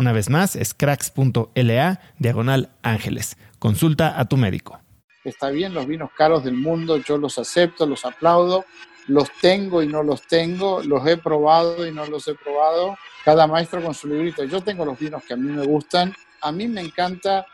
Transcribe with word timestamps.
Una 0.00 0.12
vez 0.12 0.30
más, 0.30 0.56
es 0.56 0.72
cracks.la 0.72 2.00
diagonal 2.18 2.70
ángeles. 2.80 3.36
Consulta 3.58 4.18
a 4.18 4.24
tu 4.24 4.38
médico. 4.38 4.80
Está 5.24 5.50
bien, 5.50 5.74
los 5.74 5.86
vinos 5.86 6.08
caros 6.16 6.42
del 6.42 6.54
mundo, 6.54 6.96
yo 6.96 7.18
los 7.18 7.36
acepto, 7.36 7.84
los 7.84 8.06
aplaudo, 8.06 8.64
los 9.08 9.30
tengo 9.42 9.82
y 9.82 9.88
no 9.88 10.02
los 10.02 10.22
tengo, 10.22 10.82
los 10.82 11.06
he 11.06 11.18
probado 11.18 11.86
y 11.86 11.92
no 11.92 12.06
los 12.06 12.26
he 12.28 12.34
probado. 12.34 12.96
Cada 13.26 13.46
maestro 13.46 13.82
con 13.82 13.92
su 13.92 14.08
librito. 14.08 14.42
Yo 14.44 14.62
tengo 14.62 14.86
los 14.86 14.98
vinos 14.98 15.22
que 15.22 15.34
a 15.34 15.36
mí 15.36 15.52
me 15.52 15.66
gustan. 15.66 16.14
A 16.40 16.50
mí 16.50 16.66
me 16.66 16.80
encanta 16.80 17.44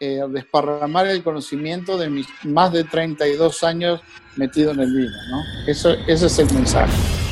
eh, 0.00 0.22
desparramar 0.28 1.06
el 1.06 1.22
conocimiento 1.22 1.96
de 1.98 2.10
mis 2.10 2.26
más 2.42 2.72
de 2.72 2.82
32 2.82 3.62
años 3.62 4.00
metido 4.34 4.72
en 4.72 4.80
el 4.80 4.92
vino. 4.92 5.16
¿no? 5.30 5.44
Eso, 5.68 5.92
ese 6.08 6.26
es 6.26 6.38
el 6.40 6.52
mensaje. 6.52 7.31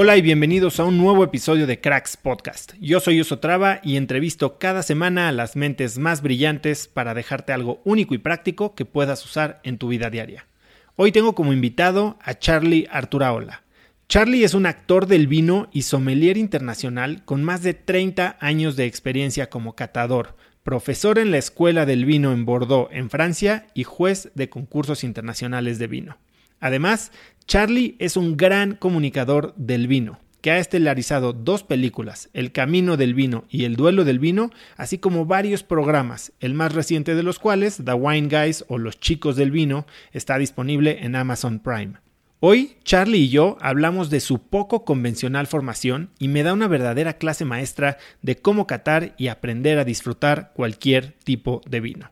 Hola 0.00 0.16
y 0.16 0.22
bienvenidos 0.22 0.78
a 0.78 0.84
un 0.84 0.96
nuevo 0.96 1.24
episodio 1.24 1.66
de 1.66 1.80
Cracks 1.80 2.16
Podcast. 2.16 2.74
Yo 2.80 3.00
soy 3.00 3.20
Uso 3.20 3.40
y 3.82 3.96
entrevisto 3.96 4.56
cada 4.56 4.84
semana 4.84 5.26
a 5.26 5.32
las 5.32 5.56
mentes 5.56 5.98
más 5.98 6.22
brillantes 6.22 6.86
para 6.86 7.14
dejarte 7.14 7.52
algo 7.52 7.82
único 7.84 8.14
y 8.14 8.18
práctico 8.18 8.76
que 8.76 8.84
puedas 8.84 9.24
usar 9.24 9.58
en 9.64 9.76
tu 9.76 9.88
vida 9.88 10.08
diaria. 10.08 10.46
Hoy 10.94 11.10
tengo 11.10 11.34
como 11.34 11.52
invitado 11.52 12.16
a 12.22 12.38
Charlie 12.38 12.86
Arturaola. 12.92 13.64
Charlie 14.08 14.44
es 14.44 14.54
un 14.54 14.66
actor 14.66 15.08
del 15.08 15.26
vino 15.26 15.68
y 15.72 15.82
sommelier 15.82 16.36
internacional 16.36 17.24
con 17.24 17.42
más 17.42 17.64
de 17.64 17.74
30 17.74 18.36
años 18.38 18.76
de 18.76 18.84
experiencia 18.84 19.50
como 19.50 19.74
catador, 19.74 20.36
profesor 20.62 21.18
en 21.18 21.32
la 21.32 21.38
Escuela 21.38 21.86
del 21.86 22.04
Vino 22.04 22.32
en 22.32 22.44
Bordeaux, 22.44 22.88
en 22.92 23.10
Francia, 23.10 23.66
y 23.74 23.82
juez 23.82 24.30
de 24.36 24.48
concursos 24.48 25.02
internacionales 25.02 25.80
de 25.80 25.88
vino. 25.88 26.18
Además, 26.60 27.12
Charlie 27.48 27.96
es 27.98 28.18
un 28.18 28.36
gran 28.36 28.74
comunicador 28.74 29.54
del 29.56 29.88
vino, 29.88 30.18
que 30.42 30.50
ha 30.50 30.58
estelarizado 30.58 31.32
dos 31.32 31.62
películas, 31.62 32.28
El 32.34 32.52
Camino 32.52 32.98
del 32.98 33.14
Vino 33.14 33.46
y 33.48 33.64
El 33.64 33.74
Duelo 33.74 34.04
del 34.04 34.18
Vino, 34.18 34.50
así 34.76 34.98
como 34.98 35.24
varios 35.24 35.62
programas, 35.62 36.32
el 36.40 36.52
más 36.52 36.74
reciente 36.74 37.14
de 37.14 37.22
los 37.22 37.38
cuales, 37.38 37.80
The 37.82 37.94
Wine 37.94 38.28
Guys 38.28 38.66
o 38.68 38.76
Los 38.76 39.00
Chicos 39.00 39.34
del 39.36 39.50
Vino, 39.50 39.86
está 40.12 40.36
disponible 40.36 40.98
en 41.00 41.16
Amazon 41.16 41.60
Prime. 41.60 41.94
Hoy, 42.40 42.76
Charlie 42.84 43.20
y 43.20 43.28
yo 43.30 43.56
hablamos 43.62 44.10
de 44.10 44.20
su 44.20 44.42
poco 44.42 44.84
convencional 44.84 45.46
formación 45.46 46.10
y 46.18 46.28
me 46.28 46.42
da 46.42 46.52
una 46.52 46.68
verdadera 46.68 47.14
clase 47.14 47.46
maestra 47.46 47.96
de 48.20 48.36
cómo 48.36 48.66
catar 48.66 49.14
y 49.16 49.28
aprender 49.28 49.78
a 49.78 49.86
disfrutar 49.86 50.52
cualquier 50.54 51.12
tipo 51.24 51.62
de 51.66 51.80
vino. 51.80 52.10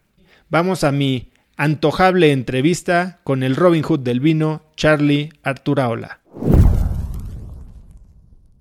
Vamos 0.48 0.82
a 0.82 0.92
mi 0.92 1.28
antojable 1.56 2.32
entrevista 2.32 3.20
con 3.24 3.42
el 3.42 3.56
Robin 3.56 3.82
Hood 3.82 4.00
del 4.00 4.20
vino, 4.20 4.62
Charlie 4.76 5.30
Arturaola. 5.42 6.20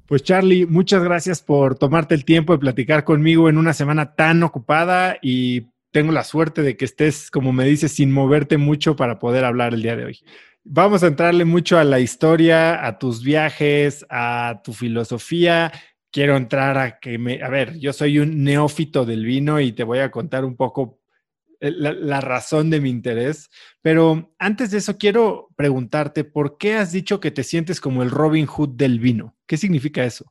Pues 0.08 0.24
Charlie, 0.24 0.66
muchas 0.66 1.04
gracias 1.04 1.42
por 1.42 1.78
tomarte 1.78 2.14
el 2.16 2.26
tiempo 2.26 2.54
de 2.54 2.60
platicar 2.60 3.04
conmigo 3.04 3.50
en 3.50 3.58
una 3.58 3.74
semana 3.74 4.16
tan 4.16 4.44
ocupada 4.44 5.18
y 5.22 5.72
tengo 5.92 6.12
la 6.12 6.24
suerte 6.24 6.62
de 6.62 6.78
que 6.78 6.86
estés, 6.86 7.32
como 7.32 7.52
me 7.52 7.66
dices, 7.66 7.94
sin 7.94 8.12
moverte 8.12 8.58
mucho 8.58 8.96
para 8.96 9.18
poder 9.18 9.46
hablar 9.46 9.74
el 9.74 9.82
día 9.82 9.96
de 9.96 10.06
hoy. 10.06 10.20
Vamos 10.64 11.04
a 11.04 11.08
entrarle 11.08 11.46
mucho 11.46 11.78
a 11.78 11.84
la 11.84 12.00
historia, 12.00 12.86
a 12.86 13.00
tus 13.00 13.24
viajes, 13.24 14.06
a 14.10 14.62
tu 14.64 14.74
filosofía. 14.74 15.72
Quiero 16.12 16.38
entrar 16.38 16.78
a 16.78 17.00
que 17.00 17.18
me, 17.18 17.42
a 17.42 17.50
ver, 17.50 17.78
yo 17.80 17.92
soy 17.92 18.20
un 18.20 18.44
neófito 18.44 19.06
del 19.06 19.26
vino 19.26 19.60
y 19.60 19.72
te 19.72 19.84
voy 19.84 20.00
a 20.00 20.12
contar 20.12 20.46
un 20.46 20.56
poco 20.56 21.00
eh, 21.68 21.72
la, 21.72 22.22
razón 22.22 22.70
de 22.70 22.82
mi 22.82 22.90
interés. 22.90 23.50
Pero 23.82 24.34
antes 24.40 24.72
de 24.72 24.80
eso, 24.80 24.98
quiero 24.98 25.50
preguntarte, 25.56 26.24
¿por 26.24 26.58
qué 26.58 26.76
has 26.76 26.92
dicho 26.92 27.20
que 27.20 27.32
te 27.32 27.44
sientes 27.44 27.82
como 27.82 28.04
el 28.04 28.12
Robin 28.12 28.46
Hood 28.46 28.70
del 28.70 29.00
vino? 29.00 29.36
¿Qué 29.46 29.58
significa 29.58 30.04
eso? 30.04 30.26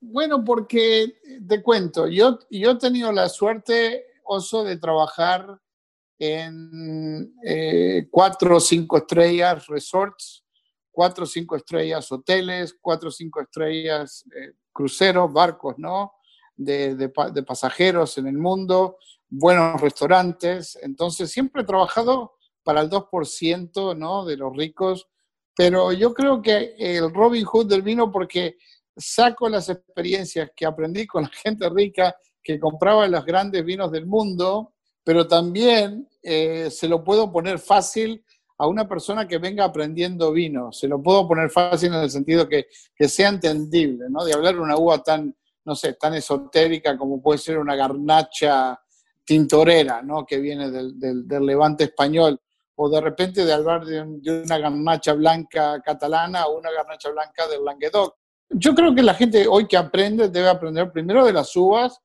Bueno, 0.00 0.44
porque 0.44 1.14
te 1.46 1.62
cuento, 1.62 2.08
yo, 2.08 2.38
yo 2.50 2.70
he 2.70 2.78
tenido 2.78 3.12
la 3.12 3.28
suerte, 3.28 4.06
Oso, 4.24 4.64
de 4.64 4.78
trabajar 4.78 5.60
en 6.20 7.34
eh, 7.44 8.06
cuatro 8.10 8.56
o 8.58 8.60
cinco 8.60 8.98
estrellas 8.98 9.66
resorts, 9.66 10.44
cuatro 10.90 11.24
o 11.24 11.26
cinco 11.26 11.56
estrellas 11.56 12.12
hoteles, 12.12 12.76
cuatro 12.80 13.08
o 13.08 13.12
cinco 13.12 13.40
estrellas 13.40 14.24
eh, 14.36 14.52
cruceros, 14.72 15.32
barcos, 15.32 15.74
¿no? 15.78 16.12
De, 16.54 16.94
de, 16.94 17.08
pasajeros 17.08 18.18
en 18.18 18.26
el 18.26 18.36
mundo, 18.36 18.98
buenos 19.30 19.80
restaurantes. 19.80 20.76
Entonces, 20.82 21.30
siempre 21.30 21.62
he 21.62 21.64
trabajado 21.66 22.34
para 22.62 22.82
el 22.82 22.90
2% 22.90 23.96
¿no? 23.96 24.24
de 24.24 24.36
los 24.36 24.54
ricos, 24.54 25.06
pero 25.56 25.92
yo 25.92 26.12
creo 26.12 26.42
que 26.42 26.74
el 26.78 27.12
Robin 27.12 27.44
Hood 27.44 27.68
del 27.68 27.82
vino, 27.82 28.10
porque 28.10 28.56
saco 28.96 29.48
las 29.48 29.68
experiencias 29.68 30.50
que 30.54 30.66
aprendí 30.66 31.06
con 31.06 31.22
la 31.22 31.30
gente 31.30 31.68
rica 31.68 32.14
que 32.42 32.58
compraba 32.58 33.06
los 33.06 33.24
grandes 33.24 33.64
vinos 33.64 33.90
del 33.92 34.06
mundo, 34.06 34.74
pero 35.04 35.26
también 35.26 36.08
eh, 36.22 36.70
se 36.70 36.88
lo 36.88 37.02
puedo 37.04 37.30
poner 37.30 37.58
fácil 37.58 38.24
a 38.58 38.66
una 38.66 38.86
persona 38.86 39.26
que 39.26 39.38
venga 39.38 39.64
aprendiendo 39.64 40.32
vino. 40.32 40.70
Se 40.72 40.86
lo 40.86 41.02
puedo 41.02 41.26
poner 41.26 41.50
fácil 41.50 41.94
en 41.94 42.00
el 42.00 42.10
sentido 42.10 42.48
que, 42.48 42.66
que 42.94 43.08
sea 43.08 43.28
entendible, 43.28 44.06
¿no? 44.10 44.24
De 44.24 44.34
hablar 44.34 44.58
una 44.60 44.76
uva 44.76 45.02
tan, 45.02 45.34
no 45.64 45.74
sé, 45.74 45.94
tan 45.94 46.14
esotérica 46.14 46.96
como 46.98 47.22
puede 47.22 47.38
ser 47.38 47.58
una 47.58 47.74
garnacha 47.74 48.78
tintorera, 49.24 50.02
¿no? 50.02 50.26
Que 50.26 50.38
viene 50.38 50.70
del, 50.70 50.98
del, 50.98 51.46
levante 51.46 51.84
español. 51.84 52.40
O 52.76 52.88
de 52.88 53.00
repente 53.00 53.44
de 53.44 53.52
hablar 53.52 53.84
de, 53.84 54.04
de, 54.20 54.42
una 54.42 54.58
garnacha 54.58 55.12
blanca 55.12 55.80
catalana 55.82 56.46
o 56.46 56.58
una 56.58 56.70
garnacha 56.70 57.10
blanca 57.10 57.46
del 57.46 57.64
Languedoc. 57.64 58.16
Yo 58.48 58.74
creo 58.74 58.94
que 58.94 59.02
la 59.02 59.14
gente 59.14 59.46
hoy 59.46 59.68
que 59.68 59.76
aprende 59.76 60.28
debe 60.28 60.48
aprender 60.48 60.90
primero 60.90 61.24
de 61.24 61.32
las 61.32 61.54
uvas 61.54 62.00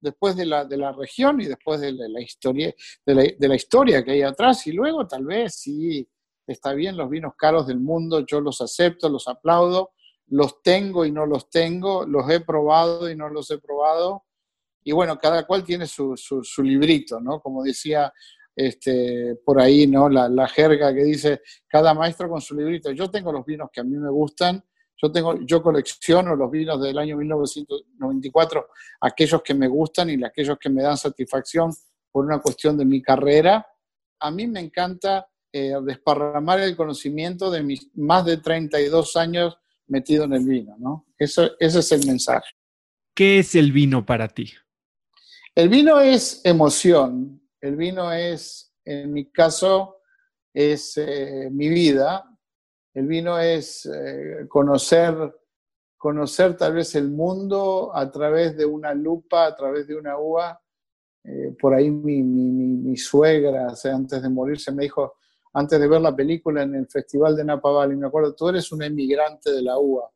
después 0.00 0.36
de 0.36 0.46
la, 0.46 0.64
de 0.64 0.76
la 0.76 0.92
región 0.92 1.40
y 1.40 1.46
después 1.46 1.80
de 1.80 1.92
la, 1.92 2.20
historia, 2.20 2.74
de 3.04 3.14
la, 3.14 3.22
de, 3.22 3.48
la, 3.48 3.54
historia 3.54 4.04
que 4.04 4.12
hay 4.12 4.22
atrás, 4.22 4.66
y 4.66 4.72
luego 4.72 5.06
tal 5.06 5.24
vez 5.24 5.54
sí, 5.54 6.08
está 6.46 6.72
bien 6.72 6.96
los 6.96 7.08
vinos 7.08 7.34
caros 7.36 7.66
del 7.66 7.80
mundo, 7.80 8.24
yo 8.26 8.40
los 8.40 8.60
acepto, 8.60 9.08
los 9.08 9.28
aplaudo, 9.28 9.92
los 10.28 10.62
tengo 10.62 11.04
y 11.04 11.12
no 11.12 11.26
los 11.26 11.50
tengo, 11.50 12.04
los 12.04 12.28
he 12.30 12.40
probado 12.40 13.08
y 13.10 13.16
no 13.16 13.28
los 13.28 13.50
he 13.50 13.58
probado, 13.58 14.24
y 14.86 14.92
bueno, 14.92 15.18
cada 15.18 15.44
cual 15.44 15.64
tiene 15.64 15.84
su, 15.84 16.14
su, 16.16 16.62
librito, 16.62 17.18
¿no? 17.18 17.40
Como 17.40 17.64
decía 17.64 18.12
este, 18.54 19.34
por 19.44 19.60
ahí, 19.60 19.88
¿no? 19.88 20.08
La, 20.08 20.28
la 20.28 20.46
jerga 20.46 20.94
que 20.94 21.02
dice, 21.02 21.42
cada 21.66 21.92
maestro 21.92 22.28
con 22.28 22.40
su 22.40 22.54
librito. 22.54 22.92
Yo 22.92 23.10
tengo 23.10 23.32
los 23.32 23.44
vinos 23.44 23.68
que 23.72 23.80
a 23.80 23.84
mí 23.84 23.96
me 23.96 24.08
gustan, 24.08 24.62
yo, 25.02 25.10
tengo, 25.10 25.40
yo 25.44 25.60
colecciono 25.60 26.36
los 26.36 26.48
vinos 26.52 26.80
del 26.80 26.96
año 26.98 27.16
1994, 27.16 28.68
aquellos 29.00 29.42
que 29.42 29.54
me 29.54 29.66
gustan 29.66 30.08
y 30.08 30.22
aquellos 30.22 30.56
que 30.56 30.70
me 30.70 30.84
dan 30.84 30.96
satisfacción 30.96 31.72
por 32.12 32.24
una 32.24 32.38
cuestión 32.38 32.78
de 32.78 32.84
mi 32.84 33.02
carrera. 33.02 33.66
A 34.20 34.30
mí 34.30 34.46
me 34.46 34.60
encanta 34.60 35.26
eh, 35.52 35.74
desparramar 35.84 36.60
el 36.60 36.76
conocimiento 36.76 37.50
de 37.50 37.64
mis 37.64 37.90
más 37.96 38.24
de 38.24 38.36
32 38.36 39.16
años 39.16 39.58
metido 39.88 40.22
en 40.26 40.34
el 40.34 40.44
vino, 40.44 40.76
¿no? 40.78 41.06
Eso, 41.18 41.50
ese 41.58 41.80
es 41.80 41.90
el 41.90 42.06
mensaje. 42.06 42.50
¿Qué 43.16 43.40
es 43.40 43.56
el 43.56 43.72
vino 43.72 44.06
para 44.06 44.28
ti? 44.28 44.52
El 45.56 45.70
vino 45.70 45.98
es 45.98 46.42
emoción, 46.44 47.40
el 47.62 47.76
vino 47.76 48.12
es, 48.12 48.74
en 48.84 49.10
mi 49.10 49.30
caso, 49.32 50.02
es 50.52 50.98
eh, 50.98 51.48
mi 51.50 51.70
vida, 51.70 52.30
el 52.92 53.06
vino 53.06 53.38
es 53.38 53.86
eh, 53.86 54.44
conocer, 54.50 55.14
conocer 55.96 56.58
tal 56.58 56.74
vez 56.74 56.94
el 56.94 57.08
mundo 57.08 57.90
a 57.94 58.10
través 58.10 58.54
de 58.54 58.66
una 58.66 58.92
lupa, 58.92 59.46
a 59.46 59.56
través 59.56 59.86
de 59.86 59.96
una 59.96 60.18
uva. 60.18 60.60
Eh, 61.24 61.56
por 61.58 61.72
ahí 61.72 61.90
mi, 61.90 62.94
suegra, 62.98 63.72
antes 63.82 64.20
de 64.22 64.28
morirse, 64.28 64.70
me 64.72 64.82
dijo, 64.82 65.14
antes 65.54 65.80
de 65.80 65.88
ver 65.88 66.02
la 66.02 66.14
película 66.14 66.64
en 66.64 66.74
el 66.74 66.86
Festival 66.86 67.34
de 67.34 67.44
Napa 67.44 67.70
Valley, 67.70 67.96
me 67.96 68.08
acuerdo, 68.08 68.34
tú 68.34 68.50
eres 68.50 68.70
un 68.72 68.82
emigrante 68.82 69.52
de 69.52 69.62
la 69.62 69.78
uva, 69.78 70.10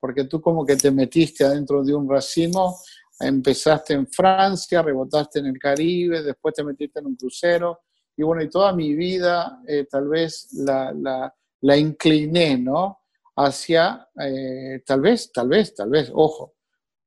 porque 0.00 0.24
tú 0.24 0.40
como 0.40 0.66
que 0.66 0.74
te 0.74 0.90
metiste 0.90 1.44
adentro 1.44 1.84
de 1.84 1.94
un 1.94 2.10
racimo, 2.10 2.74
empezaste 3.20 3.94
en 3.94 4.06
Francia, 4.06 4.82
rebotaste 4.82 5.40
en 5.40 5.46
el 5.46 5.58
Caribe, 5.58 6.22
después 6.22 6.54
te 6.54 6.64
metiste 6.64 7.00
en 7.00 7.06
un 7.06 7.16
crucero, 7.16 7.80
y 8.16 8.22
bueno, 8.22 8.42
y 8.42 8.50
toda 8.50 8.72
mi 8.72 8.94
vida 8.94 9.62
eh, 9.66 9.86
tal 9.90 10.08
vez 10.08 10.52
la, 10.52 11.32
incliné, 11.78 12.58
¿no? 12.58 12.98
Hacia, 13.36 14.08
eh, 14.20 14.82
tal 14.84 15.00
vez, 15.00 15.32
tal 15.32 15.48
vez, 15.48 15.74
tal 15.74 15.90
vez, 15.90 16.10
ojo, 16.12 16.54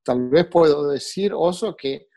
tal 0.04 0.30
vez 0.30 0.48
puedo 0.48 0.90
decir, 0.90 1.34
oso, 1.36 1.76
que, 1.76 2.08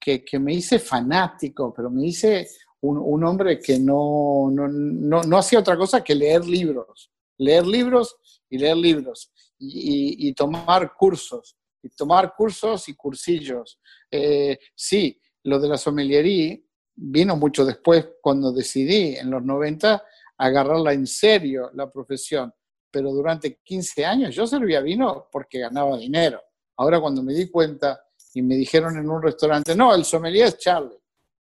que, 0.00 0.38
me 0.38 0.54
hice 0.54 0.78
fanático, 0.78 1.74
pero 1.74 1.90
me 1.90 2.06
hice 2.06 2.48
un, 2.80 3.24
hombre 3.24 3.58
que 3.58 3.78
no, 3.78 4.48
no, 4.50 4.68
no, 4.68 5.36
hacía 5.36 5.58
otra 5.58 5.76
cosa 5.76 6.02
que 6.02 6.14
leer 6.14 6.46
libros, 6.46 7.10
leer 7.36 7.66
libros 7.66 8.16
y 8.48 8.56
leer 8.56 8.76
libros 8.76 9.30
y, 9.58 10.32
tomar 10.32 10.94
cursos, 10.96 11.57
y 11.82 11.88
tomar 11.90 12.34
cursos 12.36 12.88
y 12.88 12.94
cursillos. 12.94 13.80
Eh, 14.10 14.58
sí, 14.74 15.20
lo 15.44 15.58
de 15.58 15.68
la 15.68 15.76
sommeliería 15.76 16.58
vino 16.94 17.36
mucho 17.36 17.64
después 17.64 18.08
cuando 18.20 18.52
decidí 18.52 19.16
en 19.16 19.30
los 19.30 19.42
90 19.42 20.02
agarrarla 20.38 20.92
en 20.92 21.06
serio 21.06 21.70
la 21.74 21.90
profesión. 21.90 22.52
Pero 22.90 23.12
durante 23.12 23.60
15 23.62 24.04
años 24.06 24.34
yo 24.34 24.46
servía 24.46 24.80
vino 24.80 25.28
porque 25.30 25.60
ganaba 25.60 25.96
dinero. 25.96 26.42
Ahora 26.76 27.00
cuando 27.00 27.22
me 27.22 27.34
di 27.34 27.50
cuenta 27.50 28.02
y 28.34 28.42
me 28.42 28.56
dijeron 28.56 28.96
en 28.96 29.08
un 29.08 29.22
restaurante, 29.22 29.74
no, 29.74 29.94
el 29.94 30.04
sommelier 30.04 30.48
es 30.48 30.58
Charlie. 30.58 30.98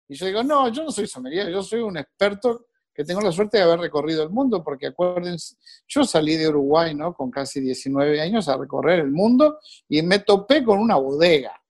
Y 0.08 0.14
yo 0.14 0.26
digo, 0.26 0.42
no, 0.42 0.69
yo 0.72 0.84
no 0.84 0.90
soy 0.90 1.06
sommelier, 1.06 1.50
yo 1.50 1.62
soy 1.62 1.80
un 1.80 1.98
experto 1.98 2.67
que 2.98 3.04
tengo 3.04 3.20
la 3.20 3.30
suerte 3.30 3.58
de 3.58 3.62
haber 3.62 3.78
recorrido 3.78 4.24
el 4.24 4.30
mundo, 4.30 4.64
porque 4.64 4.88
acuérdense, 4.88 5.54
yo 5.86 6.02
salí 6.02 6.36
de 6.36 6.48
Uruguay, 6.48 6.96
¿no? 6.96 7.14
Con 7.14 7.30
casi 7.30 7.60
19 7.60 8.20
años 8.20 8.48
a 8.48 8.56
recorrer 8.56 8.98
el 8.98 9.12
mundo 9.12 9.60
y 9.88 10.02
me 10.02 10.18
topé 10.18 10.64
con 10.64 10.80
una 10.80 10.96
bodega. 10.96 11.62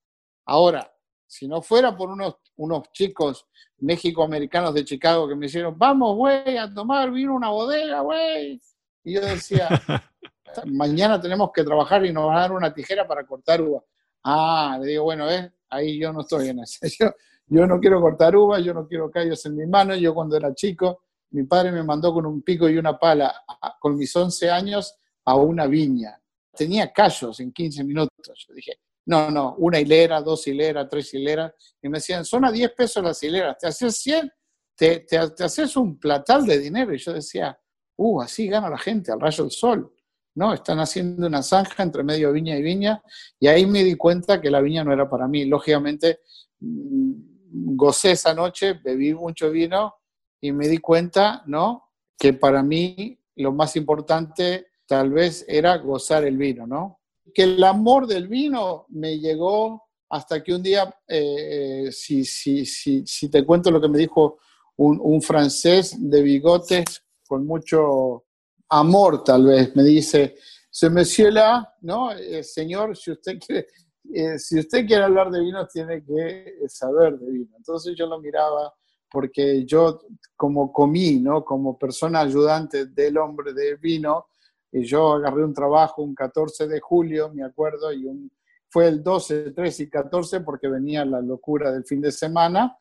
Ahora, 0.47 0.91
si 1.27 1.47
no 1.47 1.61
fuera 1.61 1.95
por 1.95 2.09
unos, 2.09 2.37
unos 2.57 2.91
chicos 2.93 3.47
México-americanos 3.77 4.73
de 4.73 4.87
Chicago 4.87 5.29
que 5.29 5.37
me 5.37 5.49
dijeron, 5.49 5.75
vamos, 5.77 6.17
güey, 6.17 6.57
a 6.57 6.73
tomar 6.73 7.11
vino 7.11 7.35
una 7.35 7.51
bodega, 7.51 8.01
güey. 8.01 8.59
Y 9.05 9.13
yo 9.13 9.21
decía, 9.21 9.69
mañana 10.65 11.21
tenemos 11.21 11.51
que 11.53 11.63
trabajar 11.63 12.07
y 12.07 12.13
nos 12.15 12.29
van 12.29 12.39
a 12.39 12.41
dar 12.41 12.53
una 12.53 12.73
tijera 12.73 13.07
para 13.07 13.27
cortar 13.27 13.61
uva. 13.61 13.85
Ah, 14.25 14.79
le 14.81 14.93
digo, 14.93 15.05
bueno, 15.05 15.31
¿eh? 15.31 15.53
ahí 15.69 16.01
yo 16.01 16.11
no 16.11 16.23
estoy 16.23 16.49
en 16.49 16.61
eso. 16.61 16.79
Yo, 17.51 17.67
no 17.67 17.81
quiero 17.81 17.99
cortar 17.99 18.37
uva, 18.37 18.61
yo 18.61 18.75
no 18.75 18.87
quiero 18.87 19.11
callos 19.11 19.47
en 19.47 19.57
mi 19.57 19.67
mano. 19.67 19.97
Yo 19.97 20.13
cuando 20.13 20.37
era 20.37 20.55
chico, 20.55 21.05
mi 21.31 21.45
padre 21.45 21.73
me 21.73 21.83
mandó 21.83 22.13
con 22.13 22.27
un 22.27 22.43
pico 22.43 22.69
y 22.69 22.79
una 22.79 22.99
pala, 22.99 23.35
con 23.79 23.97
mis 23.97 24.15
11 24.15 24.51
años, 24.51 24.95
a 25.25 25.37
una 25.37 25.67
viña. 25.67 26.21
Tenía 26.55 26.93
callos 26.93 27.39
en 27.41 27.53
15 27.53 27.85
minutos. 27.85 28.47
Yo 28.47 28.55
dije, 28.55 28.81
no, 29.07 29.31
no, 29.31 29.55
una 29.59 29.79
hilera, 29.79 30.23
dos 30.23 30.47
hileras, 30.47 30.89
tres 30.89 31.13
hileras. 31.13 31.53
Y 31.83 31.89
me 31.89 31.99
decían, 31.99 32.25
son 32.25 32.45
a 32.45 32.53
10 32.53 32.73
pesos 32.73 33.05
las 33.05 33.23
hileras, 33.23 33.59
te 33.59 33.67
haces 33.67 33.97
100, 33.97 34.33
te, 34.75 35.07
haces 35.19 35.77
un 35.77 35.99
platal 35.99 36.47
de 36.47 36.59
dinero. 36.59 36.95
Y 36.95 36.99
yo 36.99 37.13
decía, 37.13 37.59
uh, 37.97 38.23
así 38.23 38.49
gana 38.49 38.71
la 38.71 38.79
gente 38.79 39.13
al 39.13 39.21
rayo 39.21 39.45
del 39.45 39.51
sol. 39.51 39.93
No, 40.35 40.55
están 40.55 40.79
haciendo 40.79 41.27
una 41.27 41.43
zanja 41.43 41.83
entre 41.83 42.05
medio 42.05 42.33
viña 42.33 42.57
y 42.57 42.63
viña. 42.63 43.03
Y 43.39 43.49
ahí 43.49 43.67
me 43.67 43.85
di 43.85 43.97
cuenta 43.97 44.41
que 44.41 44.51
la 44.51 44.61
viña 44.61 44.85
no 44.85 44.93
era 44.93 45.09
para 45.11 45.29
mí. 45.29 45.45
Lógicamente, 45.45 46.21
mm, 46.61 47.77
gocé 47.77 48.13
esa 48.13 48.33
noche, 48.35 48.75
bebí 48.75 49.15
mucho 49.15 49.51
vino 49.51 49.98
y 50.41 50.53
me 50.53 50.69
di 50.69 50.79
cuenta, 50.79 51.43
¿no? 51.47 51.91
Que 52.19 52.33
para 52.33 52.63
mí 52.63 53.19
lo 53.37 53.53
más 53.53 53.77
importante 53.77 54.69
tal 54.87 55.11
vez 55.11 55.45
era 55.49 55.77
gozar 55.79 56.25
el 56.25 56.37
vino, 56.37 56.67
¿no? 56.67 56.99
que 57.35 57.43
el 57.45 57.63
amor 57.65 58.07
del 58.07 58.29
vino 58.29 58.87
me 58.89 59.19
llegó 59.19 59.89
hasta 60.11 60.43
que 60.43 60.55
un 60.55 60.63
día, 60.63 60.85
eh, 61.07 61.87
eh, 61.87 61.93
si, 61.93 62.25
si, 62.25 62.65
si, 62.65 63.07
si, 63.07 63.29
te 63.29 63.45
cuento 63.45 63.71
lo 63.71 63.81
que 63.81 63.89
me 63.89 63.99
dijo 63.99 64.39
un, 64.77 64.99
un, 65.03 65.21
francés 65.21 65.97
de 65.99 66.23
bigotes 66.23 67.03
con 67.27 67.47
mucho 67.47 68.25
amor, 68.71 69.23
tal 69.23 69.47
vez, 69.47 69.77
me 69.77 69.83
dice, 69.83 70.37
se 70.71 70.89
monsieur 70.89 71.33
là. 71.33 71.77
Eh, 72.19 72.43
señor, 72.43 72.97
si 72.97 73.11
usted 73.11 73.39
quiere, 73.39 73.67
si 74.39 74.59
usted 74.59 74.87
quiere 74.87 75.05
hablar 75.05 75.31
de 75.31 75.41
vino, 75.41 75.67
tiene 75.67 76.03
que 76.03 76.55
saber 76.69 77.19
de 77.19 77.31
vino. 77.31 77.57
Entonces 77.57 77.95
yo 77.97 78.07
lo 78.07 78.19
miraba 78.19 78.73
porque 79.11 79.65
yo 79.65 80.01
como 80.37 80.73
comí, 80.73 81.19
¿no? 81.19 81.45
Como 81.45 81.79
persona 81.79 82.21
ayudante 82.21 82.87
del 82.87 83.19
hombre 83.19 83.53
de 83.53 83.77
vino, 83.77 84.27
yo 84.71 85.15
agarré 85.15 85.45
un 85.45 85.55
trabajo 85.55 86.03
un 86.03 86.15
14 86.15 86.69
de 86.69 86.81
julio, 86.81 87.33
me 87.33 87.45
acuerdo, 87.45 87.93
y 87.93 88.05
un, 88.05 88.31
fue 88.69 88.89
el 88.89 89.03
12, 89.03 89.53
13 89.53 89.83
y 89.85 89.89
14 89.89 90.41
porque 90.41 90.69
venía 90.69 91.05
la 91.05 91.21
locura 91.21 91.73
del 91.73 91.85
fin 91.85 92.01
de 92.01 92.13
semana, 92.13 92.77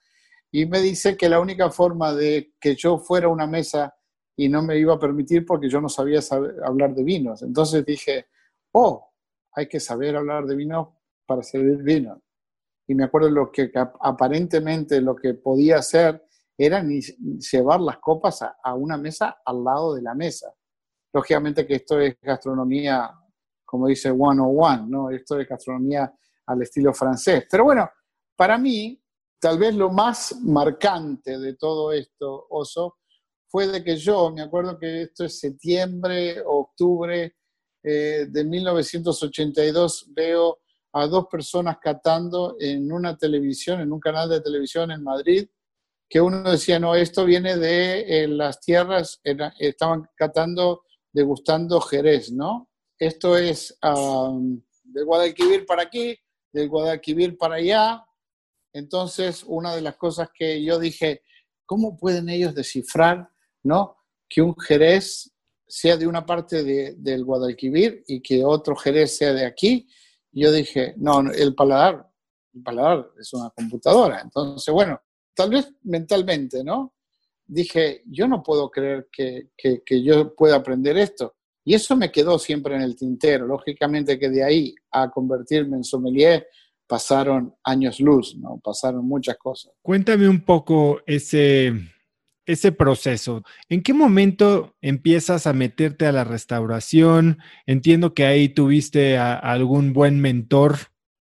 y 0.51 0.65
me 0.65 0.79
dice 0.79 1.15
que 1.17 1.29
la 1.29 1.39
única 1.39 1.69
forma 1.69 2.13
de 2.13 2.53
que 2.59 2.75
yo 2.75 2.97
fuera 2.97 3.27
a 3.27 3.29
una 3.29 3.47
mesa 3.47 3.93
y 4.35 4.49
no 4.49 4.61
me 4.61 4.77
iba 4.77 4.93
a 4.93 4.99
permitir 4.99 5.45
porque 5.45 5.69
yo 5.69 5.81
no 5.81 5.89
sabía 5.89 6.19
hablar 6.63 6.93
de 6.93 7.03
vinos. 7.03 7.41
Entonces 7.41 7.83
dije, 7.85 8.27
oh, 8.71 9.11
hay 9.53 9.67
que 9.67 9.79
saber 9.79 10.15
hablar 10.15 10.45
de 10.45 10.55
vino 10.55 10.99
para 11.25 11.41
servir 11.41 11.83
vino. 11.83 12.21
Y 12.87 12.95
me 12.95 13.03
acuerdo 13.03 13.29
lo 13.29 13.51
que 13.51 13.71
aparentemente 14.01 15.01
lo 15.01 15.15
que 15.15 15.33
podía 15.33 15.77
hacer 15.77 16.23
era 16.57 16.83
llevar 16.83 17.81
las 17.81 17.99
copas 17.99 18.41
a 18.41 18.73
una 18.73 18.97
mesa 18.97 19.37
al 19.45 19.63
lado 19.63 19.93
de 19.93 20.01
la 20.01 20.15
mesa. 20.15 20.51
Lógicamente 21.13 21.67
que 21.67 21.75
esto 21.75 21.99
es 21.99 22.17
gastronomía, 22.21 23.11
como 23.65 23.87
dice 23.87 24.09
101, 24.09 24.87
¿no? 24.87 25.09
Esto 25.09 25.39
es 25.39 25.47
gastronomía 25.47 26.11
al 26.47 26.61
estilo 26.61 26.93
francés. 26.93 27.45
Pero 27.49 27.65
bueno, 27.65 27.89
para 28.35 28.57
mí, 28.57 28.99
tal 29.39 29.59
vez 29.59 29.75
lo 29.75 29.91
más 29.91 30.39
marcante 30.41 31.37
de 31.37 31.55
todo 31.55 31.91
esto, 31.91 32.47
Oso, 32.49 32.97
fue 33.49 33.67
de 33.67 33.83
que 33.83 33.95
yo, 33.97 34.31
me 34.31 34.41
acuerdo 34.41 34.77
que 34.77 35.03
esto 35.03 35.25
es 35.25 35.39
septiembre, 35.39 36.41
octubre 36.45 37.35
eh, 37.83 38.27
de 38.29 38.43
1982, 38.43 40.11
veo 40.13 40.59
a 41.01 41.07
dos 41.07 41.27
personas 41.31 41.77
catando 41.81 42.55
en 42.59 42.91
una 42.91 43.17
televisión, 43.17 43.81
en 43.81 43.91
un 43.91 43.99
canal 43.99 44.29
de 44.29 44.41
televisión 44.41 44.91
en 44.91 45.03
Madrid, 45.03 45.47
que 46.09 46.21
uno 46.21 46.51
decía, 46.51 46.79
no, 46.79 46.95
esto 46.95 47.25
viene 47.25 47.57
de 47.57 48.23
eh, 48.23 48.27
las 48.27 48.61
tierras, 48.61 49.19
estaban 49.59 50.07
catando, 50.15 50.83
degustando 51.11 51.81
Jerez, 51.81 52.31
¿no? 52.31 52.69
Esto 52.97 53.37
es 53.37 53.77
um, 53.83 54.61
del 54.83 55.05
Guadalquivir 55.05 55.65
para 55.65 55.83
aquí, 55.83 56.17
del 56.51 56.69
Guadalquivir 56.69 57.37
para 57.37 57.55
allá. 57.55 58.05
Entonces, 58.73 59.43
una 59.45 59.75
de 59.75 59.81
las 59.81 59.97
cosas 59.97 60.29
que 60.33 60.63
yo 60.63 60.79
dije, 60.79 61.23
¿cómo 61.65 61.97
pueden 61.97 62.29
ellos 62.29 62.55
descifrar, 62.55 63.29
¿no? 63.63 63.97
Que 64.29 64.41
un 64.41 64.55
Jerez 64.57 65.31
sea 65.67 65.97
de 65.97 66.07
una 66.07 66.25
parte 66.25 66.63
del 66.95 67.25
Guadalquivir 67.25 68.03
y 68.07 68.21
que 68.21 68.43
otro 68.45 68.75
Jerez 68.75 69.17
sea 69.17 69.33
de 69.33 69.45
aquí. 69.45 69.87
Yo 70.41 70.51
dije, 70.51 70.93
no, 70.97 71.31
el 71.31 71.55
paladar, 71.55 72.07
el 72.53 72.63
paladar 72.63 73.09
es 73.19 73.33
una 73.33 73.49
computadora. 73.49 74.21
Entonces, 74.21 74.73
bueno, 74.73 75.01
tal 75.33 75.49
vez 75.51 75.73
mentalmente, 75.83 76.63
¿no? 76.63 76.93
Dije, 77.45 78.03
yo 78.05 78.27
no 78.27 78.43
puedo 78.43 78.69
creer 78.69 79.07
que, 79.11 79.49
que, 79.55 80.03
yo 80.03 80.35
pueda 80.35 80.57
aprender 80.57 80.97
esto. 80.97 81.35
Y 81.63 81.73
eso 81.73 81.95
me 81.95 82.11
quedó 82.11 82.39
siempre 82.39 82.75
en 82.75 82.81
el 82.81 82.95
tintero. 82.95 83.45
Lógicamente 83.45 84.19
que 84.19 84.29
de 84.29 84.43
ahí 84.43 84.75
a 84.91 85.09
convertirme 85.09 85.77
en 85.77 85.83
sommelier 85.83 86.47
pasaron 86.87 87.53
años 87.63 87.99
luz, 87.99 88.35
¿no? 88.37 88.59
Pasaron 88.63 89.05
muchas 89.05 89.37
cosas. 89.37 89.73
Cuéntame 89.81 90.27
un 90.27 90.43
poco 90.43 91.01
ese, 91.05 91.73
ese 92.47 92.71
proceso. 92.71 93.43
¿En 93.69 93.83
qué 93.83 93.93
momento 93.93 94.75
empiezas 94.81 95.45
a 95.45 95.53
meterte 95.53 96.07
a 96.07 96.11
la 96.11 96.23
restauración? 96.23 97.39
Entiendo 97.65 98.13
que 98.13 98.25
ahí 98.25 98.49
tuviste 98.49 99.17
a 99.17 99.35
algún 99.35 99.93
buen 99.93 100.19
mentor, 100.21 100.77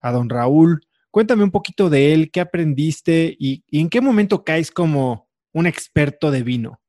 a 0.00 0.12
don 0.12 0.28
Raúl. 0.28 0.80
Cuéntame 1.11 1.44
un 1.44 1.52
poquito 1.52 1.88
de 1.88 2.12
él, 2.12 2.30
qué 2.33 2.40
aprendiste 2.40 3.37
y, 3.38 3.62
en 3.71 3.88
qué 3.88 4.00
momento 4.00 4.44
caes 4.44 4.73
como 4.73 5.28
un 5.52 5.66
experto 5.66 6.33
de 6.33 6.42
vino. 6.42 6.80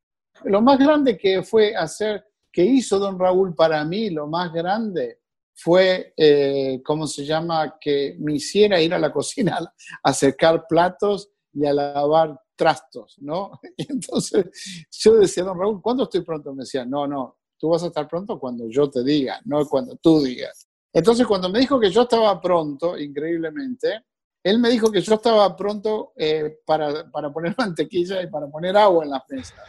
Lo 0.43 0.61
más 0.61 0.79
grande 0.79 1.15
que 1.17 1.43
fue 1.43 1.75
hacer, 1.75 2.25
que 2.51 2.65
hizo 2.65 2.97
don 2.97 3.19
Raúl 3.19 3.53
para 3.53 3.85
mí, 3.85 4.09
lo 4.09 4.27
más 4.27 4.51
grande 4.51 5.19
fue, 5.53 6.13
eh, 6.17 6.81
¿cómo 6.83 7.05
se 7.05 7.25
llama?, 7.25 7.77
que 7.79 8.15
me 8.19 8.33
hiciera 8.33 8.81
ir 8.81 8.93
a 8.95 8.99
la 8.99 9.11
cocina 9.13 9.59
a 9.59 10.09
acercar 10.09 10.65
platos 10.67 11.29
y 11.53 11.65
a 11.67 11.73
lavar 11.73 12.39
trastos, 12.55 13.17
¿no? 13.19 13.59
Y 13.77 13.91
entonces 13.91 14.87
yo 14.91 15.15
decía, 15.15 15.43
don 15.43 15.59
Raúl, 15.59 15.81
¿cuándo 15.81 16.03
estoy 16.03 16.21
pronto? 16.21 16.53
Me 16.53 16.63
decía, 16.63 16.85
no, 16.85 17.07
no, 17.07 17.37
tú 17.57 17.69
vas 17.69 17.83
a 17.83 17.87
estar 17.87 18.07
pronto 18.07 18.39
cuando 18.39 18.67
yo 18.69 18.89
te 18.89 19.03
diga, 19.03 19.39
no 19.45 19.65
cuando 19.67 19.95
tú 19.97 20.21
digas. 20.21 20.67
Entonces 20.93 21.27
cuando 21.27 21.49
me 21.49 21.59
dijo 21.59 21.79
que 21.79 21.91
yo 21.91 22.03
estaba 22.03 22.39
pronto, 22.39 22.97
increíblemente, 22.97 24.05
él 24.45 24.59
me 24.59 24.69
dijo 24.69 24.91
que 24.91 25.01
yo 25.01 25.15
estaba 25.15 25.55
pronto 25.55 26.13
eh, 26.15 26.59
para, 26.67 27.09
para, 27.09 27.33
poner 27.33 27.55
mantequilla 27.57 28.21
y 28.21 28.27
para 28.27 28.45
poner 28.45 28.77
agua 28.77 29.03
en 29.03 29.09
las 29.09 29.23
mesas. 29.27 29.59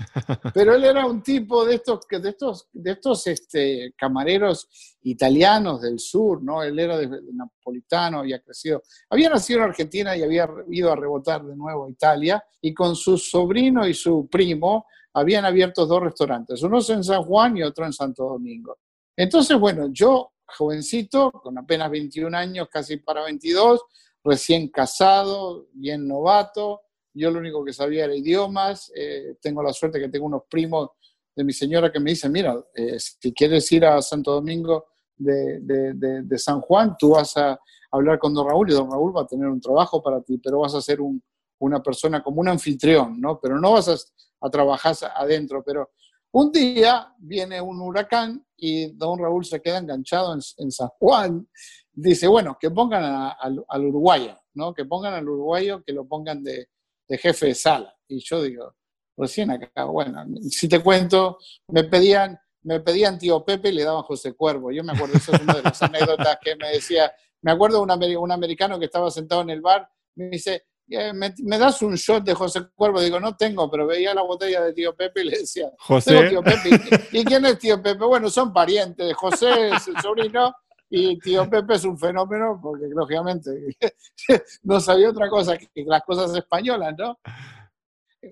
Pero 0.52 0.74
él 0.74 0.84
era 0.84 1.06
un 1.06 1.22
tipo 1.22 1.64
de 1.64 1.76
estos, 1.76 2.00
de 2.06 2.28
estos, 2.28 2.68
de 2.74 2.90
estos 2.90 3.26
este, 3.26 3.94
camareros 3.96 4.68
italianos 5.04 5.80
del 5.80 5.98
sur, 5.98 6.42
¿no? 6.42 6.62
Él 6.62 6.78
era 6.78 6.98
de, 6.98 7.08
napolitano, 7.32 8.18
había 8.18 8.38
crecido. 8.42 8.82
Había 9.08 9.30
nacido 9.30 9.60
en 9.60 9.64
Argentina 9.64 10.14
y 10.14 10.22
había 10.22 10.46
ido 10.68 10.92
a 10.92 10.96
rebotar 10.96 11.42
de 11.42 11.56
nuevo 11.56 11.86
a 11.86 11.90
Italia. 11.90 12.44
Y 12.60 12.74
con 12.74 12.96
su 12.96 13.16
sobrino 13.16 13.88
y 13.88 13.94
su 13.94 14.28
primo 14.30 14.84
habían 15.14 15.46
abierto 15.46 15.86
dos 15.86 16.02
restaurantes, 16.02 16.62
uno 16.62 16.80
en 16.86 17.02
San 17.02 17.22
Juan 17.22 17.56
y 17.56 17.62
otro 17.62 17.86
en 17.86 17.94
Santo 17.94 18.24
Domingo. 18.24 18.76
Entonces, 19.16 19.58
bueno, 19.58 19.88
yo, 19.90 20.32
jovencito, 20.44 21.30
con 21.30 21.56
apenas 21.56 21.90
21 21.90 22.36
años, 22.36 22.68
casi 22.70 22.98
para 22.98 23.24
22, 23.24 23.80
recién 24.26 24.68
casado, 24.68 25.68
bien 25.72 26.06
novato. 26.06 26.82
Yo 27.14 27.30
lo 27.30 27.38
único 27.38 27.64
que 27.64 27.72
sabía 27.72 28.04
era 28.04 28.14
idiomas. 28.14 28.92
Eh, 28.94 29.36
tengo 29.40 29.62
la 29.62 29.72
suerte 29.72 29.98
que 29.98 30.08
tengo 30.08 30.26
unos 30.26 30.42
primos 30.50 30.90
de 31.34 31.44
mi 31.44 31.52
señora 31.52 31.92
que 31.92 32.00
me 32.00 32.10
dicen, 32.10 32.32
mira, 32.32 32.56
eh, 32.74 32.98
si 32.98 33.32
quieres 33.32 33.70
ir 33.72 33.84
a 33.84 34.00
Santo 34.02 34.32
Domingo 34.32 34.86
de, 35.16 36.38
San 36.38 36.60
Juan, 36.60 36.96
tú 36.98 37.10
vas 37.10 37.36
a 37.36 37.58
hablar 37.90 38.18
con 38.18 38.34
don 38.34 38.48
Raúl 38.48 38.70
y 38.70 38.74
don 38.74 38.90
Raúl 38.90 39.16
va 39.16 39.22
a 39.22 39.26
tener 39.26 39.46
un 39.46 39.60
trabajo 39.60 40.02
para 40.02 40.20
ti, 40.22 40.38
pero 40.38 40.60
vas 40.60 40.74
a 40.74 40.80
ser 40.80 41.00
un, 41.00 41.22
una 41.58 41.82
persona 41.82 42.22
como 42.22 42.40
un 42.40 42.48
anfitrión, 42.48 43.20
¿no? 43.20 43.38
Pero 43.40 43.58
no 43.58 43.72
vas 43.72 43.88
a, 43.88 44.50
trabajar 44.50 44.94
adentro. 45.16 45.62
Pero 45.64 45.90
un 46.32 46.52
día 46.52 47.12
viene 47.18 47.60
un 47.60 47.80
huracán 47.80 48.46
y 48.56 48.92
don 48.92 49.18
Raúl 49.18 49.44
se 49.44 49.60
queda 49.60 49.78
enganchado 49.78 50.34
en, 50.34 50.40
en 50.58 50.70
San 50.70 50.88
Juan 50.98 51.48
dice, 51.96 52.28
bueno, 52.28 52.58
que 52.60 52.70
pongan 52.70 53.32
al 53.40 53.84
uruguayo, 53.84 54.38
¿no? 54.54 54.74
Que 54.74 54.84
pongan 54.84 55.14
al 55.14 55.28
uruguayo, 55.28 55.82
que 55.82 55.92
lo 55.92 56.06
pongan 56.06 56.42
de, 56.42 56.68
jefe 57.08 57.46
de 57.46 57.54
sala. 57.54 57.94
Y 58.06 58.20
yo 58.20 58.42
digo, 58.42 58.74
recién 59.16 59.50
acá, 59.50 59.84
bueno, 59.84 60.24
si 60.50 60.68
te 60.68 60.82
cuento, 60.82 61.38
me 61.68 61.84
pedían, 61.84 62.38
me 62.62 62.80
pedían 62.80 63.18
tío 63.18 63.44
Pepe 63.44 63.70
y 63.70 63.72
le 63.72 63.84
daban 63.84 64.02
José 64.02 64.34
Cuervo. 64.34 64.70
Yo 64.70 64.84
me 64.84 64.92
acuerdo, 64.92 65.16
eso 65.16 65.32
es 65.32 65.40
una 65.40 65.54
de 65.54 65.62
las 65.62 65.82
anécdotas 65.82 66.38
que 66.42 66.54
me 66.56 66.68
decía, 66.68 67.10
me 67.42 67.52
acuerdo 67.52 67.78
de 67.78 68.16
un, 68.16 68.32
americano 68.32 68.78
que 68.78 68.84
estaba 68.84 69.10
sentado 69.10 69.40
en 69.40 69.50
el 69.50 69.62
bar, 69.62 69.88
me 70.16 70.28
dice, 70.28 70.66
eh, 70.88 71.12
¿Me, 71.12 71.58
das 71.58 71.82
un 71.82 71.96
shot 71.96 72.22
de 72.22 72.34
José 72.34 72.60
Cuervo? 72.74 73.00
Digo, 73.00 73.18
no 73.18 73.36
tengo, 73.36 73.68
pero 73.68 73.86
veía 73.86 74.14
la 74.14 74.22
botella 74.22 74.62
de 74.62 74.72
tío 74.72 74.94
Pepe 74.94 75.22
y 75.22 75.24
le 75.24 75.38
decía, 75.38 75.68
José. 75.78 76.28
Tío 76.28 76.42
Pepe. 76.42 76.70
¿Y, 77.10 77.24
quién 77.24 77.44
es 77.44 77.58
tío 77.58 77.82
Pepe? 77.82 78.04
Bueno, 78.04 78.30
son 78.30 78.52
parientes. 78.52 79.12
José 79.16 79.70
es 79.74 79.88
el 79.88 80.00
sobrino 80.00 80.54
y 80.88 81.18
tío 81.18 81.48
Pepe 81.48 81.74
es 81.74 81.84
un 81.84 81.98
fenómeno 81.98 82.58
porque, 82.62 82.86
lógicamente, 82.88 83.76
no 84.62 84.80
sabía 84.80 85.10
otra 85.10 85.28
cosa 85.28 85.56
que 85.56 85.84
las 85.84 86.02
cosas 86.02 86.36
españolas, 86.36 86.94
¿no? 86.96 87.18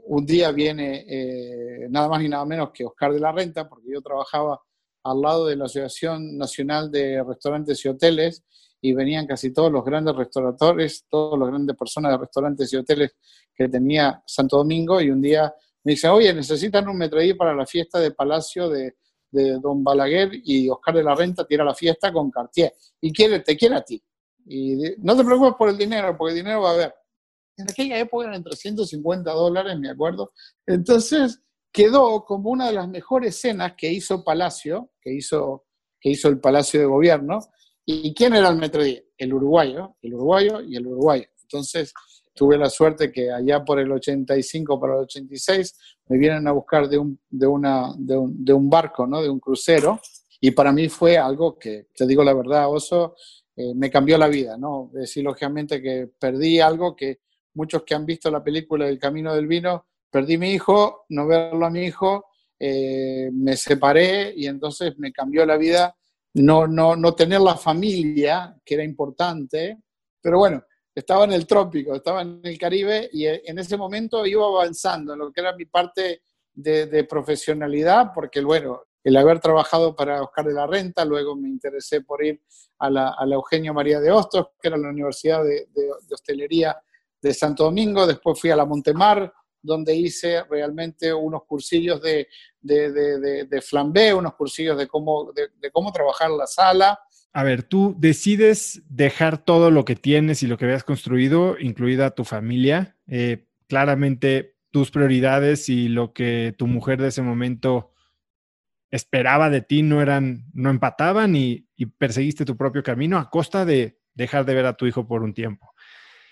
Un 0.06 0.26
día 0.26 0.50
viene 0.50 1.04
eh, 1.08 1.86
nada 1.90 2.08
más 2.08 2.22
y 2.22 2.28
nada 2.28 2.44
menos 2.44 2.70
que 2.72 2.84
Oscar 2.84 3.12
de 3.12 3.20
la 3.20 3.32
Renta, 3.32 3.68
porque 3.68 3.92
yo 3.92 4.00
trabajaba 4.00 4.60
al 5.04 5.20
lado 5.20 5.46
de 5.46 5.56
la 5.56 5.66
Asociación 5.66 6.36
Nacional 6.38 6.90
de 6.90 7.22
Restaurantes 7.22 7.84
y 7.84 7.88
Hoteles 7.88 8.42
y 8.84 8.92
venían 8.92 9.26
casi 9.26 9.50
todos 9.50 9.72
los 9.72 9.82
grandes 9.82 10.14
restauradores, 10.14 11.06
todas 11.08 11.38
las 11.38 11.48
grandes 11.48 11.74
personas 11.74 12.12
de 12.12 12.18
restaurantes 12.18 12.70
y 12.70 12.76
hoteles 12.76 13.16
que 13.54 13.66
tenía 13.66 14.22
Santo 14.26 14.58
Domingo 14.58 15.00
y 15.00 15.10
un 15.10 15.22
día 15.22 15.54
me 15.84 15.92
dice, 15.92 16.08
oye, 16.08 16.34
necesitan 16.34 16.86
un 16.86 16.98
metraí 16.98 17.32
para 17.32 17.54
la 17.54 17.64
fiesta 17.64 17.98
de 17.98 18.10
Palacio 18.10 18.68
de, 18.68 18.96
de 19.34 19.58
Don 19.58 19.82
Balaguer 19.82 20.30
y 20.44 20.68
Oscar 20.68 20.94
de 20.94 21.02
la 21.02 21.14
Renta 21.14 21.46
tira 21.46 21.64
la 21.64 21.74
fiesta 21.74 22.12
con 22.12 22.30
Cartier. 22.30 22.72
Y 23.00 23.12
quiere, 23.12 23.40
te 23.40 23.56
quiere 23.56 23.76
a 23.76 23.82
ti. 23.82 24.02
Y 24.46 24.76
no 24.98 25.16
te 25.16 25.24
preocupes 25.24 25.54
por 25.58 25.68
el 25.68 25.76
dinero, 25.76 26.16
porque 26.16 26.32
el 26.32 26.38
dinero 26.38 26.62
va 26.62 26.70
a 26.70 26.74
haber. 26.74 26.94
En 27.56 27.70
aquella 27.70 27.98
época 27.98 28.26
eran 28.26 28.42
350 28.42 29.30
dólares, 29.32 29.78
me 29.78 29.90
acuerdo. 29.90 30.32
Entonces 30.66 31.40
quedó 31.72 32.24
como 32.24 32.50
una 32.50 32.68
de 32.68 32.74
las 32.74 32.88
mejores 32.88 33.34
escenas 33.36 33.74
que 33.76 33.92
hizo 33.92 34.22
Palacio, 34.22 34.92
que 35.00 35.12
hizo, 35.12 35.66
que 36.00 36.10
hizo 36.10 36.28
el 36.28 36.40
Palacio 36.40 36.80
de 36.80 36.86
Gobierno. 36.86 37.40
¿Y 37.84 38.14
quién 38.14 38.34
era 38.34 38.48
el 38.48 38.56
metro 38.56 38.82
El 38.82 39.34
uruguayo, 39.34 39.96
el 40.00 40.14
uruguayo 40.14 40.60
y 40.62 40.76
el 40.76 40.86
uruguayo. 40.86 41.26
Entonces, 41.42 41.92
tuve 42.34 42.58
la 42.58 42.68
suerte 42.68 43.12
que 43.12 43.30
allá 43.30 43.64
por 43.64 43.78
el 43.78 43.90
85 43.90 44.80
para 44.80 44.94
el 44.94 45.00
86 45.00 45.78
me 46.08 46.18
vienen 46.18 46.46
a 46.48 46.52
buscar 46.52 46.88
de 46.88 46.98
un, 46.98 47.18
de 47.30 47.46
una, 47.46 47.94
de 47.96 48.16
un, 48.16 48.44
de 48.44 48.52
un 48.52 48.68
barco, 48.68 49.06
¿no? 49.06 49.22
de 49.22 49.30
un 49.30 49.40
crucero, 49.40 50.00
y 50.40 50.50
para 50.50 50.72
mí 50.72 50.88
fue 50.88 51.16
algo 51.16 51.58
que, 51.58 51.88
te 51.94 52.06
digo 52.06 52.22
la 52.22 52.34
verdad, 52.34 52.68
Oso, 52.68 53.14
eh, 53.56 53.72
me 53.74 53.90
cambió 53.90 54.18
la 54.18 54.28
vida, 54.28 54.58
¿no? 54.58 54.90
decir, 54.92 55.24
lógicamente 55.24 55.80
que 55.80 56.10
perdí 56.18 56.60
algo 56.60 56.94
que 56.94 57.20
muchos 57.54 57.84
que 57.84 57.94
han 57.94 58.04
visto 58.04 58.30
la 58.30 58.42
película 58.42 58.88
El 58.88 58.98
Camino 58.98 59.34
del 59.34 59.46
Vino, 59.46 59.86
perdí 60.10 60.36
mi 60.36 60.50
hijo, 60.50 61.06
no 61.10 61.26
verlo 61.26 61.64
a 61.64 61.70
mi 61.70 61.84
hijo, 61.84 62.26
eh, 62.58 63.30
me 63.32 63.56
separé 63.56 64.34
y 64.36 64.46
entonces 64.46 64.98
me 64.98 65.12
cambió 65.12 65.46
la 65.46 65.56
vida 65.56 65.96
no, 66.34 66.66
no, 66.66 66.96
no 66.96 67.14
tener 67.14 67.40
la 67.40 67.56
familia, 67.56 68.56
que 68.64 68.74
era 68.74 68.84
importante, 68.84 69.78
pero 70.20 70.38
bueno, 70.38 70.64
estaba 70.94 71.24
en 71.24 71.32
el 71.32 71.46
trópico, 71.46 71.94
estaba 71.94 72.22
en 72.22 72.40
el 72.42 72.58
Caribe 72.58 73.08
y 73.12 73.26
eh, 73.26 73.42
en 73.44 73.58
ese 73.58 73.76
momento 73.76 74.24
iba 74.24 74.46
avanzando 74.46 75.14
en 75.14 75.18
lo 75.18 75.32
que 75.32 75.40
era 75.40 75.54
mi 75.54 75.64
parte 75.64 76.22
de, 76.52 77.04
profesionalidad, 77.04 78.12
porque 78.14 78.40
bueno, 78.40 78.82
el 79.02 79.16
haber 79.16 79.40
trabajado 79.40 79.94
para 79.94 80.22
Oscar 80.22 80.46
de 80.46 80.54
la 80.54 80.66
Renta, 80.66 81.04
luego 81.04 81.34
me 81.34 81.48
interesé 81.48 82.02
por 82.02 82.24
ir 82.24 82.40
a 82.78 82.88
la, 82.88 83.16
a 83.18 83.26
Eugenio 83.26 83.74
María 83.74 84.00
de 84.00 84.12
Hostos, 84.12 84.48
que 84.60 84.68
era 84.68 84.76
la 84.76 84.88
Universidad 84.88 85.42
de, 85.42 85.66
Hostelería 86.12 86.76
de 87.20 87.34
Santo 87.34 87.64
Domingo, 87.64 88.06
después 88.06 88.40
fui 88.40 88.50
a 88.50 88.56
la 88.56 88.64
Montemar, 88.64 89.32
donde 89.60 89.94
hice 89.96 90.44
realmente 90.44 91.12
unos 91.12 91.42
cursillos 91.44 92.00
de, 92.00 92.28
de, 92.60 93.62
flambé, 93.62 94.14
unos 94.14 94.34
cursillos 94.34 94.78
de, 94.78 94.86
cómo 94.86 95.92
trabajar 95.92 96.30
la 96.30 96.46
sala, 96.46 96.98
a 97.36 97.42
ver, 97.42 97.64
tú 97.64 97.96
decides 97.98 98.84
dejar 98.88 99.38
todo 99.38 99.72
lo 99.72 99.84
que 99.84 99.96
tienes 99.96 100.44
y 100.44 100.46
lo 100.46 100.56
que 100.56 100.66
habías 100.66 100.84
construido, 100.84 101.58
incluida 101.58 102.14
tu 102.14 102.22
familia. 102.22 102.96
Eh, 103.08 103.44
claramente 103.66 104.54
tus 104.70 104.92
prioridades 104.92 105.68
y 105.68 105.88
lo 105.88 106.12
que 106.12 106.54
tu 106.56 106.68
mujer 106.68 107.02
de 107.02 107.08
ese 107.08 107.22
momento 107.22 107.92
esperaba 108.92 109.50
de 109.50 109.62
ti 109.62 109.82
no 109.82 110.00
eran, 110.00 110.44
no 110.52 110.70
empataban 110.70 111.34
y, 111.34 111.66
perseguiste 111.98 112.44
tu 112.44 112.56
propio 112.56 112.84
camino 112.84 113.18
a 113.18 113.28
costa 113.28 113.64
de 113.64 113.98
dejar 114.14 114.44
de 114.44 114.54
ver 114.54 114.66
a 114.66 114.76
tu 114.76 114.86
hijo 114.86 115.08
por 115.08 115.24
un 115.24 115.34
tiempo. 115.34 115.74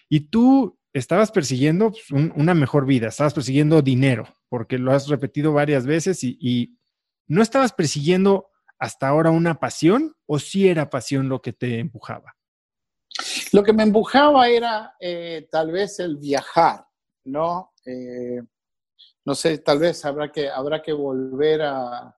Y 0.08 0.20
tú 0.20 0.78
estabas 0.92 1.32
persiguiendo 1.32 1.90
pues, 1.90 2.30
una 2.36 2.54
mejor 2.54 2.86
vida, 2.86 3.08
estabas 3.08 3.34
persiguiendo 3.34 3.82
dinero, 3.82 4.36
porque 4.48 4.78
lo 4.78 4.92
has 4.92 5.08
repetido 5.08 5.52
varias 5.52 5.84
veces 5.84 6.22
y, 6.22 6.38
y, 6.40 6.78
no 7.26 7.42
estabas 7.42 7.72
persiguiendo 7.72 8.51
hasta 8.82 9.06
ahora 9.06 9.30
una 9.30 9.60
pasión 9.60 10.12
o 10.26 10.40
sí 10.40 10.68
era 10.68 10.90
pasión 10.90 11.28
lo 11.28 11.40
que 11.40 11.52
te 11.52 11.78
empujaba. 11.78 12.34
Lo 13.52 13.62
que 13.62 13.72
me 13.72 13.84
empujaba 13.84 14.48
era 14.48 14.96
eh, 14.98 15.46
tal 15.52 15.70
vez 15.70 16.00
el 16.00 16.16
viajar, 16.16 16.84
¿no? 17.26 17.74
Eh, 17.86 18.42
no 19.24 19.36
sé, 19.36 19.58
tal 19.58 19.78
vez 19.78 20.04
habrá 20.04 20.32
que, 20.32 20.50
habrá 20.50 20.82
que 20.82 20.92
volver 20.92 21.62
a, 21.62 22.12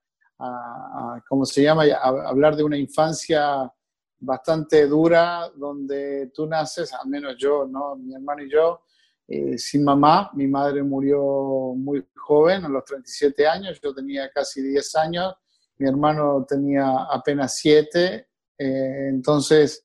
¿cómo 1.28 1.44
se 1.44 1.64
llama?, 1.64 1.84
a, 1.84 2.28
hablar 2.30 2.56
de 2.56 2.64
una 2.64 2.78
infancia 2.78 3.70
bastante 4.18 4.86
dura, 4.86 5.50
donde 5.54 6.30
tú 6.34 6.46
naces, 6.46 6.94
al 6.94 7.08
menos 7.08 7.36
yo, 7.36 7.66
¿no? 7.66 7.94
Mi 7.96 8.14
hermano 8.14 8.42
y 8.42 8.50
yo, 8.50 8.84
eh, 9.28 9.58
sin 9.58 9.84
mamá. 9.84 10.30
Mi 10.32 10.46
madre 10.46 10.82
murió 10.82 11.20
muy 11.76 12.06
joven, 12.16 12.64
a 12.64 12.68
los 12.70 12.86
37 12.86 13.46
años, 13.46 13.78
yo 13.82 13.94
tenía 13.94 14.30
casi 14.30 14.62
10 14.62 14.94
años, 14.96 15.34
mi 15.78 15.88
hermano 15.88 16.44
tenía 16.48 16.88
apenas 17.10 17.56
7, 17.56 18.28
entonces 18.58 19.84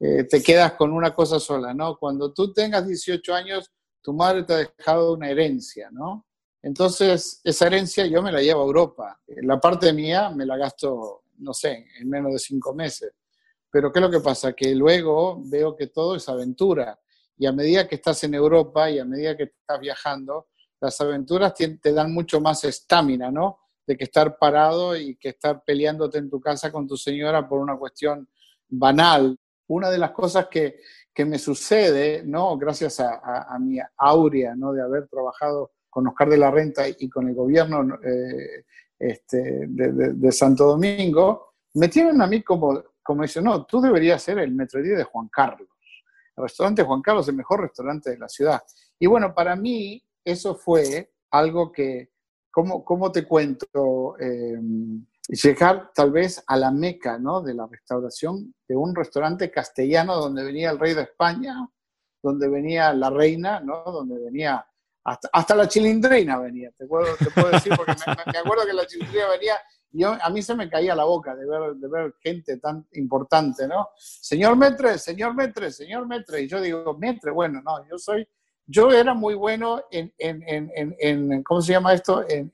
eh, 0.00 0.24
te 0.24 0.42
quedas 0.42 0.72
con 0.74 0.92
una 0.92 1.12
cosa 1.12 1.40
sola, 1.40 1.74
¿no? 1.74 1.96
Cuando 1.96 2.32
tú 2.32 2.52
tengas 2.52 2.86
18 2.86 3.34
años, 3.34 3.72
tu 4.00 4.12
madre 4.12 4.44
te 4.44 4.52
ha 4.54 4.56
dejado 4.58 5.14
una 5.14 5.28
herencia, 5.28 5.90
¿no? 5.90 6.26
Entonces, 6.62 7.40
esa 7.44 7.66
herencia 7.66 8.06
yo 8.06 8.22
me 8.22 8.32
la 8.32 8.40
llevo 8.40 8.62
a 8.62 8.66
Europa. 8.66 9.20
La 9.42 9.60
parte 9.60 9.92
mía 9.92 10.30
me 10.30 10.46
la 10.46 10.56
gasto, 10.56 11.22
no 11.38 11.52
sé, 11.52 11.86
en 11.98 12.08
menos 12.08 12.32
de 12.32 12.38
cinco 12.38 12.74
meses. 12.74 13.12
Pero 13.70 13.92
¿qué 13.92 13.98
es 13.98 14.02
lo 14.02 14.10
que 14.10 14.20
pasa? 14.20 14.52
Que 14.52 14.74
luego 14.74 15.40
veo 15.44 15.76
que 15.76 15.88
todo 15.88 16.16
es 16.16 16.28
aventura. 16.28 16.98
Y 17.36 17.46
a 17.46 17.52
medida 17.52 17.86
que 17.86 17.96
estás 17.96 18.22
en 18.24 18.34
Europa 18.34 18.90
y 18.90 18.98
a 18.98 19.04
medida 19.04 19.36
que 19.36 19.44
estás 19.44 19.80
viajando, 19.80 20.48
las 20.80 21.00
aventuras 21.00 21.54
te 21.54 21.92
dan 21.92 22.12
mucho 22.12 22.40
más 22.40 22.64
estamina, 22.64 23.30
¿no? 23.30 23.58
De 23.88 23.96
que 23.96 24.04
estar 24.04 24.36
parado 24.38 24.96
y 24.96 25.16
que 25.16 25.30
estar 25.30 25.64
peleándote 25.64 26.18
en 26.18 26.28
tu 26.28 26.40
casa 26.40 26.70
con 26.70 26.86
tu 26.86 26.96
señora 26.96 27.48
por 27.48 27.58
una 27.58 27.76
cuestión 27.76 28.28
banal 28.68 29.38
una 29.68 29.90
de 29.90 29.98
las 29.98 30.10
cosas 30.10 30.48
que, 30.48 30.80
me 31.26 31.38
sucede, 31.40 32.22
¿no? 32.24 32.56
gracias 32.56 33.00
a, 33.00 33.58
mi 33.58 33.80
aurea 33.96 34.54
¿no? 34.54 34.72
de 34.72 34.80
haber 34.80 35.08
trabajado 35.08 35.72
con 35.90 36.06
Oscar 36.06 36.28
de 36.28 36.38
la 36.38 36.48
Renta 36.48 36.84
y 36.88 37.08
con 37.08 37.28
el 37.28 37.34
gobierno 37.34 37.98
eh, 38.04 38.64
este, 38.96 39.66
de, 39.66 40.30
Santo 40.32 40.64
Domingo, 40.64 41.54
me 41.74 41.88
tienen 41.88 42.22
a 42.22 42.28
mí 42.28 42.44
como, 42.44 42.84
como 43.02 43.22
dicen, 43.22 43.42
no, 43.42 43.66
tú 43.66 43.80
deberías 43.80 44.22
ser 44.22 44.38
el 44.38 44.54
metrodía 44.54 44.96
de 44.96 45.02
Juan 45.02 45.26
Carlos. 45.26 45.68
El 46.36 46.44
restaurante 46.44 46.84
Juan 46.84 47.02
Carlos 47.02 47.24
es 47.24 47.30
el 47.30 47.36
mejor 47.36 47.62
restaurante 47.62 48.10
de 48.10 48.18
la 48.18 48.28
ciudad. 48.28 48.62
Y 48.96 49.08
bueno, 49.08 49.34
para 49.34 49.56
mí 49.56 50.00
eso 50.24 50.54
fue 50.54 51.14
algo 51.32 51.72
que, 51.72 52.10
¿cómo, 52.58 52.84
cómo 52.84 53.12
te 53.12 53.24
cuento? 53.24 54.16
Eh, 54.18 54.58
llegar 55.28 55.92
tal 55.94 56.10
vez 56.10 56.42
a 56.44 56.56
la 56.56 56.72
meca 56.72 57.16
¿no? 57.16 57.40
de 57.40 57.54
la 57.54 57.68
restauración 57.68 58.52
de 58.66 58.74
un 58.74 58.96
restaurante 58.96 59.48
castellano 59.48 60.16
donde 60.16 60.42
venía 60.42 60.72
el 60.72 60.78
rey 60.80 60.92
de 60.92 61.02
España, 61.02 61.54
donde 62.20 62.48
venía 62.48 62.92
la 62.92 63.10
reina, 63.10 63.60
¿no? 63.60 63.84
donde 63.84 64.18
venía 64.24 64.66
hasta, 65.04 65.54
la 65.54 65.68
chilindrina 65.68 66.38
venía, 66.40 66.72
te 66.76 66.84
puedo, 66.86 67.14
te 67.16 67.30
puedo 67.30 67.48
decir, 67.50 67.72
porque 67.76 67.92
me, 68.26 68.38
acuerdo 68.38 68.66
que 68.66 68.72
la 68.72 68.86
chilindrina 68.86 69.28
venía 69.28 69.54
y 69.92 70.02
a 70.02 70.28
mí 70.28 70.42
se 70.42 70.56
me 70.56 70.68
caía 70.68 70.96
la 70.96 71.04
boca 71.04 71.36
de 71.36 71.46
ver, 71.46 71.74
de 71.76 71.88
ver 71.88 72.14
gente 72.20 72.58
tan 72.58 72.86
importante, 72.92 73.68
¿no? 73.68 73.88
Señor 73.96 74.56
Metre, 74.56 74.98
señor 74.98 75.34
Metre, 75.34 75.70
señor 75.70 76.06
Metre. 76.06 76.42
Y 76.42 76.48
yo 76.48 76.60
digo, 76.60 76.94
Metre, 76.98 77.30
bueno, 77.30 77.62
no, 77.62 77.86
yo 77.88 77.96
soy, 77.96 78.28
yo 78.68 78.92
era 78.92 79.14
muy 79.14 79.34
bueno 79.34 79.82
en, 79.90 80.12
en, 80.18 80.42
en, 80.46 80.94
en 81.00 81.42
¿cómo 81.42 81.62
se 81.62 81.72
llama 81.72 81.94
esto? 81.94 82.24
En, 82.28 82.52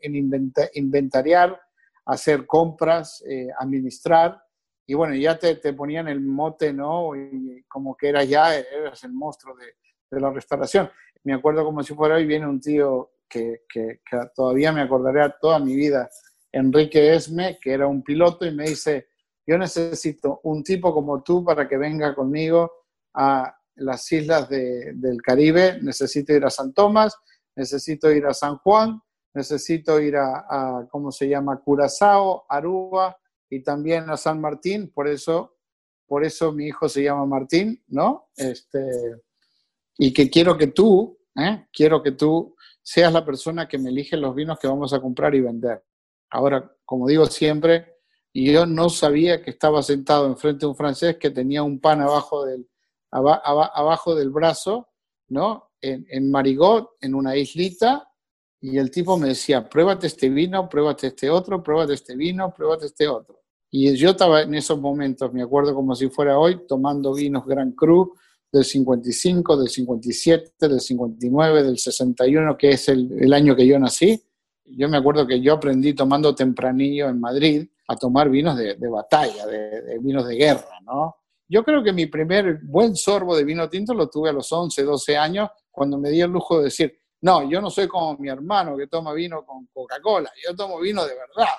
inventariar 0.74 1.60
hacer 2.06 2.46
compras, 2.46 3.22
eh, 3.26 3.48
administrar, 3.58 4.40
y 4.86 4.94
bueno, 4.94 5.14
ya 5.14 5.38
te, 5.38 5.56
te, 5.56 5.72
ponían 5.72 6.06
el 6.08 6.20
mote, 6.20 6.72
¿no? 6.72 7.16
Y 7.16 7.64
como 7.66 7.96
que 7.96 8.10
eras 8.10 8.28
ya, 8.28 8.54
eras 8.54 9.02
el 9.04 9.12
monstruo 9.12 9.56
de, 9.56 9.74
de, 10.10 10.20
la 10.20 10.30
restauración. 10.30 10.90
Me 11.24 11.32
acuerdo 11.32 11.64
como 11.64 11.82
si 11.82 11.94
fuera 11.94 12.16
hoy, 12.16 12.26
viene 12.26 12.46
un 12.46 12.60
tío 12.60 13.12
que, 13.28 13.62
que, 13.68 14.00
todavía 14.34 14.70
me 14.72 14.82
acordaré 14.82 15.22
a 15.22 15.30
toda 15.30 15.58
mi 15.58 15.74
vida, 15.74 16.08
Enrique 16.52 17.14
Esme, 17.14 17.58
que 17.60 17.72
era 17.72 17.86
un 17.86 18.02
piloto, 18.02 18.46
y 18.46 18.54
me 18.54 18.64
dice, 18.64 19.08
yo 19.46 19.58
necesito 19.58 20.40
un 20.44 20.62
tipo 20.62 20.92
como 20.92 21.22
tú 21.22 21.44
para 21.44 21.66
que 21.66 21.76
venga 21.76 22.14
conmigo 22.14 22.70
a 23.14 23.56
las 23.76 24.10
islas 24.12 24.48
de, 24.48 24.92
del 24.94 25.20
Caribe, 25.22 25.78
necesito 25.82 26.32
ir 26.32 26.44
a 26.44 26.50
San 26.50 26.72
Tomás, 26.72 27.16
necesito 27.56 28.10
ir 28.10 28.26
a 28.26 28.34
San 28.34 28.56
Juan, 28.58 29.00
necesito 29.34 30.00
ir 30.00 30.16
a, 30.16 30.86
¿cómo 30.90 31.10
se 31.10 31.28
llama? 31.28 31.60
Curazao, 31.60 32.46
Aruba 32.48 33.16
y 33.50 33.62
también 33.62 34.08
a 34.10 34.16
San 34.16 34.40
Martín, 34.40 34.90
por 34.92 35.08
eso, 35.08 35.56
por 36.06 36.24
eso 36.24 36.52
mi 36.52 36.66
hijo 36.66 36.88
se 36.88 37.02
llama 37.02 37.26
Martín, 37.26 37.82
¿no? 37.88 38.30
Este, 38.36 38.80
y 39.98 40.12
que 40.12 40.30
quiero 40.30 40.56
que 40.56 40.68
tú, 40.68 41.18
¿eh? 41.36 41.66
quiero 41.72 42.02
que 42.02 42.12
tú 42.12 42.54
seas 42.82 43.12
la 43.12 43.24
persona 43.24 43.66
que 43.66 43.78
me 43.78 43.90
elige 43.90 44.16
los 44.16 44.34
vinos 44.34 44.58
que 44.58 44.68
vamos 44.68 44.92
a 44.92 45.00
comprar 45.00 45.34
y 45.34 45.40
vender. 45.40 45.82
Ahora, 46.30 46.72
como 46.84 47.08
digo 47.08 47.26
siempre, 47.26 47.94
yo 48.32 48.66
no 48.66 48.88
sabía 48.88 49.42
que 49.42 49.50
estaba 49.50 49.82
sentado 49.82 50.26
enfrente 50.26 50.60
de 50.60 50.70
un 50.70 50.76
francés 50.76 51.16
que 51.16 51.30
tenía 51.30 51.62
un 51.62 51.80
pan 51.80 52.00
abajo 52.00 52.44
del, 52.44 52.68
abajo 53.14 54.14
del 54.14 54.30
brazo, 54.30 54.88
¿no? 55.28 55.70
En, 55.80 56.30
Marigot, 56.30 56.92
en 57.00 57.14
una 57.14 57.36
islita, 57.36 58.08
y 58.60 58.78
el 58.78 58.90
tipo 58.90 59.18
me 59.18 59.28
decía, 59.28 59.68
pruébate 59.68 60.06
este 60.06 60.30
vino, 60.30 60.68
pruébate 60.68 61.08
este 61.08 61.28
otro, 61.28 61.62
pruébate 61.62 61.92
este 61.94 62.16
vino, 62.16 62.52
pruébate 62.52 62.86
este 62.86 63.06
otro. 63.06 63.42
Y 63.70 63.94
yo 63.96 64.10
estaba 64.10 64.42
en 64.42 64.54
esos 64.54 64.80
momentos, 64.80 65.32
me 65.32 65.42
acuerdo 65.42 65.74
como 65.74 65.94
si 65.94 66.08
fuera 66.08 66.38
hoy, 66.38 66.66
tomando 66.66 67.12
vinos 67.12 67.44
Gran 67.44 67.72
Cru 67.72 68.14
del 68.50 68.64
55, 68.64 69.56
del 69.56 69.68
57, 69.68 70.68
del 70.68 70.80
59, 70.80 71.62
del 71.62 71.76
61, 71.76 72.56
que 72.56 72.70
es 72.70 72.88
el, 72.88 73.32
año 73.32 73.54
que 73.56 73.66
yo 73.66 73.78
nací. 73.78 74.22
Yo 74.64 74.88
me 74.88 74.96
acuerdo 74.96 75.26
que 75.26 75.40
yo 75.40 75.54
aprendí 75.54 75.92
tomando 75.92 76.34
tempranillo 76.34 77.08
en 77.08 77.20
Madrid 77.20 77.68
a 77.88 77.96
tomar 77.96 78.30
vinos 78.30 78.56
de, 78.56 78.76
batalla, 78.88 79.44
de, 79.46 79.98
vinos 80.00 80.26
de 80.26 80.36
guerra, 80.36 80.80
¿no? 80.86 81.16
Yo 81.48 81.64
creo 81.64 81.82
que 81.82 81.92
mi 81.92 82.06
primer 82.06 82.60
buen 82.62 82.96
sorbo 82.96 83.36
de 83.36 83.44
vino 83.44 83.68
tinto 83.68 83.94
lo 83.94 84.08
tuve 84.08 84.30
a 84.30 84.32
los 84.32 84.50
11, 84.50 84.82
12 84.82 85.16
años, 85.16 85.50
cuando 85.70 85.98
me 85.98 86.10
di 86.10 86.20
el 86.20 86.30
lujo 86.30 86.58
de 86.58 86.64
decir, 86.64 86.98
no, 87.20 87.48
yo 87.48 87.60
no 87.60 87.70
soy 87.70 87.88
como 87.88 88.16
mi 88.18 88.28
hermano 88.28 88.76
que 88.76 88.86
toma 88.86 89.12
vino 89.12 89.44
con 89.44 89.66
Coca-Cola, 89.72 90.30
yo 90.46 90.54
tomo 90.54 90.80
vino 90.80 91.04
de 91.04 91.14
verdad. 91.14 91.54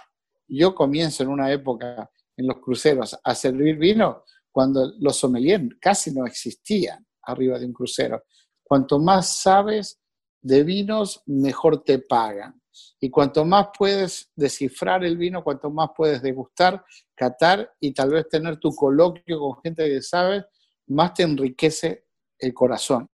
Yo 0.48 0.76
comienzo 0.76 1.24
en 1.24 1.30
una 1.30 1.52
época 1.52 2.10
en 2.38 2.48
los 2.48 2.58
cruceros 2.58 3.18
a 3.24 3.36
servir 3.36 3.78
vino 3.78 4.24
cuando 4.52 4.94
los 5.00 5.18
sommeliers 5.18 5.64
casi 5.82 6.14
no 6.14 6.26
existían 6.26 7.06
arriba 7.24 7.58
de 7.60 7.66
un 7.66 7.74
crucero. 7.74 8.24
Cuanto 8.64 9.00
más 9.00 9.40
sabes 9.40 10.00
de 10.42 10.64
vinos, 10.64 11.24
mejor 11.26 11.84
te 11.84 12.00
pagan. 12.00 12.62
Y 13.00 13.10
cuanto 13.10 13.46
más 13.46 13.68
puedes 13.78 14.32
descifrar 14.36 15.04
el 15.04 15.18
vino, 15.18 15.44
cuanto 15.44 15.70
más 15.70 15.90
puedes 15.96 16.22
degustar, 16.22 16.84
catar 17.14 17.74
y 17.80 17.94
tal 17.94 18.12
vez 18.12 18.28
tener 18.30 18.58
tu 18.58 18.74
coloquio 18.74 19.40
con 19.40 19.62
gente 19.62 19.88
que 19.88 20.02
sabe, 20.02 20.46
más 20.88 21.14
te 21.14 21.24
enriquece 21.24 22.06
el 22.40 22.54
corazón. 22.54 23.10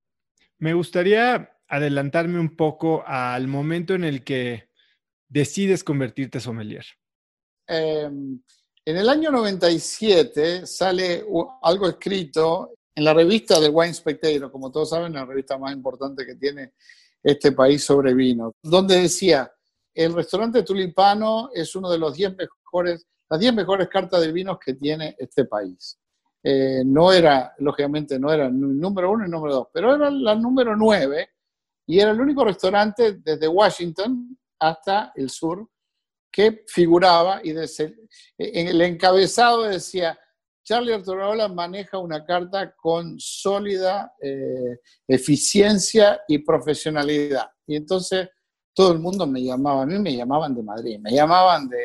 Me 0.58 0.74
gustaría 0.74 1.56
adelantarme 1.68 2.38
un 2.38 2.56
poco 2.56 3.02
al 3.06 3.46
momento 3.46 3.94
en 3.94 4.04
el 4.04 4.24
que 4.24 4.70
decides 5.30 5.84
convertirte 5.84 6.40
sommelier? 6.40 6.84
Em, 7.66 8.42
en 8.84 8.96
el 8.96 9.08
año 9.08 9.30
97 9.30 10.66
sale 10.66 11.24
algo 11.62 11.88
escrito 11.88 12.72
en 12.94 13.04
la 13.04 13.14
revista 13.14 13.60
del 13.60 13.70
Wine 13.72 13.94
Spectator, 13.94 14.50
como 14.50 14.70
todos 14.70 14.90
saben, 14.90 15.12
la 15.12 15.24
revista 15.24 15.56
más 15.56 15.72
importante 15.72 16.26
que 16.26 16.34
tiene 16.34 16.72
este 17.22 17.52
país 17.52 17.84
sobre 17.84 18.14
vino, 18.14 18.54
donde 18.62 19.02
decía, 19.02 19.50
el 19.94 20.14
restaurante 20.14 20.62
tulipano 20.62 21.50
es 21.52 21.74
uno 21.76 21.90
de 21.90 21.98
los 21.98 22.14
10 22.14 22.36
mejores, 22.36 23.06
las 23.28 23.40
10 23.40 23.54
mejores 23.54 23.88
cartas 23.88 24.20
de 24.20 24.32
vinos 24.32 24.58
que 24.58 24.74
tiene 24.74 25.16
este 25.18 25.44
país. 25.44 25.98
Eh, 26.42 26.82
no 26.86 27.12
era, 27.12 27.54
lógicamente, 27.58 28.18
no 28.18 28.32
era 28.32 28.48
número 28.48 29.10
uno 29.10 29.26
y 29.26 29.30
número 29.30 29.54
dos, 29.54 29.68
pero 29.72 29.94
era 29.94 30.10
la 30.10 30.34
número 30.34 30.74
nueve 30.74 31.30
y 31.86 32.00
era 32.00 32.12
el 32.12 32.20
único 32.20 32.44
restaurante 32.44 33.18
desde 33.22 33.46
Washington 33.46 34.38
hasta 34.58 35.12
el 35.16 35.28
sur 35.28 35.68
que 36.32 36.64
figuraba 36.66 37.40
y 37.44 37.50
en 37.50 38.68
el 38.68 38.80
encabezado 38.80 39.64
decía, 39.64 40.18
Charlie 40.62 40.92
Arturo 40.92 41.48
maneja 41.48 41.98
una 41.98 42.24
carta 42.24 42.74
con 42.76 43.18
sólida 43.18 44.14
eh, 44.20 44.78
eficiencia 45.08 46.20
y 46.28 46.38
profesionalidad. 46.38 47.50
Y 47.66 47.76
entonces 47.76 48.28
todo 48.74 48.92
el 48.92 48.98
mundo 48.98 49.26
me 49.26 49.42
llamaba, 49.42 49.82
a 49.82 49.86
mí 49.86 49.98
me 49.98 50.14
llamaban 50.14 50.54
de 50.54 50.62
Madrid, 50.62 50.98
me 51.00 51.12
llamaban 51.12 51.68
de, 51.68 51.78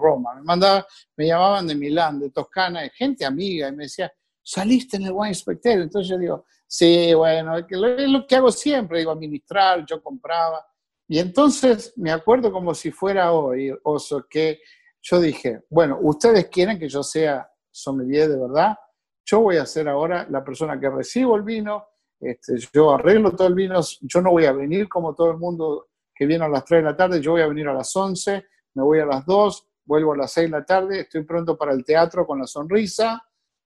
Roma, 0.00 0.34
me, 0.34 0.42
mandaba, 0.42 0.86
me 1.16 1.26
llamaban 1.26 1.66
de 1.66 1.74
Milán, 1.74 2.18
de 2.18 2.30
Toscana, 2.30 2.88
gente 2.94 3.24
amiga, 3.24 3.68
y 3.68 3.72
me 3.72 3.84
decía, 3.84 4.10
saliste 4.42 4.96
en 4.96 5.04
el 5.04 5.12
Wine 5.12 5.34
Spectator. 5.34 5.82
Entonces 5.82 6.08
yo 6.08 6.18
digo, 6.18 6.44
sí, 6.66 7.12
bueno, 7.14 7.58
es 7.58 7.66
lo 8.08 8.26
que 8.26 8.36
hago 8.36 8.50
siempre, 8.50 9.00
digo, 9.00 9.10
administrar, 9.10 9.84
yo 9.84 10.02
compraba. 10.02 10.64
Y 11.08 11.18
entonces 11.18 11.92
me 11.96 12.10
acuerdo 12.10 12.52
como 12.52 12.74
si 12.74 12.90
fuera 12.90 13.32
hoy, 13.32 13.72
Oso, 13.82 14.26
que 14.28 14.60
yo 15.02 15.20
dije, 15.20 15.62
bueno, 15.68 15.98
ustedes 16.02 16.48
quieren 16.48 16.78
que 16.78 16.88
yo 16.88 17.02
sea 17.02 17.49
sommelier 17.70 18.28
de 18.28 18.38
verdad, 18.38 18.76
yo 19.24 19.40
voy 19.40 19.56
a 19.56 19.66
ser 19.66 19.88
ahora 19.88 20.26
la 20.30 20.42
persona 20.42 20.78
que 20.78 20.90
recibo 20.90 21.36
el 21.36 21.42
vino, 21.42 21.86
este, 22.20 22.56
yo 22.72 22.92
arreglo 22.92 23.32
todo 23.32 23.48
el 23.48 23.54
vino, 23.54 23.80
yo 24.00 24.20
no 24.20 24.30
voy 24.30 24.44
a 24.44 24.52
venir 24.52 24.88
como 24.88 25.14
todo 25.14 25.30
el 25.30 25.38
mundo 25.38 25.88
que 26.14 26.26
viene 26.26 26.44
a 26.44 26.48
las 26.48 26.64
3 26.64 26.82
de 26.82 26.90
la 26.90 26.96
tarde, 26.96 27.20
yo 27.20 27.32
voy 27.32 27.42
a 27.42 27.46
venir 27.46 27.68
a 27.68 27.74
las 27.74 27.94
11, 27.94 28.44
me 28.74 28.82
voy 28.82 28.98
a 28.98 29.06
las 29.06 29.24
2, 29.24 29.68
vuelvo 29.84 30.12
a 30.12 30.18
las 30.18 30.32
6 30.32 30.50
de 30.50 30.58
la 30.58 30.64
tarde, 30.64 31.00
estoy 31.00 31.24
pronto 31.24 31.56
para 31.56 31.72
el 31.72 31.84
teatro 31.84 32.26
con 32.26 32.38
la 32.38 32.46
sonrisa, 32.46 33.22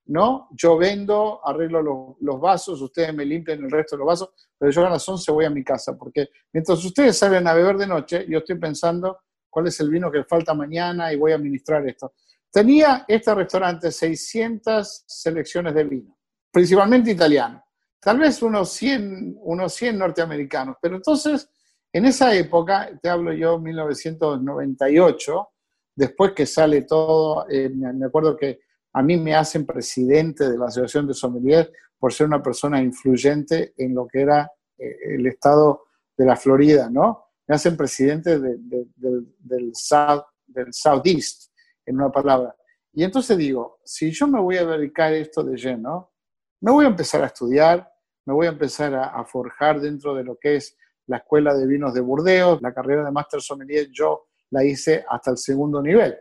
¿no? 0.06 0.48
Yo 0.52 0.76
vendo, 0.76 1.40
arreglo 1.44 2.16
los, 2.20 2.40
vasos, 2.40 2.80
ustedes 2.80 3.14
me 3.14 3.24
limpian 3.24 3.64
el 3.64 3.70
resto 3.70 3.96
de 3.96 4.00
los 4.00 4.06
vasos, 4.06 4.30
pero 4.58 4.70
yo 4.70 4.86
a 4.86 4.90
las 4.90 5.08
11 5.08 5.32
voy 5.32 5.44
a 5.46 5.50
mi 5.50 5.64
casa, 5.64 5.96
porque 5.96 6.28
mientras 6.52 6.84
ustedes 6.84 7.16
salen 7.16 7.46
a 7.48 7.54
beber 7.54 7.76
de 7.76 7.86
noche, 7.86 8.26
yo 8.28 8.38
estoy 8.38 8.58
pensando 8.58 9.18
cuál 9.48 9.66
es 9.66 9.80
el 9.80 9.90
vino 9.90 10.10
que 10.10 10.24
falta 10.24 10.54
mañana 10.54 11.12
y 11.12 11.16
voy 11.16 11.32
a 11.32 11.36
administrar 11.36 11.86
esto. 11.88 12.12
Tenía 12.54 13.04
este 13.08 13.34
restaurante 13.34 13.90
600 13.90 15.06
selecciones 15.08 15.74
de 15.74 15.82
vino, 15.82 16.16
principalmente 16.52 17.10
italiano, 17.10 17.64
tal 17.98 18.20
vez 18.20 18.40
unos 18.42 18.70
100, 18.70 19.38
unos 19.40 19.74
100 19.74 19.98
norteamericanos, 19.98 20.76
pero 20.80 20.94
entonces, 20.94 21.50
en 21.92 22.04
esa 22.04 22.32
época, 22.32 22.96
te 23.02 23.08
hablo 23.08 23.32
yo, 23.32 23.58
1998, 23.58 25.48
después 25.96 26.30
que 26.30 26.46
sale 26.46 26.82
todo, 26.82 27.44
eh, 27.50 27.70
me 27.70 28.06
acuerdo 28.06 28.36
que 28.36 28.60
a 28.92 29.02
mí 29.02 29.16
me 29.16 29.34
hacen 29.34 29.66
presidente 29.66 30.48
de 30.48 30.56
la 30.56 30.66
Asociación 30.66 31.08
de 31.08 31.14
Sommeliers 31.14 31.72
por 31.98 32.12
ser 32.12 32.28
una 32.28 32.40
persona 32.40 32.80
influyente 32.80 33.74
en 33.76 33.96
lo 33.96 34.06
que 34.06 34.20
era 34.20 34.48
eh, 34.78 34.96
el 35.16 35.26
estado 35.26 35.86
de 36.16 36.24
la 36.24 36.36
Florida, 36.36 36.88
¿no? 36.88 37.24
Me 37.48 37.56
hacen 37.56 37.76
presidente 37.76 38.38
del, 38.38 39.72
South, 39.74 40.22
del 40.46 40.72
Southeast, 40.72 41.50
en 41.86 41.96
una 41.96 42.10
palabra. 42.10 42.54
Y 42.92 43.02
entonces 43.02 43.36
digo, 43.36 43.80
si 43.84 44.10
yo 44.12 44.26
me 44.26 44.40
voy 44.40 44.56
a 44.56 44.64
dedicar 44.64 45.12
esto 45.12 45.42
de 45.42 45.56
lleno, 45.56 46.12
me 46.60 46.70
voy 46.70 46.84
a 46.84 46.88
empezar 46.88 47.22
a 47.22 47.26
estudiar, 47.26 47.90
me 48.26 48.32
voy 48.32 48.46
a 48.46 48.50
empezar 48.50 48.94
a, 48.94 49.24
forjar 49.24 49.80
dentro 49.80 50.14
de 50.14 50.24
lo 50.24 50.38
que 50.38 50.56
es 50.56 50.76
la 51.06 51.18
Escuela 51.18 51.54
de 51.54 51.66
Vinos 51.66 51.92
de 51.92 52.00
Burdeos, 52.00 52.62
la 52.62 52.72
carrera 52.72 53.04
de 53.04 53.10
Master 53.10 53.42
Sommelier, 53.42 53.88
yo 53.90 54.28
la 54.50 54.64
hice 54.64 55.04
hasta 55.08 55.32
el 55.32 55.36
segundo 55.36 55.82
nivel. 55.82 56.16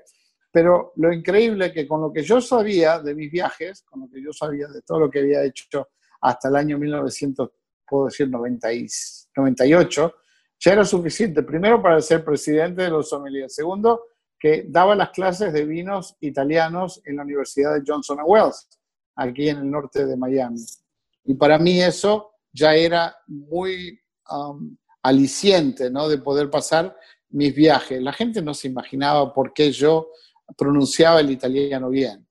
Pero 0.52 0.94
lo 0.98 1.14
increíble 1.14 1.68
es 1.68 1.74
que 1.74 1.88
con 1.88 2.02
lo 2.02 2.12
que 2.12 2.24
yo 2.24 2.42
sabía 2.42 3.00
de 3.00 3.16
mis 3.16 3.32
viajes, 3.32 3.84
con 3.84 4.02
lo 4.02 4.10
que 4.10 4.22
yo 4.22 4.34
sabía 4.34 4.68
de 4.68 4.82
todo 4.82 5.00
lo 5.00 5.10
que 5.10 5.20
había 5.20 5.44
hecho 5.44 5.90
hasta 6.22 6.50
el 6.50 6.56
año 6.56 6.78
1900, 6.78 7.52
puedo 7.88 8.06
decir 8.06 8.30
98, 8.30 10.14
ya 10.60 10.74
era 10.74 10.86
suficiente, 10.86 11.44
primero 11.44 11.82
para 11.82 12.02
ser 12.02 12.24
presidente 12.24 12.84
de 12.84 12.90
los 12.90 13.10
sommeliers, 13.10 13.54
segundo, 13.54 14.08
que 14.44 14.66
daba 14.68 14.94
las 14.94 15.12
clases 15.12 15.54
de 15.54 15.64
vinos 15.64 16.18
italianos 16.20 17.02
en 17.06 17.16
la 17.16 17.24
Universidad 17.24 17.76
de 17.76 17.84
Johnson 17.88 18.18
Wells, 18.26 18.68
aquí 19.16 19.48
en 19.48 19.60
el 19.60 19.72
norte 19.72 20.06
de 20.06 20.18
Miami. 20.18 20.60
Y 21.24 21.36
para 21.36 21.58
mí 21.58 21.82
eso 21.82 22.34
ya 22.52 22.76
era 22.76 23.16
muy 23.26 23.98
um, 24.30 24.76
aliciente, 25.02 25.90
¿no? 25.90 26.10
De 26.10 26.18
poder 26.18 26.50
pasar 26.50 26.94
mis 27.30 27.56
viajes. 27.56 28.02
La 28.02 28.12
gente 28.12 28.42
no 28.42 28.54
se 28.54 28.68
imaginaba 28.68 29.34
por 29.34 29.54
qué 29.54 29.72
yo 29.72 30.10
pronunciaba 30.58 31.22
el 31.22 31.32
italiano 31.32 31.90
bien. 31.90 32.28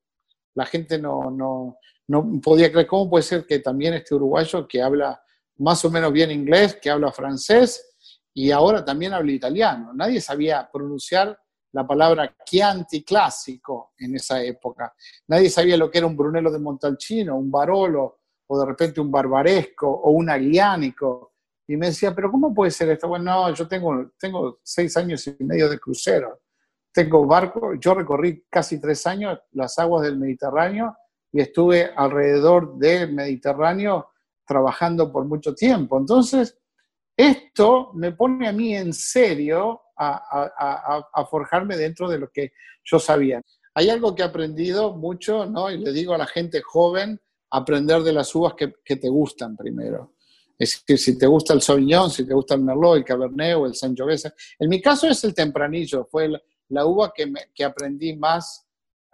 La 0.55 0.67
gente 0.67 0.99
no, 0.99 1.31
no, 1.31 1.79
no 2.09 2.41
podía 2.43 2.71
creer 2.71 2.89
cómo 2.89 3.09
puede 3.09 3.23
ser 3.23 3.47
que 3.47 3.61
también 3.61 3.95
este 3.95 4.15
uruguayo 4.15 4.69
que 4.69 4.83
habla 4.83 5.19
más 5.57 5.83
o 5.87 5.91
menos 5.91 6.13
bien 6.13 6.31
inglés, 6.31 6.77
que 6.77 6.91
habla 6.91 7.11
francés 7.11 7.97
y 8.35 8.51
ahora 8.51 8.85
también 8.85 9.15
habla 9.15 9.33
italiano. 9.33 9.95
Nadie 9.95 10.21
sabía 10.21 10.69
pronunciar 10.71 11.39
la 11.73 11.87
palabra 11.87 12.35
Chianti 12.45 13.03
clásico 13.03 13.93
en 13.99 14.17
esa 14.17 14.43
época. 14.43 14.95
Nadie 15.29 15.51
sabía 15.51 15.77
lo 15.77 15.91
que 15.91 15.99
era 15.99 16.07
un 16.07 16.17
Brunello 16.17 16.51
de 16.51 16.59
Montalcino, 16.59 17.37
un 17.37 17.51
Barolo, 17.51 18.21
o 18.47 18.59
de 18.59 18.67
repente 18.67 19.01
un 19.01 19.11
Barbaresco, 19.11 19.89
o 19.89 20.11
un 20.11 20.29
Aglianico. 20.29 21.33
Y 21.67 21.77
me 21.77 21.87
decía, 21.87 22.15
pero 22.15 22.31
¿cómo 22.31 22.53
puede 22.53 22.71
ser 22.71 22.91
esto? 22.91 23.09
Bueno, 23.09 23.25
no, 23.25 23.55
yo 23.55 23.67
tengo, 23.67 24.11
tengo 24.19 24.61
seis 24.63 24.97
años 24.97 25.27
y 25.27 25.45
medio 25.45 25.69
de 25.69 25.79
crucero 25.79 26.43
tengo 26.93 27.27
barco, 27.27 27.75
yo 27.75 27.95
recorrí 27.95 28.45
casi 28.51 28.79
tres 28.79 29.07
años 29.07 29.41
las 29.53 29.79
aguas 29.79 30.03
del 30.03 30.19
Mediterráneo 30.19 30.97
y 31.33 31.41
estuve 31.41 31.91
alrededor 31.97 32.77
del 32.77 33.13
Mediterráneo 33.15 34.11
trabajando 34.47 35.11
por 35.11 35.25
mucho 35.25 35.55
tiempo. 35.55 35.99
Entonces, 35.99 36.59
esto 37.17 37.93
me 37.95 38.13
pone 38.13 38.47
a 38.47 38.53
mí 38.53 38.77
en 38.77 38.93
serio 38.93 39.81
a, 40.03 41.27
forjarme 41.31 41.77
dentro 41.77 42.09
de 42.09 42.19
lo 42.19 42.31
que 42.31 42.53
yo 42.85 42.99
sabía. 42.99 43.41
Hay 43.75 43.89
algo 43.89 44.15
que 44.15 44.23
he 44.23 44.25
aprendido 44.25 44.95
mucho, 44.95 45.47
¿no? 45.47 45.71
Y 45.71 45.79
le 45.79 45.93
digo 45.93 46.15
a 46.15 46.19
la 46.19 46.27
gente 46.27 46.61
joven, 46.61 47.21
aprender 47.51 48.03
de 48.03 48.13
las 48.13 48.35
uvas 48.35 48.55
que, 48.55 48.97
te 48.97 49.09
gustan 49.09 49.57
primero. 49.57 50.15
Es 50.59 50.83
que 50.85 50.97
si 50.97 51.19
te 51.19 51.27
gusta 51.27 51.55
el 51.55 51.63
Sauvignon, 51.63 52.11
si 52.11 52.27
te 52.27 52.35
gusta 52.35 52.55
el 52.55 52.63
Merlot, 52.63 52.99
el 52.99 53.05
Cabernet 53.05 53.57
o 53.57 53.67
el 53.67 53.75
Sangiovese. 53.75 54.33
En 54.59 54.69
mi 54.69 54.81
caso 54.81 55.09
es 55.09 55.25
el 55.25 55.35
Tempranillo, 55.35 56.07
fue 56.11 56.31
la 56.69 56.87
uva 56.87 57.13
que, 57.15 57.33
que 57.55 57.65
aprendí 57.65 58.15
más 58.17 58.67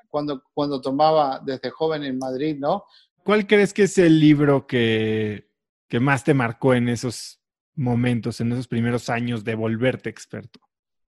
cuando, 0.08 0.42
cuando 0.52 0.80
tomaba 0.80 1.40
desde 1.44 1.70
joven 1.70 2.04
en 2.04 2.18
Madrid, 2.18 2.56
¿no? 2.58 2.84
¿Cuál 3.24 3.46
crees 3.46 3.74
que 3.74 3.84
es 3.84 3.98
el 3.98 4.18
libro 4.18 4.66
que, 4.66 5.50
que 5.88 6.00
más 6.00 6.24
te 6.24 6.34
marcó 6.34 6.74
en 6.74 6.88
esos 6.88 7.40
momentos, 7.74 8.40
en 8.40 8.52
esos 8.52 8.68
primeros 8.68 9.08
años 9.08 9.44
de 9.44 9.54
volverte 9.54 10.08
experto? 10.08 10.60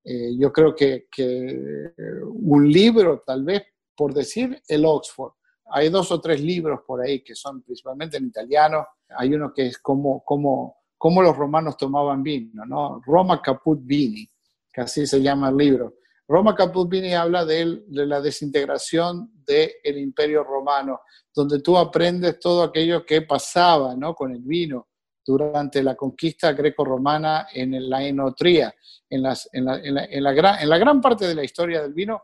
Eh, 0.05 0.37
yo 0.39 0.53
creo 0.53 0.75
que, 0.75 1.07
que, 1.11 1.93
un 2.33 2.71
libro, 2.71 3.23
tal 3.27 3.45
vez, 3.45 3.63
por 3.95 4.15
decir, 4.15 4.61
el 4.67 4.85
Oxford. 4.85 5.33
Hay 5.73 5.89
dos 5.89 6.11
o 6.11 6.21
tres 6.21 6.41
libros 6.41 6.81
por 6.87 7.01
ahí 7.01 7.23
que 7.23 7.35
son 7.35 7.63
principalmente 7.63 8.17
en 8.17 8.27
italiano. 8.27 8.87
Hay 9.17 9.33
uno 9.35 9.53
que 9.55 9.67
es 9.67 9.79
como, 9.79 10.25
como, 10.25 10.79
como 10.99 11.23
los 11.23 11.37
romanos 11.37 11.77
tomaban 11.77 12.23
vino, 12.23 12.65
¿no? 12.67 13.01
Roma 13.05 13.41
Caput 13.41 13.81
Vini, 13.83 14.29
que 14.73 14.81
así 14.81 15.07
se 15.07 15.23
llama 15.23 15.51
el 15.51 15.57
libro. 15.57 15.95
Roma 16.31 16.55
Caputini 16.55 17.13
habla 17.13 17.45
de, 17.45 17.83
la 17.89 18.21
desintegración 18.21 19.33
del 19.45 19.99
imperio 19.99 20.45
romano, 20.45 21.01
donde 21.35 21.61
tú 21.61 21.77
aprendes 21.77 22.39
todo 22.39 22.63
aquello 22.63 23.05
que 23.05 23.23
pasaba 23.23 23.97
¿no? 23.97 24.15
con 24.15 24.33
el 24.33 24.43
vino 24.43 24.90
durante 25.25 25.83
la 25.83 25.95
conquista 25.95 26.53
greco-romana 26.53 27.49
en 27.53 27.89
la 27.89 28.03
enotría, 28.03 28.75
en, 29.09 29.25
en, 29.53 30.25
la, 30.25 30.33
gran, 30.33 31.01
parte 31.01 31.27
de 31.27 31.35
la 31.35 31.45
historia 31.45 31.83
del 31.83 31.93
vino, 31.93 32.23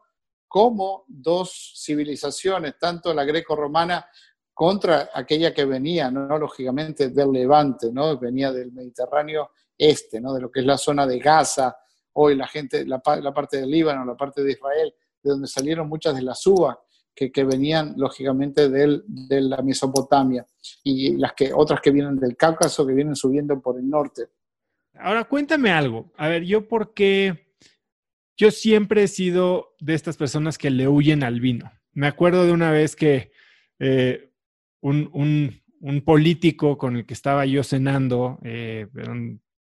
como 0.48 1.04
dos 1.08 1.74
civilizaciones, 1.84 2.78
tanto 2.78 3.12
la 3.12 3.24
greco-romana 3.24 4.06
contra 4.54 5.10
aquella 5.12 5.52
que 5.52 5.64
venía, 5.64 6.10
¿no? 6.10 6.38
lógicamente, 6.38 7.10
del 7.10 7.32
Levante, 7.32 7.92
¿no? 7.92 8.18
venía 8.18 8.52
del 8.52 8.72
Mediterráneo 8.72 9.50
este, 9.76 10.20
¿no? 10.20 10.32
de 10.32 10.40
lo 10.40 10.50
que 10.50 10.60
es 10.60 10.66
la 10.66 10.78
zona 10.78 11.06
de 11.06 11.18
Gaza, 11.18 11.76
hoy 12.14 12.34
la 12.34 12.46
gente, 12.46 12.86
la, 12.86 13.00
parte 13.00 13.58
del 13.58 13.70
Líbano, 13.70 14.04
la 14.04 14.16
parte 14.16 14.42
de 14.42 14.52
Israel, 14.52 14.94
de 15.22 15.30
donde 15.30 15.46
salieron 15.46 15.88
muchas 15.88 16.14
de 16.14 16.22
las 16.22 16.46
uvas 16.46 16.76
que, 17.16 17.44
venían 17.44 17.94
lógicamente 17.96 18.68
de 18.68 19.40
la 19.40 19.62
Mesopotamia 19.62 20.46
y 20.84 21.16
las 21.16 21.32
que, 21.32 21.52
otras 21.52 21.80
que 21.80 21.90
vienen 21.90 22.16
del 22.16 22.36
Cáucaso, 22.36 22.86
que 22.86 22.92
vienen 22.92 23.16
subiendo 23.16 23.58
por 23.60 23.78
el 23.78 23.88
norte. 23.88 24.28
Ahora 24.98 25.24
cuéntame 25.24 25.70
algo. 25.70 26.12
A 26.16 26.28
ver, 26.28 26.44
yo 26.44 26.68
porque 26.68 27.54
yo 28.36 28.50
siempre 28.50 29.02
he 29.02 29.08
sido 29.08 29.74
de 29.80 29.94
estas 29.94 30.16
personas 30.16 30.58
que 30.58 30.70
le 30.70 30.88
huyen 30.88 31.22
al 31.22 31.40
vino. 31.40 31.72
Me 31.92 32.06
acuerdo 32.06 32.44
de 32.44 32.52
una 32.52 32.70
vez 32.70 32.94
que 32.94 33.32
eh, 33.78 34.30
un, 34.80 35.62
político 36.04 36.76
con 36.76 36.96
el 36.96 37.06
que 37.06 37.14
estaba 37.14 37.46
yo 37.46 37.62
cenando, 37.62 38.38
eh, 38.42 38.86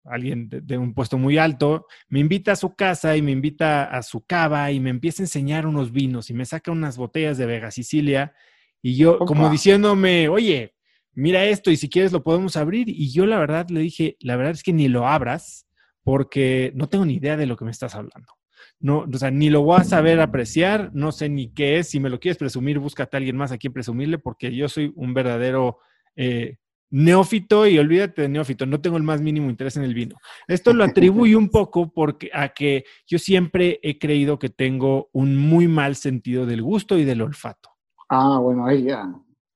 alguien 0.06 0.50
de, 0.50 0.78
un 0.78 0.94
puesto 0.94 1.18
muy 1.18 1.38
alto, 1.38 1.88
me 2.08 2.20
invita 2.20 2.54
a 2.54 2.56
su 2.56 2.76
casa 2.76 3.18
y 3.18 3.22
me 3.22 3.32
invita 3.32 3.86
a 3.86 4.04
su 4.04 4.26
cava 4.26 4.72
y 4.72 4.80
me 4.80 4.90
empieza 4.90 5.24
a 5.24 5.26
enseñar 5.26 5.66
unos 5.68 5.92
vinos 5.92 6.30
y 6.30 6.34
me 6.34 6.46
saca 6.46 6.72
unas 6.72 6.98
botellas 6.98 7.38
de 7.38 7.46
Vega 7.46 7.72
Sicilia 7.72 8.34
y 8.82 8.96
yo 8.96 9.20
como 9.20 9.50
diciéndome, 9.50 10.30
oye, 10.30 10.76
mira 11.14 11.46
esto 11.46 11.72
y 11.72 11.78
si 11.78 11.90
quieres 11.90 12.12
lo 12.12 12.24
podemos 12.24 12.56
abrir 12.56 12.88
y 12.88 13.12
yo 13.12 13.26
la 13.26 13.40
verdad 13.40 13.68
le 13.70 13.80
dije, 13.80 14.16
la 14.20 14.36
verdad 14.36 14.54
es 14.54 14.64
que 14.64 14.74
ni 14.74 14.88
lo 14.88 15.08
abras 15.08 15.68
porque 16.04 16.72
no 16.76 16.88
tengo 16.88 17.06
ni 17.06 17.16
idea 17.16 17.36
de 17.36 17.48
lo 17.48 17.58
que 17.58 17.66
me 17.66 17.72
estás 17.72 17.96
hablando. 17.96 18.34
No, 18.80 19.06
o 19.12 19.18
sea, 19.18 19.32
ni 19.32 19.50
lo 19.50 19.64
voy 19.64 19.80
a 19.80 19.84
saber 19.84 20.20
apreciar, 20.20 20.92
no 20.94 21.12
sé 21.12 21.30
ni 21.30 21.52
qué 21.52 21.80
es. 21.80 21.90
Si 21.90 22.00
me 22.00 22.10
lo 22.10 22.20
quieres 22.20 22.38
presumir, 22.38 22.78
búscate 22.78 23.16
a 23.16 23.20
alguien 23.20 23.38
más 23.38 23.52
a 23.52 23.58
quien 23.58 23.74
presumirle, 23.74 24.20
porque 24.20 24.54
yo 24.54 24.70
soy 24.70 24.92
un 24.96 25.14
verdadero 25.14 25.80
eh, 26.16 26.58
neófito 26.90 27.68
y 27.68 27.78
olvídate 27.78 28.24
de 28.24 28.30
neófito, 28.30 28.66
no 28.66 28.80
tengo 28.82 28.98
el 28.98 29.04
más 29.04 29.22
mínimo 29.22 29.50
interés 29.50 29.78
en 29.78 29.84
el 29.84 29.94
vino. 29.94 30.16
Esto 30.48 30.74
lo 30.74 30.84
atribuyo 30.84 31.38
un 31.38 31.50
poco 31.50 31.92
porque 31.92 32.30
a 32.34 32.50
que 32.50 32.86
yo 33.08 33.20
siempre 33.20 33.80
he 33.84 33.98
creído 33.98 34.40
que 34.40 34.50
tengo 34.50 35.10
un 35.12 35.36
muy 35.36 35.68
mal 35.68 35.96
sentido 35.96 36.46
del 36.46 36.62
gusto 36.62 36.98
y 36.98 37.04
del 37.04 37.22
olfato. 37.22 37.70
Ah, 38.10 38.40
bueno, 38.40 38.66
ahí 38.66 38.84
ya. 38.84 39.14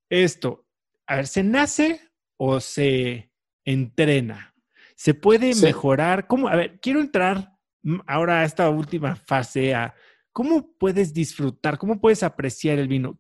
esto, 0.09 0.65
a 1.07 1.17
ver, 1.17 1.27
¿se 1.27 1.43
nace 1.43 2.01
o 2.37 2.59
se 2.59 3.31
entrena? 3.63 4.53
¿Se 4.95 5.13
puede 5.13 5.53
mejorar? 5.55 6.27
¿Cómo? 6.27 6.47
A 6.49 6.55
ver, 6.55 6.79
quiero 6.81 6.99
entrar 6.99 7.57
ahora 8.05 8.41
a 8.41 8.43
esta 8.43 8.69
última 8.69 9.15
fase 9.15 9.73
a 9.73 9.95
cómo 10.31 10.73
puedes 10.77 11.13
disfrutar, 11.13 11.77
cómo 11.77 12.01
puedes 12.01 12.23
apreciar 12.23 12.79
el 12.79 12.87
vino. 12.87 13.19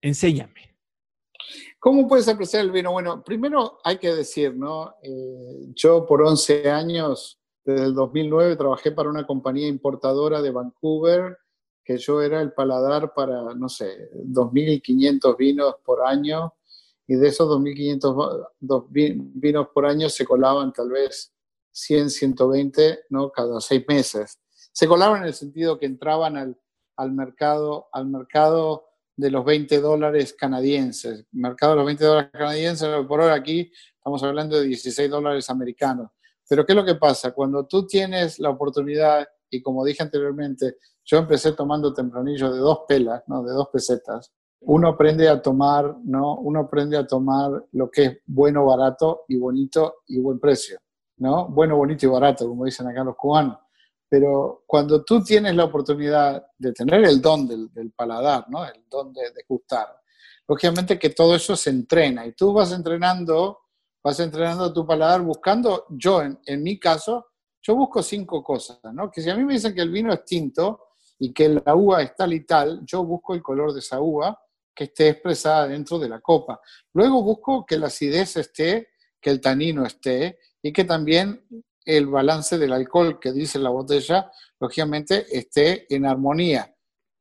Enséñame. 0.00 0.67
¿Cómo 1.80 2.08
puedes 2.08 2.26
apreciar 2.28 2.64
el 2.64 2.72
vino? 2.72 2.90
Bueno, 2.90 3.22
primero 3.22 3.78
hay 3.84 3.98
que 3.98 4.12
decir, 4.12 4.56
¿no? 4.56 4.96
Eh, 5.02 5.68
yo 5.74 6.06
por 6.06 6.22
11 6.22 6.68
años, 6.70 7.40
desde 7.64 7.84
el 7.86 7.94
2009, 7.94 8.56
trabajé 8.56 8.90
para 8.90 9.10
una 9.10 9.26
compañía 9.26 9.68
importadora 9.68 10.42
de 10.42 10.50
Vancouver 10.50 11.38
que 11.84 11.96
yo 11.96 12.20
era 12.20 12.42
el 12.42 12.52
paladar 12.52 13.14
para, 13.14 13.54
no 13.54 13.68
sé, 13.70 14.10
2.500 14.12 15.36
vinos 15.38 15.76
por 15.82 16.04
año 16.04 16.52
y 17.06 17.14
de 17.14 17.28
esos 17.28 17.48
2.500 17.48 18.48
vinos 19.34 19.68
por 19.72 19.86
año 19.86 20.10
se 20.10 20.26
colaban 20.26 20.70
tal 20.72 20.90
vez 20.90 21.32
100, 21.72 22.10
120, 22.10 23.04
¿no? 23.08 23.30
Cada 23.30 23.58
seis 23.62 23.84
meses. 23.88 24.38
Se 24.72 24.86
colaban 24.86 25.22
en 25.22 25.28
el 25.28 25.34
sentido 25.34 25.78
que 25.78 25.86
entraban 25.86 26.36
al, 26.36 26.60
al 26.96 27.12
mercado, 27.12 27.88
al 27.92 28.06
mercado 28.06 28.87
de 29.18 29.32
los 29.32 29.44
20 29.44 29.80
dólares 29.80 30.32
canadienses. 30.32 31.26
mercado 31.32 31.72
de 31.72 31.76
los 31.78 31.86
20 31.86 32.04
dólares 32.04 32.30
canadienses, 32.32 32.88
por 33.08 33.20
ahora 33.20 33.34
aquí 33.34 33.70
estamos 33.96 34.22
hablando 34.22 34.56
de 34.56 34.68
16 34.68 35.10
dólares 35.10 35.50
americanos. 35.50 36.10
Pero 36.48 36.64
¿qué 36.64 36.72
es 36.72 36.76
lo 36.76 36.84
que 36.84 36.94
pasa? 36.94 37.32
Cuando 37.32 37.66
tú 37.66 37.84
tienes 37.84 38.38
la 38.38 38.50
oportunidad, 38.50 39.26
y 39.50 39.60
como 39.60 39.84
dije 39.84 40.04
anteriormente, 40.04 40.76
yo 41.04 41.18
empecé 41.18 41.52
tomando 41.52 41.92
tempranillo 41.92 42.52
de 42.52 42.60
dos 42.60 42.82
pelas, 42.86 43.24
¿no? 43.26 43.42
de 43.42 43.52
dos 43.52 43.68
pesetas. 43.72 44.32
Uno 44.60 44.88
aprende 44.88 45.28
a 45.28 45.42
tomar, 45.42 45.96
¿no? 46.04 46.36
Uno 46.36 46.60
aprende 46.60 46.96
a 46.96 47.06
tomar 47.06 47.64
lo 47.72 47.90
que 47.90 48.04
es 48.04 48.18
bueno, 48.26 48.66
barato 48.66 49.24
y 49.26 49.36
bonito 49.36 49.96
y 50.06 50.20
buen 50.20 50.38
precio, 50.38 50.78
¿no? 51.16 51.48
Bueno, 51.48 51.76
bonito 51.76 52.06
y 52.06 52.08
barato, 52.08 52.48
como 52.48 52.64
dicen 52.64 52.86
acá 52.86 53.02
los 53.04 53.16
cubanos. 53.16 53.58
Pero 54.08 54.64
cuando 54.66 55.04
tú 55.04 55.22
tienes 55.22 55.54
la 55.54 55.64
oportunidad 55.64 56.46
de 56.56 56.72
tener 56.72 57.04
el 57.04 57.20
don 57.20 57.46
del, 57.46 57.92
paladar, 57.92 58.46
¿no? 58.48 58.64
El 58.64 58.84
don 58.88 59.12
de, 59.12 59.30
de 59.30 59.44
gustar, 59.46 59.88
lógicamente 60.46 60.98
que 60.98 61.10
todo 61.10 61.34
eso 61.36 61.54
se 61.56 61.70
entrena 61.70 62.26
y 62.26 62.32
tú 62.32 62.52
vas 62.52 62.72
entrenando, 62.72 63.58
vas 64.02 64.18
entrenando 64.20 64.72
tu 64.72 64.86
paladar 64.86 65.20
buscando, 65.20 65.86
yo 65.90 66.22
en, 66.22 66.38
en 66.46 66.62
mi 66.62 66.78
caso, 66.78 67.26
yo 67.60 67.74
busco 67.74 68.02
cinco 68.02 68.42
cosas, 68.42 68.78
¿no? 68.94 69.10
Que 69.10 69.20
si 69.20 69.28
a 69.28 69.36
mí 69.36 69.44
me 69.44 69.54
dicen 69.54 69.74
que 69.74 69.82
el 69.82 69.90
vino 69.90 70.12
es 70.12 70.24
tinto, 70.24 70.88
y 71.18 71.32
que 71.32 71.48
la 71.48 71.74
uva 71.74 72.02
es 72.02 72.14
tal 72.14 72.32
y 72.32 72.44
tal, 72.44 72.84
yo 72.84 73.04
busco 73.04 73.34
el 73.34 73.42
color 73.42 73.72
de 73.72 73.80
esa 73.80 74.00
uva 74.00 74.40
que 74.74 74.84
esté 74.84 75.08
expresada 75.08 75.66
dentro 75.66 75.98
de 75.98 76.08
la 76.08 76.20
copa. 76.20 76.60
Luego 76.92 77.22
busco 77.22 77.66
que 77.66 77.78
la 77.78 77.88
acidez 77.88 78.36
esté, 78.36 78.90
que 79.20 79.30
el 79.30 79.40
tanino 79.40 79.84
esté 79.84 80.38
y 80.62 80.72
que 80.72 80.84
también 80.84 81.44
el 81.88 82.06
balance 82.06 82.58
del 82.58 82.72
alcohol 82.72 83.18
que 83.18 83.32
dice 83.32 83.58
la 83.58 83.70
botella, 83.70 84.30
lógicamente, 84.60 85.26
esté 85.30 85.92
en 85.94 86.04
armonía. 86.04 86.74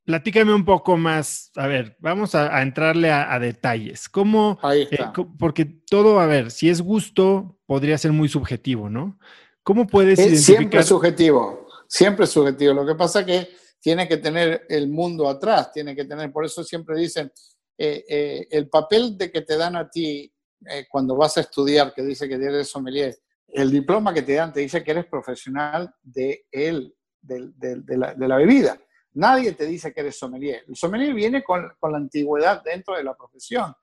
Platícame 0.03 0.53
un 0.53 0.65
poco 0.65 0.97
más, 0.97 1.51
a 1.55 1.67
ver, 1.67 1.95
vamos 1.99 2.35
a, 2.35 2.61
entrarle 2.61 3.11
a, 3.11 3.39
detalles. 3.39 4.09
¿Cómo? 4.09 4.59
Ahí 4.61 4.81
eh, 4.81 4.87
está. 4.91 5.13
porque 5.39 5.65
todo, 5.65 6.19
a 6.19 6.25
ver, 6.25 6.51
si 6.51 6.69
es 6.69 6.81
gusto, 6.81 7.59
podría 7.65 7.97
ser 7.97 8.11
muy 8.11 8.29
subjetivo, 8.29 8.89
¿no? 8.89 9.17
¿Cómo 9.63 9.87
puedes 9.87 10.19
identificar? 10.19 10.57
Siempre 10.57 10.83
subjetivo, 10.83 11.67
siempre 11.87 12.27
subjetivo. 12.27 12.73
Lo 12.73 12.85
que 12.85 12.95
pasa 12.95 13.25
que 13.25 13.49
tiene 13.79 14.07
que 14.07 14.17
tener 14.17 14.65
el 14.69 14.89
mundo 14.89 15.29
atrás, 15.29 15.71
tiene 15.71 15.95
que 15.95 16.05
tener, 16.05 16.31
por 16.31 16.45
eso 16.45 16.63
siempre 16.63 16.97
dicen, 16.97 17.31
eh, 17.77 18.03
eh, 18.07 18.47
el 18.51 18.69
papel 18.69 19.17
de 19.17 19.31
que 19.31 19.41
te 19.43 19.55
dan 19.55 19.75
a 19.75 19.89
ti 19.89 20.29
eh, 20.65 20.85
cuando 20.89 21.15
vas 21.15 21.37
a 21.37 21.41
estudiar, 21.41 21.93
que 21.93 22.01
dice 22.01 22.27
que 22.27 22.35
eres 22.35 22.69
sommelier, 22.69 23.15
el 23.47 23.71
diploma 23.71 24.13
que 24.13 24.21
te 24.21 24.33
dan 24.33 24.53
te 24.53 24.59
dice 24.59 24.83
que 24.83 24.91
eres 24.91 25.05
profesional 25.05 25.93
de, 26.01 26.45
él, 26.51 26.95
de, 27.21 27.97
la, 27.97 28.37
bebida. 28.37 28.77
Nadie 29.13 29.53
te 29.53 29.65
dice 29.65 29.93
que 29.93 30.01
eres 30.01 30.17
sommelier. 30.17 30.63
El 30.67 30.75
sommelier 30.75 31.13
viene 31.13 31.43
con, 31.43 31.61
la 31.81 31.97
antigüedad 31.97 32.61
dentro 32.63 32.95
de 32.95 33.03
la 33.03 33.15
profesión. 33.15 33.73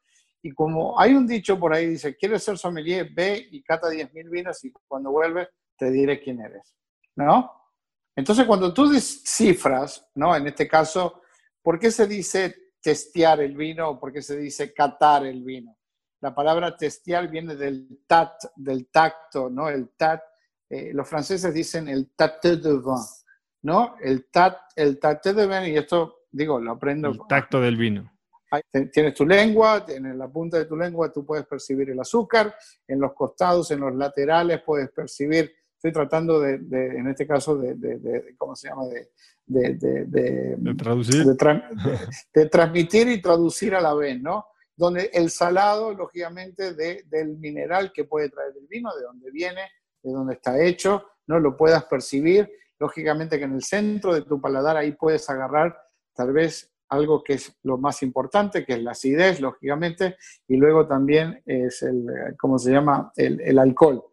Y 0.43 0.53
como 0.53 1.01
hay 1.01 1.15
un 1.15 1.27
dicho 1.27 1.59
por 1.59 1.75
ahí, 1.75 1.89
dice, 1.89 2.15
¿quieres 2.17 2.43
ser 2.43 2.59
sommelier? 2.59 3.09
Ve 3.13 3.49
y 3.51 3.63
cata 3.63 3.89
10.000 3.89 4.31
vinos 4.31 4.63
y 4.65 4.73
cuando 4.87 5.11
vuelves 5.11 5.49
te 5.77 5.91
diré 5.91 6.21
quién 6.21 6.41
eres. 6.41 6.77
¿No? 7.17 7.51
Entonces, 8.15 8.47
cuando 8.47 8.73
tú 8.73 8.89
descifras, 8.89 10.09
¿no? 10.15 10.37
En 10.37 10.47
este 10.47 10.69
caso, 10.69 11.23
¿por 11.63 11.79
qué 11.79 11.91
se 11.91 12.07
dice 12.07 12.73
testear 12.81 13.41
el 13.41 13.57
vino 13.57 13.91
o 13.91 13.99
por 13.99 14.13
qué 14.13 14.23
se 14.23 14.37
dice 14.37 14.73
catar 14.73 15.27
el 15.27 15.43
vino? 15.43 15.77
La 16.25 16.35
palabra 16.35 16.75
testear 16.75 17.29
viene 17.29 17.55
del 17.55 17.99
tat, 18.07 18.45
del 18.57 18.87
tacto, 18.87 19.51
¿no? 19.51 19.69
El 19.69 19.91
tat, 19.91 20.23
eh, 20.71 20.91
los 20.95 21.07
franceses 21.07 21.53
dicen 21.53 21.87
el 21.87 22.13
tate 22.17 22.57
de 22.57 22.73
vin, 22.73 23.05
¿no? 23.61 23.97
El 24.01 24.31
tat, 24.31 24.57
el 24.75 24.99
tate 24.99 25.35
de 25.35 25.47
vin, 25.47 25.75
y 25.75 25.77
esto, 25.77 26.23
digo, 26.33 26.59
lo 26.59 26.73
aprendo. 26.73 27.11
El 27.11 27.21
tacto 27.29 27.61
del 27.61 27.77
vino. 27.77 28.11
Tienes 28.91 29.13
tu 29.13 29.27
lengua, 29.27 29.85
en 29.87 30.17
la 30.17 30.27
punta 30.29 30.57
de 30.57 30.65
tu 30.65 30.79
lengua 30.79 31.13
tú 31.13 31.27
puedes 31.27 31.45
percibir 31.45 31.91
el 31.91 32.01
azúcar, 32.01 32.55
en 32.89 33.01
los 33.01 33.13
costados, 33.13 33.71
en 33.73 33.81
los 33.81 33.95
laterales 33.95 34.63
puedes 34.63 34.91
percibir 34.93 35.55
estoy 35.85 35.93
tratando 35.93 36.41
de, 36.41 36.55
en 36.71 37.09
este 37.09 37.27
caso, 37.27 37.59
de, 37.59 38.35
¿cómo 38.39 38.57
se 38.57 38.69
llama? 38.69 38.85
De, 39.45 39.77
traducir. 40.79 41.27
De, 42.35 42.49
transmitir 42.49 43.09
y 43.09 43.21
traducir 43.21 43.75
a 43.75 43.83
la 43.83 43.93
vez, 43.93 44.19
¿no? 44.19 44.47
Donde 44.77 45.11
el 45.13 45.31
salado, 45.31 45.93
lógicamente, 45.93 46.75
del 46.75 47.37
mineral 47.39 47.93
que 47.93 48.05
puede 48.05 48.29
traer 48.29 48.53
el 48.59 48.67
vino, 48.67 48.95
de 48.95 49.03
dónde 49.03 49.31
viene, 49.31 49.63
de 50.03 50.13
dónde 50.13 50.35
está 50.35 50.63
hecho, 50.63 51.05
¿no? 51.27 51.39
Lo 51.39 51.57
puedas 51.57 51.85
percibir. 51.85 52.51
Lógicamente 52.79 53.39
que 53.39 53.45
en 53.45 53.55
el 53.55 53.63
centro 53.63 54.15
de 54.15 54.23
tu 54.23 54.41
paladar 54.41 54.77
ahí 54.77 54.93
puedes 54.93 55.29
agarrar 55.31 55.77
tal 56.15 56.33
vez 56.33 56.75
algo 56.89 57.23
que 57.23 57.35
es 57.35 57.53
lo 57.63 57.79
más 57.79 58.03
importante, 58.03 58.65
que 58.65 58.75
es 58.75 58.83
la 58.83 58.93
acidez, 58.93 59.41
lógicamente, 59.41 60.17
y 60.49 60.57
luego 60.57 60.87
también 60.87 61.43
es 61.47 61.83
el, 61.83 62.07
¿cómo 62.39 62.59
se 62.59 62.73
llama? 62.73 63.13
El, 63.17 63.59
alcohol. 63.59 64.05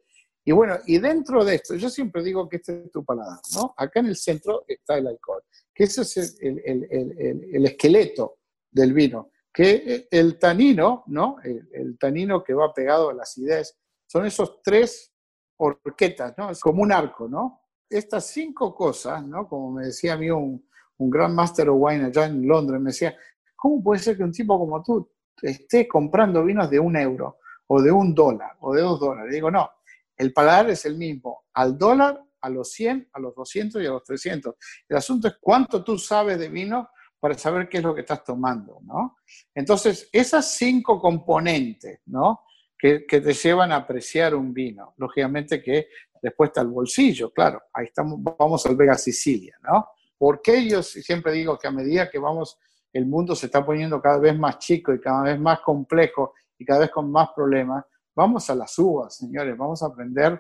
Y 0.44 0.52
bueno, 0.52 0.78
y 0.88 0.98
dentro 0.98 1.46
de 1.46 1.56
esto, 1.56 1.76
yo 1.76 1.90
siempre 1.90 2.24
digo 2.24 2.50
que 2.50 2.58
este 2.58 2.86
es 2.86 2.92
tu 2.92 3.06
paladar, 3.06 3.40
¿no? 3.56 3.74
Acá 3.78 4.00
en 4.00 4.08
el 4.08 4.16
centro 4.16 4.64
está 4.68 4.98
el 4.98 5.08
alcohol, 5.08 5.44
que 5.74 5.84
ese 5.84 6.02
es 6.02 6.38
el, 6.42 6.62
el, 6.66 7.50
el 7.54 7.66
esqueleto 7.66 8.38
del 8.72 8.94
vino, 8.94 9.32
que 9.54 10.08
el 10.10 10.40
tanino, 10.40 11.04
¿no? 11.08 11.38
El, 11.44 11.98
tanino 11.98 12.44
que 12.44 12.54
va 12.54 12.74
pegado 12.74 13.10
a 13.10 13.14
la 13.14 13.24
acidez, 13.24 13.78
son 14.08 14.26
esos 14.26 14.62
tres 14.62 15.14
horquetas, 15.58 16.38
¿no? 16.38 16.52
Es 16.52 16.60
como 16.60 16.82
un 16.82 16.92
arco, 16.92 17.28
¿no? 17.28 17.62
Estas 17.90 18.28
cinco 18.28 18.74
cosas, 18.74 19.26
¿no? 19.26 19.48
Como 19.48 19.72
me 19.72 19.88
decía 19.88 20.14
a 20.14 20.18
mí 20.18 20.30
un, 20.30 20.68
un 20.98 21.10
gran 21.10 21.36
master 21.36 21.70
of 21.70 21.78
wine 21.80 22.06
allá 22.06 22.26
en 22.26 22.48
Londres, 22.48 22.80
me 22.80 22.92
decía, 22.92 23.16
¿cómo 23.56 23.84
puede 23.84 24.00
ser 24.00 24.18
que 24.18 24.24
un 24.24 24.32
tipo 24.32 24.58
como 24.58 24.82
tú 24.82 25.12
esté 25.42 25.88
comprando 25.88 26.44
vinos 26.44 26.70
de 26.70 26.80
un 26.80 26.96
euro 26.96 27.40
o 27.68 27.82
de 27.82 27.92
un 27.92 28.14
dólar 28.16 28.58
o 28.62 28.74
de 28.74 28.82
dos 28.82 29.00
dólares? 29.00 29.34
digo, 29.34 29.52
no, 29.52 29.70
el 30.16 30.32
paladar 30.34 30.70
es 30.70 30.86
el 30.86 30.98
mismo, 30.98 31.46
al 31.54 31.78
dólar, 31.78 32.24
a 32.42 32.50
los 32.50 32.72
100, 32.72 33.10
a 33.14 33.20
los 33.20 33.36
200 33.36 33.82
y 33.82 33.86
a 33.86 33.92
los 33.92 34.04
300. 34.04 34.56
El 34.90 34.98
asunto 34.98 35.28
es 35.28 35.36
cuánto 35.40 35.84
tú 35.84 35.98
sabes 35.98 36.40
de 36.40 36.50
vino 36.50 36.90
para 37.22 37.36
saber 37.36 37.70
qué 37.70 37.78
es 37.78 37.84
lo 37.84 37.94
que 37.94 38.02
estás 38.02 38.24
tomando, 38.24 38.80
¿no? 38.82 39.18
Entonces, 39.54 40.10
esas 40.12 40.56
cinco 40.56 41.00
componentes, 41.00 42.02
¿no? 42.08 42.42
Que, 42.78 43.02
te 43.08 43.34
llevan 43.34 43.72
a 43.72 43.78
apreciar 43.78 44.34
un 44.34 44.52
vino. 44.52 44.96
Lógicamente 44.98 45.62
que 45.62 45.88
después 46.20 46.50
está 46.50 46.62
el 46.62 46.70
bolsillo, 46.70 47.32
claro, 47.32 47.62
ahí 47.74 47.86
estamos, 47.86 48.20
vamos 48.22 48.66
al 48.66 48.76
Vega 48.76 48.96
Sicilia, 48.96 49.56
¿no? 49.62 49.88
Porque 50.18 50.68
yo 50.68 50.82
siempre 50.82 51.32
digo 51.32 51.58
que 51.60 51.68
a 51.68 51.72
medida 51.72 52.10
que 52.10 52.18
vamos, 52.18 52.58
el 52.92 53.06
mundo 53.06 53.36
se 53.36 53.46
está 53.46 53.64
poniendo 53.64 54.02
cada 54.02 54.18
vez 54.18 54.38
más 54.38 54.58
chico 54.58 54.92
y 54.92 55.00
cada 55.00 55.22
vez 55.22 55.40
más 55.40 55.62
complejo 55.62 56.34
y 56.58 56.66
cada 56.66 56.80
vez 56.82 56.90
con 56.90 57.12
más 57.12 57.30
problemas, 57.36 57.86
Vamos 58.14 58.50
a 58.50 58.56
las 58.56 58.78
uvas, 58.78 59.16
señores, 59.16 59.58
vamos 59.58 59.82
a 59.82 59.86
aprender 59.86 60.40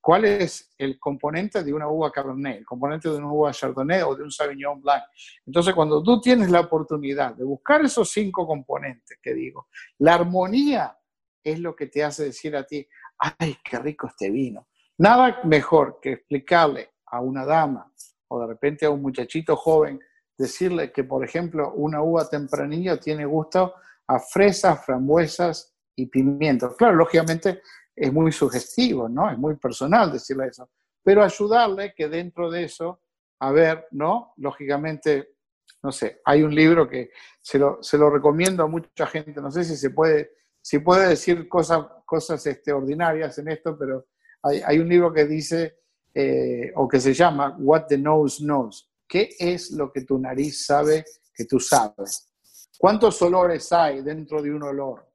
cuál 0.00 0.24
es 0.24 0.72
el 0.78 0.98
componente 0.98 1.62
de 1.62 1.72
una 1.72 1.88
uva 1.88 2.10
Cabernet, 2.10 2.58
el 2.58 2.64
componente 2.64 3.08
de 3.08 3.16
una 3.16 3.30
uva 3.30 3.52
Chardonnay 3.52 4.02
o 4.02 4.14
de 4.14 4.22
un 4.22 4.30
Sauvignon 4.30 4.80
Blanc. 4.80 5.02
Entonces, 5.46 5.74
cuando 5.74 6.02
tú 6.02 6.20
tienes 6.20 6.50
la 6.50 6.60
oportunidad 6.60 7.34
de 7.34 7.44
buscar 7.44 7.84
esos 7.84 8.10
cinco 8.10 8.46
componentes 8.46 9.18
que 9.22 9.34
digo, 9.34 9.68
la 9.98 10.14
armonía 10.14 10.96
es 11.44 11.58
lo 11.58 11.74
que 11.76 11.86
te 11.86 12.02
hace 12.02 12.24
decir 12.24 12.56
a 12.56 12.64
ti, 12.64 12.86
ay, 13.18 13.56
qué 13.62 13.78
rico 13.78 14.06
este 14.06 14.30
vino. 14.30 14.68
Nada 14.98 15.40
mejor 15.44 15.98
que 16.00 16.12
explicarle 16.12 16.90
a 17.06 17.20
una 17.20 17.44
dama 17.44 17.92
o 18.28 18.40
de 18.40 18.46
repente 18.46 18.86
a 18.86 18.90
un 18.90 19.02
muchachito 19.02 19.56
joven, 19.56 20.00
decirle 20.36 20.92
que, 20.92 21.04
por 21.04 21.24
ejemplo, 21.24 21.72
una 21.74 22.02
uva 22.02 22.28
tempranillo 22.28 22.98
tiene 22.98 23.24
gusto 23.24 23.74
a 24.06 24.18
fresas, 24.18 24.84
frambuesas 24.84 25.74
y 25.96 26.06
pimientos. 26.06 26.76
Claro, 26.76 26.96
lógicamente 26.96 27.62
es 28.00 28.12
muy 28.12 28.32
sugestivo, 28.32 29.08
¿no? 29.08 29.30
Es 29.30 29.38
muy 29.38 29.56
personal 29.56 30.12
decirle 30.12 30.46
eso, 30.46 30.70
pero 31.02 31.22
ayudarle 31.22 31.94
que 31.94 32.08
dentro 32.08 32.50
de 32.50 32.64
eso, 32.64 33.02
a 33.40 33.52
ver, 33.52 33.86
¿no? 33.90 34.34
Lógicamente 34.36 35.34
no 35.82 35.92
sé, 35.92 36.20
hay 36.24 36.42
un 36.42 36.54
libro 36.54 36.88
que 36.88 37.10
se 37.40 37.58
lo, 37.58 37.82
se 37.82 37.96
lo 37.96 38.10
recomiendo 38.10 38.62
a 38.62 38.66
mucha 38.66 39.06
gente, 39.06 39.40
no 39.40 39.50
sé 39.50 39.64
si 39.64 39.76
se 39.76 39.90
puede, 39.90 40.32
si 40.60 40.78
puede 40.80 41.08
decir 41.08 41.48
cosas, 41.48 41.86
cosas 42.04 42.44
este, 42.46 42.72
ordinarias 42.72 43.38
en 43.38 43.48
esto, 43.48 43.78
pero 43.78 44.06
hay, 44.42 44.60
hay 44.64 44.78
un 44.78 44.88
libro 44.88 45.12
que 45.12 45.24
dice, 45.24 45.78
eh, 46.12 46.72
o 46.74 46.86
que 46.86 47.00
se 47.00 47.14
llama 47.14 47.56
What 47.58 47.86
the 47.86 47.98
Nose 47.98 48.42
Knows, 48.42 48.90
¿qué 49.08 49.30
es 49.38 49.70
lo 49.70 49.90
que 49.90 50.02
tu 50.02 50.18
nariz 50.18 50.66
sabe 50.66 51.04
que 51.32 51.44
tú 51.44 51.58
sabes? 51.58 52.30
¿Cuántos 52.78 53.20
olores 53.22 53.72
hay 53.72 54.02
dentro 54.02 54.42
de 54.42 54.50
un 54.52 54.62
olor? 54.62 55.09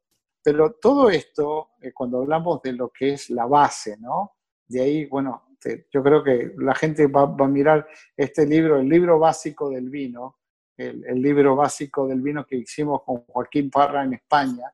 Pero 0.45 0.73
todo 0.73 1.09
esto, 1.09 1.71
eh, 1.81 1.91
cuando 1.91 2.19
hablamos 2.19 2.61
de 2.61 2.73
lo 2.73 2.91
que 2.91 3.13
es 3.13 3.31
la 3.31 3.47
base, 3.47 3.97
¿no? 3.97 4.35
De 4.67 4.79
ahí, 4.79 5.05
bueno, 5.07 5.57
yo 5.91 6.03
creo 6.03 6.23
que 6.23 6.53
la 6.59 6.75
gente 6.75 7.07
va, 7.07 7.23
a 7.23 7.47
mirar 7.47 7.87
este 8.15 8.45
libro, 8.45 8.77
el 8.77 8.87
libro 8.87 9.17
básico 9.17 9.71
del 9.71 9.89
vino, 9.89 10.37
el, 10.77 11.19
libro 11.19 11.55
básico 11.55 12.07
del 12.07 12.21
vino 12.21 12.45
que 12.45 12.57
hicimos 12.57 13.01
con 13.03 13.25
Joaquín 13.25 13.71
Parra 13.71 14.03
en 14.03 14.13
España. 14.13 14.71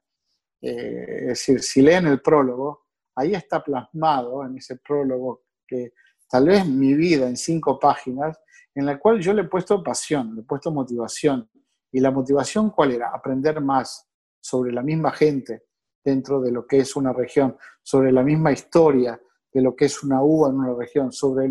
Eh, 0.62 1.20
es 1.22 1.28
decir, 1.28 1.62
si 1.62 1.82
leen 1.82 2.06
el 2.08 2.22
prólogo, 2.22 2.88
ahí 3.16 3.34
está 3.34 3.64
plasmado 3.64 4.46
en 4.46 4.58
ese 4.58 4.76
prólogo 4.76 5.44
que 5.66 5.94
tal 6.30 6.48
vez 6.48 6.66
mi 6.66 6.96
vida 6.96 7.30
en 7.30 7.38
cinco 7.38 7.80
páginas, 7.80 8.38
en 8.76 8.86
la 8.86 9.00
cual 9.00 9.22
yo 9.22 9.32
le 9.32 9.44
he 9.44 9.48
puesto 9.48 9.82
pasión, 9.82 10.36
le 10.36 10.42
he 10.42 10.44
puesto 10.44 10.70
motivación. 10.70 11.50
¿Y 11.94 12.02
la 12.02 12.12
motivación 12.12 12.72
cuál 12.72 12.92
era? 12.92 13.10
Aprender 13.14 13.62
más 13.62 14.11
sobre 14.42 14.74
la 14.74 14.82
misma 14.82 15.12
gente 15.12 15.64
dentro 16.04 16.42
de 16.42 16.52
lo 16.52 16.66
que 16.66 16.80
es 16.80 16.96
una 16.96 17.14
región, 17.14 17.56
sobre 17.82 18.12
la 18.12 18.24
misma 18.24 18.52
historia 18.52 19.22
de 19.54 19.62
lo 19.62 19.76
que 19.76 19.86
es 19.86 20.04
una 20.04 20.22
uva 20.22 20.50
en 20.50 20.56
una 20.56 20.74
región, 20.74 21.12
sobre 21.12 21.50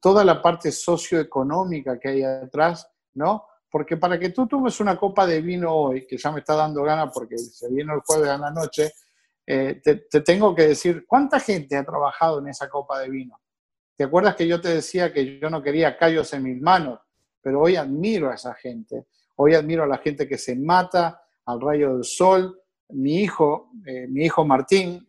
toda 0.00 0.24
la 0.24 0.42
parte 0.42 0.70
socioeconómica 0.70 1.98
que 1.98 2.08
hay 2.08 2.22
atrás, 2.22 2.88
¿no? 3.14 3.44
Porque 3.70 3.96
para 3.96 4.18
que 4.18 4.30
tú 4.30 4.46
tomes 4.46 4.80
una 4.80 4.96
copa 4.96 5.26
de 5.26 5.40
vino 5.40 5.74
hoy, 5.74 6.06
que 6.06 6.16
ya 6.16 6.32
me 6.32 6.40
está 6.40 6.54
dando 6.54 6.82
ganas 6.82 7.10
porque 7.12 7.36
se 7.38 7.68
vino 7.70 7.94
el 7.94 8.00
jueves 8.00 8.28
a 8.28 8.38
la 8.38 8.50
noche, 8.50 8.92
eh, 9.46 9.80
te, 9.82 10.20
tengo 10.20 10.54
que 10.54 10.68
decir, 10.68 11.04
¿cuánta 11.06 11.40
gente 11.40 11.76
ha 11.76 11.84
trabajado 11.84 12.38
en 12.40 12.48
esa 12.48 12.68
copa 12.68 13.00
de 13.00 13.08
vino? 13.08 13.40
¿Te 13.96 14.04
acuerdas 14.04 14.36
que 14.36 14.46
yo 14.46 14.60
te 14.60 14.68
decía 14.68 15.12
que 15.12 15.38
yo 15.38 15.50
no 15.50 15.62
quería 15.62 15.96
callos 15.96 16.32
en 16.32 16.44
mis 16.44 16.60
manos? 16.60 17.00
Pero 17.40 17.62
hoy 17.62 17.76
admiro 17.76 18.30
a 18.30 18.34
esa 18.34 18.54
gente. 18.54 19.06
Hoy 19.36 19.54
admiro 19.54 19.84
a 19.84 19.86
la 19.86 19.98
gente 19.98 20.28
que 20.28 20.38
se 20.38 20.54
mata 20.54 21.22
al 21.48 21.60
rayo 21.60 21.94
del 21.94 22.04
sol. 22.04 22.60
Mi 22.90 23.22
hijo, 23.22 23.70
eh, 23.86 24.06
mi 24.06 24.24
hijo 24.24 24.44
Martín, 24.44 25.06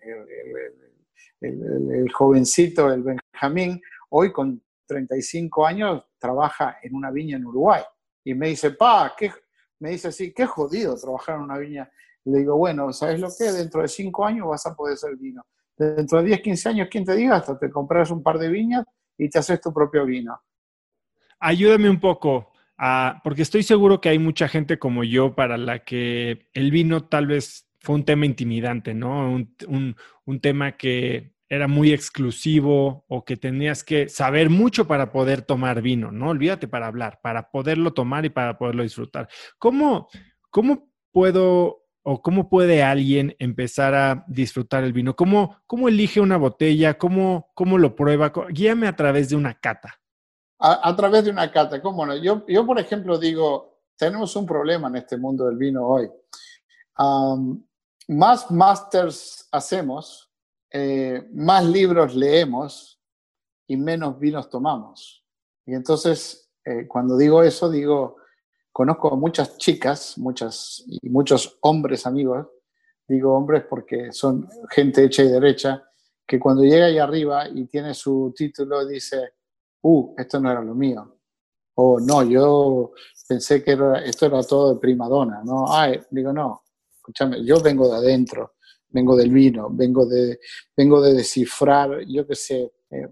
el, 1.42 2.12
jovencito, 2.12 2.92
el 2.92 3.04
Benjamín, 3.04 3.82
hoy 4.10 4.32
con 4.32 4.62
35 4.86 5.66
años 5.66 6.04
trabaja 6.18 6.78
en 6.82 6.96
una 6.96 7.12
viña 7.12 7.38
en 7.38 7.46
Uruguay. 7.46 7.84
Y 8.24 8.34
me 8.34 8.50
dice, 8.50 8.72
pa, 8.72 9.14
¿qué? 9.18 9.32
me 9.80 9.92
dice 9.92 10.10
así, 10.10 10.34
qué 10.34 10.46
jodido 10.46 10.96
trabajar 10.98 11.36
en 11.36 11.42
una 11.42 11.58
viña. 11.58 11.90
Le 12.26 12.40
digo, 12.40 12.58
bueno, 12.58 12.92
¿sabes 12.92 13.20
lo 13.20 13.30
que? 13.38 13.52
Dentro 13.52 13.82
de 13.82 13.88
5 13.88 14.26
años 14.26 14.48
vas 14.48 14.66
a 14.66 14.76
poder 14.76 14.98
ser 14.98 15.16
vino. 15.16 15.46
Dentro 15.78 16.20
de 16.20 16.28
10, 16.28 16.42
15 16.42 16.70
años, 16.70 16.88
¿quién 16.92 17.06
te 17.06 17.16
diga? 17.16 17.38
Hasta 17.38 17.58
te 17.58 17.70
compras 17.70 18.12
un 18.12 18.22
par 18.22 18.38
de 18.38 18.50
viñas 18.50 18.86
y 19.18 19.30
te 19.30 19.40
haces 19.40 19.62
tu 19.62 19.74
propio 19.74 20.06
vino. 20.06 20.38
Ayúdame 21.40 21.90
un 21.90 22.00
poco, 22.00 22.49
porque 23.24 23.42
estoy 23.42 23.64
seguro 23.64 24.00
que 24.00 24.10
hay 24.10 24.20
mucha 24.20 24.48
gente 24.48 24.80
como 24.80 25.04
yo 25.04 25.36
para 25.36 25.58
la 25.58 25.80
que 25.80 26.48
el 26.54 26.72
vino 26.72 27.06
tal 27.06 27.28
vez 27.28 27.70
fue 27.82 27.96
un 27.96 28.06
tema 28.06 28.26
intimidante, 28.26 28.94
¿no? 28.94 29.32
Un, 29.32 29.96
un, 30.26 30.40
tema 30.42 30.74
que 30.74 31.34
era 31.50 31.68
muy 31.68 31.92
exclusivo 31.92 33.06
o 33.08 33.26
que 33.26 33.38
tenías 33.38 33.84
que 33.84 34.08
saber 34.10 34.50
mucho 34.50 34.88
para 34.88 35.12
poder 35.12 35.42
tomar 35.42 35.82
vino, 35.82 36.12
¿no? 36.12 36.30
Olvídate 36.30 36.68
para 36.68 36.88
hablar, 36.88 37.20
para 37.22 37.50
poderlo 37.52 37.94
tomar 37.94 38.26
y 38.26 38.30
para 38.30 38.58
poderlo 38.58 38.84
disfrutar. 38.84 39.28
¿Cómo, 39.58 40.08
cómo 40.50 40.90
puedo 41.12 41.86
o 42.04 42.22
cómo 42.22 42.50
puede 42.50 42.84
alguien 42.84 43.36
empezar 43.40 43.96
a 43.96 44.26
disfrutar 44.28 44.84
el 44.84 44.94
vino? 44.94 45.16
¿Cómo, 45.16 45.58
cómo 45.66 45.90
elige 45.90 46.22
una 46.22 46.38
botella? 46.38 46.98
¿Cómo, 46.98 47.50
¿Cómo 47.56 47.78
lo 47.78 47.96
prueba? 47.96 48.32
Guíame 48.50 48.88
a 48.88 48.96
través 48.96 49.30
de 49.30 49.36
una 49.36 49.56
cata. 49.56 50.00
A, 50.62 50.94
través 50.96 51.24
de 51.24 51.32
una 51.32 51.50
cata, 51.52 51.82
¿cómo 51.82 52.06
no? 52.06 52.16
Yo, 52.18 52.46
yo, 52.46 52.66
por 52.66 52.78
ejemplo, 52.78 53.18
digo, 53.18 53.80
tenemos 53.96 54.36
un 54.36 54.46
problema 54.46 54.90
en 54.90 54.98
este 54.98 55.16
mundo 55.16 55.46
del 55.46 55.56
vino 55.56 55.88
hoy 55.88 56.10
más 58.10 58.50
masters 58.50 59.48
hacemos, 59.52 60.32
eh, 60.72 61.28
más 61.32 61.64
libros 61.66 62.16
leemos 62.16 63.00
y 63.68 63.78
menos 63.78 64.20
vinos 64.20 64.50
tomamos. 64.50 65.24
Y 65.66 65.76
entonces, 65.76 66.52
eh, 66.66 66.88
cuando 66.88 67.16
digo 67.16 67.44
eso, 67.44 67.70
digo, 67.70 68.18
conozco 68.72 69.14
a 69.14 69.16
muchas 69.16 69.58
chicas, 69.58 70.18
muchas 70.18 70.84
y 70.88 71.08
muchos 71.10 71.60
hombres 71.62 72.08
amigos, 72.08 72.48
digo 73.08 73.36
hombres 73.36 73.64
porque 73.70 74.12
son 74.12 74.48
gente 74.72 75.06
hecha 75.06 75.24
y 75.24 75.28
derecha, 75.28 75.84
que 76.26 76.40
cuando 76.40 76.64
llega 76.64 76.88
ahí 76.88 76.98
arriba 76.98 77.48
y 77.48 77.66
tiene 77.66 77.94
su 77.94 78.34
título 78.36 78.88
dice, 78.88 79.34
uh, 79.82 80.16
esto 80.18 80.40
no 80.40 80.52
era 80.52 80.62
lo 80.62 80.76
mío. 80.76 81.20
O 81.76 82.00
no, 82.00 82.24
yo 82.24 82.92
pensé 83.28 83.64
que 83.64 83.78
esto 84.06 84.26
era 84.26 84.44
todo 84.44 84.74
de 84.74 84.80
primadona, 84.80 85.42
¿no? 85.46 85.66
Ay, 85.72 86.00
digo, 86.12 86.34
no, 86.34 86.64
escúchame, 86.96 87.44
yo 87.46 87.62
vengo 87.62 87.88
de 87.88 87.96
adentro, 87.96 88.56
vengo 88.90 89.16
del 89.16 89.32
vino, 89.32 89.70
vengo 89.72 90.06
de, 90.06 90.40
vengo 90.76 91.02
de 91.02 91.14
descifrar, 91.14 92.02
yo 92.06 92.28
qué 92.28 92.36
sé, 92.36 92.74
eh, 92.92 93.08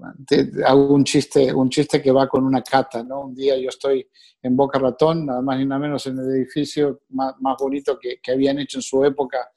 hago 0.65 0.93
un 0.93 1.03
chiste, 1.03 1.53
un 1.53 1.69
chiste 1.69 2.01
que 2.01 2.12
va 2.12 2.27
con 2.27 2.43
una 2.43 2.62
cata, 2.63 3.03
¿no? 3.03 3.21
Un 3.21 3.36
día 3.36 3.56
yo 3.58 3.69
estoy 3.69 4.10
en 4.41 4.56
Boca 4.56 4.80
Ratón, 4.80 5.25
nada 5.25 5.41
más 5.41 5.60
ni 5.60 5.65
nada 5.65 5.80
menos 5.80 6.06
en 6.08 6.17
el 6.17 6.32
edificio 6.32 7.01
más, 7.10 7.36
bonito 7.60 7.99
que, 7.99 8.19
habían 8.32 8.60
hecho 8.60 8.80
en 8.80 8.82
su 8.82 9.06
época 9.06 9.49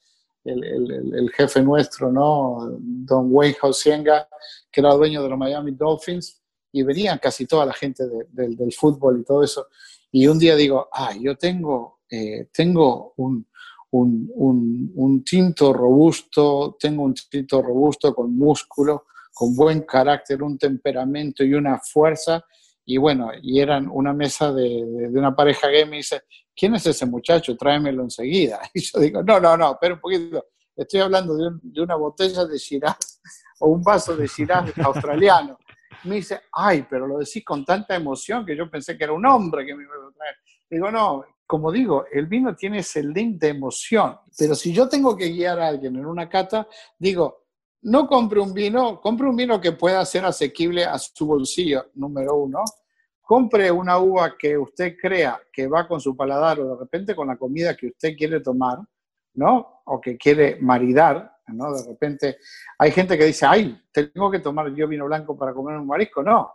el, 0.44 1.30
jefe 1.34 1.62
nuestro, 1.62 2.12
¿no? 2.12 2.76
Don 2.78 3.28
Wayne 3.30 3.56
Hausienga, 3.62 4.28
que 4.70 4.80
era 4.80 4.94
dueño 4.94 5.22
de 5.22 5.28
los 5.30 5.38
Miami 5.38 5.72
Dolphins, 5.72 6.39
y 6.72 6.82
venían 6.82 7.18
casi 7.18 7.46
toda 7.46 7.66
la 7.66 7.72
gente 7.72 8.04
del 8.30 8.72
fútbol 8.72 9.20
y 9.20 9.24
todo 9.24 9.42
eso. 9.42 9.66
Y 10.12 10.26
un 10.26 10.38
día 10.38 10.56
digo, 10.56 10.88
ah, 10.92 11.14
yo 11.18 11.36
tengo, 11.36 12.00
eh, 12.10 12.48
tengo 12.52 13.14
un, 13.16 13.46
un, 13.92 15.24
tinto 15.24 15.72
robusto, 15.72 16.76
tengo 16.78 17.02
un 17.02 17.14
tinto 17.14 17.62
robusto 17.62 18.14
con 18.14 18.36
músculo, 18.36 19.06
con 19.32 19.54
buen 19.54 19.82
carácter, 19.82 20.42
un 20.42 20.58
temperamento 20.58 21.44
y 21.44 21.54
una 21.54 21.78
fuerza. 21.78 22.44
Y 22.84 22.96
bueno, 22.96 23.30
y 23.42 23.60
eran 23.60 23.88
una 23.90 24.12
mesa 24.12 24.52
de, 24.52 24.82
una 25.12 25.34
pareja 25.34 25.68
gay, 25.68 25.84
me 25.86 25.98
dice, 25.98 26.22
¿quién 26.56 26.74
es 26.74 26.86
ese 26.86 27.06
muchacho? 27.06 27.56
Tráemelo 27.56 28.02
enseguida. 28.02 28.60
Y 28.74 28.80
yo 28.82 29.00
digo, 29.00 29.22
no, 29.22 29.40
no, 29.40 29.56
no, 29.56 29.72
espera 29.72 29.94
un 29.94 30.00
poquito, 30.00 30.46
estoy 30.76 31.00
hablando 31.00 31.36
de, 31.36 31.80
una 31.80 31.94
botella 31.94 32.44
de 32.44 32.58
Shiraz 32.58 33.20
o 33.60 33.68
un 33.68 33.82
vaso 33.82 34.16
de 34.16 34.26
Shiraz 34.26 34.72
australiano. 34.78 35.58
Me 36.04 36.16
dice, 36.16 36.40
ay, 36.52 36.86
pero 36.88 37.06
lo 37.06 37.18
decís 37.18 37.44
con 37.44 37.64
tanta 37.64 37.94
emoción 37.94 38.44
que 38.44 38.56
yo 38.56 38.70
pensé 38.70 38.96
que 38.96 39.04
era 39.04 39.12
un 39.12 39.26
hombre 39.26 39.66
que 39.66 39.74
me 39.74 39.82
iba 39.82 39.94
a 39.94 40.12
traer. 40.12 40.36
Digo, 40.68 40.90
no, 40.90 41.24
como 41.46 41.72
digo, 41.72 42.04
el 42.12 42.26
vino 42.26 42.54
tiene 42.54 42.78
ese 42.78 43.02
link 43.02 43.40
de 43.40 43.48
emoción, 43.48 44.16
pero 44.38 44.54
si 44.54 44.72
yo 44.72 44.88
tengo 44.88 45.16
que 45.16 45.28
guiar 45.30 45.58
a 45.58 45.68
alguien 45.68 45.96
en 45.96 46.06
una 46.06 46.28
cata, 46.28 46.68
digo, 46.98 47.40
no 47.82 48.06
compre 48.06 48.40
un 48.40 48.52
vino, 48.52 49.00
compre 49.00 49.28
un 49.28 49.36
vino 49.36 49.60
que 49.60 49.72
pueda 49.72 50.04
ser 50.04 50.24
asequible 50.24 50.84
a 50.84 50.98
su 50.98 51.26
bolsillo, 51.26 51.86
número 51.94 52.36
uno. 52.36 52.62
Compre 53.22 53.70
una 53.70 53.98
uva 53.98 54.36
que 54.36 54.58
usted 54.58 54.96
crea 55.00 55.40
que 55.52 55.66
va 55.66 55.86
con 55.86 56.00
su 56.00 56.16
paladar 56.16 56.60
o 56.60 56.74
de 56.74 56.80
repente 56.80 57.14
con 57.14 57.28
la 57.28 57.36
comida 57.36 57.76
que 57.76 57.86
usted 57.86 58.16
quiere 58.16 58.40
tomar, 58.40 58.78
¿no? 59.34 59.82
O 59.86 60.00
que 60.00 60.16
quiere 60.16 60.58
maridar, 60.60 61.38
¿no? 61.52 61.72
De 61.72 61.88
repente 61.88 62.38
hay 62.78 62.90
gente 62.90 63.16
que 63.16 63.24
dice, 63.24 63.46
ay, 63.46 63.80
tengo 63.92 64.30
que 64.30 64.40
tomar 64.40 64.74
yo 64.74 64.88
vino 64.88 65.06
blanco 65.06 65.36
para 65.36 65.52
comer 65.52 65.76
un 65.76 65.86
marisco. 65.86 66.22
No, 66.22 66.52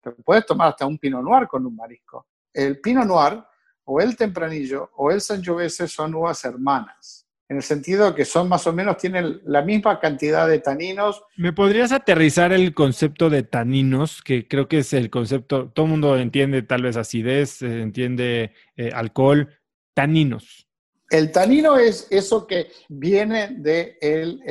te 0.00 0.10
puedes 0.10 0.46
tomar 0.46 0.68
hasta 0.68 0.86
un 0.86 0.98
Pinot 0.98 1.22
Noir 1.22 1.46
con 1.46 1.64
un 1.66 1.74
marisco. 1.74 2.26
El 2.52 2.80
Pinot 2.80 3.06
Noir 3.06 3.42
o 3.84 4.00
el 4.00 4.16
Tempranillo 4.16 4.90
o 4.96 5.10
el 5.10 5.20
Sangiovese 5.20 5.88
son 5.88 6.14
uvas 6.14 6.44
hermanas, 6.44 7.28
en 7.50 7.56
el 7.56 7.62
sentido 7.62 8.14
que 8.14 8.26
son 8.26 8.46
más 8.46 8.66
o 8.66 8.74
menos, 8.74 8.98
tienen 8.98 9.40
la 9.46 9.62
misma 9.62 9.98
cantidad 9.98 10.46
de 10.46 10.58
taninos. 10.58 11.22
¿Me 11.38 11.54
podrías 11.54 11.92
aterrizar 11.92 12.52
el 12.52 12.74
concepto 12.74 13.30
de 13.30 13.42
taninos, 13.42 14.22
que 14.22 14.46
creo 14.46 14.68
que 14.68 14.80
es 14.80 14.92
el 14.92 15.08
concepto, 15.08 15.70
todo 15.70 15.86
el 15.86 15.90
mundo 15.92 16.18
entiende 16.18 16.60
tal 16.60 16.82
vez 16.82 16.98
acidez, 16.98 17.62
eh, 17.62 17.80
entiende 17.80 18.52
eh, 18.76 18.90
alcohol, 18.92 19.48
taninos? 19.94 20.67
El 21.10 21.32
tanino 21.32 21.76
es 21.76 22.06
eso 22.10 22.46
que 22.46 22.70
viene 22.88 23.48
del 23.48 23.62
de 23.62 23.98
el, 24.00 24.42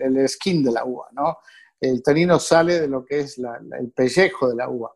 el, 0.00 0.28
skin 0.28 0.62
de 0.62 0.72
la 0.72 0.84
uva, 0.84 1.08
¿no? 1.12 1.38
El 1.80 2.02
tanino 2.02 2.38
sale 2.38 2.80
de 2.80 2.88
lo 2.88 3.04
que 3.04 3.20
es 3.20 3.38
el 3.38 3.90
pellejo 3.92 4.48
de 4.48 4.56
la 4.56 4.68
uva, 4.68 4.92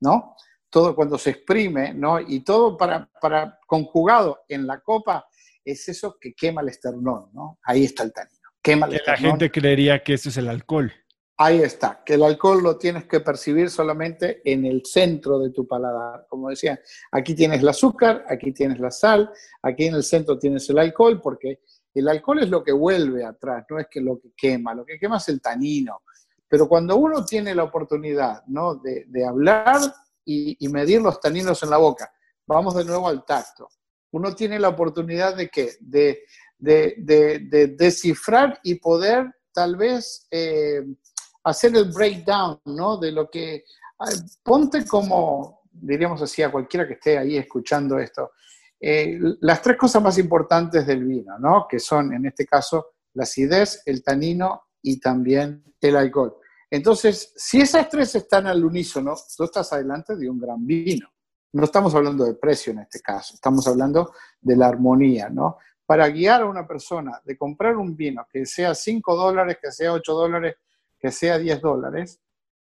¿no? 0.00 0.36
todo 0.74 0.96
cuando 0.96 1.16
se 1.18 1.30
exprime, 1.30 1.94
¿no? 1.94 2.18
Y 2.18 2.40
todo 2.40 2.76
para, 2.76 3.08
para 3.20 3.60
conjugado 3.64 4.40
en 4.48 4.66
la 4.66 4.80
copa 4.80 5.24
es 5.64 5.88
eso 5.88 6.18
que 6.20 6.34
quema 6.34 6.62
el 6.62 6.68
esternón, 6.68 7.30
¿no? 7.32 7.60
Ahí 7.62 7.84
está 7.84 8.02
el 8.02 8.12
tanino. 8.12 8.40
Quema 8.60 8.86
el 8.86 9.00
La 9.06 9.16
gente 9.16 9.52
creería 9.52 10.02
que 10.02 10.14
eso 10.14 10.30
es 10.30 10.36
el 10.36 10.48
alcohol. 10.48 10.92
Ahí 11.36 11.62
está, 11.62 12.00
que 12.06 12.14
el 12.14 12.22
alcohol 12.22 12.62
lo 12.62 12.78
tienes 12.78 13.06
que 13.06 13.18
percibir 13.18 13.68
solamente 13.68 14.40
en 14.44 14.64
el 14.64 14.82
centro 14.84 15.40
de 15.40 15.50
tu 15.50 15.66
paladar. 15.66 16.26
Como 16.28 16.48
decía, 16.48 16.80
aquí 17.10 17.34
tienes 17.34 17.60
el 17.60 17.68
azúcar, 17.68 18.24
aquí 18.28 18.52
tienes 18.52 18.78
la 18.78 18.92
sal, 18.92 19.32
aquí 19.60 19.86
en 19.86 19.96
el 19.96 20.04
centro 20.04 20.38
tienes 20.38 20.70
el 20.70 20.78
alcohol, 20.78 21.20
porque 21.20 21.62
el 21.92 22.08
alcohol 22.08 22.38
es 22.40 22.50
lo 22.50 22.62
que 22.62 22.70
vuelve 22.70 23.24
atrás, 23.24 23.64
no 23.68 23.80
es 23.80 23.88
que 23.90 24.00
lo 24.00 24.20
que 24.20 24.30
quema, 24.36 24.74
lo 24.74 24.84
que 24.86 24.96
quema 24.96 25.16
es 25.16 25.28
el 25.28 25.40
tanino. 25.40 26.02
Pero 26.46 26.68
cuando 26.68 26.96
uno 26.96 27.24
tiene 27.24 27.52
la 27.52 27.64
oportunidad 27.64 28.44
¿no? 28.46 28.76
de, 28.76 29.26
hablar 29.26 29.80
y, 30.24 30.56
medir 30.68 31.02
los 31.02 31.18
taninos 31.18 31.60
en 31.64 31.70
la 31.70 31.78
boca, 31.78 32.12
vamos 32.46 32.76
de 32.76 32.84
nuevo 32.84 33.08
al 33.08 33.24
tacto. 33.24 33.68
Uno 34.12 34.36
tiene 34.36 34.60
la 34.60 34.68
oportunidad 34.68 35.34
de 35.34 35.48
qué? 35.48 35.72
De, 35.80 36.22
de 36.58 37.74
descifrar 37.76 38.60
y 38.62 38.76
poder 38.76 39.34
tal 39.52 39.74
vez... 39.74 40.28
Eh, 40.30 40.84
hacer 41.44 41.76
el 41.76 41.92
breakdown, 41.92 42.60
¿no? 42.64 42.96
De 42.96 43.12
lo 43.12 43.30
que, 43.30 43.64
ponte 44.42 44.84
como, 44.86 45.62
diríamos 45.70 46.20
así, 46.22 46.42
a 46.42 46.50
cualquiera 46.50 46.86
que 46.86 46.94
esté 46.94 47.18
ahí 47.18 47.36
escuchando 47.36 47.98
esto, 47.98 48.32
eh, 48.80 49.18
las 49.40 49.62
tres 49.62 49.76
cosas 49.76 50.02
más 50.02 50.18
importantes 50.18 50.86
del 50.86 51.04
vino, 51.04 51.38
¿no? 51.38 51.66
Que 51.68 51.78
son, 51.78 52.12
en 52.12 52.26
este 52.26 52.44
caso, 52.44 52.94
la 53.14 53.22
acidez, 53.22 53.82
el 53.86 54.02
tanino 54.02 54.64
y 54.82 54.98
también 54.98 55.64
el 55.80 55.96
alcohol. 55.96 56.36
Entonces, 56.70 57.32
si 57.36 57.60
esas 57.60 57.88
tres 57.88 58.14
están 58.14 58.46
al 58.46 58.64
unísono, 58.64 59.14
tú 59.36 59.44
estás 59.44 59.72
adelante 59.72 60.16
de 60.16 60.28
un 60.28 60.40
gran 60.40 60.66
vino. 60.66 61.08
No 61.52 61.64
estamos 61.64 61.94
hablando 61.94 62.24
de 62.24 62.34
precio 62.34 62.72
en 62.72 62.80
este 62.80 63.00
caso, 63.00 63.34
estamos 63.34 63.66
hablando 63.68 64.12
de 64.40 64.56
la 64.56 64.66
armonía, 64.66 65.28
¿no? 65.28 65.58
Para 65.86 66.08
guiar 66.08 66.42
a 66.42 66.46
una 66.46 66.66
persona 66.66 67.20
de 67.24 67.38
comprar 67.38 67.76
un 67.76 67.94
vino 67.94 68.26
que 68.28 68.44
sea 68.44 68.74
5 68.74 69.14
dólares, 69.14 69.58
que 69.62 69.70
sea 69.70 69.92
8 69.92 70.12
dólares, 70.14 70.56
que 71.04 71.10
sea 71.10 71.36
10 71.36 71.60
dólares. 71.60 72.18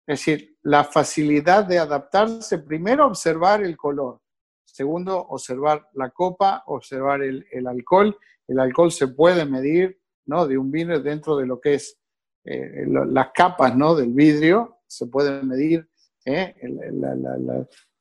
Es 0.07 0.21
decir, 0.21 0.57
la 0.63 0.85
facilidad 0.85 1.67
de 1.67 1.79
adaptarse, 1.79 2.61
primero 2.61 3.07
observar 3.07 3.63
el 3.63 3.77
color, 3.77 4.23
segundo 4.65 5.19
observar 5.19 5.87
la 5.93 6.09
copa, 6.09 6.63
observar 6.65 7.23
el, 7.23 7.45
alcohol. 7.67 8.17
El 8.49 8.59
alcohol 8.59 8.91
se 8.91 9.09
puede 9.09 9.45
medir 9.45 10.01
¿no? 10.25 10.47
de 10.47 10.57
un 10.57 10.71
vino 10.71 10.99
dentro 10.99 11.37
de 11.37 11.45
lo 11.45 11.61
que 11.61 11.75
es 11.75 11.99
eh, 12.45 12.87
las 12.87 13.33
capas 13.35 13.77
¿no? 13.77 13.95
del 13.95 14.15
vidrio, 14.15 14.79
se 14.87 15.09
puede 15.09 15.43
medir 15.43 15.87
¿eh? 16.25 16.55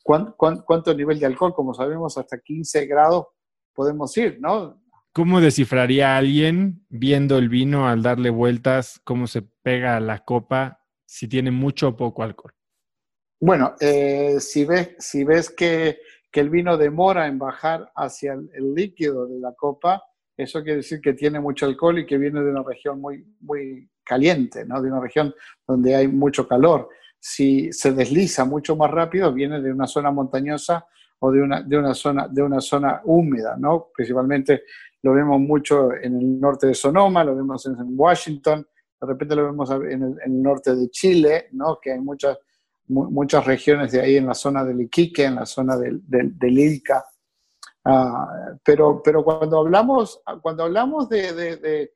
cuánto 0.01 0.93
nivel 0.93 1.19
de 1.19 1.25
alcohol, 1.25 1.53
como 1.53 1.73
sabemos, 1.73 2.17
hasta 2.17 2.39
15 2.39 2.85
grados 2.85 3.25
podemos 3.73 4.15
ir, 4.15 4.39
¿no? 4.39 4.80
¿Cómo 5.13 5.41
descifraría 5.41 6.15
alguien 6.15 6.85
viendo 6.87 7.37
el 7.37 7.49
vino 7.49 7.89
al 7.89 8.01
darle 8.01 8.29
vueltas, 8.29 9.01
cómo 9.03 9.27
se 9.27 9.41
pega 9.41 9.97
a 9.97 9.99
la 9.99 10.23
copa, 10.23 10.85
si 11.05 11.27
tiene 11.27 11.51
mucho 11.51 11.89
o 11.89 11.97
poco 11.97 12.23
alcohol? 12.23 12.53
Bueno, 13.41 13.75
eh, 13.81 14.37
si, 14.39 14.63
ves, 14.63 14.95
si 14.99 15.25
ves 15.25 15.49
que, 15.49 15.99
el 16.31 16.49
vino 16.49 16.77
demora 16.77 17.27
en 17.27 17.37
bajar 17.37 17.91
hacia 17.93 18.33
el, 18.33 18.73
líquido 18.73 19.27
de 19.27 19.37
la 19.39 19.51
copa, 19.53 20.01
eso 20.37 20.63
quiere 20.63 20.77
decir 20.77 21.01
que 21.01 21.11
tiene 21.11 21.41
mucho 21.41 21.65
alcohol 21.65 21.99
y 21.99 22.05
que 22.05 22.17
viene 22.17 22.41
de 22.41 22.49
una 22.49 22.63
región 22.63 23.01
muy, 23.01 23.25
muy 23.41 23.89
caliente, 24.05 24.63
¿no? 24.63 24.81
de 24.81 24.89
una 24.89 25.01
región 25.01 25.35
donde 25.67 25.93
hay 25.93 26.07
mucho 26.07 26.47
calor. 26.47 26.87
Si 27.19 27.73
se 27.73 27.91
desliza 27.91 28.45
mucho 28.45 28.77
más 28.77 28.89
rápido, 28.89 29.33
viene 29.33 29.59
de 29.59 29.73
una 29.73 29.87
zona 29.87 30.09
montañosa 30.09 30.85
o 31.19 31.31
de 31.31 31.41
una, 31.41 31.61
de 31.61 31.77
una, 31.77 31.93
zona, 31.93 32.27
de 32.29 32.41
una 32.41 32.61
zona 32.61 33.01
húmeda, 33.03 33.57
¿no? 33.57 33.89
principalmente 33.93 34.63
lo 35.03 35.13
vemos 35.13 35.39
mucho 35.39 35.93
en 35.93 36.19
el 36.19 36.39
norte 36.39 36.67
de 36.67 36.73
Sonoma, 36.73 37.23
lo 37.23 37.35
vemos 37.35 37.65
en 37.65 37.75
Washington, 37.97 38.67
de 38.99 39.07
repente 39.07 39.35
lo 39.35 39.45
vemos 39.45 39.71
en 39.71 40.17
el, 40.23 40.41
norte 40.41 40.75
de 40.75 40.89
Chile, 40.89 41.47
¿no? 41.53 41.79
que 41.81 41.93
hay 41.93 41.99
muchas, 41.99 42.37
muchas 42.87 43.45
regiones 43.45 43.91
de 43.91 44.01
ahí 44.01 44.17
en 44.17 44.27
la 44.27 44.35
zona 44.35 44.63
del 44.63 44.81
Iquique, 44.81 45.25
en 45.25 45.35
la 45.35 45.45
zona 45.45 45.75
del, 45.75 46.01
del, 46.07 46.59
Ilca. 46.59 47.03
Ah, 47.83 48.55
pero, 48.63 49.01
pero 49.03 49.23
cuando 49.23 49.57
hablamos, 49.57 50.21
cuando 50.41 50.63
hablamos 50.63 51.09
de, 51.09 51.91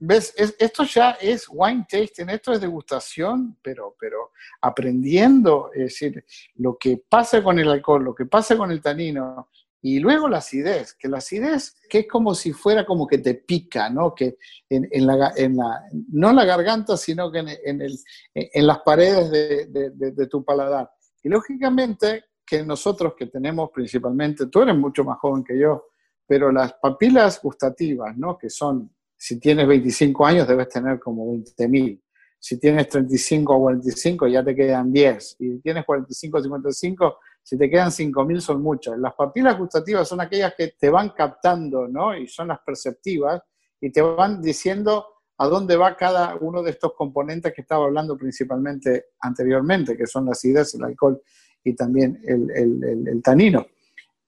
¿Ves? 0.00 0.32
esto 0.36 0.84
ya 0.84 1.18
es 1.20 1.48
wine 1.50 1.84
tasting, 1.90 2.28
esto 2.28 2.52
es 2.52 2.60
degustación, 2.60 3.58
pero, 3.60 3.96
pero 3.98 4.30
aprendiendo, 4.60 5.70
es 5.74 5.80
decir, 5.80 6.24
lo 6.54 6.78
que 6.78 7.02
pasa 7.08 7.42
con 7.42 7.58
el 7.58 7.68
alcohol, 7.68 8.04
lo 8.04 8.14
que 8.14 8.26
pasa 8.26 8.56
con 8.56 8.70
el 8.70 8.80
tanino, 8.80 9.48
y 9.80 10.00
luego 10.00 10.28
la 10.28 10.38
acidez, 10.38 10.94
que 10.94 11.08
la 11.08 11.18
acidez 11.18 11.76
que 11.88 12.00
es 12.00 12.08
como 12.08 12.34
si 12.34 12.52
fuera 12.52 12.84
como 12.84 13.06
que 13.06 13.18
te 13.18 13.34
pica, 13.34 13.88
¿no? 13.88 14.14
Que 14.14 14.38
en, 14.68 14.88
en, 14.90 15.06
la, 15.06 15.32
en 15.36 15.56
la, 15.56 15.82
no 16.12 16.30
en 16.30 16.36
la 16.36 16.44
garganta, 16.44 16.96
sino 16.96 17.30
que 17.30 17.38
en, 17.38 17.80
el, 17.80 17.98
en 18.34 18.66
las 18.66 18.80
paredes 18.80 19.30
de, 19.30 19.66
de, 19.66 19.90
de, 20.12 20.26
tu 20.26 20.44
paladar. 20.44 20.90
Y 21.22 21.28
lógicamente 21.28 22.24
que 22.44 22.64
nosotros 22.64 23.14
que 23.16 23.26
tenemos 23.26 23.70
principalmente, 23.72 24.46
tú 24.46 24.62
eres 24.62 24.76
mucho 24.76 25.04
más 25.04 25.18
joven 25.18 25.44
que 25.44 25.58
yo, 25.58 25.90
pero 26.26 26.50
las 26.50 26.74
papilas 26.74 27.40
gustativas, 27.40 28.16
¿no? 28.16 28.36
Que 28.36 28.50
son, 28.50 28.90
si 29.16 29.38
tienes 29.38 29.66
25 29.68 30.26
años 30.26 30.48
debes 30.48 30.68
tener 30.68 30.98
como 30.98 31.32
20.000. 31.32 32.02
Si 32.40 32.58
tienes 32.58 32.88
35 32.88 33.54
o 33.54 33.60
45 33.60 34.26
ya 34.28 34.44
te 34.44 34.54
quedan 34.54 34.92
10. 34.92 35.36
Y 35.40 35.52
si 35.52 35.60
tienes 35.60 35.84
45 35.84 36.38
o 36.38 36.42
55 36.42 37.18
si 37.48 37.56
te 37.56 37.70
quedan 37.70 37.88
5.000 37.88 38.40
son 38.40 38.60
muchas. 38.60 38.98
Las 38.98 39.14
papilas 39.14 39.56
gustativas 39.56 40.06
son 40.06 40.20
aquellas 40.20 40.52
que 40.54 40.74
te 40.78 40.90
van 40.90 41.08
captando, 41.16 41.88
¿no? 41.88 42.14
Y 42.14 42.28
son 42.28 42.48
las 42.48 42.58
perceptivas 42.58 43.40
y 43.80 43.90
te 43.90 44.02
van 44.02 44.42
diciendo 44.42 45.06
a 45.38 45.46
dónde 45.46 45.74
va 45.74 45.96
cada 45.96 46.36
uno 46.36 46.62
de 46.62 46.72
estos 46.72 46.92
componentes 46.92 47.54
que 47.54 47.62
estaba 47.62 47.86
hablando 47.86 48.18
principalmente 48.18 49.06
anteriormente, 49.20 49.96
que 49.96 50.06
son 50.06 50.26
la 50.26 50.32
acidez, 50.32 50.74
el 50.74 50.84
alcohol 50.84 51.22
y 51.64 51.74
también 51.74 52.20
el, 52.26 53.22
tanino. 53.22 53.66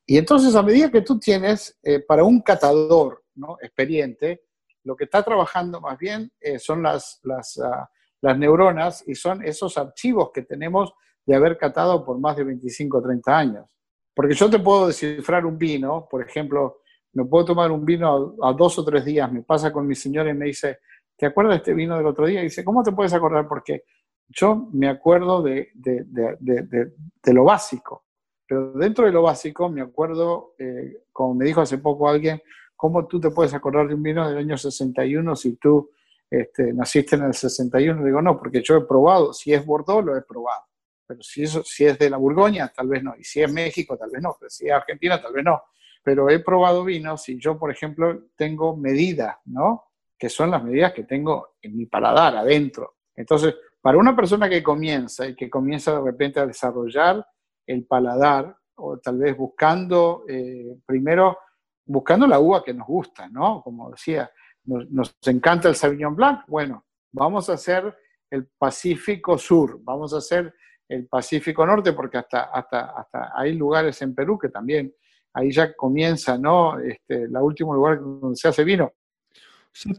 Y 0.07 0.17
entonces, 0.17 0.55
a 0.55 0.63
medida 0.63 0.91
que 0.91 1.03
tú 1.03 1.19
tienes, 1.19 1.79
eh, 1.83 2.01
para 2.01 2.25
un 2.25 2.41
catador 2.41 3.25
¿no? 3.35 3.59
experiente, 3.61 4.45
lo 4.85 4.97
que 4.97 5.05
está 5.05 5.23
trabajando 5.23 5.79
más 5.83 5.99
bien 5.99 6.33
eh, 6.41 6.59
son 6.59 6.83
las, 6.83 7.21
las, 7.25 7.59
ah, 7.59 7.91
las 8.23 8.39
neuronas 8.39 9.05
y 9.07 9.15
son 9.15 9.45
esos 9.45 9.77
archivos 9.77 10.31
que 10.33 10.41
tenemos 10.41 10.95
de 11.31 11.37
haber 11.37 11.57
catado 11.57 12.05
por 12.05 12.19
más 12.19 12.37
de 12.37 12.43
25 12.43 12.99
o 12.99 13.03
30 13.03 13.39
años. 13.39 13.79
Porque 14.13 14.35
yo 14.35 14.51
te 14.51 14.59
puedo 14.59 14.89
descifrar 14.89 15.47
un 15.47 15.57
vino, 15.57 16.09
por 16.11 16.27
ejemplo, 16.27 16.81
me 17.13 17.25
puedo 17.25 17.45
tomar 17.45 17.71
un 17.71 17.85
vino 17.85 18.35
a, 18.43 18.53
dos 18.53 18.77
o 18.81 18.85
tres 18.85 19.05
días, 19.05 19.31
me 19.31 19.43
pasa 19.43 19.73
con 19.73 19.87
mi 19.87 19.95
señora 19.95 20.31
y 20.31 20.35
me 20.35 20.47
dice, 20.47 20.79
¿te 21.17 21.27
acuerdas 21.27 21.53
de 21.53 21.57
este 21.59 21.75
vino 21.75 21.97
del 21.97 22.07
otro 22.07 22.27
día? 22.27 22.41
Y 22.41 22.45
dice, 22.45 22.65
¿cómo 22.65 22.83
te 22.83 22.91
puedes 22.91 23.13
acordar? 23.13 23.47
Porque 23.47 23.85
yo 24.29 24.69
me 24.73 24.89
acuerdo 24.89 25.41
de, 25.41 25.69
de, 25.73 26.05
de, 26.05 27.33
lo 27.33 27.45
básico, 27.45 28.07
pero 28.45 28.73
dentro 28.73 29.07
de 29.07 29.13
lo 29.13 29.23
básico 29.23 29.69
me 29.69 29.83
acuerdo, 29.83 30.55
eh, 30.59 31.05
como 31.13 31.37
me 31.37 31.45
dijo 31.45 31.61
hace 31.61 31.79
poco 31.79 32.09
alguien, 32.09 32.43
¿cómo 32.75 33.07
tú 33.07 33.21
te 33.21 33.31
puedes 33.31 33.55
acordar 33.55 33.87
de 33.87 33.95
un 33.95 34.03
vino 34.03 34.29
del 34.29 34.39
año 34.39 34.59
61 34.59 35.37
si 35.37 35.55
tú 35.59 35.91
este, 36.29 36.73
naciste 36.73 37.15
en 37.15 37.23
el 37.23 37.35
61? 37.35 38.05
Digo, 38.05 38.21
no, 38.21 38.37
porque 38.37 38.63
yo 38.65 38.79
he 38.79 38.85
probado, 38.85 39.33
si 39.33 39.53
es 39.53 39.65
Bordeaux, 39.65 40.05
lo 40.05 40.17
he 40.17 40.23
probado 40.23 40.70
pero 41.11 41.25
si, 41.25 41.43
eso, 41.43 41.65
si 41.65 41.85
es 41.85 41.99
de 41.99 42.09
la 42.09 42.19
Burgoña, 42.19 42.69
tal 42.69 42.87
vez 42.87 43.03
no, 43.03 43.17
y 43.19 43.25
si 43.25 43.43
es 43.43 43.53
México, 43.53 43.97
tal 43.99 44.11
vez 44.13 44.23
no, 44.23 44.37
pero 44.39 44.49
si 44.49 44.69
es 44.69 44.73
Argentina, 44.73 45.21
tal 45.21 45.33
vez 45.33 45.45
no. 45.45 45.61
Pero 46.05 46.31
he 46.31 46.39
probado 46.39 46.85
vinos 46.85 47.29
y 47.29 47.37
yo, 47.41 47.59
por 47.59 47.73
ejemplo, 47.73 48.29
tengo 48.37 48.77
medidas, 48.77 49.39
¿no? 49.47 49.87
Que 50.17 50.29
son 50.29 50.53
las 50.53 50.63
medidas 50.63 50.93
que 50.93 51.03
tengo 51.03 51.57
en 51.61 51.77
mi 51.77 51.87
paladar, 51.87 52.37
adentro. 52.37 52.99
Entonces, 53.17 53.57
para 53.81 53.99
una 53.99 54.15
persona 54.15 54.49
que 54.49 54.63
comienza 54.63 55.27
y 55.27 55.35
que 55.35 55.51
comienza 55.51 55.97
de 55.97 56.01
repente 56.01 56.39
a 56.39 56.47
desarrollar 56.47 57.27
el 57.67 57.85
paladar, 57.87 58.57
o 58.77 58.99
tal 58.99 59.19
vez 59.19 59.37
buscando, 59.37 60.23
eh, 60.29 60.77
primero, 60.87 61.39
buscando 61.87 62.25
la 62.29 62.39
uva 62.39 62.63
que 62.63 62.73
nos 62.73 62.87
gusta, 62.87 63.29
¿no? 63.29 63.63
Como 63.65 63.91
decía, 63.91 64.31
nos, 64.63 64.89
nos 64.93 65.17
encanta 65.27 65.69
el 65.69 65.75
Sauvignon 65.75 66.15
Blanc, 66.15 66.45
bueno, 66.47 66.85
vamos 67.11 67.51
a 67.51 67.55
hacer 67.55 67.97
el 68.31 68.47
Pacífico 68.47 69.37
Sur, 69.37 69.81
vamos 69.83 70.15
a 70.15 70.19
hacer 70.19 70.55
el 70.91 71.07
Pacífico 71.07 71.65
Norte, 71.65 71.93
porque 71.93 72.19
hasta, 72.19 72.43
hasta, 72.43 72.91
hasta 72.91 73.33
hay 73.37 73.55
lugares 73.55 74.03
en 74.03 74.13
Perú 74.13 74.37
que 74.37 74.49
también 74.49 74.93
ahí 75.33 75.53
ya 75.53 75.73
comienza, 75.75 76.37
¿no? 76.37 76.81
Este, 76.81 77.29
la 77.29 77.43
último 77.43 77.73
lugar 77.75 78.01
donde 78.01 78.35
se 78.37 78.49
hace 78.49 78.65
vino. 78.65 78.93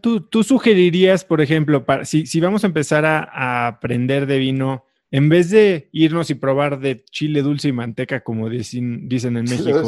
tú, 0.02 0.20
tú, 0.20 0.44
sugerirías, 0.44 1.24
por 1.24 1.40
ejemplo, 1.40 1.86
para, 1.86 2.04
si, 2.04 2.26
si, 2.26 2.42
vamos 2.42 2.66
a 2.66 2.68
empezar 2.68 3.06
a, 3.06 3.68
aprender 3.68 4.26
de 4.26 4.38
vino, 4.38 4.86
en 5.12 5.30
vez 5.30 5.50
de 5.50 5.88
irnos 5.94 6.30
y 6.30 6.36
probar 6.36 6.82
de 6.82 7.06
chile 7.06 7.42
dulce 7.42 7.70
y 7.70 7.72
manteca, 7.72 8.22
como 8.22 8.50
dicen, 8.50 9.08
dicen 9.08 9.38
en 9.38 9.46
México, 9.46 9.84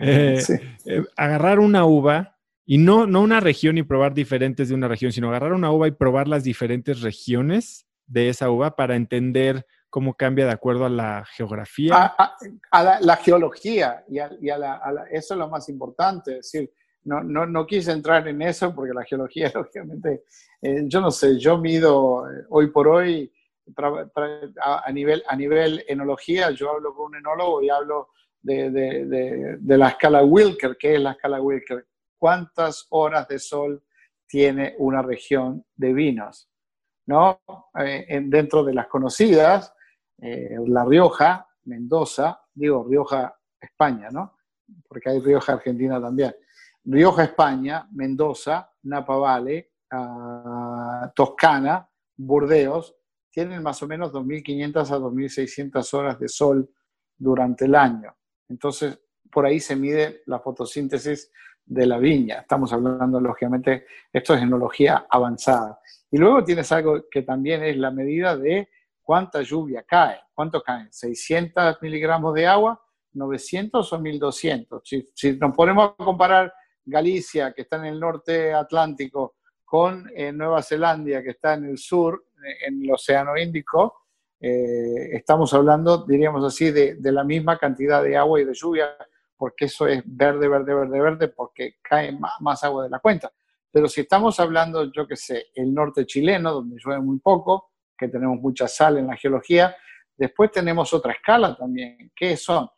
eh, 0.00 0.42
eh, 0.86 1.04
agarrar 1.16 1.58
una 1.58 1.84
uva 1.84 2.38
y 2.64 2.78
no, 2.78 3.06
no 3.06 3.20
una 3.20 3.40
región 3.40 3.76
y 3.76 3.82
probar 3.82 4.14
diferentes 4.14 4.70
de 4.70 4.74
una 4.74 4.88
región, 4.88 5.12
sino 5.12 5.28
agarrar 5.28 5.52
una 5.52 5.70
uva 5.70 5.86
y 5.86 5.92
probar 5.92 6.28
las 6.28 6.44
diferentes 6.44 7.02
regiones 7.02 7.86
de 8.06 8.30
esa 8.30 8.50
uva 8.50 8.74
para 8.74 8.96
entender 8.96 9.66
cómo 9.90 10.14
cambia 10.14 10.46
de 10.46 10.52
acuerdo 10.52 10.84
a 10.84 10.90
la 10.90 11.24
geografía. 11.36 12.14
A, 12.70 12.98
la, 13.00 13.16
geología, 13.16 14.04
y, 14.08 14.18
a, 14.18 14.58
la, 14.58 15.06
eso 15.10 15.34
es 15.34 15.38
lo 15.38 15.48
más 15.48 15.68
importante. 15.68 16.38
Es 16.38 16.52
decir, 16.52 16.70
no, 17.04 17.22
no, 17.22 17.46
no, 17.46 17.66
quise 17.66 17.92
entrar 17.92 18.26
en 18.28 18.42
eso 18.42 18.74
porque 18.74 18.92
la 18.92 19.04
geología, 19.04 19.50
lógicamente, 19.54 20.24
eh, 20.60 20.82
yo 20.86 21.00
no 21.00 21.10
sé, 21.10 21.38
yo 21.38 21.58
mido 21.58 22.28
eh, 22.30 22.44
hoy 22.50 22.70
por 22.70 22.88
hoy 22.88 23.32
a, 24.62 24.92
nivel, 24.92 25.22
a 25.26 25.36
nivel 25.36 25.84
enología, 25.88 26.50
yo 26.50 26.70
hablo 26.70 26.94
con 26.94 27.06
un 27.06 27.16
enólogo 27.16 27.62
y 27.62 27.70
hablo 27.70 28.10
de, 28.40 28.70
de, 28.70 29.56
de, 29.58 29.78
la 29.78 29.88
escala 29.88 30.22
Wilker. 30.22 30.76
¿Qué 30.78 30.94
es 30.94 31.00
la 31.00 31.12
escala 31.12 31.40
Wilker? 31.40 31.86
¿Cuántas 32.16 32.86
horas 32.90 33.26
de 33.28 33.38
sol 33.38 33.82
tiene 34.26 34.74
una 34.78 35.02
región 35.02 35.64
de 35.74 35.92
vinos? 35.92 36.48
¿No? 37.06 37.40
Eh, 37.78 38.20
dentro 38.24 38.64
de 38.64 38.74
las 38.74 38.86
conocidas, 38.88 39.72
La 40.18 40.84
Rioja, 40.84 41.46
Mendoza, 41.64 42.40
digo 42.54 42.86
Rioja, 42.88 43.36
España, 43.60 44.08
¿no? 44.10 44.36
Porque 44.88 45.10
hay 45.10 45.20
Rioja, 45.20 45.54
Argentina 45.54 46.00
también. 46.00 46.34
Rioja, 46.84 47.24
España, 47.24 47.88
Mendoza, 47.92 48.70
Napa 48.84 49.16
Valley, 49.16 49.66
ah, 49.90 51.12
Toscana, 51.14 51.88
Burdeos, 52.16 52.96
tienen 53.30 53.62
más 53.62 53.82
o 53.82 53.86
menos 53.86 54.12
2.500 54.12 54.90
a 54.90 54.98
2.600 54.98 55.94
horas 55.94 56.18
de 56.18 56.28
sol 56.28 56.70
durante 57.18 57.66
el 57.66 57.74
año. 57.74 58.16
Entonces, 58.48 58.98
por 59.30 59.44
ahí 59.44 59.60
se 59.60 59.76
mide 59.76 60.22
la 60.26 60.38
fotosíntesis 60.38 61.30
de 61.64 61.86
la 61.86 61.98
viña. 61.98 62.40
Estamos 62.40 62.72
hablando, 62.72 63.20
lógicamente, 63.20 63.86
esto 64.12 64.34
es 64.34 64.42
enología 64.42 65.06
avanzada. 65.10 65.80
Y 66.10 66.18
luego 66.18 66.44
tienes 66.44 66.70
algo 66.72 67.04
que 67.10 67.22
también 67.22 67.64
es 67.64 67.76
la 67.76 67.90
medida 67.90 68.36
de 68.36 68.68
cuánta 69.06 69.40
lluvia 69.42 69.84
cae. 69.84 70.18
¿Cuánto 70.34 70.60
cae? 70.60 70.88
600 70.90 71.80
miligramos 71.80 72.34
de 72.34 72.46
agua, 72.48 72.82
900 73.12 73.92
o 73.92 73.98
1200. 74.00 74.82
Si, 74.84 75.08
si 75.14 75.36
nos 75.36 75.54
ponemos 75.54 75.92
a 75.96 76.04
comparar 76.04 76.52
Galicia, 76.84 77.52
que 77.52 77.62
está 77.62 77.76
en 77.76 77.84
el 77.84 78.00
norte 78.00 78.52
atlántico, 78.52 79.36
con 79.64 80.10
eh, 80.14 80.32
Nueva 80.32 80.62
Zelanda, 80.62 81.22
que 81.22 81.30
está 81.30 81.54
en 81.54 81.66
el 81.66 81.78
sur, 81.78 82.26
en 82.66 82.82
el 82.82 82.92
Océano 82.92 83.36
Índico, 83.36 84.06
eh, 84.40 85.16
estamos 85.16 85.54
hablando, 85.54 86.04
diríamos 86.04 86.44
así, 86.44 86.70
de, 86.72 86.98
la 87.00 87.24
misma 87.24 87.58
cantidad 87.58 88.02
de 88.02 88.16
agua 88.16 88.40
y 88.40 88.44
de 88.44 88.54
lluvia, 88.54 88.96
porque 89.36 89.66
eso 89.66 89.86
es 89.86 90.02
verde, 90.04 90.48
verde, 90.48 90.74
verde, 90.74 91.00
verde, 91.00 91.28
porque 91.28 91.76
cae 91.80 92.12
más, 92.40 92.64
agua 92.64 92.84
de 92.84 92.90
la 92.90 92.98
cuenta. 92.98 93.32
Pero 93.70 93.88
si 93.88 94.02
estamos 94.02 94.38
hablando, 94.40 94.90
yo 94.92 95.06
qué 95.06 95.16
sé, 95.16 95.46
el 95.54 95.72
norte 95.72 96.06
chileno, 96.06 96.52
donde 96.52 96.78
llueve 96.82 97.02
muy 97.02 97.18
poco, 97.18 97.70
que 97.96 98.08
tenemos 98.08 98.40
mucha 98.40 98.68
sal 98.68 98.98
en 98.98 99.06
la 99.06 99.16
geología, 99.16 99.76
después 100.16 100.50
tenemos 100.50 100.92
otra 100.92 101.12
escala 101.12 101.56
también, 101.56 102.12
que 102.14 102.36
son 102.36 102.68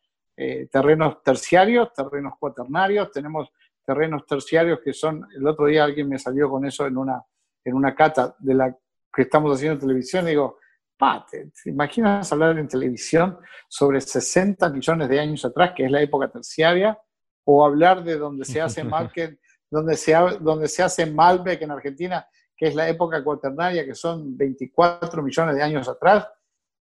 terrenos 0.71 1.21
terciarios, 1.25 1.93
terrenos 1.93 2.35
cuaternarios, 2.39 3.11
tenemos 3.11 3.51
terrenos 3.89 4.27
terciarios 4.27 4.81
que 4.85 4.93
son, 4.93 5.27
el 5.35 5.47
otro 5.47 5.65
día 5.65 5.83
alguien 5.83 6.11
me 6.11 6.19
salió 6.19 6.51
con 6.51 6.67
eso 6.67 6.87
en 6.87 6.99
una, 6.99 7.25
en 7.65 7.75
una 7.75 7.95
cata 7.95 8.37
de 8.39 8.55
la 8.55 8.77
que 9.11 9.23
estamos 9.23 9.57
haciendo 9.57 9.75
en 9.77 9.81
televisión. 9.81 10.27
Y 10.27 10.31
digo, 10.33 10.59
pa, 10.99 11.25
¿te, 11.25 11.51
imaginas 11.65 12.31
hablar 12.31 12.59
en 12.59 12.69
televisión 12.69 13.39
sobre 13.67 14.03
60 14.03 14.69
millones 14.69 15.09
de 15.09 15.19
años 15.19 15.43
atrás, 15.47 15.73
que 15.75 15.87
es 15.87 15.91
la 15.91 16.03
época 16.03 16.29
terciaria, 16.29 16.99
o 17.45 17.65
hablar 17.65 18.05
de 18.05 18.19
donde 18.19 18.45
se 18.45 18.61
hace 18.61 18.85
Malbec, 18.85 19.41
donde 19.71 19.97
se, 19.97 20.13
donde 20.41 20.69
se 20.69 20.83
hace 20.83 21.07
Malbec 21.07 21.63
en 21.63 21.71
Argentina, 21.71 22.29
que 22.59 22.67
es 22.67 22.75
la 22.75 22.89
época 22.89 23.23
cuaternaria, 23.23 23.87
que 23.87 23.95
son 23.95 24.37
24 24.37 25.23
millones 25.23 25.55
de 25.55 25.63
años 25.63 25.89
atrás? 25.89 26.29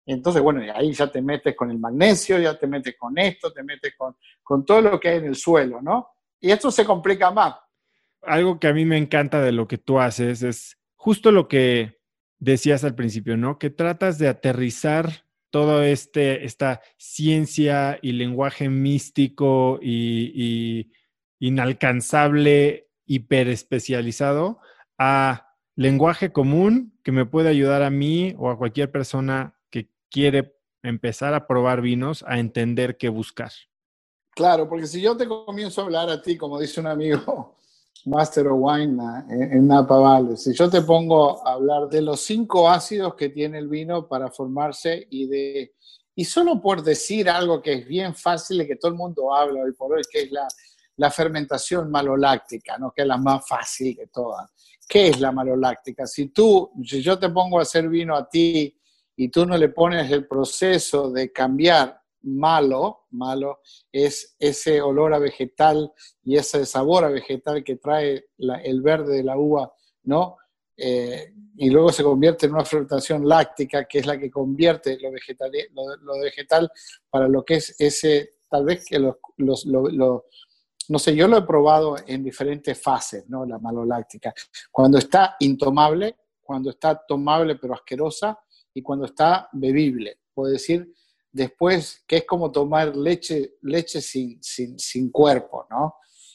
Entonces, 0.06 0.40
bueno, 0.40 0.62
ahí 0.74 0.92
ya 0.92 1.06
te 1.08 1.20
metes 1.20 1.54
con 1.54 1.70
el 1.70 1.78
magnesio, 1.78 2.38
ya 2.38 2.58
te 2.58 2.66
metes 2.66 2.96
con 2.96 3.18
esto, 3.18 3.52
te 3.52 3.62
metes 3.62 3.94
con, 3.96 4.16
con 4.42 4.64
todo 4.64 4.80
lo 4.80 4.98
que 4.98 5.08
hay 5.10 5.18
en 5.18 5.26
el 5.26 5.36
suelo, 5.36 5.82
¿no? 5.82 6.08
Y 6.40 6.50
esto 6.50 6.70
se 6.70 6.84
complica 6.84 7.30
más. 7.30 7.56
Algo 8.22 8.58
que 8.58 8.68
a 8.68 8.72
mí 8.72 8.84
me 8.84 8.96
encanta 8.96 9.40
de 9.42 9.52
lo 9.52 9.68
que 9.68 9.78
tú 9.78 10.00
haces 10.00 10.42
es 10.42 10.78
justo 10.94 11.30
lo 11.30 11.48
que 11.48 12.00
decías 12.38 12.84
al 12.84 12.94
principio, 12.94 13.36
¿no? 13.36 13.58
Que 13.58 13.70
tratas 13.70 14.18
de 14.18 14.28
aterrizar 14.28 15.26
todo 15.50 15.82
este, 15.82 16.44
esta 16.44 16.82
ciencia 16.98 17.98
y 18.02 18.12
lenguaje 18.12 18.68
místico 18.68 19.78
y, 19.80 20.92
inalcanzable, 21.38 22.88
hiperespecializado 23.06 24.58
a 24.98 25.45
lenguaje 25.76 26.32
común 26.32 26.98
que 27.04 27.12
me 27.12 27.26
puede 27.26 27.50
ayudar 27.50 27.82
a 27.82 27.90
mí 27.90 28.34
o 28.38 28.50
a 28.50 28.58
cualquier 28.58 28.90
persona 28.90 29.56
que 29.70 29.90
quiere 30.10 30.58
empezar 30.82 31.34
a 31.34 31.46
probar 31.46 31.82
vinos 31.82 32.24
a 32.26 32.38
entender 32.38 32.96
qué 32.96 33.08
buscar. 33.08 33.52
Claro, 34.34 34.68
porque 34.68 34.86
si 34.86 35.00
yo 35.00 35.16
te 35.16 35.26
comienzo 35.26 35.80
a 35.80 35.84
hablar 35.84 36.10
a 36.10 36.20
ti, 36.20 36.36
como 36.36 36.58
dice 36.58 36.80
un 36.80 36.86
amigo, 36.86 37.56
Master 38.06 38.48
of 38.48 38.58
Wine 38.60 39.02
en, 39.28 39.66
Napa 39.66 39.98
Valley, 39.98 40.36
si 40.36 40.54
yo 40.54 40.70
te 40.70 40.82
pongo 40.82 41.46
a 41.46 41.54
hablar 41.54 41.88
de 41.88 42.02
los 42.02 42.20
cinco 42.20 42.68
ácidos 42.68 43.14
que 43.14 43.30
tiene 43.30 43.58
el 43.58 43.68
vino 43.68 44.06
para 44.06 44.30
formarse 44.30 45.06
y 45.10 45.26
de 45.26 45.72
y 46.18 46.24
solo 46.24 46.62
por 46.62 46.82
decir 46.82 47.28
algo 47.28 47.60
que 47.60 47.74
es 47.74 47.86
bien 47.86 48.14
fácil 48.14 48.62
y 48.62 48.66
que 48.66 48.76
todo 48.76 48.90
el 48.90 48.96
mundo 48.96 49.34
habla 49.34 49.62
hoy 49.62 49.72
por 49.72 49.92
hoy, 49.92 50.02
que 50.10 50.22
es 50.22 50.32
la, 50.32 50.48
la 50.96 51.10
fermentación 51.10 51.90
maloláctica, 51.90 52.78
¿no? 52.78 52.90
que 52.90 53.02
es 53.02 53.08
la 53.08 53.18
más 53.18 53.46
fácil 53.46 53.94
de 53.94 54.06
todas. 54.06 54.50
¿Qué 54.88 55.08
es 55.08 55.20
la 55.20 55.32
maloláctica? 55.32 56.06
Si 56.06 56.28
tú, 56.28 56.70
si 56.84 57.02
yo 57.02 57.18
te 57.18 57.28
pongo 57.30 57.58
a 57.58 57.62
hacer 57.62 57.88
vino 57.88 58.16
a 58.16 58.28
ti 58.28 58.78
y 59.16 59.28
tú 59.28 59.44
no 59.44 59.56
le 59.56 59.70
pones 59.70 60.10
el 60.10 60.26
proceso 60.26 61.10
de 61.10 61.32
cambiar 61.32 62.00
malo, 62.22 63.06
malo, 63.10 63.60
es 63.90 64.36
ese 64.38 64.80
olor 64.80 65.14
a 65.14 65.18
vegetal 65.18 65.92
y 66.22 66.36
ese 66.36 66.66
sabor 66.66 67.04
a 67.04 67.08
vegetal 67.08 67.64
que 67.64 67.76
trae 67.76 68.26
el 68.38 68.82
verde 68.82 69.16
de 69.16 69.24
la 69.24 69.36
uva, 69.36 69.72
¿no? 70.04 70.36
Eh, 70.76 71.32
y 71.56 71.70
luego 71.70 71.90
se 71.90 72.02
convierte 72.02 72.46
en 72.46 72.52
una 72.52 72.64
fermentación 72.64 73.26
láctica, 73.26 73.86
que 73.86 74.00
es 74.00 74.06
la 74.06 74.18
que 74.18 74.30
convierte 74.30 74.98
lo 75.00 75.10
vegetal, 75.10 75.50
lo, 75.72 76.68
para 77.08 77.28
lo 77.28 77.44
que 77.44 77.54
es 77.54 77.74
ese, 77.78 78.34
tal 78.50 78.66
vez 78.66 78.84
que 78.84 78.98
los, 78.98 79.16
no 80.88 80.98
sé, 80.98 81.14
yo 81.14 81.28
lo 81.28 81.38
he 81.38 81.42
probado 81.42 81.96
en 82.06 82.22
diferentes 82.22 82.80
fases, 82.80 83.28
¿no? 83.28 83.44
La 83.44 83.58
maloláctica. 83.58 84.34
Cuando 84.70 84.98
está 84.98 85.36
intomable, 85.40 86.16
cuando 86.42 86.70
está 86.70 87.04
tomable 87.06 87.56
pero 87.56 87.74
asquerosa, 87.74 88.38
y 88.74 88.82
cuando 88.82 89.06
está 89.06 89.48
bebible. 89.52 90.18
Puedo 90.34 90.52
decir 90.52 90.92
después 91.32 92.04
que 92.06 92.18
es 92.18 92.24
como 92.24 92.52
tomar 92.52 92.94
leche, 92.94 93.54
leche 93.62 94.02
sin, 94.02 94.38
sin, 94.42 95.10
cuerpo, 95.10 95.66
¿no? 95.70 95.94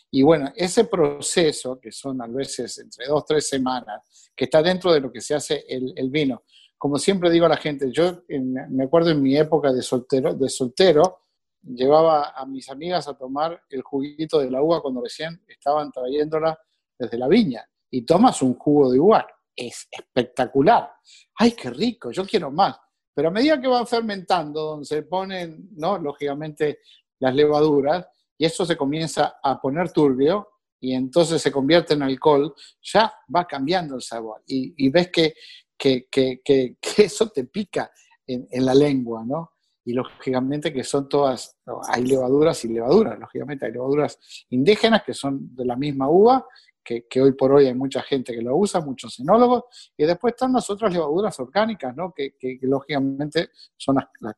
Y 0.10 0.24
bueno, 0.24 0.52
ese 0.56 0.86
proceso, 0.86 1.80
que 1.80 1.91
son 1.91 2.22
a 2.22 2.28
veces 2.28 2.80
entre 2.80 3.06
dos, 3.06 3.26
tres 3.26 3.47
semanas, 3.47 4.32
que 4.36 4.45
está 4.45 4.62
dentro 4.62 4.91
de 4.91 4.99
lo 5.02 5.12
que 5.12 5.22
se 5.22 5.36
hace 5.36 5.64
el 5.68 6.10
vino, 6.10 6.43
como 6.82 6.97
siempre 6.97 7.30
digo 7.30 7.45
a 7.45 7.49
la 7.49 7.58
gente, 7.58 7.91
yo 7.91 8.24
me 8.28 8.86
acuerdo 8.86 9.12
en 9.12 9.22
mi 9.22 9.38
época 9.38 9.72
de 9.72 9.84
soltero, 9.84 10.34
de 10.34 10.49
soltero, 10.49 11.20
llevaba 11.64 12.32
a 12.36 12.45
mis 12.45 12.70
amigas 12.70 13.07
a 13.07 13.18
tomar 13.18 13.64
el 13.70 13.82
juguito 13.82 14.39
de 14.39 14.49
la 14.49 14.62
uva 14.62 14.82
cuando 14.82 15.01
recién 15.01 15.43
estaban 15.47 15.91
trayéndola 15.91 16.57
desde 16.97 17.18
la 17.18 17.28
viña. 17.28 17.68
Y 17.89 18.03
tomas 18.03 18.41
un 18.41 18.55
jugo 18.55 18.91
de 18.91 18.99
uva, 18.99 19.28
es 19.55 19.88
espectacular. 19.91 20.91
¡Ay, 21.36 21.51
qué 21.51 21.70
rico! 21.70 22.12
Yo 22.12 22.26
quiero 22.26 22.51
más. 22.51 22.78
Pero 23.14 23.28
a 23.28 23.32
medida 23.32 23.59
que 23.59 23.68
van 23.68 23.86
fermentando, 23.86 24.62
donde 24.62 24.86
se 24.86 25.03
ponen, 25.03 25.70
¿no? 25.74 25.97
lógicamente, 25.97 26.80
las 27.20 27.36
levaduras, 27.36 28.07
y 28.38 28.45
eso 28.45 28.66
se 28.66 28.78
comienza 28.78 29.36
a 29.43 29.59
poner 29.59 29.91
turbio, 29.91 30.47
y 30.80 30.95
entonces 30.95 31.41
se 31.41 31.51
convierte 31.51 31.93
en 31.93 32.01
alcohol, 32.01 32.55
ya 32.82 33.14
va 33.34 33.45
cambiando 33.45 33.95
el 33.95 34.01
sabor. 34.01 34.41
Y, 34.47 34.89
ves 34.89 35.12
que, 35.12 35.36
que, 35.78 36.07
que, 36.09 36.41
que, 36.43 36.78
eso 36.97 37.30
te 37.30 37.45
pica 37.45 37.91
en, 38.26 38.66
la 38.66 38.74
lengua, 38.74 39.24
¿no? 39.24 39.51
Y 39.84 39.93
lógicamente 39.93 40.71
que 40.71 40.84
son 40.84 41.09
todas, 41.09 41.57
hay 41.89 42.05
levaduras 42.05 42.63
y 42.65 42.69
levaduras, 42.69 43.19
lógicamente 43.19 43.65
hay 43.65 43.71
levaduras 43.71 44.19
indígenas 44.49 45.03
que 45.03 45.13
son 45.13 45.55
de 45.55 45.65
la 45.65 45.75
misma 45.75 46.09
uva 46.09 46.45
que, 46.84 47.21
hoy 47.21 47.34
por 47.34 47.51
hoy 47.51 47.67
hay 47.67 47.73
mucha 47.73 48.01
gente 48.01 48.34
que 48.34 48.41
lo 48.41 48.55
usa, 48.55 48.82
muchos 48.82 49.19
enólogos, 49.19 49.63
y 49.97 50.05
después 50.05 50.34
están 50.34 50.53
las 50.53 50.69
otras 50.69 50.91
levaduras 50.91 51.39
orgánicas, 51.39 51.95
¿no? 51.95 52.13
que, 52.13 52.36
lógicamente 52.61 53.49
son 53.77 53.97
las, 54.19 54.36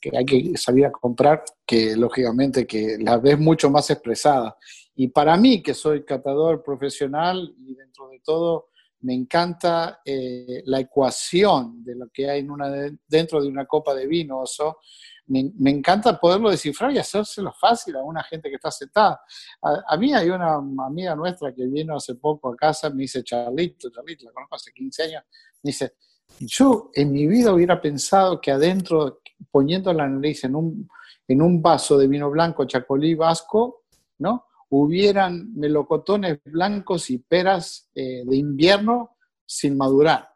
que 0.00 0.16
hay 0.16 0.24
que 0.24 0.56
salir 0.56 0.86
a 0.86 0.92
comprar, 0.92 1.44
que 1.66 1.96
lógicamente 1.96 2.66
que 2.66 2.96
las 2.98 3.20
ves 3.20 3.38
mucho 3.38 3.70
más 3.70 3.90
expresadas. 3.90 4.54
Y 4.94 5.08
para 5.08 5.36
mí, 5.36 5.62
que 5.62 5.74
soy 5.74 6.04
catador 6.04 6.62
profesional 6.62 7.54
y 7.58 7.74
dentro 7.74 8.08
de 8.08 8.20
todo 8.20 8.68
me 9.02 9.14
encanta 9.14 10.00
eh, 10.04 10.62
la 10.66 10.80
ecuación 10.80 11.84
de 11.84 11.96
lo 11.96 12.08
que 12.08 12.30
hay 12.30 12.40
en 12.40 12.50
una, 12.50 12.70
dentro 13.06 13.42
de 13.42 13.48
una 13.48 13.66
copa 13.66 13.94
de 13.94 14.06
vino, 14.06 14.38
oso, 14.38 14.78
me, 15.26 15.70
encanta 15.70 16.18
poderlo 16.18 16.50
descifrar 16.50 16.92
y 16.92 16.98
hacérselo 16.98 17.52
fácil 17.52 17.96
a 17.96 18.02
una 18.02 18.22
gente 18.22 18.48
que 18.48 18.56
está 18.56 18.70
sentada. 18.70 19.20
A, 19.62 19.96
mí 19.96 20.12
hay 20.12 20.28
una 20.28 20.54
amiga 20.54 21.14
nuestra 21.14 21.54
que 21.54 21.66
vino 21.66 21.96
hace 21.96 22.16
poco 22.16 22.52
a 22.52 22.56
casa, 22.56 22.90
me 22.90 23.02
dice, 23.02 23.22
Charlito, 23.22 23.90
Charlito, 23.90 24.26
la 24.26 24.32
conozco 24.32 24.56
hace 24.56 24.72
15 24.72 25.02
años, 25.04 25.22
me 25.62 25.68
dice, 25.68 25.94
yo 26.40 26.90
en 26.94 27.12
mi 27.12 27.26
vida 27.26 27.52
hubiera 27.52 27.80
pensado 27.80 28.40
que 28.40 28.50
adentro, 28.50 29.20
poniendo 29.50 29.92
la 29.92 30.08
nariz 30.08 30.44
en 30.44 30.54
un, 30.54 30.88
en 31.28 31.42
un 31.42 31.62
vaso 31.62 31.96
de 31.98 32.08
vino 32.08 32.30
blanco 32.30 32.64
chacolí 32.66 33.14
vasco, 33.14 33.84
¿no? 34.18 34.46
Hubieran 34.74 35.54
melocotones 35.54 36.40
blancos 36.44 37.10
y 37.10 37.18
peras 37.18 37.90
eh, 37.94 38.22
de 38.24 38.36
invierno 38.36 39.16
sin 39.44 39.76
madurar. 39.76 40.30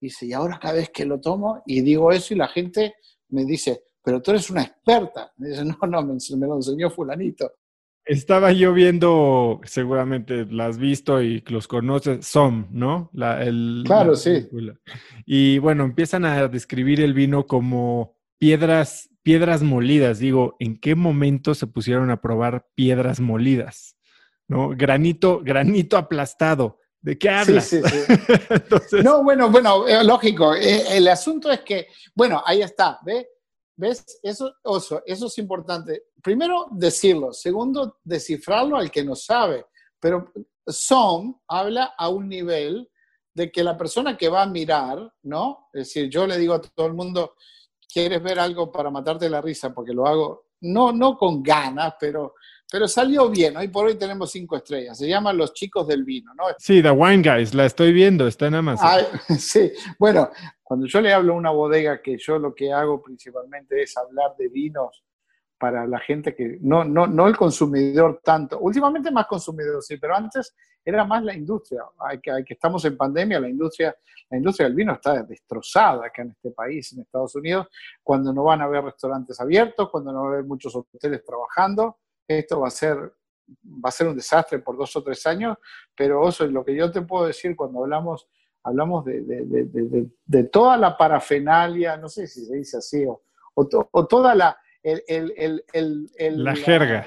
Dice, 0.00 0.24
y 0.24 0.32
ahora 0.32 0.58
cada 0.58 0.74
vez 0.74 0.90
que 0.90 1.04
lo 1.04 1.20
tomo 1.20 1.62
y 1.66 1.82
digo 1.82 2.10
eso 2.10 2.32
y 2.32 2.38
la 2.38 2.48
gente 2.48 2.94
me 3.28 3.44
dice, 3.44 3.82
pero 4.02 4.22
tú 4.22 4.30
eres 4.30 4.48
una 4.48 4.62
experta. 4.62 5.32
Me 5.36 5.48
dice, 5.50 5.66
no, 5.66 5.76
no, 5.86 6.02
me, 6.02 6.46
lo 6.46 6.54
enseñó 6.54 6.88
fulanito. 6.88 7.52
Estaba 8.06 8.52
yo 8.52 8.72
viendo, 8.72 9.60
seguramente 9.64 10.46
la 10.46 10.66
has 10.66 10.78
visto 10.78 11.20
y 11.22 11.44
los 11.48 11.68
conoces, 11.68 12.26
SOM, 12.26 12.68
¿no? 12.70 13.10
claro, 13.84 14.16
sí. 14.16 14.48
Y 15.26 15.58
bueno, 15.58 15.84
empiezan 15.84 16.24
a 16.24 16.48
describir 16.48 17.02
el 17.02 17.12
vino 17.12 17.46
como 17.46 18.17
piedras, 18.38 19.10
piedras 19.22 19.62
molidas. 19.62 20.18
Digo, 20.18 20.56
¿en 20.58 20.78
qué 20.78 20.94
momento 20.94 21.54
se 21.54 21.66
pusieron 21.66 22.10
a 22.10 22.20
probar 22.20 22.66
piedras 22.74 23.20
molidas? 23.20 23.96
¿No? 24.48 24.70
Granito, 24.70 25.40
granito 25.42 25.96
aplastado. 25.96 26.78
¿De 27.00 27.16
qué 27.16 27.28
hablas? 27.28 27.66
Sí, 27.66 27.80
sí, 27.82 27.98
sí. 28.90 28.96
No, 29.04 29.22
bueno, 29.22 29.50
bueno, 29.50 29.86
eh, 29.86 30.02
lógico. 30.02 30.54
Eh, 30.54 30.96
el 30.96 31.06
asunto 31.08 31.50
es 31.50 31.60
que, 31.60 31.88
bueno, 32.14 32.42
ahí 32.44 32.62
está, 32.62 32.98
¿ves? 33.04 33.26
¿Ves? 33.76 34.04
Eso, 34.22 34.52
eso 35.06 35.26
es 35.26 35.38
importante. 35.38 36.06
Primero, 36.22 36.66
decirlo. 36.72 37.32
Segundo, 37.32 37.98
descifrarlo 38.02 38.76
al 38.76 38.90
que 38.90 39.04
no 39.04 39.14
sabe. 39.14 39.66
Pero 40.00 40.32
son 40.66 41.40
habla 41.46 41.94
a 41.96 42.08
un 42.08 42.28
nivel 42.28 42.90
de 43.34 43.52
que 43.52 43.62
la 43.62 43.78
persona 43.78 44.16
que 44.16 44.28
va 44.28 44.42
a 44.42 44.46
mirar, 44.46 45.12
¿no? 45.22 45.68
Es 45.72 45.88
decir, 45.88 46.10
yo 46.10 46.26
le 46.26 46.36
digo 46.38 46.54
a 46.54 46.60
todo 46.60 46.88
el 46.88 46.94
mundo, 46.94 47.34
¿quieres 48.00 48.22
ver 48.22 48.38
algo 48.38 48.70
para 48.70 48.90
matarte 48.90 49.28
la 49.28 49.40
risa? 49.40 49.74
Porque 49.74 49.92
lo 49.92 50.06
hago, 50.06 50.46
no, 50.60 50.92
no 50.92 51.16
con 51.16 51.42
ganas, 51.42 51.94
pero 51.98 52.34
pero 52.70 52.86
salió 52.86 53.30
bien. 53.30 53.56
Hoy 53.56 53.68
por 53.68 53.86
hoy 53.86 53.96
tenemos 53.96 54.30
cinco 54.30 54.56
estrellas. 54.56 54.98
Se 54.98 55.08
llaman 55.08 55.38
Los 55.38 55.54
Chicos 55.54 55.88
del 55.88 56.04
Vino, 56.04 56.34
¿no? 56.34 56.44
Sí, 56.58 56.82
The 56.82 56.90
Wine 56.90 57.22
Guys, 57.22 57.54
la 57.54 57.64
estoy 57.64 57.92
viendo, 57.92 58.26
está 58.26 58.46
en 58.46 58.56
Amazon. 58.56 59.06
sí, 59.38 59.72
bueno, 59.98 60.30
cuando 60.62 60.86
yo 60.86 61.00
le 61.00 61.12
hablo 61.12 61.32
a 61.32 61.36
una 61.36 61.50
bodega, 61.50 62.02
que 62.02 62.18
yo 62.18 62.38
lo 62.38 62.54
que 62.54 62.70
hago 62.72 63.02
principalmente 63.02 63.82
es 63.82 63.96
hablar 63.96 64.36
de 64.36 64.48
vinos 64.48 65.02
para 65.58 65.86
la 65.86 65.98
gente 65.98 66.34
que, 66.34 66.58
no, 66.60 66.84
no, 66.84 67.06
no 67.06 67.26
el 67.26 67.36
consumidor 67.36 68.20
tanto, 68.22 68.58
últimamente 68.60 69.10
más 69.10 69.26
consumidor, 69.26 69.82
sí, 69.82 69.96
pero 69.96 70.14
antes 70.14 70.54
era 70.84 71.04
más 71.04 71.22
la 71.22 71.34
industria. 71.34 71.82
Hay 71.98 72.20
que, 72.20 72.30
hay 72.30 72.44
que 72.44 72.54
estamos 72.54 72.84
en 72.84 72.96
pandemia, 72.96 73.40
la 73.40 73.48
industria, 73.48 73.94
la 74.30 74.38
industria 74.38 74.68
del 74.68 74.76
vino 74.76 74.92
está 74.92 75.22
destrozada 75.22 76.06
acá 76.06 76.22
en 76.22 76.30
este 76.30 76.50
país, 76.52 76.92
en 76.92 77.00
Estados 77.00 77.34
Unidos, 77.34 77.66
cuando 78.02 78.32
no 78.32 78.44
van 78.44 78.62
a 78.62 78.64
haber 78.64 78.84
restaurantes 78.84 79.40
abiertos, 79.40 79.90
cuando 79.90 80.12
no 80.12 80.22
va 80.22 80.28
a 80.28 80.32
haber 80.34 80.44
muchos 80.44 80.74
hoteles 80.74 81.24
trabajando 81.24 81.98
esto 82.28 82.60
va 82.60 82.68
a 82.68 82.70
ser, 82.70 82.96
va 82.96 83.88
a 83.88 83.90
ser 83.90 84.08
un 84.08 84.16
desastre 84.16 84.58
por 84.58 84.76
dos 84.76 84.94
o 84.96 85.02
tres 85.02 85.26
años, 85.26 85.56
pero 85.96 86.28
eso 86.28 86.44
es 86.44 86.52
lo 86.52 86.64
que 86.64 86.76
yo 86.76 86.92
te 86.92 87.02
puedo 87.02 87.26
decir 87.26 87.56
cuando 87.56 87.82
hablamos, 87.82 88.28
hablamos 88.62 89.04
de, 89.06 90.44
toda 90.52 90.76
la 90.76 90.96
parafenalia, 90.96 91.96
no 91.96 92.08
sé 92.08 92.26
si 92.26 92.44
se 92.44 92.56
dice 92.56 92.76
así, 92.76 93.04
o, 93.54 94.06
toda 94.06 94.34
la... 94.34 94.56
la 94.82 96.56
jerga. 96.56 97.06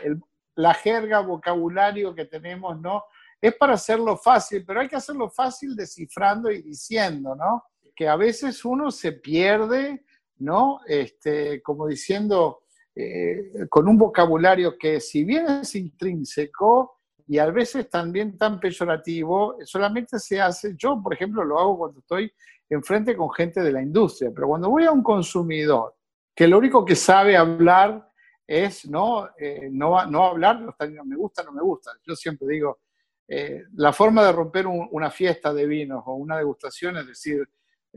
La, 0.56 0.74
jerga, 0.74 1.20
vocabulario 1.22 2.14
que 2.14 2.26
tenemos, 2.26 2.80
¿no? 2.80 3.06
Es 3.40 3.56
para 3.56 3.74
hacerlo 3.74 4.18
fácil, 4.18 4.64
pero 4.66 4.82
hay 4.82 4.88
que 4.88 4.98
hacerlo 4.98 5.30
fácil 5.30 5.76
descifrando 5.76 6.52
y 6.52 6.62
diciendo, 6.62 7.36
¿no? 7.36 7.64
Que 7.96 8.08
a 8.08 8.16
veces 8.16 8.64
uno 8.66 8.92
se 8.92 9.14
pierde, 9.14 10.06
¿no? 10.38 10.80
Este, 10.86 11.62
como 11.62 11.88
diciendo, 11.88 12.64
eh, 12.94 13.68
con 13.70 13.88
un 13.88 13.98
vocabulario 13.98 14.78
que 14.78 15.00
si 15.00 15.24
bien 15.24 15.46
es 15.48 15.76
intrínseco 15.76 17.00
y 17.28 17.38
a 17.38 17.46
veces 17.48 17.90
también 17.90 18.38
tan 18.38 18.60
peyorativo, 18.60 19.56
solamente 19.64 20.20
se 20.20 20.42
hace, 20.42 20.76
yo 20.78 21.02
por 21.02 21.14
ejemplo 21.14 21.44
lo 21.46 21.58
hago 21.58 21.78
cuando 21.78 22.00
estoy 22.02 22.32
enfrente 22.70 23.16
con 23.16 23.32
gente 23.32 23.62
de 23.62 23.72
la 23.72 23.82
industria, 23.82 24.32
pero 24.36 24.50
cuando 24.50 24.70
voy 24.70 24.84
a 24.84 24.92
un 24.92 25.02
consumidor 25.02 25.96
que 26.36 26.48
lo 26.48 26.58
único 26.58 26.86
que 26.86 26.96
sabe 26.96 27.36
hablar 27.36 28.10
es 28.48 28.86
no, 28.86 29.30
eh, 29.38 29.70
no, 29.72 30.06
no 30.06 30.26
hablar 30.26 30.60
los 30.60 30.76
términos 30.76 31.06
me 31.06 31.16
gusta, 31.16 31.44
no 31.44 31.52
me 31.52 31.62
gusta. 31.62 31.92
Yo 32.04 32.16
siempre 32.16 32.48
digo, 32.50 32.80
eh, 33.28 33.64
la 33.76 33.94
forma 33.94 34.26
de 34.26 34.34
romper 34.34 34.68
una 34.68 35.10
fiesta 35.10 35.54
de 35.54 35.66
vinos 35.66 36.04
o 36.06 36.16
una 36.16 36.38
degustación 36.38 36.98
es 36.98 37.08
decir, 37.08 37.48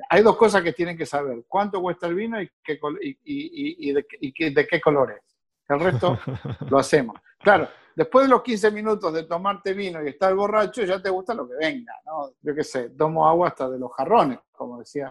hay 0.09 0.22
dos 0.22 0.37
cosas 0.37 0.62
que 0.62 0.72
tienen 0.72 0.97
que 0.97 1.07
saber, 1.07 1.45
cuánto 1.49 1.80
cuesta 1.80 2.07
el 2.07 2.14
vino 2.14 2.41
y, 2.41 2.49
qué, 2.62 2.78
y, 3.24 3.93
de, 3.93 4.66
qué 4.66 4.80
color 4.80 5.12
es. 5.12 5.37
El 5.68 5.80
resto 5.80 6.18
lo 6.70 6.78
hacemos. 6.78 7.16
Claro, 7.45 7.69
después 7.95 8.25
de 8.25 8.31
los 8.31 8.43
15 8.43 8.71
minutos 8.71 9.13
de 9.13 9.25
tomarte 9.25 9.75
vino 9.75 10.03
y 10.03 10.09
estar 10.09 10.35
borracho, 10.35 10.83
ya 10.83 11.01
te 11.01 11.11
gusta 11.11 11.35
lo 11.35 11.47
que 11.47 11.55
venga, 11.57 11.93
¿no? 12.07 12.33
Yo 12.41 12.55
qué 12.55 12.65
sé, 12.65 12.91
tomo 12.91 13.29
agua 13.29 13.49
hasta 13.49 13.69
de 13.69 13.79
los 13.79 13.93
jarrones, 13.93 14.39
como 14.51 14.79
decía 14.79 15.11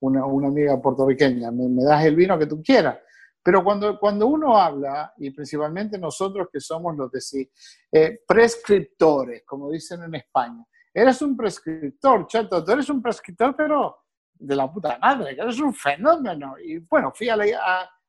una, 0.00 0.22
amiga 0.22 0.80
puertorriqueña, 0.80 1.50
me, 1.50 1.82
das 1.82 2.04
el 2.04 2.14
vino 2.14 2.38
que 2.38 2.46
tú 2.46 2.62
quieras. 2.62 2.98
Pero 3.42 3.64
cuando, 3.64 3.98
cuando 3.98 4.26
uno 4.26 4.56
habla, 4.56 5.14
y 5.16 5.30
principalmente 5.30 5.98
nosotros 5.98 6.48
que 6.52 6.60
somos 6.60 6.96
los 6.96 7.10
de 7.10 7.20
sí, 7.20 7.50
eh, 7.90 8.20
prescriptores, 8.26 9.42
como 9.44 9.70
dicen 9.70 10.02
en 10.02 10.14
España, 10.14 10.64
eres 10.94 11.22
un 11.22 11.36
prescriptor, 11.36 12.26
chato, 12.26 12.62
tú 12.62 12.72
eres 12.72 12.88
un 12.90 13.02
prescriptor, 13.02 13.56
pero 13.56 13.96
de 14.34 14.56
la 14.56 14.70
puta 14.70 14.98
madre, 15.00 15.34
que 15.34 15.42
es 15.42 15.58
un 15.58 15.74
fenómeno. 15.74 16.54
Y 16.62 16.78
bueno, 16.78 17.12
fui 17.14 17.28
a 17.28 17.36
la, 17.36 17.44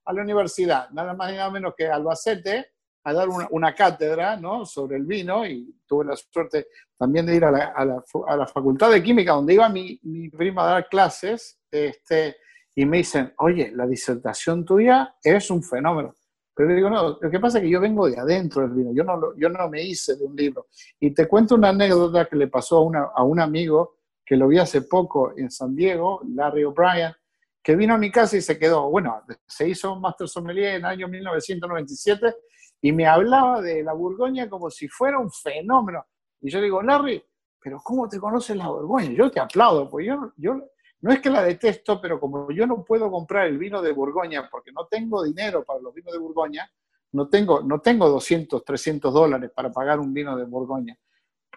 a, 0.05 0.13
la 0.13 0.21
universidad, 0.21 0.89
nada 0.91 1.13
más 1.13 1.31
y 1.31 1.37
nada 1.37 1.49
menos 1.49 1.73
que 1.77 1.87
Albacete, 1.87 2.72
a 3.03 3.13
dar 3.13 3.27
una, 3.27 3.75
cátedra 3.75 4.37
¿no? 4.37 4.65
sobre 4.65 4.97
el 4.97 5.05
vino 5.05 5.45
y 5.45 5.75
tuve 5.85 6.05
la 6.05 6.15
suerte 6.15 6.67
también 6.97 7.25
de 7.25 7.35
ir 7.35 7.45
a 7.45 7.51
la, 7.51 7.65
a 7.75 7.85
la, 7.85 8.03
a 8.27 8.37
la 8.37 8.47
Facultad 8.47 8.91
de 8.91 9.03
Química, 9.03 9.33
donde 9.33 9.53
iba 9.53 9.67
mi, 9.67 9.99
mi, 10.03 10.29
prima 10.29 10.63
a 10.63 10.73
dar 10.73 10.89
clases, 10.89 11.59
este, 11.69 12.37
y 12.75 12.85
me 12.85 12.97
dicen, 12.97 13.33
oye, 13.39 13.71
la 13.73 13.85
disertación 13.85 14.63
tuya 14.63 15.15
es 15.21 15.51
un 15.51 15.61
fenómeno. 15.61 16.15
Pero 16.55 16.73
digo, 16.73 16.89
no, 16.89 17.17
lo 17.19 17.31
que 17.31 17.39
pasa 17.39 17.57
es 17.57 17.63
que 17.63 17.69
yo 17.69 17.81
vengo 17.81 18.07
de 18.07 18.17
adentro 18.17 18.61
del 18.61 18.71
vino, 18.71 18.91
yo 18.93 19.03
no, 19.03 19.35
yo 19.35 19.49
no 19.49 19.69
me 19.69 19.83
hice 19.83 20.15
de 20.15 20.23
un 20.23 20.35
libro. 20.35 20.67
Y 20.99 21.11
te 21.11 21.27
cuento 21.27 21.55
una 21.55 21.69
anécdota 21.69 22.25
que 22.25 22.35
le 22.35 22.47
pasó 22.47 22.77
a, 22.77 22.81
una, 22.83 23.09
a 23.13 23.23
un 23.23 23.39
amigo 23.39 23.97
que 24.25 24.37
lo 24.37 24.47
vi 24.47 24.59
hace 24.59 24.83
poco 24.83 25.33
en 25.35 25.49
San 25.51 25.75
Diego, 25.75 26.21
Larry 26.33 26.63
O'Brien, 26.63 27.13
que 27.61 27.75
vino 27.75 27.95
a 27.95 27.97
mi 27.97 28.11
casa 28.11 28.37
y 28.37 28.41
se 28.41 28.59
quedó. 28.59 28.89
Bueno, 28.89 29.23
se 29.47 29.67
hizo 29.67 29.93
un 29.93 30.01
Master 30.01 30.27
Sommelier 30.27 30.75
en 30.75 30.81
el 30.81 30.85
año 30.85 31.07
1997 31.07 32.35
y 32.83 32.91
me 32.91 33.07
hablaba 33.07 33.61
de 33.61 33.81
la 33.81 33.93
Borgoña 33.93 34.49
como 34.49 34.69
si 34.69 34.89
fuera 34.89 35.17
un 35.17 35.31
fenómeno. 35.31 36.05
Y 36.41 36.51
yo 36.51 36.59
digo, 36.59 36.83
Larry, 36.83 37.23
pero 37.57 37.79
¿cómo 37.81 38.09
te 38.09 38.19
conoces 38.19 38.57
la 38.57 38.67
Borgoña? 38.67 39.11
Yo 39.11 39.31
te 39.31 39.39
aplaudo, 39.39 39.89
porque 39.89 40.07
yo, 40.07 40.33
yo 40.35 40.61
no 40.99 41.13
es 41.13 41.21
que 41.21 41.29
la 41.29 41.43
detesto, 41.43 42.01
pero 42.01 42.19
como 42.19 42.51
yo 42.51 42.67
no 42.67 42.83
puedo 42.83 43.09
comprar 43.09 43.47
el 43.47 43.57
vino 43.57 43.81
de 43.81 43.93
Borgoña 43.93 44.49
porque 44.51 44.73
no 44.73 44.85
tengo 44.87 45.23
dinero 45.23 45.63
para 45.63 45.79
los 45.79 45.93
vinos 45.93 46.11
de 46.11 46.19
Borgoña, 46.19 46.69
no 47.13 47.29
tengo, 47.29 47.61
no 47.61 47.79
tengo 47.79 48.09
200, 48.09 48.65
300 48.65 49.13
dólares 49.13 49.49
para 49.55 49.71
pagar 49.71 50.01
un 50.01 50.13
vino 50.13 50.35
de 50.35 50.43
Borgoña. 50.43 50.97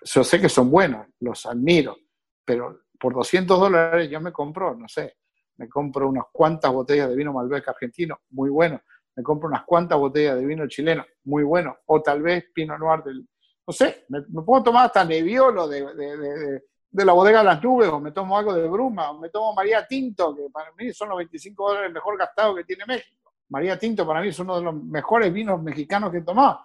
Yo 0.04 0.22
sé 0.22 0.40
que 0.40 0.48
son 0.48 0.70
buenos, 0.70 1.08
los 1.18 1.44
admiro, 1.44 1.96
pero 2.44 2.82
por 3.00 3.14
200 3.14 3.58
dólares 3.58 4.08
yo 4.08 4.20
me 4.20 4.30
compro, 4.30 4.76
no 4.76 4.86
sé, 4.86 5.16
me 5.56 5.68
compro 5.68 6.08
unas 6.08 6.26
cuantas 6.30 6.72
botellas 6.72 7.08
de 7.08 7.16
vino 7.16 7.32
Malbec 7.32 7.66
argentino, 7.66 8.20
muy 8.30 8.48
bueno, 8.48 8.80
me 9.16 9.22
compro 9.22 9.48
unas 9.48 9.64
cuantas 9.64 9.98
botellas 9.98 10.36
de 10.36 10.46
vino 10.46 10.68
chileno, 10.68 11.04
muy 11.24 11.42
bueno, 11.42 11.78
o 11.86 12.00
tal 12.02 12.22
vez 12.22 12.44
Pinot 12.54 12.78
Noir 12.78 13.02
del, 13.02 13.26
no 13.66 13.72
sé, 13.72 14.04
me, 14.08 14.22
puedo 14.42 14.62
tomar 14.62 14.86
hasta 14.86 15.04
Nebbiolo 15.04 15.66
de, 15.66 15.94
de, 15.94 16.62
de, 16.90 17.04
la 17.04 17.12
bodega 17.12 17.38
de 17.38 17.44
las 17.46 17.62
nubes, 17.62 17.88
o 17.88 17.98
me 17.98 18.12
tomo 18.12 18.38
algo 18.38 18.54
de 18.54 18.68
Bruma, 18.68 19.10
o 19.10 19.18
me 19.18 19.28
tomo 19.30 19.52
María 19.54 19.86
Tinto, 19.86 20.34
que 20.36 20.48
para 20.52 20.70
mí 20.72 20.92
son 20.92 21.08
los 21.08 21.18
25 21.18 21.68
dólares 21.68 21.92
mejor 21.92 22.16
gastado 22.18 22.54
que 22.54 22.64
tiene 22.64 22.84
México. 22.86 23.32
María 23.48 23.78
Tinto 23.78 24.06
para 24.06 24.20
mí 24.20 24.28
es 24.28 24.38
uno 24.38 24.56
de 24.56 24.62
los 24.62 24.74
mejores 24.74 25.32
vinos 25.32 25.62
mexicanos 25.62 26.10
que 26.10 26.18
he 26.18 26.22
tomado. 26.22 26.60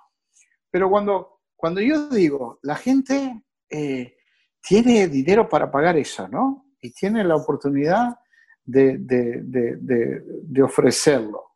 Pero 0.70 0.90
cuando, 0.90 1.40
cuando 1.56 1.82
yo 1.82 2.10
digo, 2.10 2.60
la 2.62 2.76
gente... 2.76 3.44
Eh, 3.70 4.16
tiene 4.62 5.08
dinero 5.08 5.50
para 5.50 5.72
pagar 5.72 5.98
eso, 5.98 6.28
¿no? 6.28 6.66
Y 6.82 6.92
tiene 6.92 7.24
la 7.24 7.36
oportunidad 7.36 8.20
de, 8.64 8.98
de, 9.00 10.64
ofrecerlo. 10.64 11.51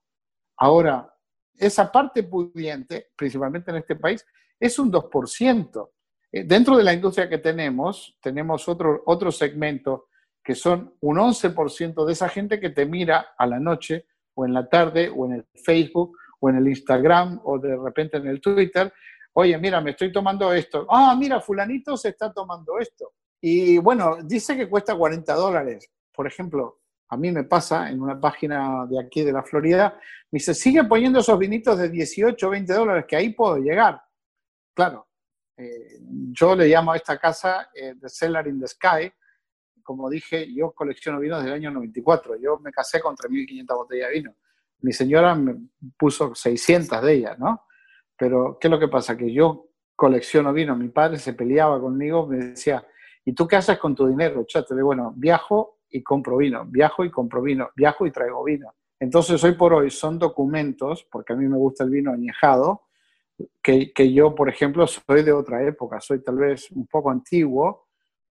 Ahora, 0.58 1.14
esa 1.58 1.91
parte 1.91 2.24
pudiente, 2.24 3.12
principalmente 3.16 3.72
en 3.72 3.78
este 3.78 3.95
país, 3.95 4.26
es 4.60 4.78
un 4.80 4.91
2%. 4.91 5.89
Eh, 6.32 6.43
dentro 6.43 6.78
de 6.78 6.84
la 6.84 6.93
industria 6.93 7.30
que 7.30 7.38
tenemos, 7.38 8.18
tenemos 8.22 8.68
otro, 8.68 9.03
otro 9.06 9.32
segmento 9.32 10.08
que 10.43 10.56
son 10.56 10.93
un 11.01 11.18
11% 11.18 12.06
de 12.06 12.14
esa 12.14 12.30
gente 12.30 12.60
que 12.60 12.70
te 12.70 12.86
mira 12.86 13.34
a 13.38 13.47
la 13.47 13.60
noche 13.60 14.06
o 14.36 14.45
en 14.45 14.53
la 14.53 14.70
tarde 14.70 15.10
o 15.10 15.26
en 15.26 15.34
el 15.34 15.45
Facebook 15.56 16.18
o 16.39 16.49
en 16.49 16.58
el 16.58 16.68
Instagram 16.68 17.41
o 17.43 17.58
de 17.58 17.76
repente 17.76 18.18
en 18.18 18.28
el 18.28 18.39
Twitter 18.39 18.93
oye, 19.38 19.58
mira, 19.58 19.82
me 19.82 19.91
estoy 19.91 20.12
tomando 20.12 20.53
esto. 20.53 20.86
Ah, 20.89 21.16
mira, 21.18 21.41
fulanito 21.41 21.97
se 21.97 22.10
está 22.10 22.32
tomando 22.32 22.80
esto. 22.80 23.14
Y 23.41 23.78
bueno, 23.78 24.18
dice 24.24 24.56
que 24.56 24.70
cuesta 24.70 24.95
40 24.95 25.34
dólares. 25.34 25.91
Por 26.14 26.26
ejemplo, 26.26 26.80
a 27.10 27.18
mí 27.18 27.32
me 27.32 27.43
pasa 27.43 27.89
en 27.89 28.01
una 28.01 28.20
página 28.20 28.86
de 28.88 28.99
aquí 28.99 29.24
de 29.24 29.32
la 29.32 29.43
Florida, 29.43 29.99
me 30.32 30.38
dice, 30.38 30.53
sigue 30.53 30.84
poniendo 30.84 31.20
esos 31.20 31.38
vinitos 31.38 31.78
de 31.78 31.89
18, 31.89 32.49
20 32.49 32.74
dólares, 32.74 33.06
que 33.08 33.16
ahí 33.16 33.30
puedo 33.34 33.58
llegar. 33.58 34.01
claro, 34.74 35.08
eh, 35.58 35.99
yo 36.32 36.56
le 36.56 36.68
llamo 36.68 36.91
a 36.91 36.97
esta 36.97 37.18
casa 37.18 37.70
eh, 37.74 37.95
The 37.99 38.10
Cellar 38.10 38.47
in 38.47 38.60
the 38.60 38.68
Sky. 38.68 39.12
Como 39.82 40.10
dije, 40.10 40.53
yo 40.53 40.72
colecciono 40.72 41.20
vinos 41.20 41.39
desde 41.39 41.51
el 41.51 41.62
año 41.62 41.72
94. 41.72 42.36
Yo 42.38 42.60
me 42.60 42.72
casé 42.72 42.99
con 42.99 43.16
3.500 43.16 43.76
botellas 43.76 44.10
de 44.10 44.14
vino. 44.16 44.36
Mi 44.82 44.91
señora 44.91 45.36
me 45.36 45.56
puso 45.97 46.36
600 46.36 47.01
de 47.01 47.14
ellas, 47.14 47.39
¿no? 47.39 47.64
Pero, 48.18 48.58
¿qué 48.60 48.68
es 48.68 48.72
lo 48.72 48.80
que 48.80 48.88
pasa? 48.88 49.16
Que 49.16 49.32
yo 49.32 49.70
colecciono 49.95 50.51
vino. 50.51 50.76
Mi 50.76 50.89
padre 50.89 51.18
se 51.18 51.34
peleaba 51.34 51.80
conmigo, 51.80 52.28
me 52.28 52.38
decía, 52.38 52.86
¿y 53.24 53.34
tú 53.34 53.47
qué 53.47 53.56
haces 53.58 53.78
con 53.78 53.95
tu 53.95 54.08
dinero? 54.08 54.43
Chate, 54.45 54.74
bueno, 54.82 55.14
viajo 55.16 55.74
y 55.90 56.04
compro 56.04 56.38
vino, 56.38 56.66
viajo 56.66 57.06
y 57.06 57.12
compro 57.12 57.42
vino, 57.42 57.70
viajo 57.76 58.06
y 58.06 58.12
traigo 58.12 58.44
vino. 58.44 58.74
Entonces, 59.00 59.44
hoy 59.44 59.54
por 59.54 59.74
hoy 59.74 59.92
son 59.92 60.18
documentos, 60.18 61.06
porque 61.12 61.34
a 61.34 61.36
mí 61.36 61.48
me 61.48 61.58
gusta 61.58 61.84
el 61.84 61.90
vino 61.90 62.12
añejado, 62.12 62.84
que, 63.62 63.92
que, 63.92 64.14
yo, 64.14 64.34
por 64.34 64.48
ejemplo, 64.48 64.88
soy 64.88 65.24
de 65.24 65.34
otra 65.34 65.64
época, 65.64 66.00
soy 66.00 66.24
tal 66.24 66.38
vez 66.38 66.72
un 66.72 66.88
poco 66.88 67.12
antiguo, 67.12 67.88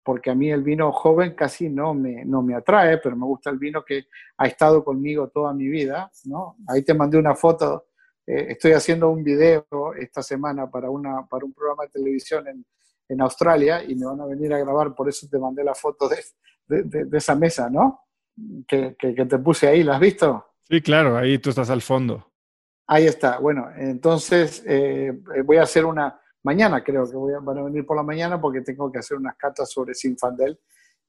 porque 0.03 0.31
a 0.31 0.35
mí 0.35 0.51
el 0.51 0.63
vino 0.63 0.93
joven 0.93 1.35
casi 1.35 1.69
no 1.69 1.93
me, 1.93 2.25
no 2.25 2.41
me 2.41 2.55
atrae, 2.55 2.99
pero 2.99 3.17
me 3.17 3.27
gusta 3.27 3.51
el 3.51 3.59
vino 3.59 3.85
que 3.85 4.07
ha 4.39 4.47
estado 4.47 4.85
conmigo 4.85 5.29
toda 5.29 5.53
mi 5.53 5.69
vida, 5.69 6.11
¿no? 6.25 6.57
Ahí 6.69 6.83
te 6.83 6.95
mandé 6.95 7.19
una 7.19 7.35
foto, 7.35 7.89
eh, 8.27 8.47
estoy 8.51 8.73
haciendo 8.73 9.11
un 9.11 9.23
video 9.25 9.67
esta 9.99 10.23
semana 10.23 10.71
para, 10.71 10.89
una, 10.91 11.27
para 11.27 11.45
un 11.45 11.53
programa 11.53 11.85
de 11.85 11.91
televisión 11.91 12.47
en, 12.49 12.65
en 13.09 13.21
Australia 13.21 13.83
y 13.85 13.95
me 13.97 14.07
van 14.07 14.21
a 14.21 14.27
venir 14.27 14.55
a 14.55 14.59
grabar, 14.59 14.95
por 14.95 15.09
eso 15.09 15.27
te 15.29 15.39
mandé 15.39 15.63
la 15.65 15.75
foto 15.75 16.09
de, 16.09 16.19
de, 16.67 16.83
de, 16.83 17.19
esa 17.19 17.35
mesa, 17.35 17.71
¿no? 17.71 18.01
Que, 18.67 18.97
que, 18.99 19.14
que 19.14 19.25
te 19.25 19.39
puse 19.39 19.69
ahí, 19.69 19.83
¿la 19.83 19.95
has 19.95 20.01
visto? 20.01 20.45
Sí, 20.69 20.81
claro, 20.81 21.17
ahí 21.17 21.39
tú 21.39 21.51
estás 21.51 21.71
al 21.71 21.83
fondo. 21.83 22.33
Ahí 22.87 23.07
está. 23.07 23.39
Bueno, 23.39 23.69
entonces 23.77 24.62
eh, 24.67 25.12
voy 25.45 25.57
a 25.57 25.62
hacer 25.62 25.85
una, 25.85 26.21
mañana 26.47 26.85
creo 26.85 27.11
que 27.11 27.17
voy 27.17 27.35
a, 27.35 27.41
van 27.41 27.59
a 27.59 27.62
venir 27.64 27.85
por 27.85 27.97
la 27.97 28.05
mañana 28.05 28.41
porque 28.41 28.61
tengo 28.61 28.91
que 28.91 29.01
hacer 29.01 29.17
unas 29.17 29.37
catas 29.37 29.69
sobre 29.69 29.95
Sinfandel 29.95 30.57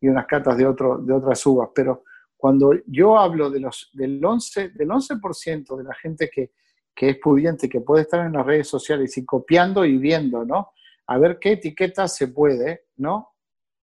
y 0.02 0.08
unas 0.08 0.26
catas 0.26 0.58
de, 0.58 0.66
otro, 0.66 0.98
de 0.98 1.14
otras 1.14 1.46
uvas. 1.46 1.70
Pero 1.76 2.04
cuando 2.36 2.72
yo 2.88 3.20
hablo 3.20 3.52
de 3.52 3.60
los, 3.60 3.92
del 3.94 4.20
11%, 4.20 4.74
del 4.74 4.92
11 4.92 5.16
de 5.16 5.84
la 5.84 5.94
gente 5.94 6.30
que, 6.34 6.54
que 6.94 7.10
es 7.10 7.18
pudiente, 7.20 7.70
que 7.70 7.82
puede 7.82 8.02
estar 8.02 8.26
en 8.26 8.34
las 8.34 8.46
redes 8.46 8.68
sociales 8.68 9.16
y 9.18 9.26
copiando 9.26 9.86
y 9.86 9.98
viendo, 9.98 10.44
¿no? 10.44 10.72
A 11.06 11.20
ver 11.20 11.38
qué 11.40 11.54
etiqueta 11.54 12.08
se 12.08 12.30
puede, 12.30 12.86
¿no? 12.98 13.36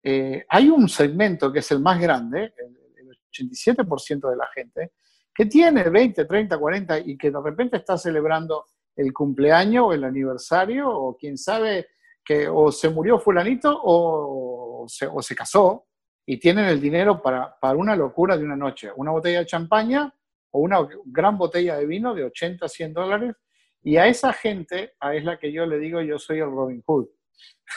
Eh, 0.08 0.46
hay 0.48 0.70
un 0.70 0.88
segmento 0.88 1.52
que 1.52 1.60
es 1.60 1.72
el 1.72 1.80
más 1.80 2.00
grande, 2.00 2.54
el, 2.58 2.78
el 2.96 3.18
87% 3.34 4.30
de 4.30 4.36
la 4.36 4.48
gente, 4.54 4.92
que 5.34 5.48
tiene 5.48 5.90
20, 5.90 6.26
30, 6.26 6.58
40 6.60 7.00
y 7.00 7.18
que 7.18 7.32
de 7.32 7.42
repente 7.44 7.78
está 7.78 7.98
celebrando 7.98 8.66
el 8.96 9.12
cumpleaños 9.12 9.86
o 9.88 9.94
el 9.94 10.04
aniversario 10.04 10.88
o 10.90 11.18
quién 11.18 11.40
sabe 11.40 11.88
que 12.24 12.48
o 12.48 12.72
se 12.72 12.90
murió 12.90 13.18
fulanito 13.18 13.82
o 13.84 14.86
se, 14.88 15.08
o 15.08 15.24
se 15.24 15.36
casó 15.36 15.88
y 16.24 16.38
tienen 16.38 16.66
el 16.66 16.80
dinero 16.80 17.20
para, 17.20 17.58
para, 17.60 17.76
una 17.76 17.96
locura 17.96 18.38
de 18.38 18.44
una 18.44 18.56
noche, 18.56 18.92
una 18.96 19.12
botella 19.12 19.40
de 19.40 19.48
champaña 19.48 20.14
o 20.52 20.60
una 20.60 20.88
gran 21.06 21.36
botella 21.36 21.78
de 21.78 21.88
vino 21.88 22.14
de 22.14 22.26
80, 22.26 22.68
100 22.68 22.94
dólares 22.94 23.36
y 23.84 23.98
a 23.98 24.06
esa 24.06 24.34
gente, 24.34 24.94
a 25.00 25.16
es 25.16 25.24
la 25.24 25.38
que 25.40 25.52
yo 25.52 25.66
le 25.66 25.80
digo, 25.80 26.00
yo 26.02 26.20
soy 26.20 26.40
el 26.40 26.52
Robin 26.52 26.84
Hood. 26.86 27.08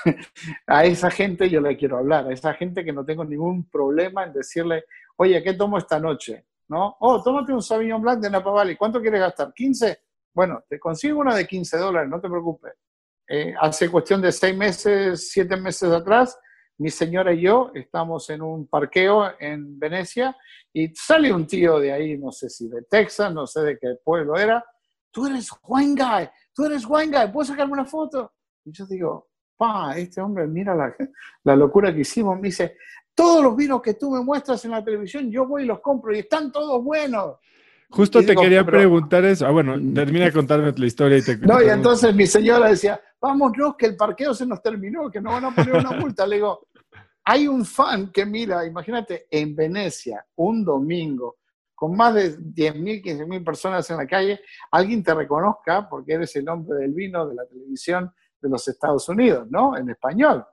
a 0.66 0.84
esa 0.84 1.11
gente 1.11 1.48
yo 1.48 1.61
le 1.61 1.76
quiero 1.76 1.98
hablar, 1.98 2.26
a 2.26 2.32
esa 2.32 2.54
gente 2.54 2.84
que 2.84 2.92
no 2.92 3.04
tengo 3.04 3.24
ningún 3.24 3.68
problema 3.68 4.24
en 4.24 4.32
decirle, 4.32 4.84
oye, 5.16 5.42
¿qué 5.42 5.54
tomo 5.54 5.78
esta 5.78 5.98
noche? 5.98 6.46
¿no? 6.68 6.96
Oh, 7.00 7.22
tómate 7.22 7.52
un 7.52 7.62
Sauvignon 7.62 8.00
Blanc 8.00 8.20
de 8.20 8.30
Napa 8.30 8.50
Valley. 8.50 8.76
¿Cuánto 8.76 9.00
quieres 9.00 9.20
gastar? 9.20 9.52
¿15? 9.52 9.98
Bueno, 10.34 10.62
te 10.68 10.78
consigo 10.78 11.20
una 11.20 11.34
de 11.34 11.46
15 11.46 11.78
dólares, 11.78 12.11
no 12.11 12.20
te 12.20 12.28
preocupes. 12.28 12.74
Eh, 13.26 13.54
hace 13.61 13.90
cuestión 13.90 14.22
de 14.22 14.32
seis 14.32 14.56
meses, 14.56 15.30
siete 15.30 15.56
meses 15.56 15.90
atrás, 15.90 16.38
mi 16.78 16.90
señora 16.90 17.32
y 17.32 17.42
yo 17.42 17.72
estamos 17.74 18.30
en 18.30 18.40
un 18.40 18.66
parqueo 18.68 19.32
en 19.38 19.78
Venecia 19.78 20.34
y 20.72 20.94
sale 20.94 21.32
un 21.32 21.46
tío 21.46 21.78
de 21.78 21.92
ahí, 21.92 22.16
no 22.16 22.30
sé 22.30 22.48
si 22.48 22.68
de 22.68 22.82
Texas, 22.82 23.32
no 23.34 23.46
sé 23.46 23.62
de 23.62 23.78
qué 23.78 23.96
pueblo 24.02 24.36
era. 24.36 24.64
Tú 25.11 25.26
eres 25.26 25.50
wine 25.62 25.94
guy, 25.94 26.28
tú 26.54 26.64
eres 26.66 26.86
wine 26.86 27.18
guy, 27.18 27.32
¿puedes 27.32 27.48
sacarme 27.48 27.72
una 27.72 27.84
foto? 27.84 28.32
Y 28.64 28.72
yo 28.72 28.86
digo, 28.86 29.28
pa, 29.59 29.98
este 29.98 30.20
hombre, 30.20 30.46
mira 30.46 30.74
la, 30.74 30.94
la 31.44 31.56
locura 31.56 31.92
que 31.92 32.00
hicimos. 32.00 32.36
Me 32.36 32.48
dice, 32.48 32.76
todos 33.14 33.42
los 33.42 33.56
vinos 33.56 33.82
que 33.82 33.94
tú 33.94 34.12
me 34.12 34.22
muestras 34.22 34.64
en 34.64 34.70
la 34.70 34.82
televisión, 34.82 35.30
yo 35.30 35.46
voy 35.46 35.64
y 35.64 35.66
los 35.66 35.80
compro 35.80 36.14
y 36.14 36.20
están 36.20 36.52
todos 36.52 36.82
buenos. 36.82 37.36
Justo 37.90 38.22
te 38.22 38.36
quería 38.36 38.64
preguntar 38.64 39.24
eso. 39.24 39.46
Ah, 39.46 39.50
bueno, 39.50 39.72
termina 39.94 40.26
de 40.26 40.32
contarme 40.32 40.72
la 40.76 40.86
historia 40.86 41.18
y 41.18 41.22
te. 41.22 41.36
No, 41.38 41.61
y 41.62 41.68
entonces 41.68 42.14
mi 42.14 42.26
señora 42.26 42.68
decía, 42.68 43.00
vámonos, 43.20 43.74
que 43.76 43.86
el 43.86 43.96
parqueo 43.96 44.32
se 44.34 44.46
nos 44.46 44.62
terminó, 44.62 45.11
que 45.11 45.20
no 45.20 45.32
van 45.32 45.46
a 45.46 45.54
poner 45.54 45.74
una 45.74 45.92
multa. 45.92 46.26
Le 46.26 46.36
digo, 46.36 46.68
hay 47.24 47.48
un 47.48 47.64
fan 47.64 48.12
que 48.12 48.24
mira, 48.24 48.64
imagínate, 48.64 49.26
en 49.30 49.56
Venecia, 49.56 50.24
un 50.36 50.64
domingo, 50.64 51.38
con 51.74 51.96
más 51.96 52.14
de 52.14 52.38
10.000, 52.38 53.02
15.000 53.02 53.44
personas 53.44 53.90
en 53.90 53.96
la 53.96 54.06
calle, 54.06 54.40
alguien 54.70 55.02
te 55.02 55.14
reconozca 55.14 55.88
porque 55.88 56.14
eres 56.14 56.34
el 56.36 56.48
hombre 56.48 56.78
del 56.78 56.92
vino 56.92 57.26
de 57.26 57.34
la 57.34 57.46
televisión 57.46 58.12
de 58.41 58.49
los 58.49 58.66
Estados 58.68 59.09
Unidos, 59.09 59.47
¿no? 59.51 59.76
En 59.76 59.91
español 59.91 60.45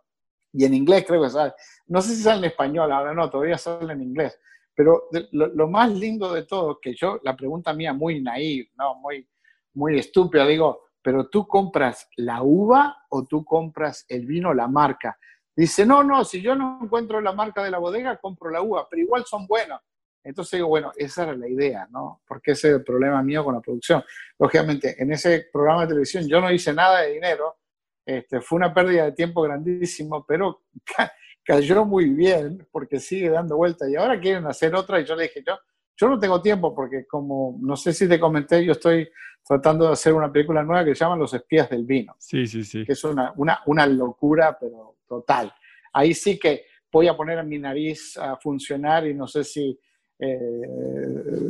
y 0.55 0.63
en 0.63 0.73
inglés 0.73 1.05
creo 1.07 1.21
que 1.21 1.29
sale. 1.29 1.53
No 1.87 2.01
sé 2.01 2.15
si 2.15 2.23
sale 2.23 2.39
en 2.39 2.45
español, 2.45 2.91
ahora 2.91 3.13
no, 3.13 3.29
todavía 3.29 3.57
sale 3.57 3.91
en 3.91 4.01
inglés. 4.01 4.39
Pero 4.73 5.09
lo, 5.31 5.47
lo, 5.47 5.67
más 5.67 5.91
lindo 5.91 6.33
de 6.33 6.43
todo, 6.43 6.79
que 6.81 6.93
yo, 6.95 7.19
la 7.23 7.35
pregunta 7.35 7.73
mía 7.73 7.93
muy 7.93 8.21
naive, 8.21 8.71
¿no? 8.77 8.95
muy, 8.95 9.27
muy 9.73 9.97
estúpida, 9.99 10.45
digo, 10.45 10.85
pero 11.01 11.29
tú 11.29 11.47
compras 11.47 12.09
la 12.17 12.41
uva 12.41 12.97
o 13.09 13.25
tú 13.25 13.45
compras 13.45 14.05
el 14.09 14.25
vino, 14.25 14.53
la 14.53 14.67
marca. 14.67 15.17
Dice, 15.55 15.85
no, 15.85 16.03
no, 16.03 16.25
si 16.25 16.41
yo 16.41 16.55
no 16.55 16.79
encuentro 16.81 17.21
la 17.21 17.31
marca 17.31 17.63
de 17.63 17.71
la 17.71 17.77
bodega, 17.77 18.17
compro 18.17 18.49
la 18.49 18.61
uva, 18.61 18.87
pero 18.89 19.01
igual 19.01 19.23
son 19.25 19.47
buenos. 19.47 19.79
Entonces 20.23 20.57
digo, 20.57 20.67
bueno, 20.67 20.91
esa 20.97 21.23
era 21.23 21.35
la 21.35 21.47
idea, 21.47 21.87
¿no? 21.91 22.21
Porque 22.27 22.51
ese 22.51 22.69
es 22.69 22.73
el 22.77 22.83
problema 22.83 23.21
mío 23.21 23.43
con 23.45 23.53
la 23.53 23.61
producción. 23.61 24.03
Lógicamente, 24.39 25.01
en 25.01 25.11
ese 25.11 25.47
programa 25.53 25.81
de 25.81 25.89
televisión 25.89 26.27
yo 26.27 26.41
no 26.41 26.51
hice 26.51 26.73
nada 26.73 27.01
de 27.01 27.13
dinero, 27.13 27.57
este, 28.05 28.41
fue 28.41 28.57
una 28.57 28.73
pérdida 28.73 29.05
de 29.05 29.11
tiempo 29.13 29.41
grandísimo, 29.41 30.25
pero 30.27 30.61
ca 30.83 31.11
cayó 31.45 31.85
muy 31.85 32.09
bien 32.09 32.67
porque 32.71 32.99
sigue 32.99 33.29
dando 33.29 33.55
vuelta 33.55 33.87
y 33.87 33.95
ahora 33.95 34.19
quieren 34.19 34.47
hacer 34.47 34.73
otra 34.75 34.99
y 34.99 35.05
yo 35.05 35.15
le 35.15 35.23
dije, 35.23 35.43
yo, 35.45 35.57
yo 35.95 36.09
no 36.09 36.19
tengo 36.19 36.41
tiempo 36.41 36.73
porque 36.73 37.05
como, 37.05 37.57
no 37.61 37.75
sé 37.75 37.93
si 37.93 38.09
te 38.09 38.19
comenté, 38.19 38.65
yo 38.65 38.71
estoy 38.71 39.07
tratando 39.47 39.85
de 39.85 39.93
hacer 39.93 40.13
una 40.13 40.31
película 40.31 40.63
nueva 40.63 40.83
que 40.83 40.95
se 40.95 41.05
llama 41.05 41.15
Los 41.15 41.33
espías 41.35 41.69
del 41.69 41.85
vino. 41.85 42.15
Sí, 42.17 42.47
sí, 42.47 42.63
sí. 42.63 42.83
Que 42.83 42.93
es 42.93 43.03
una, 43.03 43.31
una, 43.37 43.61
una 43.67 43.85
locura, 43.85 44.57
pero 44.59 44.97
total. 45.07 45.53
Ahí 45.93 46.15
sí 46.15 46.39
que 46.39 46.65
voy 46.91 47.07
a 47.07 47.15
poner 47.15 47.37
a 47.37 47.43
mi 47.43 47.59
nariz 47.59 48.17
a 48.17 48.37
funcionar 48.37 49.05
y 49.05 49.13
no 49.13 49.27
sé 49.27 49.43
si, 49.43 49.79
eh, 50.17 50.37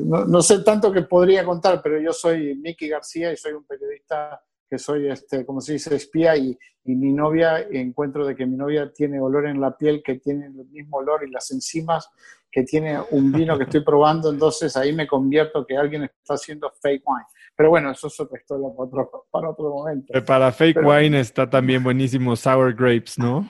no, 0.06 0.26
no, 0.26 0.42
sé 0.42 0.60
tanto 0.60 0.92
que 0.92 1.04
podría 1.04 1.46
contar, 1.46 1.82
pero 1.82 2.02
yo 2.02 2.12
soy 2.12 2.56
Mickey 2.56 2.90
García 2.90 3.32
y 3.32 3.38
soy 3.38 3.54
un 3.54 3.64
periodista 3.64 4.42
que 4.70 4.78
soy, 4.78 5.10
este, 5.10 5.46
como 5.46 5.62
se 5.62 5.74
dice, 5.74 5.96
espía 5.96 6.36
y, 6.36 6.58
y, 6.84 6.96
mi 6.96 7.12
novia, 7.12 7.60
encuentro 7.72 8.26
de 8.26 8.36
que 8.36 8.46
mi 8.46 8.56
novia 8.56 8.92
tiene 8.92 9.20
olor 9.20 9.48
en 9.48 9.62
la 9.62 9.78
piel 9.78 10.02
que 10.04 10.16
tiene 10.16 10.48
el 10.48 10.68
mismo 10.70 10.98
olor 10.98 11.28
y 11.28 11.32
las 11.32 11.52
enzimas 11.52 12.10
que 12.56 12.64
tiene 12.64 12.98
un 13.12 13.34
vino 13.34 13.58
que 13.58 13.66
estoy 13.66 13.84
probando, 13.84 14.30
entonces 14.30 14.78
ahí 14.78 14.94
me 14.94 15.06
convierto 15.06 15.66
que 15.66 15.76
alguien 15.76 16.04
está 16.04 16.36
haciendo 16.36 16.72
fake 16.82 17.04
wine. 17.06 17.26
Pero 17.54 17.70
bueno, 17.70 17.92
eso 17.92 18.08
es 18.08 18.18
otra 18.18 18.40
historia 18.40 18.70
para 18.70 18.88
otro, 18.88 19.28
para 19.30 19.50
otro 19.50 19.70
momento. 19.72 20.14
Para 20.26 20.52
fake 20.54 20.76
pero, 20.76 20.90
wine 20.90 21.20
está 21.20 21.50
también 21.50 21.84
buenísimo 21.84 22.34
Sour 22.34 22.74
Grapes, 22.74 23.20
¿no? 23.20 23.50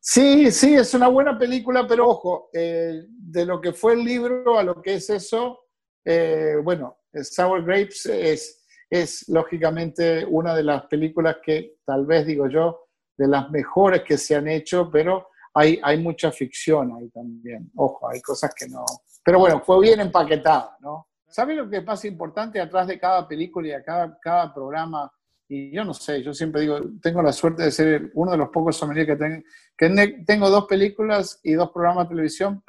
Sí, 0.00 0.52
sí, 0.52 0.74
es 0.74 0.92
una 0.92 1.08
buena 1.08 1.38
película, 1.38 1.86
pero 1.86 2.08
ojo, 2.08 2.50
eh, 2.52 3.04
de 3.08 3.46
lo 3.46 3.58
que 3.58 3.72
fue 3.72 3.94
el 3.94 4.04
libro 4.04 4.58
a 4.58 4.62
lo 4.62 4.82
que 4.82 4.94
es 4.94 5.08
eso, 5.08 5.60
eh, 6.04 6.56
bueno, 6.62 6.98
Sour 7.14 7.64
Grapes 7.64 8.04
es 8.04 8.61
es 8.92 9.26
lógicamente 9.30 10.22
una 10.26 10.54
de 10.54 10.64
las 10.64 10.84
películas 10.84 11.38
que 11.42 11.76
tal 11.82 12.04
vez 12.04 12.26
digo 12.26 12.46
yo, 12.46 12.88
de 13.16 13.26
las 13.26 13.50
mejores 13.50 14.02
que 14.02 14.18
se 14.18 14.34
han 14.34 14.46
hecho, 14.48 14.90
pero 14.90 15.28
hay, 15.54 15.80
hay 15.82 15.98
mucha 15.98 16.30
ficción 16.30 16.94
ahí 16.94 17.08
también. 17.08 17.70
Ojo, 17.74 18.10
hay 18.10 18.20
cosas 18.20 18.54
que 18.54 18.68
no. 18.68 18.84
Pero 19.24 19.38
bueno, 19.38 19.62
fue 19.64 19.80
bien 19.80 20.00
empaquetada, 20.00 20.76
¿no? 20.80 21.08
¿Sabes 21.26 21.56
lo 21.56 21.70
que 21.70 21.78
es 21.78 21.86
más 21.86 22.04
importante 22.04 22.60
atrás 22.60 22.86
de 22.86 22.98
cada 22.98 23.26
película 23.26 23.68
y 23.68 23.70
de 23.70 23.82
cada, 23.82 24.18
cada 24.20 24.52
programa? 24.52 25.10
Y 25.48 25.70
yo 25.74 25.84
no 25.84 25.94
sé, 25.94 26.22
yo 26.22 26.34
siempre 26.34 26.60
digo, 26.60 26.78
tengo 27.00 27.22
la 27.22 27.32
suerte 27.32 27.62
de 27.62 27.70
ser 27.70 28.10
uno 28.12 28.32
de 28.32 28.36
los 28.36 28.50
pocos 28.50 28.76
sommeliers 28.76 29.08
que, 29.08 29.16
tengo, 29.16 29.42
que 29.74 30.22
tengo 30.26 30.50
dos 30.50 30.66
películas 30.66 31.40
y 31.42 31.54
dos 31.54 31.70
programas 31.70 32.04
de 32.04 32.10
televisión, 32.10 32.62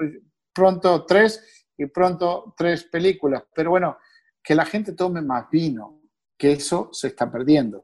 pronto 0.54 1.06
tres 1.06 1.66
y 1.78 1.86
pronto 1.88 2.54
tres 2.56 2.86
películas. 2.86 3.44
Pero 3.54 3.72
bueno, 3.72 3.98
que 4.42 4.56
la 4.56 4.64
gente 4.64 4.94
tome 4.94 5.22
más 5.22 5.50
vino, 5.50 6.03
que 6.44 6.52
eso 6.52 6.90
se 6.92 7.08
está 7.08 7.32
perdiendo. 7.32 7.82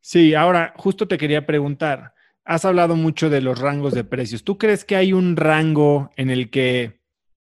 Sí, 0.00 0.32
ahora 0.32 0.72
justo 0.74 1.06
te 1.06 1.18
quería 1.18 1.44
preguntar, 1.44 2.14
has 2.46 2.64
hablado 2.64 2.96
mucho 2.96 3.28
de 3.28 3.42
los 3.42 3.58
rangos 3.58 3.92
de 3.92 4.04
precios. 4.04 4.42
¿Tú 4.42 4.56
crees 4.56 4.86
que 4.86 4.96
hay 4.96 5.12
un 5.12 5.36
rango 5.36 6.10
en 6.16 6.30
el 6.30 6.48
que 6.48 7.02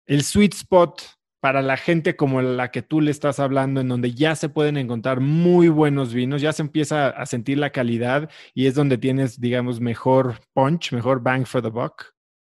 el 0.06 0.24
sweet 0.24 0.52
spot 0.54 1.00
para 1.38 1.62
la 1.62 1.76
gente 1.76 2.16
como 2.16 2.42
la 2.42 2.72
que 2.72 2.82
tú 2.82 3.00
le 3.00 3.12
estás 3.12 3.38
hablando, 3.38 3.80
en 3.80 3.86
donde 3.86 4.14
ya 4.14 4.34
se 4.34 4.48
pueden 4.48 4.78
encontrar 4.78 5.20
muy 5.20 5.68
buenos 5.68 6.12
vinos, 6.12 6.42
ya 6.42 6.52
se 6.52 6.62
empieza 6.62 7.10
a 7.10 7.24
sentir 7.24 7.58
la 7.58 7.70
calidad 7.70 8.28
y 8.52 8.66
es 8.66 8.74
donde 8.74 8.98
tienes, 8.98 9.40
digamos, 9.40 9.78
mejor 9.78 10.40
punch, 10.54 10.90
mejor 10.90 11.22
bang 11.22 11.46
for 11.46 11.62
the 11.62 11.68
buck? 11.68 12.02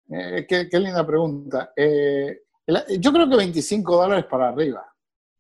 Eh, 0.09 0.45
qué, 0.49 0.81
linda 0.81 1.07
pregunta. 1.07 1.73
Eh, 1.77 2.41
yo 2.99 3.13
creo 3.13 3.31
que 3.31 3.37
25 3.37 3.97
dólares 3.97 4.25
para 4.29 4.49
arriba 4.49 4.90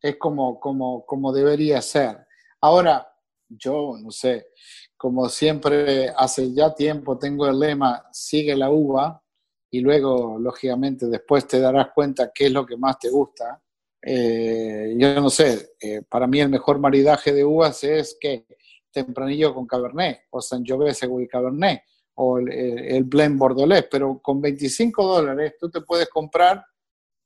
es 0.01 0.17
como, 0.17 0.59
como, 0.59 1.05
como 1.05 1.33
debería 1.33 1.81
ser. 1.83 2.27
Ahora, 2.61 3.07
yo 3.49 3.97
no 4.01 4.11
sé, 4.11 4.49
como 4.97 5.29
siempre 5.29 6.09
hace 6.17 6.53
ya 6.53 6.75
tiempo 6.75 7.19
tengo 7.19 7.47
el 7.47 7.59
lema, 7.59 8.07
sigue 8.13 8.55
la 8.57 8.71
uva 8.71 9.23
y 9.71 9.81
luego, 9.81 10.39
lógicamente, 10.39 11.07
después 11.07 11.47
te 11.47 11.61
darás 11.61 11.89
cuenta 11.95 12.33
qué 12.35 12.47
es 12.47 12.53
lo 12.53 12.67
que 12.67 12.77
más 12.77 12.99
te 12.99 13.09
gusta. 13.09 13.63
Eh, 14.03 14.95
yo 14.97 15.15
no 15.21 15.31
sé, 15.31 15.73
eh, 15.81 16.03
para 16.09 16.27
mí 16.27 16.41
el 16.41 16.49
mejor 16.49 16.79
maridaje 16.79 17.33
de 17.33 17.45
uvas 17.45 17.85
es 17.85 18.17
que 18.21 18.47
tempranillo 18.91 19.55
con 19.55 19.67
cabernet, 19.67 20.23
o 20.31 20.41
Sangiovese 20.41 21.09
y 21.21 21.29
cabernet, 21.29 21.83
o 22.15 22.39
el, 22.39 22.51
el, 22.51 23.05
blend 23.05 23.39
bordelés, 23.39 23.87
pero 23.91 24.21
con 24.21 24.41
25 24.41 25.07
dólares 25.07 25.55
tú 25.59 25.71
te 25.71 25.81
puedes 25.83 26.09
comprar 26.09 26.65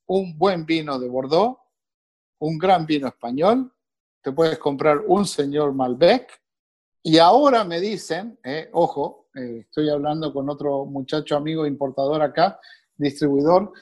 un 0.07 0.37
buen 0.37 0.67
vino 0.67 0.99
de 0.99 1.09
Bordeaux, 1.09 1.59
un 2.39 2.59
gran 2.59 2.87
vino 2.87 3.09
español, 3.09 3.73
te 4.23 4.33
puedes 4.33 4.59
comprar 4.59 5.03
un 5.07 5.27
señor 5.27 5.73
Malbec, 5.75 6.41
y 7.03 7.19
ahora 7.19 7.65
me 7.65 7.81
dicen, 7.81 8.39
eh, 8.43 8.71
ojo, 8.73 9.29
eh, 9.35 9.59
estoy 9.61 9.91
hablando 9.91 10.33
con 10.33 10.49
otro 10.49 10.87
muchacho 10.87 11.37
amigo 11.37 11.67
importador 11.67 12.23
acá, 12.23 12.59
distribuidor, 12.97 13.73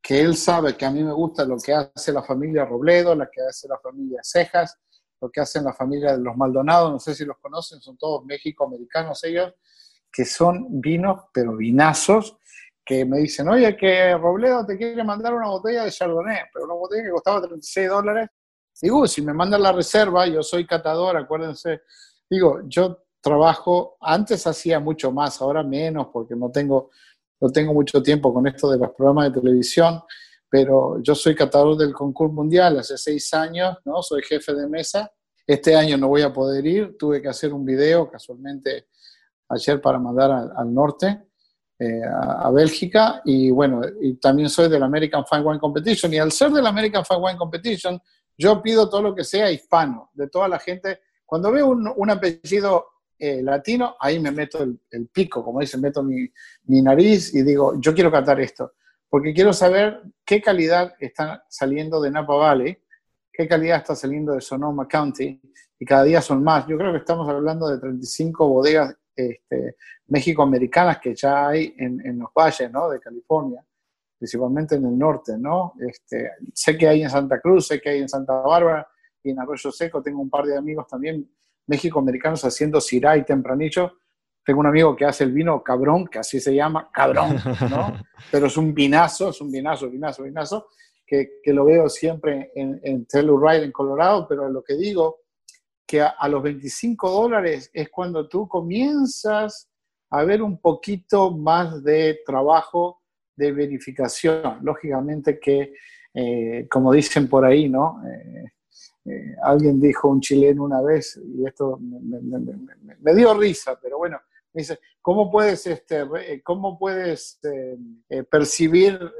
que 0.00 0.20
él 0.20 0.34
sabe 0.34 0.76
que 0.76 0.86
a 0.86 0.90
mí 0.90 1.04
me 1.04 1.12
gusta 1.12 1.44
lo 1.44 1.58
que 1.58 1.74
hace 1.74 2.10
la 2.10 2.22
familia 2.22 2.64
Robledo, 2.64 3.14
lo 3.14 3.28
que 3.30 3.42
hace 3.42 3.68
la 3.68 3.78
familia 3.78 4.20
Cejas, 4.22 4.78
lo 5.20 5.30
que 5.30 5.40
hacen 5.40 5.64
la 5.64 5.74
familia 5.74 6.16
de 6.16 6.24
los 6.24 6.34
Maldonados, 6.36 6.90
no 6.90 6.98
sé 6.98 7.14
si 7.14 7.26
los 7.26 7.36
conocen, 7.38 7.82
son 7.82 7.98
todos 7.98 8.24
México-americanos 8.24 9.22
ellos, 9.24 9.52
que 10.10 10.24
son 10.24 10.80
vinos, 10.80 11.24
pero 11.34 11.56
vinazos, 11.56 12.38
que 12.84 13.04
me 13.04 13.18
dicen, 13.18 13.48
oye, 13.48 13.76
que 13.76 14.16
Robledo 14.16 14.64
te 14.66 14.76
quiere 14.76 15.04
mandar 15.04 15.34
una 15.34 15.48
botella 15.48 15.84
de 15.84 15.90
Chardonnay, 15.90 16.44
pero 16.52 16.64
una 16.64 16.74
botella 16.74 17.04
que 17.04 17.10
costaba 17.10 17.40
36 17.42 17.88
dólares. 17.88 18.28
Digo, 18.80 19.06
si 19.06 19.22
me 19.22 19.34
mandan 19.34 19.62
la 19.62 19.72
reserva, 19.72 20.26
yo 20.26 20.42
soy 20.42 20.66
catador, 20.66 21.16
acuérdense. 21.16 21.82
Digo, 22.28 22.60
yo 22.66 23.04
trabajo, 23.20 23.96
antes 24.00 24.46
hacía 24.46 24.80
mucho 24.80 25.12
más, 25.12 25.40
ahora 25.40 25.62
menos, 25.62 26.08
porque 26.12 26.34
no 26.34 26.50
tengo, 26.50 26.90
no 27.40 27.50
tengo 27.50 27.74
mucho 27.74 28.02
tiempo 28.02 28.32
con 28.32 28.46
esto 28.46 28.70
de 28.70 28.78
los 28.78 28.90
programas 28.90 29.32
de 29.32 29.40
televisión, 29.40 30.02
pero 30.48 31.00
yo 31.02 31.14
soy 31.14 31.34
catador 31.34 31.76
del 31.76 31.92
concurso 31.92 32.32
mundial 32.32 32.78
hace 32.78 32.96
seis 32.96 33.32
años, 33.34 33.76
¿no? 33.84 34.02
Soy 34.02 34.22
jefe 34.22 34.54
de 34.54 34.66
mesa. 34.66 35.12
Este 35.46 35.76
año 35.76 35.96
no 35.96 36.08
voy 36.08 36.22
a 36.22 36.32
poder 36.32 36.66
ir, 36.66 36.96
tuve 36.98 37.20
que 37.20 37.28
hacer 37.28 37.52
un 37.52 37.64
video 37.64 38.10
casualmente 38.10 38.88
ayer 39.48 39.80
para 39.80 39.98
mandar 39.98 40.30
al 40.56 40.72
norte 40.72 41.29
eh, 41.82 42.02
a, 42.04 42.50
Bélgica 42.50 43.22
y 43.24 43.50
bueno, 43.50 43.80
y 44.02 44.16
también 44.16 44.50
soy 44.50 44.68
del 44.68 44.82
American 44.82 45.24
Fine 45.24 45.40
Wine 45.40 45.58
Competition 45.58 46.12
y 46.12 46.18
al 46.18 46.30
ser 46.30 46.50
del 46.50 46.66
American 46.66 47.06
Fine 47.06 47.20
Wine 47.20 47.38
Competition, 47.38 47.98
yo 48.36 48.60
pido 48.60 48.90
todo 48.90 49.00
lo 49.00 49.14
que 49.14 49.24
sea 49.24 49.50
hispano, 49.50 50.10
de 50.12 50.28
toda 50.28 50.46
la 50.46 50.58
gente. 50.58 51.00
Cuando 51.24 51.50
veo 51.50 51.68
un, 51.68 52.10
apellido 52.10 52.84
eh, 53.18 53.42
latino, 53.42 53.96
ahí 53.98 54.20
me 54.20 54.30
meto 54.30 54.62
el, 54.62 55.08
pico, 55.08 55.42
como 55.42 55.60
dicen, 55.60 55.80
meto 55.80 56.02
mi, 56.02 56.28
mi, 56.64 56.82
nariz 56.82 57.34
y 57.34 57.42
digo, 57.42 57.80
yo 57.80 57.94
quiero 57.94 58.12
cantar 58.12 58.38
esto, 58.40 58.74
porque 59.08 59.32
quiero 59.32 59.54
saber 59.54 60.02
qué 60.22 60.42
calidad 60.42 60.92
está 61.00 61.46
saliendo 61.48 61.98
de 62.02 62.10
Napa 62.10 62.34
Valley, 62.34 62.76
qué 63.32 63.48
calidad 63.48 63.78
está 63.78 63.96
saliendo 63.96 64.34
de 64.34 64.42
Sonoma 64.42 64.86
County, 64.86 65.40
y 65.78 65.84
cada 65.86 66.04
día 66.04 66.20
son 66.20 66.44
más. 66.44 66.66
Yo 66.66 66.76
creo 66.76 66.92
que 66.92 66.98
estamos 66.98 67.26
hablando 67.26 67.68
de 67.68 67.78
35 67.78 68.46
bodegas 68.46 68.94
este, 69.28 69.76
México-americanas 70.08 70.98
que 70.98 71.14
ya 71.14 71.48
hay 71.48 71.74
en, 71.78 72.18
los 72.18 72.30
valles 72.34 72.70
¿no? 72.70 72.88
de 72.90 73.00
California, 73.00 73.64
principalmente 74.18 74.76
en 74.76 74.86
el 74.86 74.98
norte. 74.98 75.36
¿no? 75.38 75.74
Este, 75.80 76.30
sé 76.52 76.76
que 76.76 76.88
hay 76.88 77.02
en 77.02 77.10
Santa 77.10 77.40
Cruz, 77.40 77.66
sé 77.68 77.80
que 77.80 77.90
hay 77.90 78.00
en 78.00 78.08
Santa 78.08 78.34
Bárbara 78.34 78.86
y 79.22 79.30
en 79.30 79.40
Arroyo 79.40 79.70
Seco. 79.70 80.02
Tengo 80.02 80.20
un 80.20 80.30
par 80.30 80.44
de 80.44 80.56
amigos 80.56 80.86
también 80.86 81.28
México-americanos 81.66 82.44
haciendo 82.44 82.80
Syrah 82.80 83.16
y 83.16 83.24
tempranillo. 83.24 83.92
Tengo 84.44 84.60
un 84.60 84.66
amigo 84.66 84.96
que 84.96 85.04
hace 85.04 85.24
el 85.24 85.32
vino 85.32 85.62
cabrón, 85.62 86.06
que 86.06 86.18
así 86.18 86.40
se 86.40 86.54
llama, 86.54 86.90
cabrón, 86.92 87.36
¿no? 87.70 87.92
Pero 88.32 88.46
es 88.46 88.56
un 88.56 88.74
vinazo, 88.74 89.30
es 89.30 89.40
un 89.40 89.50
vinazo, 89.50 89.88
vinazo, 89.88 90.22
vinazo, 90.22 90.66
que, 91.06 91.40
que 91.42 91.52
lo 91.52 91.64
veo 91.64 91.88
siempre 91.88 92.50
en, 92.54 92.80
en 92.82 93.06
Telluride, 93.06 93.64
en 93.64 93.72
Colorado, 93.72 94.26
pero 94.28 94.48
lo 94.48 94.62
que 94.62 94.74
digo 94.76 95.20
que 95.90 96.00
a, 96.00 96.28
los 96.28 96.40
25 96.40 97.10
dólares 97.10 97.68
es 97.74 97.88
cuando 97.88 98.28
tú 98.28 98.46
comienzas 98.46 99.68
a 100.10 100.22
ver 100.22 100.40
un 100.40 100.60
poquito 100.60 101.32
más 101.32 101.82
de 101.82 102.20
trabajo 102.24 103.02
de 103.34 103.50
verificación. 103.50 104.60
Lógicamente 104.62 105.40
que, 105.40 105.74
eh, 106.14 106.68
como 106.70 106.92
dicen 106.92 107.28
por 107.28 107.44
ahí, 107.44 107.68
¿no? 107.68 108.00
Eh, 108.06 108.52
eh, 109.06 109.34
alguien 109.42 109.80
dijo 109.80 110.06
un 110.06 110.20
chileno 110.20 110.62
una 110.62 110.80
vez, 110.80 111.20
y 111.24 111.44
esto 111.44 111.80
me, 111.80 113.12
dio 113.12 113.36
risa, 113.36 113.76
pero 113.82 113.98
bueno, 113.98 114.20
me 114.52 114.60
dice, 114.60 114.78
¿cómo 115.02 115.28
puedes, 115.28 115.66
este, 115.66 116.04
cómo 116.44 116.78
puedes 116.78 117.40
percibir 118.30 119.12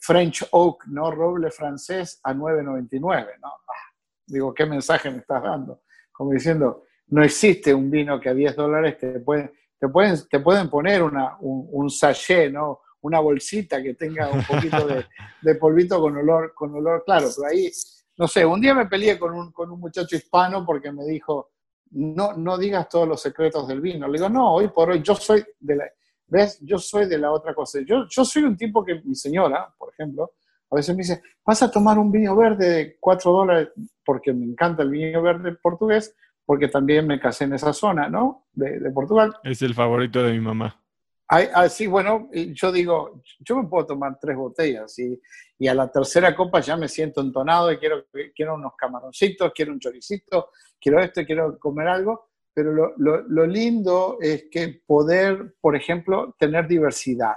French 0.00 0.48
Oak, 0.50 0.86
¿no? 0.88 1.12
Roble 1.12 1.52
francés 1.52 2.18
a 2.24 2.34
9.99, 2.34 3.38
¿no? 3.40 3.48
Ah, 3.48 3.91
digo, 4.26 4.52
¿qué 4.54 4.66
mensaje 4.66 5.10
me 5.10 5.18
estás 5.18 5.42
dando? 5.42 5.82
Como 6.12 6.32
diciendo, 6.32 6.84
no 7.08 7.22
existe 7.22 7.74
un 7.74 7.90
vino 7.90 8.20
que 8.20 8.28
a 8.28 8.34
10 8.34 8.56
dólares 8.56 8.98
te 8.98 9.20
pueden, 9.20 9.52
te 9.78 9.88
pueden, 9.88 10.16
te 10.30 10.40
pueden 10.40 10.70
poner 10.70 11.02
una, 11.02 11.36
un, 11.40 11.68
un 11.70 11.90
sachet, 11.90 12.52
¿no? 12.52 12.80
Una 13.02 13.18
bolsita 13.20 13.82
que 13.82 13.94
tenga 13.94 14.30
un 14.30 14.44
poquito 14.44 14.86
de, 15.42 15.54
polvito 15.56 16.00
con 16.00 16.16
olor, 16.16 16.54
con 16.54 16.74
olor 16.74 17.02
claro, 17.04 17.28
pero 17.36 17.48
ahí, 17.48 17.70
no 18.16 18.28
sé, 18.28 18.44
un 18.44 18.60
día 18.60 18.74
me 18.74 18.86
peleé 18.86 19.18
con 19.18 19.34
un, 19.34 19.52
con 19.52 19.70
un 19.70 19.80
muchacho 19.80 20.16
hispano 20.16 20.64
porque 20.64 20.92
me 20.92 21.04
dijo, 21.04 21.50
no, 21.90 22.34
no 22.34 22.56
digas 22.56 22.88
todos 22.88 23.08
los 23.08 23.20
secretos 23.20 23.66
del 23.68 23.80
vino. 23.80 24.06
Le 24.06 24.18
digo, 24.18 24.28
no, 24.28 24.54
hoy 24.54 24.68
por 24.68 24.90
hoy 24.90 25.02
yo 25.02 25.14
soy 25.14 25.44
de 25.58 25.76
la, 25.76 25.84
¿ves? 26.26 26.58
Yo 26.62 26.78
soy 26.78 27.06
de 27.06 27.18
la 27.18 27.30
otra 27.30 27.54
cosa. 27.54 27.80
Yo, 27.84 28.06
yo 28.08 28.24
soy 28.24 28.44
un 28.44 28.56
tipo 28.56 28.84
que 28.84 29.02
mi 29.04 29.14
señora, 29.14 29.72
por 29.76 29.92
ejemplo, 29.92 30.32
a 30.72 30.76
veces 30.76 30.96
me 30.96 31.02
dice, 31.02 31.22
vas 31.44 31.62
a 31.62 31.70
tomar 31.70 31.98
un 31.98 32.10
vino 32.10 32.34
verde 32.34 32.68
de 32.70 32.96
4 32.98 33.30
dólares, 33.30 33.68
porque 34.02 34.32
me 34.32 34.46
encanta 34.46 34.82
el 34.82 34.88
vino 34.88 35.20
verde 35.20 35.52
portugués, 35.52 36.16
porque 36.46 36.68
también 36.68 37.06
me 37.06 37.20
casé 37.20 37.44
en 37.44 37.52
esa 37.52 37.74
zona, 37.74 38.08
¿no? 38.08 38.46
De, 38.54 38.90
Portugal. 38.90 39.36
Es 39.44 39.60
el 39.60 39.74
favorito 39.74 40.22
de 40.22 40.32
mi 40.32 40.40
mamá. 40.40 40.80
Así, 41.28 41.86
bueno, 41.86 42.28
yo 42.32 42.72
digo, 42.72 43.22
yo 43.40 43.56
me 43.56 43.68
puedo 43.68 43.86
tomar 43.86 44.18
tres 44.20 44.36
botellas 44.36 44.98
y, 44.98 45.18
y, 45.58 45.68
a 45.68 45.74
la 45.74 45.90
tercera 45.90 46.34
copa 46.34 46.60
ya 46.60 46.76
me 46.76 46.88
siento 46.88 47.22
entonado 47.22 47.72
y 47.72 47.78
quiero, 47.78 48.04
quiero 48.34 48.54
unos 48.54 48.72
camaroncitos, 48.76 49.52
quiero 49.54 49.72
un 49.72 49.78
choricito, 49.78 50.50
quiero 50.78 51.00
esto, 51.00 51.24
quiero 51.24 51.58
comer 51.58 51.88
algo, 51.88 52.28
pero 52.52 52.72
lo, 52.72 52.92
lo, 52.98 53.22
lo 53.22 53.46
lindo 53.46 54.18
es 54.20 54.46
que 54.50 54.82
poder, 54.86 55.54
por 55.60 55.74
ejemplo, 55.74 56.34
tener 56.38 56.66
diversidad. 56.66 57.36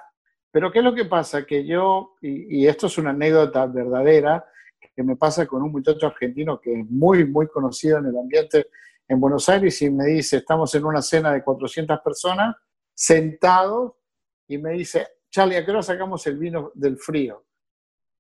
Pero 0.56 0.72
¿qué 0.72 0.80
es 0.80 0.86
lo 0.86 0.95
que 0.95 1.03
pasa? 1.03 1.45
Que 1.45 1.66
yo, 1.66 2.16
y, 2.22 2.66
esto 2.66 2.88
es 2.88 2.97
una 2.97 3.10
anécdota 3.10 3.66
verdadera, 3.66 4.49
que 4.95 5.03
me 5.03 5.18
pasa 5.18 5.45
con 5.45 5.62
un 5.62 5.70
muchacho 5.70 6.08
argentino 6.08 6.62
que 6.62 6.80
es 6.80 6.89
muy, 6.89 7.26
muy 7.26 7.47
conocido 7.49 7.97
en 7.97 8.06
el 8.06 8.18
ambiente 8.18 8.68
en 9.06 9.20
Buenos 9.20 9.49
Aires 9.49 9.82
y 9.82 9.89
me 9.89 10.06
dice, 10.06 10.38
estamos 10.38 10.74
en 10.76 10.86
una 10.86 11.01
cena 11.01 11.34
de 11.34 11.43
400 11.43 11.99
personas, 11.99 12.56
sentados, 12.93 13.95
y 14.47 14.58
me 14.58 14.72
dice, 14.72 15.06
Charlie, 15.30 15.58
¿a 15.58 15.66
qué 15.66 15.72
hora 15.72 15.84
sacamos 15.84 16.26
el 16.26 16.38
vino 16.38 16.72
del 16.74 16.99
frío? 16.99 17.43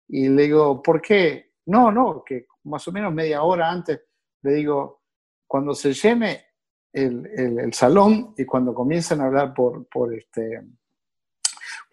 Y 0.09 0.27
le 0.27 0.41
digo, 0.41 0.83
¿por 0.83 1.01
qué? 1.01 1.53
No, 1.67 1.89
no, 1.89 2.21
que 2.25 2.47
más 2.65 2.85
o 2.85 2.91
menos 2.91 3.13
media 3.13 3.43
hora 3.43 3.71
antes 3.71 4.01
le 4.41 4.55
digo, 4.55 5.03
cuando 5.47 5.73
se 5.73 5.93
llene 5.93 6.47
el, 6.91 7.25
el, 7.27 7.73
salón 7.73 8.33
y 8.37 8.43
cuando 8.43 8.73
comiencen 8.73 9.21
a 9.21 9.27
hablar 9.27 9.53
por, 9.53 9.87
por, 9.87 10.13
este, 10.13 10.61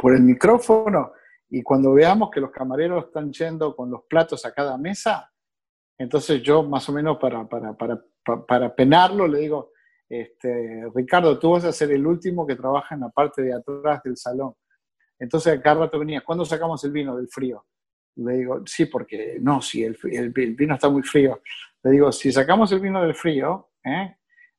por 0.03 0.16
el 0.16 0.22
micrófono 0.22 1.12
y 1.48 1.62
cuando 1.62 1.92
veamos 1.92 2.28
que 2.28 2.40
los 2.40 2.50
camareros 2.50 3.05
están 3.05 3.32
yendo 3.32 3.76
con 3.76 3.88
los 3.88 4.03
platos 4.09 4.44
a 4.44 4.53
cada 4.53 4.76
mesa, 4.76 5.32
entonces 5.96 6.42
yo 6.42 6.64
más 6.64 6.88
o 6.88 6.92
menos 6.92 7.18
para, 7.18 7.48
para, 7.48 7.72
para, 7.74 8.03
para 8.44 8.74
penarlo 8.74 9.28
le 9.28 9.38
digo, 9.38 9.70
este, 10.09 10.90
Ricardo, 10.92 11.38
tú 11.38 11.53
vas 11.53 11.64
a 11.64 11.72
ser 11.72 11.92
el 11.92 12.05
último 12.05 12.44
que 12.44 12.57
trabaja 12.57 12.96
en 12.96 13.03
la 13.03 13.11
parte 13.11 13.42
de 13.42 13.55
atrás 13.55 14.03
del 14.03 14.16
salón. 14.16 14.55
Entonces 15.20 15.61
cada 15.61 15.82
rato 15.82 16.00
venía, 16.00 16.22
¿cuándo 16.22 16.44
sacamos 16.44 16.82
el 16.82 16.90
vino 16.90 17.16
del 17.16 17.28
frío? 17.28 17.64
Le 18.16 18.38
digo, 18.38 18.61
sí, 18.66 18.86
porque 18.86 19.38
no, 19.40 19.62
si 19.62 19.84
el, 19.84 19.96
vino 20.32 20.74
está 20.74 20.88
muy 20.88 21.05
frío. 21.05 21.42
Le 21.84 21.92
digo, 21.92 22.11
si 22.11 22.32
sacamos 22.32 22.72
el 22.72 22.80
vino 22.80 23.00
del 23.00 23.14
frío, 23.14 23.70
¿eh? 23.84 24.16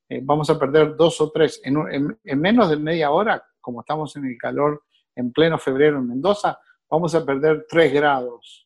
Eh, 0.07 0.21
vamos 0.23 0.49
a 0.49 0.57
perder 0.57 0.95
dos 0.95 1.19
o 1.19 1.31
tres. 1.31 1.61
En, 1.65 2.17
menos 2.39 2.69
de 2.69 2.77
media 2.77 3.11
hora, 3.11 3.43
como 3.59 3.81
estamos 3.81 4.15
en 4.15 4.25
el 4.25 4.37
calor 4.37 4.83
en 5.15 5.31
pleno 5.31 5.57
febrero 5.57 5.97
en 5.97 6.07
Mendoza, 6.07 6.59
vamos 6.89 7.13
a 7.15 7.25
perder 7.25 7.65
3 7.69 7.93
grados. 7.93 8.63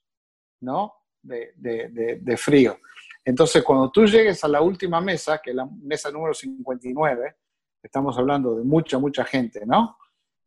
¿no? 0.62 0.94
De, 1.22 2.38
frío. 2.38 2.78
Entonces, 3.26 3.64
cuando 3.64 3.92
tú 3.92 4.06
llegues 4.06 4.44
a 4.44 4.48
la 4.48 4.62
última 4.62 5.02
mesa, 5.02 5.40
que 5.44 5.50
es 5.50 5.56
la 5.56 5.68
mesa 5.82 6.12
número 6.12 6.34
59, 6.34 7.36
estamos 7.84 8.18
hablando 8.18 8.56
de 8.56 8.64
mucha, 8.64 8.98
mucha 8.98 9.26
gente, 9.26 9.66
¿no? 9.66 9.98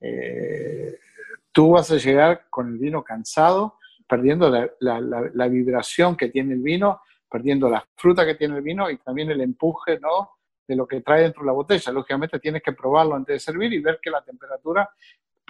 Eh, 0.00 0.98
tú 1.52 1.72
vas 1.72 1.90
a 1.90 1.96
llegar 1.96 2.46
con 2.48 2.68
el 2.68 2.78
vino 2.78 3.04
cansado, 3.04 3.76
perdiendo 4.08 4.50
la, 4.80 5.48
vibración 5.48 6.16
que 6.16 6.28
tiene 6.28 6.54
el 6.54 6.60
vino, 6.60 7.02
perdiendo 7.30 7.68
la 7.68 7.86
fruta 7.96 8.24
que 8.24 8.34
tiene 8.34 8.56
el 8.56 8.62
vino 8.62 8.90
y 8.90 8.96
también 8.98 9.30
el 9.30 9.40
empuje, 9.42 10.00
¿no? 10.00 10.30
De 10.66 10.74
lo 10.74 10.86
que 10.86 11.02
trae 11.02 11.22
dentro 11.22 11.42
de 11.42 11.46
la 11.46 11.52
botella. 11.52 11.92
Lógicamente 11.92 12.38
tienes 12.38 12.62
que 12.62 12.72
probarlo 12.72 13.14
antes 13.14 13.34
de 13.34 13.40
servir 13.40 13.72
y 13.74 13.80
ver 13.80 14.00
que 14.00 14.10
la 14.10 14.22
temperatura, 14.22 14.88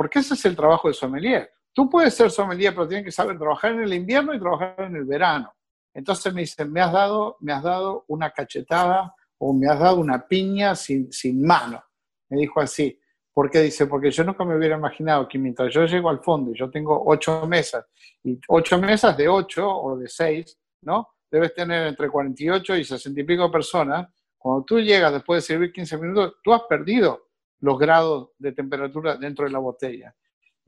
porque 0.00 0.20
ese 0.20 0.32
es 0.32 0.42
el 0.46 0.56
trabajo 0.56 0.88
del 0.88 0.94
sommelier. 0.94 1.52
Tú 1.74 1.90
puedes 1.90 2.14
ser 2.14 2.30
sommelier, 2.30 2.72
pero 2.72 2.88
tienes 2.88 3.04
que 3.04 3.12
saber 3.12 3.36
trabajar 3.36 3.72
en 3.72 3.82
el 3.82 3.92
invierno 3.92 4.32
y 4.32 4.40
trabajar 4.40 4.74
en 4.78 4.96
el 4.96 5.04
verano. 5.04 5.52
Entonces 5.92 6.32
me 6.32 6.40
dice, 6.40 6.64
me 6.64 6.80
has 6.80 6.90
dado, 6.90 7.36
me 7.40 7.52
has 7.52 7.62
dado 7.62 8.06
una 8.08 8.30
cachetada 8.30 9.14
o 9.36 9.52
me 9.52 9.68
has 9.68 9.78
dado 9.78 9.96
una 9.96 10.26
piña 10.26 10.74
sin, 10.74 11.12
sin 11.12 11.46
mano. 11.46 11.84
Me 12.30 12.38
dijo 12.38 12.62
así. 12.62 12.98
¿Por 13.30 13.50
qué? 13.50 13.60
Dice, 13.60 13.84
porque 13.84 14.10
yo 14.10 14.24
nunca 14.24 14.42
me 14.42 14.56
hubiera 14.56 14.74
imaginado 14.78 15.28
que 15.28 15.36
mientras 15.38 15.70
yo 15.70 15.84
llego 15.84 16.08
al 16.08 16.20
fondo 16.20 16.52
y 16.52 16.58
yo 16.58 16.70
tengo 16.70 17.02
ocho 17.04 17.46
mesas, 17.46 17.84
y 18.24 18.40
ocho 18.48 18.78
mesas 18.78 19.14
de 19.18 19.28
ocho 19.28 19.68
o 19.68 19.98
de 19.98 20.08
seis, 20.08 20.58
¿no? 20.80 21.08
Debes 21.30 21.52
tener 21.52 21.88
entre 21.88 22.08
48 22.08 22.74
y 22.76 22.84
60 22.84 23.20
y 23.20 23.24
pico 23.24 23.52
personas. 23.52 24.08
Cuando 24.38 24.64
tú 24.64 24.80
llegas 24.80 25.12
después 25.12 25.42
de 25.42 25.46
servir 25.46 25.72
15 25.74 25.98
minutos, 25.98 26.36
tú 26.42 26.54
has 26.54 26.62
perdido 26.62 27.29
los 27.60 27.78
grados 27.78 28.30
de 28.38 28.52
temperatura 28.52 29.16
dentro 29.16 29.44
de 29.44 29.52
la 29.52 29.58
botella. 29.58 30.14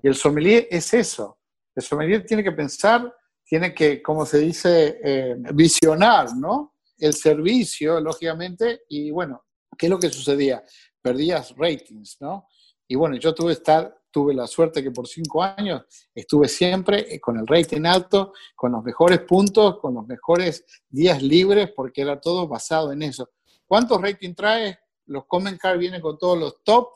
Y 0.03 0.09
el 0.09 0.15
sommelier 0.15 0.67
es 0.71 0.93
eso. 0.95 1.39
El 1.75 1.83
sommelier 1.83 2.25
tiene 2.25 2.43
que 2.43 2.53
pensar 2.53 3.13
tiene 3.53 3.75
que, 3.75 4.03
como 4.03 4.25
se 4.25 4.39
dice, 4.39 4.99
eh, 5.05 5.37
visionar, 5.53 6.35
¿no? 6.35 6.77
El 6.97 7.13
servicio, 7.13 8.01
lógicamente, 8.01 8.85
y 8.89 9.11
bueno, 9.11 9.45
¿qué 9.77 9.87
es 9.87 9.91
lo 9.91 9.99
que 9.99 10.09
sucedía? 10.09 10.65
Perdías 11.03 11.55
ratings, 11.59 12.17
¿no? 12.21 12.49
Y 12.89 12.95
bueno, 12.95 13.17
yo 13.17 13.35
tuve, 13.35 13.53
estar, 13.53 13.95
tuve 14.11 14.33
la 14.33 14.47
suerte 14.47 14.83
que 14.83 14.91
por 14.91 15.07
cinco 15.07 15.43
años 15.43 15.83
estuve 16.15 16.49
siempre 16.49 17.21
con 17.21 17.39
el 17.39 17.47
rating 17.47 17.85
alto, 17.85 18.33
con 18.55 18.73
los 18.73 18.83
mejores 18.83 19.21
puntos, 19.21 19.79
con 19.81 19.93
los 19.93 20.07
mejores 20.07 20.65
días 20.89 21.23
libres, 21.23 21.73
porque 21.77 22.01
era 22.01 22.19
todo 22.19 22.49
basado 22.49 22.91
en 22.91 23.03
eso. 23.03 23.29
¿Cuántos 23.67 24.01
ratings 24.01 24.35
traes? 24.35 24.79
Los 25.07 25.27
Comment 25.27 25.59
Card 25.59 25.79
vienen 25.79 26.01
con 26.01 26.19
todos 26.19 26.39
los 26.39 26.63
top, 26.63 26.89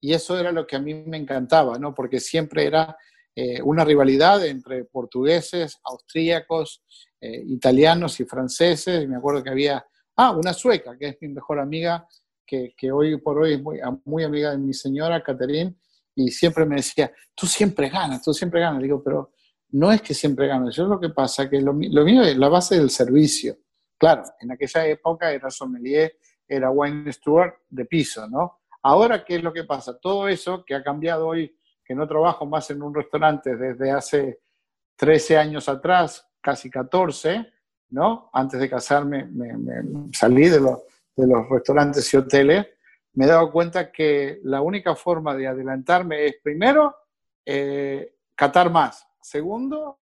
y 0.00 0.14
eso 0.14 0.38
era 0.38 0.50
lo 0.50 0.66
que 0.66 0.76
a 0.76 0.80
mí 0.80 0.94
me 0.94 1.18
encantaba, 1.18 1.78
¿no? 1.78 1.94
Porque 1.94 2.20
siempre 2.20 2.64
era 2.64 2.96
eh, 3.34 3.60
una 3.62 3.84
rivalidad 3.84 4.44
entre 4.46 4.84
portugueses, 4.84 5.78
austríacos, 5.84 6.82
eh, 7.20 7.42
italianos 7.46 8.18
y 8.20 8.24
franceses. 8.24 9.06
Me 9.06 9.16
acuerdo 9.16 9.42
que 9.42 9.50
había, 9.50 9.86
ah, 10.16 10.32
una 10.32 10.52
sueca, 10.52 10.96
que 10.98 11.08
es 11.08 11.16
mi 11.20 11.28
mejor 11.28 11.60
amiga, 11.60 12.06
que, 12.46 12.74
que 12.76 12.90
hoy 12.90 13.18
por 13.18 13.38
hoy 13.38 13.54
es 13.54 13.62
muy, 13.62 13.78
muy 14.04 14.24
amiga 14.24 14.50
de 14.52 14.58
mi 14.58 14.72
señora, 14.72 15.22
Catherine, 15.22 15.76
y 16.14 16.30
siempre 16.30 16.64
me 16.64 16.76
decía, 16.76 17.12
tú 17.34 17.46
siempre 17.46 17.88
ganas, 17.88 18.22
tú 18.22 18.32
siempre 18.32 18.60
ganas. 18.60 18.82
Digo, 18.82 19.02
pero 19.02 19.32
no 19.70 19.92
es 19.92 20.02
que 20.02 20.14
siempre 20.14 20.48
ganas, 20.48 20.74
yo 20.74 20.86
lo 20.86 20.98
que 20.98 21.10
pasa 21.10 21.48
que 21.48 21.60
lo, 21.60 21.72
lo 21.72 22.04
mío 22.04 22.22
es 22.22 22.36
la 22.36 22.48
base 22.48 22.76
del 22.76 22.90
servicio. 22.90 23.58
Claro, 23.96 24.22
en 24.40 24.50
aquella 24.50 24.86
época 24.86 25.30
era 25.30 25.50
sommelier, 25.50 26.16
era 26.50 26.70
wine 26.70 27.12
steward 27.12 27.54
de 27.68 27.84
piso, 27.84 28.28
¿no? 28.28 28.60
Ahora, 28.82 29.24
¿qué 29.24 29.36
es 29.36 29.42
lo 29.42 29.52
que 29.52 29.64
pasa? 29.64 29.98
Todo 29.98 30.26
eso 30.26 30.64
que 30.64 30.74
ha 30.74 30.82
cambiado 30.82 31.28
hoy 31.28 31.56
que 31.84 31.94
no 31.94 32.08
trabajo 32.08 32.44
más 32.46 32.70
en 32.70 32.82
un 32.82 32.94
restaurante 32.94 33.56
desde 33.56 33.90
hace 33.90 34.40
13 34.96 35.38
años 35.38 35.68
atrás, 35.68 36.28
casi 36.40 36.70
14, 36.70 37.46
¿no? 37.90 38.30
Antes 38.32 38.60
de 38.60 38.68
casarme 38.68 39.26
me, 39.26 39.54
salí 40.12 40.48
de 40.48 40.60
los, 40.60 40.80
de 41.16 41.26
los 41.26 41.48
restaurantes 41.48 42.12
y 42.12 42.16
hoteles, 42.16 42.66
me 43.14 43.24
he 43.24 43.28
dado 43.28 43.50
cuenta 43.50 43.90
que 43.90 44.40
la 44.44 44.60
única 44.60 44.94
forma 44.94 45.34
de 45.34 45.46
adelantarme 45.46 46.26
es, 46.26 46.36
primero, 46.42 46.94
eh, 47.44 48.14
catar 48.34 48.70
más. 48.70 49.06
Segundo, 49.20 49.98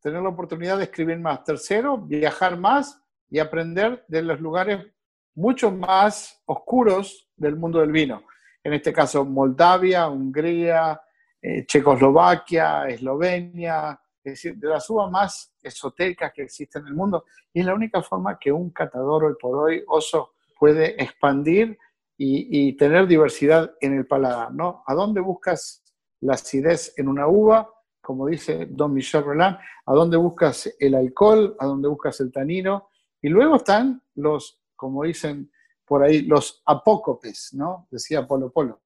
tener 0.00 0.22
la 0.22 0.28
oportunidad 0.28 0.78
de 0.78 0.84
escribir 0.84 1.18
más. 1.18 1.44
Tercero, 1.44 1.98
viajar 1.98 2.56
más 2.56 3.00
y 3.30 3.38
aprender 3.38 4.04
de 4.08 4.22
los 4.22 4.40
lugares 4.40 4.86
mucho 5.34 5.70
más 5.70 6.42
oscuros 6.46 7.28
del 7.36 7.56
mundo 7.56 7.80
del 7.80 7.92
vino. 7.92 8.22
En 8.62 8.74
este 8.74 8.92
caso, 8.92 9.24
Moldavia, 9.24 10.08
Hungría, 10.08 11.00
eh, 11.40 11.64
Checoslovaquia, 11.66 12.88
Eslovenia, 12.88 14.00
es 14.24 14.32
decir, 14.32 14.56
de 14.56 14.68
las 14.68 14.88
uvas 14.90 15.10
más 15.10 15.54
esotéricas 15.62 16.32
que 16.34 16.42
existen 16.42 16.82
en 16.82 16.88
el 16.88 16.94
mundo. 16.94 17.24
Y 17.52 17.60
es 17.60 17.66
la 17.66 17.74
única 17.74 18.02
forma 18.02 18.38
que 18.38 18.52
un 18.52 18.70
catador 18.70 19.24
hoy 19.24 19.34
por 19.40 19.56
hoy, 19.56 19.82
oso, 19.86 20.34
puede 20.58 21.00
expandir 21.02 21.78
y, 22.20 22.76
tener 22.76 23.06
diversidad 23.06 23.72
en 23.80 23.96
el 23.96 24.06
paladar, 24.06 24.52
¿no? 24.52 24.82
¿A 24.86 24.94
dónde 24.94 25.20
buscas 25.20 25.84
la 26.20 26.34
acidez 26.34 26.92
en 26.96 27.06
una 27.06 27.28
uva? 27.28 27.72
Como 28.00 28.26
dice 28.26 28.66
Don 28.66 28.92
Michel 28.92 29.22
Roland, 29.22 29.58
¿a 29.86 29.92
dónde 29.94 30.16
buscas 30.16 30.74
el 30.80 30.96
alcohol? 30.96 31.56
¿A 31.60 31.66
dónde 31.66 31.86
buscas 31.86 32.18
el 32.20 32.32
tanino? 32.32 32.88
Y 33.22 33.28
luego 33.28 33.56
están 33.56 34.02
los, 34.16 34.60
como 34.78 35.02
dicen 35.02 35.50
por 35.84 36.04
ahí, 36.04 36.22
los 36.22 36.62
apócopes, 36.64 37.54
¿no? 37.54 37.88
Decía 37.90 38.26
Polo 38.26 38.52
Polo. 38.52 38.80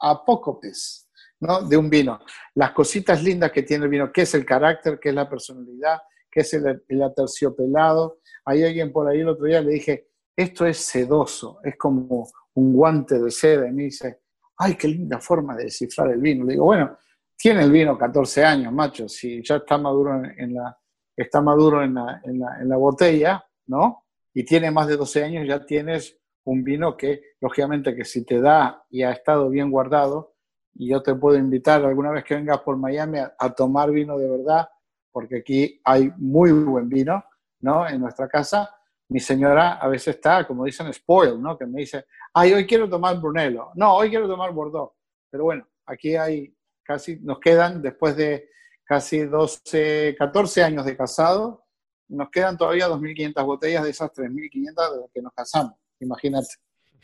Apócopes 0.00 1.08
¿no? 1.40 1.62
de 1.62 1.76
un 1.76 1.88
vino. 1.88 2.18
Las 2.54 2.72
cositas 2.72 3.22
lindas 3.22 3.52
que 3.52 3.62
tiene 3.62 3.84
el 3.84 3.90
vino, 3.90 4.12
qué 4.12 4.22
es 4.22 4.34
el 4.34 4.44
carácter, 4.44 4.98
qué 4.98 5.10
es 5.10 5.14
la 5.14 5.28
personalidad, 5.28 5.98
qué 6.30 6.40
es 6.40 6.52
el, 6.54 6.82
el 6.88 7.02
aterciopelado. 7.02 8.20
Hay 8.44 8.64
alguien 8.64 8.92
por 8.92 9.08
ahí 9.08 9.20
el 9.20 9.28
otro 9.28 9.46
día 9.46 9.60
le 9.60 9.72
dije, 9.72 10.08
esto 10.34 10.66
es 10.66 10.78
sedoso, 10.78 11.60
es 11.62 11.76
como 11.76 12.28
un 12.54 12.72
guante 12.72 13.18
de 13.18 13.30
seda. 13.30 13.68
Y 13.68 13.72
me 13.72 13.84
dice, 13.84 14.22
ay, 14.56 14.74
qué 14.74 14.88
linda 14.88 15.20
forma 15.20 15.54
de 15.54 15.64
descifrar 15.64 16.10
el 16.10 16.20
vino. 16.20 16.44
Le 16.44 16.52
digo, 16.52 16.64
bueno, 16.64 16.96
tiene 17.36 17.62
el 17.62 17.70
vino 17.70 17.96
14 17.96 18.44
años, 18.44 18.72
macho, 18.72 19.08
si 19.08 19.42
ya 19.42 19.56
está 19.56 19.78
maduro 19.78 20.20
en, 20.24 20.54
la, 20.54 20.76
está 21.16 21.40
maduro 21.40 21.82
en 21.84 21.94
la, 21.94 22.20
en, 22.24 22.40
la, 22.40 22.60
en 22.60 22.68
la 22.68 22.76
botella, 22.76 23.44
¿no? 23.66 24.07
Y 24.38 24.44
tiene 24.44 24.70
más 24.70 24.86
de 24.86 24.96
12 24.96 25.24
años, 25.24 25.48
ya 25.48 25.66
tienes 25.66 26.16
un 26.44 26.62
vino 26.62 26.96
que, 26.96 27.34
lógicamente, 27.40 27.96
que 27.96 28.04
si 28.04 28.24
te 28.24 28.40
da 28.40 28.84
y 28.88 29.02
ha 29.02 29.10
estado 29.10 29.48
bien 29.48 29.68
guardado, 29.68 30.36
y 30.74 30.90
yo 30.90 31.02
te 31.02 31.12
puedo 31.16 31.36
invitar 31.36 31.84
alguna 31.84 32.12
vez 32.12 32.22
que 32.22 32.36
vengas 32.36 32.60
por 32.60 32.76
Miami 32.76 33.18
a, 33.18 33.54
tomar 33.56 33.90
vino 33.90 34.16
de 34.16 34.30
verdad, 34.30 34.68
porque 35.10 35.38
aquí 35.38 35.80
hay 35.82 36.12
muy 36.18 36.52
buen 36.52 36.88
vino, 36.88 37.24
¿no? 37.62 37.88
En 37.88 38.00
nuestra 38.00 38.28
casa. 38.28 38.72
Mi 39.08 39.18
señora 39.18 39.72
a 39.72 39.88
veces 39.88 40.14
está, 40.14 40.46
como 40.46 40.64
dicen, 40.64 40.92
spoiled, 40.92 41.38
¿no? 41.38 41.58
Que 41.58 41.66
me 41.66 41.80
dice, 41.80 42.04
ay, 42.32 42.52
hoy 42.52 42.64
quiero 42.64 42.88
tomar 42.88 43.20
Brunello. 43.20 43.72
No, 43.74 43.96
hoy 43.96 44.08
quiero 44.08 44.28
tomar 44.28 44.52
Bordeaux. 44.52 44.92
Pero 45.28 45.42
bueno, 45.42 45.66
aquí 45.84 46.14
hay 46.14 46.56
casi, 46.84 47.18
nos 47.22 47.40
quedan, 47.40 47.82
después 47.82 48.14
de 48.14 48.50
casi 48.84 49.24
12, 49.24 50.14
14 50.16 50.62
años 50.62 50.84
de 50.84 50.96
casado, 50.96 51.64
nos 52.08 52.30
quedan 52.30 52.56
todavía 52.56 52.88
2.500 52.88 53.44
botellas 53.44 53.84
de 53.84 53.90
esas 53.90 54.10
3.500 54.12 54.94
de 54.94 55.00
las 55.00 55.10
que 55.12 55.22
nos 55.22 55.32
casamos. 55.32 55.74
Imagínate. 56.00 56.48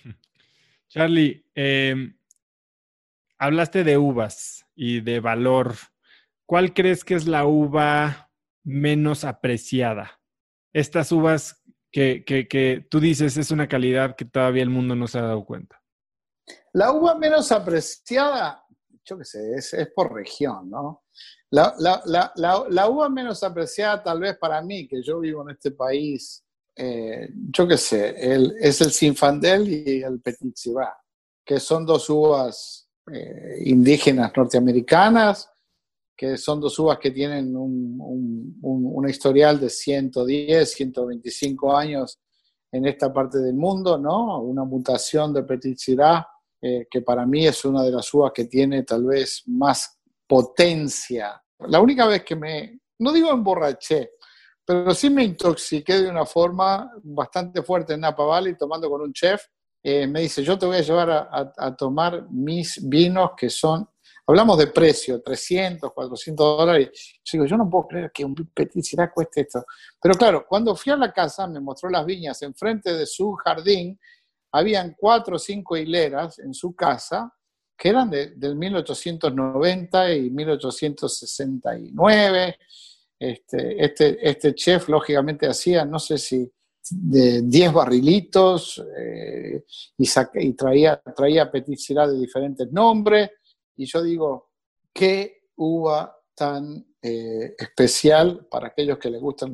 Charlie, 0.89 1.45
eh, 1.55 2.15
hablaste 3.39 3.85
de 3.85 3.99
uvas 3.99 4.67
y 4.75 5.01
de 5.01 5.21
valor. 5.21 5.75
¿Cuál 6.47 6.75
crees 6.75 7.05
que 7.05 7.15
es 7.15 7.27
la 7.27 7.47
uva 7.47 8.31
menos 8.63 9.25
apreciada? 9.25 10.21
Estas 10.73 11.13
uvas 11.13 11.63
que, 11.91 12.25
que, 12.25 12.87
tú 12.91 12.99
dices 12.99 13.37
es 13.37 13.53
una 13.53 13.69
calidad 13.69 14.17
que 14.17 14.25
todavía 14.25 14.65
el 14.65 14.71
mundo 14.71 14.97
no 14.97 15.07
se 15.07 15.19
ha 15.19 15.23
dado 15.23 15.45
cuenta. 15.45 15.81
La 16.73 16.91
uva 16.91 17.15
menos 17.17 17.53
apreciada, 17.53 18.65
yo 19.05 19.17
qué 19.17 19.25
sé, 19.25 19.55
es, 19.55 19.89
por 19.95 20.13
región, 20.13 20.69
¿no? 20.69 21.04
La, 21.55 22.33
la, 22.69 22.89
uva 22.89 23.09
menos 23.09 23.45
apreciada 23.45 24.03
tal 24.03 24.19
vez 24.19 24.37
para 24.37 24.61
mí, 24.61 24.89
que 24.89 25.01
yo 25.01 25.21
vivo 25.21 25.43
en 25.43 25.51
este 25.55 25.71
país, 25.71 26.43
eh, 26.75 27.29
yo 27.33 27.69
qué 27.69 27.77
sé, 27.77 28.17
el, 28.19 28.57
es 28.59 28.81
el 28.81 28.91
Sinfandel 28.91 29.69
y 29.69 30.03
el 30.03 30.21
Petit 30.21 30.57
Syrah, 30.57 30.97
que 31.45 31.61
son 31.61 31.87
dos 31.87 32.11
uvas 32.11 32.89
eh, 33.13 33.63
indígenas 33.67 34.33
norteamericanas, 34.37 35.49
que 36.17 36.37
son 36.37 36.61
dos 36.61 36.77
uvas 36.81 36.99
que 36.99 37.13
tienen 37.13 37.55
un, 37.55 38.59
un, 38.61 39.09
historial 39.09 39.61
de 39.61 39.71
110, 39.71 40.73
125 40.73 41.77
años 41.77 42.19
en 42.73 42.87
esta 42.87 43.13
parte 43.13 43.39
del 43.39 43.55
mundo, 43.55 43.97
¿no? 43.97 44.41
Una 44.41 44.65
mutación 44.65 45.33
de 45.33 45.45
Petit 45.45 45.79
Syrah, 45.79 46.27
eh, 46.61 46.89
que 46.91 47.03
para 47.03 47.25
mí 47.27 47.47
es 47.47 47.65
una 47.65 47.85
de 47.85 47.93
las 47.93 48.13
uvas 48.13 48.33
que 48.35 48.47
tiene 48.47 48.83
tal 48.83 49.05
vez 49.05 49.45
más 49.47 50.01
potencia. 50.27 51.44
La 51.61 51.81
única 51.81 52.07
vez 52.07 52.25
que 52.25 52.37
me, 52.37 52.81
no 52.99 53.13
digo 53.13 53.31
emborraché, 53.31 54.13
pero 54.65 54.95
sí 54.95 55.11
me 55.11 55.25
intoxiqué 55.25 56.01
de 56.01 56.11
una 56.11 56.25
forma 56.25 56.91
bastante 57.03 57.63
fuerte 57.63 57.95
en 57.95 58.01
Napa 58.01 58.25
Valley 58.25 58.57
tomando 58.57 58.89
con 58.89 59.03
un 59.03 59.13
chef 59.13 59.47
eh, 59.87 60.07
me 60.07 60.23
dice, 60.23 60.43
yo 60.43 60.59
te 60.59 60.65
voy 60.65 60.79
a 60.79 60.81
llevar 60.81 61.11
a, 61.11 61.77
tomar 61.77 62.27
mis 62.31 62.81
vinos 62.89 63.33
que 63.37 63.51
son, 63.51 63.87
hablamos 64.27 64.57
de 64.57 64.69
precio, 64.69 65.21
300, 65.21 65.93
400 65.93 66.57
dólares. 66.57 67.21
Yo 67.23 67.33
digo, 67.33 67.45
yo 67.45 67.59
no 67.59 67.69
puedo 67.69 67.87
creer 67.89 68.11
que 68.11 68.25
un 68.25 68.35
Petit 68.35 68.97
cueste 69.13 69.43
esto. 69.43 69.63
Pero 70.01 70.15
claro, 70.15 70.47
cuando 70.49 70.75
fui 70.75 70.91
a 70.91 70.97
la 70.97 71.13
casa, 71.13 71.47
me 71.47 71.61
mostró 71.61 71.91
las 71.91 72.07
viñas 72.07 72.41
enfrente 72.41 72.95
de 72.95 73.05
su 73.05 73.35
jardín, 73.35 74.01
habían 74.53 74.95
cuatro 74.99 75.37
o 75.37 75.39
cinco 75.39 75.77
hileras 75.77 76.39
en 76.39 76.55
su 76.55 76.75
casa 76.75 77.31
que 77.77 77.89
eran 77.89 78.11
de, 78.11 78.31
del 78.31 78.57
1890 78.57 80.15
y 80.15 80.31
1869. 80.31 82.59
Este, 83.19 83.85
este, 83.85 84.29
este 84.29 84.55
chef, 84.55 84.89
lógicamente, 84.89 85.47
hacía, 85.47 85.85
no 85.85 85.99
sé 85.99 86.19
si 86.19 86.51
de 86.91 87.43
10 87.43 87.73
barrilitos 87.73 88.85
eh, 88.99 89.65
y, 89.97 90.07
y, 90.35 90.53
traía, 90.53 91.01
traía 91.17 91.51
Petit 91.51 91.79
de 91.79 92.19
diferentes 92.19 92.71
nombres. 92.71 93.31
Y 93.77 93.87
yo 93.87 94.03
digo, 94.03 94.51
qué 94.93 95.49
uva 95.57 96.17
tan 96.35 96.87
eh, 97.03 97.55
especial 97.59 98.47
para 98.51 98.69
aquellos 98.69 98.99
que 98.99 99.11
les 99.11 99.21
gustan 99.21 99.53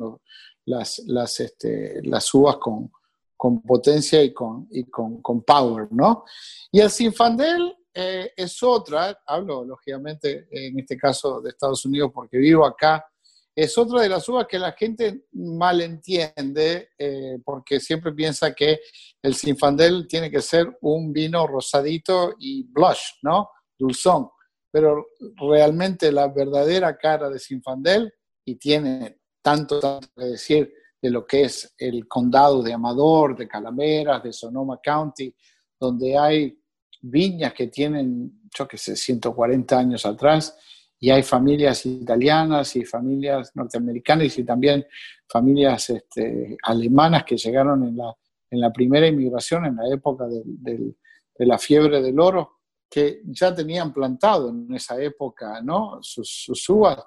las, 0.65 0.99
las, 1.07 1.39
este, 1.39 2.01
las 2.03 2.33
uvas 2.33 2.57
con, 2.57 2.91
con 3.37 3.61
potencia 3.61 4.21
y, 4.23 4.33
con, 4.33 4.67
y 4.71 4.85
con, 4.85 5.21
con, 5.21 5.43
power, 5.43 5.87
¿no? 5.91 6.25
Y 6.71 6.79
el 6.79 6.89
Sinfandel 6.89 7.75
eh, 7.93 8.31
es 8.35 8.61
otra, 8.63 9.21
hablo 9.25 9.65
lógicamente 9.65 10.47
en 10.51 10.79
este 10.79 10.97
caso 10.97 11.41
de 11.41 11.49
Estados 11.49 11.85
Unidos 11.85 12.11
porque 12.13 12.37
vivo 12.37 12.65
acá, 12.65 13.05
es 13.53 13.77
otra 13.77 14.01
de 14.01 14.09
las 14.09 14.27
uvas 14.29 14.47
que 14.47 14.57
la 14.57 14.71
gente 14.71 15.25
malentiende 15.33 16.89
eh, 16.97 17.37
porque 17.43 17.79
siempre 17.79 18.13
piensa 18.13 18.53
que 18.53 18.79
el 19.21 19.35
Sinfandel 19.35 20.07
tiene 20.07 20.31
que 20.31 20.41
ser 20.41 20.77
un 20.81 21.11
vino 21.11 21.45
rosadito 21.45 22.35
y 22.39 22.63
blush, 22.63 23.19
¿no? 23.23 23.49
Dulzón. 23.77 24.29
Pero 24.71 25.07
realmente 25.35 26.13
la 26.13 26.29
verdadera 26.29 26.97
cara 26.97 27.29
de 27.29 27.39
Sinfandel, 27.39 28.13
y 28.45 28.55
tiene 28.55 29.19
tanto, 29.41 29.79
tanto 29.79 30.07
que 30.15 30.25
decir 30.25 30.73
de 31.01 31.09
lo 31.09 31.25
que 31.25 31.43
es 31.43 31.73
el 31.77 32.07
condado 32.07 32.61
de 32.61 32.73
Amador, 32.73 33.35
de 33.35 33.47
Calaveras, 33.47 34.23
de 34.23 34.31
Sonoma 34.31 34.79
County, 34.81 35.33
donde 35.79 36.17
hay 36.17 36.60
viñas 37.01 37.53
que 37.53 37.67
tienen, 37.67 38.41
yo 38.55 38.67
qué 38.67 38.77
sé, 38.77 38.95
140 38.95 39.77
años 39.77 40.05
atrás, 40.05 40.57
y 40.99 41.09
hay 41.09 41.23
familias 41.23 41.85
italianas 41.85 42.75
y 42.75 42.85
familias 42.85 43.51
norteamericanas 43.55 44.37
y 44.37 44.43
también 44.43 44.85
familias 45.27 45.89
este, 45.89 46.57
alemanas 46.63 47.23
que 47.23 47.37
llegaron 47.37 47.83
en 47.83 47.97
la, 47.97 48.15
en 48.51 48.59
la 48.59 48.71
primera 48.71 49.07
inmigración, 49.07 49.65
en 49.65 49.77
la 49.77 49.89
época 49.91 50.27
de 50.27 50.95
la 51.39 51.57
fiebre 51.57 52.03
del 52.03 52.19
oro, 52.19 52.61
que 52.91 53.21
ya 53.23 53.55
tenían 53.55 53.93
plantado 53.93 54.49
en 54.49 54.67
esa 54.75 55.01
época 55.01 55.61
¿no? 55.61 55.99
sus, 56.01 56.29
sus 56.29 56.67
uvas. 56.69 57.01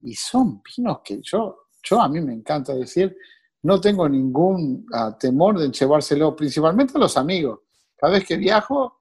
Y 0.00 0.14
son 0.14 0.62
vinos 0.62 1.00
que 1.04 1.20
yo, 1.22 1.66
yo 1.82 2.00
a 2.00 2.08
mí 2.08 2.20
me 2.22 2.32
encanta 2.32 2.74
decir, 2.74 3.14
no 3.62 3.78
tengo 3.78 4.08
ningún 4.08 4.86
ah, 4.94 5.16
temor 5.18 5.58
de 5.58 5.70
llevárselo, 5.70 6.34
principalmente 6.34 6.94
a 6.96 7.00
los 7.00 7.16
amigos. 7.18 7.60
Cada 7.94 8.14
vez 8.14 8.24
que 8.24 8.38
viajo, 8.38 8.97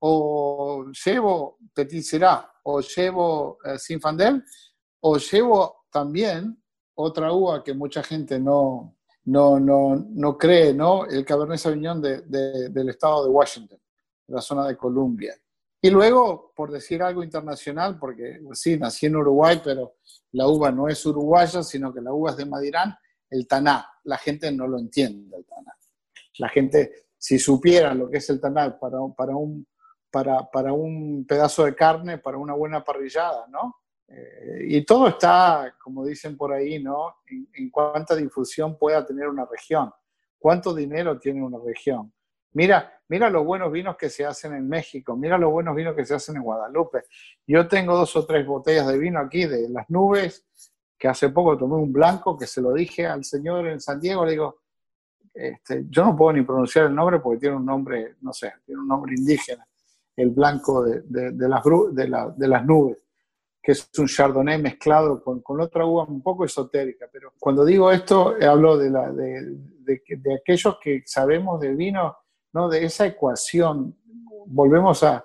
o 0.00 0.86
llevo 1.04 1.58
Petit 1.74 2.02
Syrah, 2.02 2.52
o 2.64 2.80
llevo 2.80 3.58
eh, 3.64 3.78
Sinfandel, 3.78 4.44
o 5.00 5.16
llevo 5.16 5.84
también 5.90 6.62
otra 6.94 7.32
uva 7.32 7.64
que 7.64 7.74
mucha 7.74 8.02
gente 8.02 8.38
no, 8.38 8.96
no, 9.24 9.58
no, 9.58 9.96
no 9.96 10.38
cree, 10.38 10.72
¿no? 10.74 11.06
El 11.06 11.24
Cabernet 11.24 11.58
Sauvignon 11.58 12.00
de, 12.00 12.20
del 12.70 12.88
estado 12.88 13.24
de 13.24 13.30
Washington, 13.30 13.78
la 14.28 14.40
zona 14.40 14.66
de 14.66 14.76
Columbia. 14.76 15.34
Y 15.82 15.88
luego, 15.88 16.52
por 16.54 16.70
decir 16.70 17.02
algo 17.02 17.24
internacional, 17.24 17.98
porque 17.98 18.40
sí, 18.52 18.76
nací 18.78 19.06
en 19.06 19.16
Uruguay, 19.16 19.60
pero 19.64 19.96
la 20.32 20.46
uva 20.46 20.70
no 20.70 20.88
es 20.88 21.04
uruguaya, 21.06 21.62
sino 21.62 21.92
que 21.92 22.02
la 22.02 22.12
uva 22.12 22.32
es 22.32 22.36
de 22.36 22.44
Madirán, 22.44 22.94
el 23.30 23.46
taná. 23.46 23.88
La 24.04 24.18
gente 24.18 24.52
no 24.52 24.66
lo 24.66 24.78
entiende, 24.78 25.36
el 25.36 25.46
taná. 25.46 25.72
La 26.38 26.48
gente, 26.50 27.06
si 27.16 27.38
supiera 27.38 27.94
lo 27.94 28.10
que 28.10 28.18
es 28.18 28.28
el 28.28 28.40
taná 28.40 28.78
para, 28.78 28.98
para 29.16 29.34
un 29.34 29.66
para, 30.10 30.50
para, 30.50 30.72
un 30.72 31.24
pedazo 31.26 31.64
de 31.64 31.74
carne, 31.74 32.18
para 32.18 32.36
una 32.36 32.54
buena 32.54 32.82
parrillada, 32.82 33.46
¿no? 33.48 33.76
Eh, 34.08 34.66
y 34.68 34.84
todo 34.84 35.06
está, 35.08 35.76
como 35.82 36.04
dicen 36.04 36.36
por 36.36 36.52
ahí, 36.52 36.82
¿no? 36.82 37.18
En, 37.26 37.70
cuánta 37.70 38.16
difusión 38.16 38.76
pueda 38.76 39.06
tener 39.06 39.28
una 39.28 39.46
región, 39.46 39.92
cuánto 40.38 40.74
dinero 40.74 41.18
tiene 41.18 41.42
una 41.42 41.58
región. 41.64 42.12
Mira, 42.52 43.00
mira 43.08 43.30
los 43.30 43.44
buenos 43.44 43.70
vinos 43.70 43.96
que 43.96 44.10
se 44.10 44.26
hacen 44.26 44.54
en 44.54 44.68
México, 44.68 45.16
mira 45.16 45.38
los 45.38 45.52
buenos 45.52 45.76
vinos 45.76 45.94
que 45.94 46.04
se 46.04 46.14
hacen 46.14 46.36
en 46.36 46.42
Guadalupe. 46.42 47.04
Yo 47.46 47.68
tengo 47.68 47.96
dos 47.96 48.16
o 48.16 48.26
tres 48.26 48.44
botellas 48.44 48.88
de 48.88 48.98
vino 48.98 49.20
aquí 49.20 49.46
de 49.46 49.68
las 49.68 49.88
nubes, 49.88 50.44
que 50.98 51.06
hace 51.06 51.28
poco 51.28 51.56
tomé 51.56 51.76
un 51.76 51.92
blanco, 51.92 52.36
que 52.36 52.48
se 52.48 52.60
lo 52.60 52.72
dije 52.72 53.06
al 53.06 53.24
señor 53.24 53.68
en 53.68 53.80
San 53.80 54.00
Diego, 54.00 54.24
le 54.24 54.32
digo, 54.32 54.62
este, 55.32 55.84
yo 55.88 56.04
no 56.04 56.16
puedo 56.16 56.32
ni 56.32 56.42
pronunciar 56.42 56.86
el 56.86 56.94
nombre 56.94 57.20
porque 57.20 57.38
tiene 57.38 57.56
un 57.56 57.64
nombre, 57.64 58.16
no 58.22 58.32
sé, 58.32 58.52
tiene 58.66 58.80
un 58.80 58.88
nombre 58.88 59.14
indígena 59.16 59.64
el 60.20 60.30
blanco 60.30 60.82
de, 60.82 61.02
de, 61.02 61.48
las, 61.48 61.62
de, 62.36 62.48
las 62.48 62.64
nubes, 62.64 62.98
que 63.62 63.72
es 63.72 63.88
un 63.98 64.06
chardonnay 64.06 64.60
mezclado 64.60 65.22
con, 65.22 65.40
con, 65.40 65.60
otra 65.60 65.84
uva 65.84 66.04
un 66.04 66.22
poco 66.22 66.44
esotérica. 66.44 67.06
Pero 67.12 67.32
cuando 67.38 67.64
digo 67.64 67.90
esto, 67.90 68.34
hablo 68.40 68.76
de, 68.76 68.90
la, 68.90 69.10
de, 69.10 69.56
de, 69.84 70.34
aquellos 70.34 70.78
que 70.80 71.02
sabemos 71.06 71.60
del 71.60 71.76
vino, 71.76 72.16
¿no? 72.52 72.68
de 72.68 72.84
esa 72.84 73.06
ecuación. 73.06 73.96
Volvemos 74.46 75.02
a, 75.02 75.24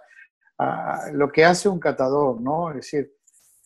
a 0.58 1.12
lo 1.14 1.32
que 1.32 1.46
hace 1.46 1.68
un 1.68 1.80
catador, 1.80 2.40
¿no? 2.40 2.70
Es 2.70 2.76
decir, 2.76 3.12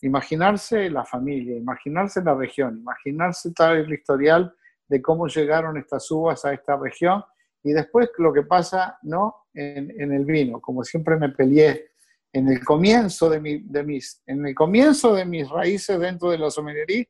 imaginarse 0.02 0.88
la 0.90 1.04
familia, 1.04 1.56
imaginarse 1.56 2.22
la 2.22 2.34
región, 2.34 2.78
imaginarse 2.78 3.52
tal 3.52 3.76
el 3.76 3.92
historial 3.92 4.54
de 4.88 5.02
cómo 5.02 5.26
llegaron 5.26 5.76
estas 5.76 6.10
uvas 6.10 6.44
a 6.44 6.52
esta 6.52 6.76
región 6.76 7.22
y 7.62 7.72
después 7.72 8.10
lo 8.18 8.32
que 8.32 8.42
pasa 8.42 8.98
¿no? 9.02 9.46
en, 9.54 10.12
el 10.12 10.24
vino, 10.24 10.60
como 10.60 10.82
siempre 10.84 11.16
me 11.16 11.30
peleé 11.30 11.90
en 12.32 12.48
el 12.48 12.64
comienzo 12.64 13.28
de, 13.28 13.40
mi, 13.40 13.58
de 13.58 13.82
mis, 13.82 14.22
en 14.26 14.46
el 14.46 14.54
comienzo 14.54 15.14
de 15.14 15.24
mis 15.24 15.48
raíces 15.48 15.98
dentro 15.98 16.30
de 16.30 16.38
la 16.38 16.50
sommelería, 16.50 17.04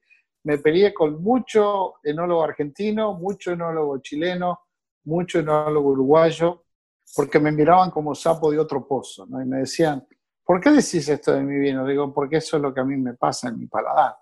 me 0.44 0.58
peleé 0.58 0.94
con 0.94 1.22
mucho 1.22 1.94
enólogo 2.02 2.42
argentino, 2.42 3.12
mucho 3.14 3.52
enólogo 3.52 3.98
chileno, 3.98 4.60
mucho 5.04 5.40
enólogo 5.40 5.90
uruguayo, 5.90 6.64
porque 7.14 7.38
me 7.38 7.52
miraban 7.52 7.90
como 7.90 8.14
sapo 8.14 8.50
de 8.50 8.58
otro 8.58 8.86
pozo, 8.86 9.26
¿no? 9.26 9.42
Y 9.42 9.46
me 9.46 9.58
decían, 9.58 10.06
¿por 10.44 10.60
qué 10.60 10.70
decís 10.70 11.08
esto 11.08 11.34
de 11.34 11.42
mi 11.42 11.58
vino? 11.58 11.86
Digo, 11.86 12.12
porque 12.14 12.38
eso 12.38 12.56
es 12.56 12.62
lo 12.62 12.72
que 12.72 12.80
a 12.80 12.84
mí 12.84 12.96
me 12.96 13.14
pasa 13.14 13.48
en 13.48 13.58
mi 13.58 13.66
paladar. 13.66 14.16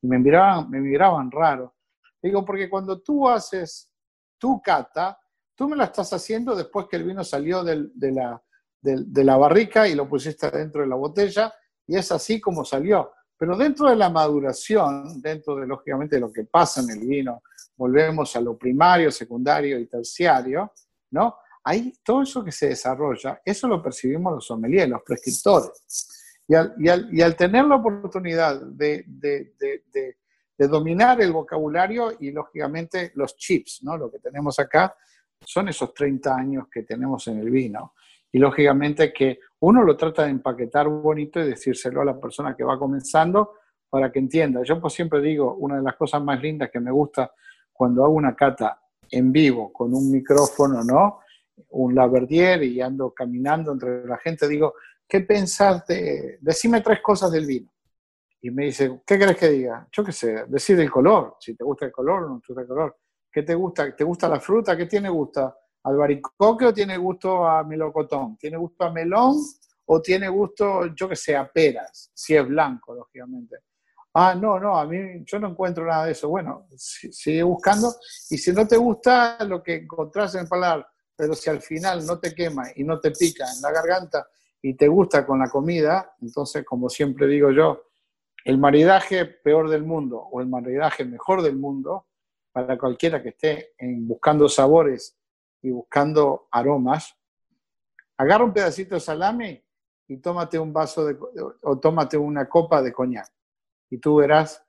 Y 0.00 0.06
me 0.06 0.18
miraban, 0.18 0.70
me 0.70 0.80
miraban 0.80 1.30
raro. 1.30 1.74
Digo, 2.22 2.44
porque 2.44 2.70
cuando 2.70 3.00
tú 3.00 3.28
haces 3.28 3.90
tu 4.38 4.60
cata, 4.62 5.18
Tú 5.54 5.68
me 5.68 5.76
la 5.76 5.84
estás 5.84 6.12
haciendo 6.12 6.54
después 6.54 6.86
que 6.90 6.96
el 6.96 7.04
vino 7.04 7.22
salió 7.22 7.62
de, 7.62 7.90
la, 8.12 8.42
de, 8.80 9.24
barrica 9.24 9.86
y 9.86 9.94
lo 9.94 10.08
pusiste 10.08 10.50
dentro 10.50 10.82
de 10.82 10.88
la 10.88 10.96
botella 10.96 11.54
y 11.86 11.96
es 11.96 12.10
así 12.12 12.40
como 12.40 12.64
salió. 12.64 13.12
Pero 13.36 13.56
dentro 13.56 13.88
de 13.88 13.96
la 13.96 14.10
maduración, 14.10 15.20
dentro 15.20 15.56
de 15.56 15.66
lógicamente 15.66 16.18
lo 16.18 16.32
que 16.32 16.44
pasa 16.44 16.80
en 16.80 16.90
el 16.90 17.06
vino, 17.06 17.42
volvemos 17.76 18.34
a 18.36 18.40
lo 18.40 18.56
primario, 18.56 19.10
secundario 19.10 19.78
y 19.78 19.86
terciario, 19.86 20.72
¿no? 21.10 21.36
Ahí 21.64 21.92
todo 22.04 22.22
eso 22.22 22.44
que 22.44 22.52
se 22.52 22.68
desarrolla, 22.68 23.40
eso 23.44 23.66
lo 23.66 23.82
percibimos 23.82 24.34
los 24.34 24.46
sommeliers, 24.46 24.88
los 24.88 25.02
prescriptores. 25.02 26.08
Y 26.46 26.54
al, 26.54 27.36
tener 27.36 27.64
la 27.64 27.76
oportunidad 27.76 28.60
de, 28.60 29.04
de, 29.06 29.54
de, 29.58 30.16
de, 30.58 30.68
dominar 30.68 31.20
el 31.22 31.32
vocabulario 31.32 32.12
y 32.20 32.30
lógicamente 32.32 33.12
los 33.14 33.34
chips, 33.36 33.82
¿no? 33.82 33.96
Lo 33.96 34.10
que 34.10 34.18
tenemos 34.18 34.58
acá, 34.58 34.94
son 35.46 35.68
esos 35.68 35.92
30 35.94 36.34
años 36.34 36.68
que 36.70 36.82
tenemos 36.82 37.26
en 37.28 37.38
el 37.38 37.50
vino. 37.50 37.94
Y 38.32 38.38
lógicamente 38.38 39.12
que 39.12 39.40
uno 39.60 39.82
lo 39.82 39.96
trata 39.96 40.24
de 40.24 40.30
empaquetar 40.30 40.88
bonito 40.88 41.40
y 41.40 41.48
decírselo 41.48 42.00
a 42.00 42.04
la 42.04 42.20
persona 42.20 42.56
que 42.56 42.64
va 42.64 42.78
comenzando 42.78 43.54
para 43.88 44.10
que 44.10 44.18
entienda. 44.18 44.62
Yo 44.64 44.80
pues 44.80 44.92
siempre 44.92 45.20
digo, 45.20 45.54
una 45.54 45.76
de 45.76 45.82
las 45.82 45.94
cosas 45.96 46.22
más 46.22 46.42
lindas 46.42 46.70
que 46.70 46.80
me 46.80 46.90
gusta 46.90 47.32
cuando 47.72 48.04
hago 48.04 48.14
una 48.14 48.34
cata 48.34 48.80
en 49.10 49.30
vivo 49.30 49.72
con 49.72 49.94
un 49.94 50.10
micrófono, 50.10 50.82
¿no? 50.82 51.20
Un 51.70 51.94
laverdier 51.94 52.62
y 52.64 52.80
ando 52.80 53.12
caminando 53.12 53.72
entre 53.72 54.04
la 54.04 54.18
gente, 54.18 54.48
digo, 54.48 54.74
¿qué 55.06 55.20
pensás 55.20 55.86
de...? 55.86 56.38
Decime 56.40 56.80
tres 56.80 57.00
cosas 57.00 57.30
del 57.30 57.46
vino. 57.46 57.70
Y 58.42 58.50
me 58.50 58.64
dice, 58.64 59.00
¿qué 59.06 59.16
crees 59.16 59.36
que 59.36 59.48
diga? 59.48 59.86
Yo 59.90 60.04
qué 60.04 60.12
sé, 60.12 60.44
decir 60.48 60.78
el 60.80 60.90
color, 60.90 61.36
si 61.38 61.54
te 61.54 61.64
gusta 61.64 61.86
el 61.86 61.92
color 61.92 62.24
o 62.24 62.28
no 62.28 62.40
te 62.40 62.48
gusta 62.48 62.62
el 62.62 62.68
color. 62.68 62.96
¿Qué 63.34 63.42
te 63.42 63.56
gusta? 63.56 63.96
¿Te 63.96 64.04
gusta 64.04 64.28
la 64.28 64.38
fruta? 64.38 64.76
¿Qué 64.76 64.86
tiene 64.86 65.08
gusto? 65.08 65.52
¿Albaricoque 65.82 66.66
o 66.66 66.72
tiene 66.72 66.96
gusto 66.96 67.44
a 67.44 67.64
melocotón? 67.64 68.36
¿Tiene 68.36 68.56
gusto 68.56 68.84
a 68.84 68.92
melón 68.92 69.34
o 69.86 70.00
tiene 70.00 70.28
gusto, 70.28 70.86
yo 70.94 71.08
que 71.08 71.16
sé, 71.16 71.34
a 71.34 71.50
peras? 71.50 72.12
Si 72.14 72.36
es 72.36 72.46
blanco, 72.46 72.94
lógicamente. 72.94 73.56
Ah, 74.14 74.36
no, 74.36 74.60
no, 74.60 74.78
a 74.78 74.86
mí 74.86 75.24
yo 75.24 75.40
no 75.40 75.48
encuentro 75.48 75.84
nada 75.84 76.06
de 76.06 76.12
eso. 76.12 76.28
Bueno, 76.28 76.68
sigue 76.76 77.42
buscando 77.42 77.92
y 78.30 78.38
si 78.38 78.52
no 78.52 78.68
te 78.68 78.76
gusta 78.76 79.36
lo 79.44 79.60
que 79.64 79.74
encontrás 79.74 80.36
en 80.36 80.42
el 80.42 80.48
paladar, 80.48 80.86
pero 81.16 81.34
si 81.34 81.50
al 81.50 81.60
final 81.60 82.06
no 82.06 82.20
te 82.20 82.32
quema 82.32 82.68
y 82.76 82.84
no 82.84 83.00
te 83.00 83.10
pica 83.10 83.46
en 83.52 83.60
la 83.62 83.72
garganta 83.72 84.28
y 84.62 84.74
te 84.74 84.86
gusta 84.86 85.26
con 85.26 85.40
la 85.40 85.50
comida, 85.50 86.14
entonces, 86.20 86.64
como 86.64 86.88
siempre 86.88 87.26
digo 87.26 87.50
yo, 87.50 87.82
el 88.44 88.58
maridaje 88.58 89.26
peor 89.26 89.68
del 89.68 89.82
mundo 89.82 90.20
o 90.20 90.40
el 90.40 90.46
maridaje 90.46 91.04
mejor 91.04 91.42
del 91.42 91.56
mundo, 91.56 92.06
para 92.54 92.78
cualquiera 92.78 93.20
que 93.20 93.30
esté 93.30 93.74
en, 93.78 94.06
buscando 94.06 94.48
sabores 94.48 95.18
y 95.60 95.70
buscando 95.70 96.46
aromas, 96.52 97.18
agarra 98.16 98.44
un 98.44 98.52
pedacito 98.52 98.94
de 98.94 99.00
salame 99.00 99.64
y 100.06 100.18
tómate 100.18 100.56
un 100.56 100.72
vaso 100.72 101.04
de, 101.04 101.18
o 101.62 101.80
tómate 101.80 102.16
una 102.16 102.48
copa 102.48 102.80
de 102.80 102.92
coñac 102.92 103.28
y 103.90 103.98
tú 103.98 104.16
verás 104.16 104.64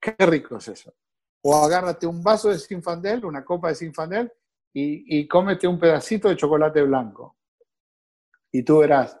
qué 0.00 0.14
rico 0.20 0.56
es 0.56 0.68
eso. 0.68 0.94
O 1.42 1.54
agárrate 1.54 2.06
un 2.06 2.22
vaso 2.22 2.48
de 2.48 2.58
Sinfandel, 2.58 3.26
una 3.26 3.44
copa 3.44 3.68
de 3.68 3.74
Sinfandel 3.74 4.32
y, 4.72 5.18
y 5.18 5.28
cómete 5.28 5.68
un 5.68 5.78
pedacito 5.78 6.30
de 6.30 6.36
chocolate 6.36 6.80
blanco. 6.82 7.36
Y 8.50 8.62
tú 8.62 8.78
verás 8.78 9.20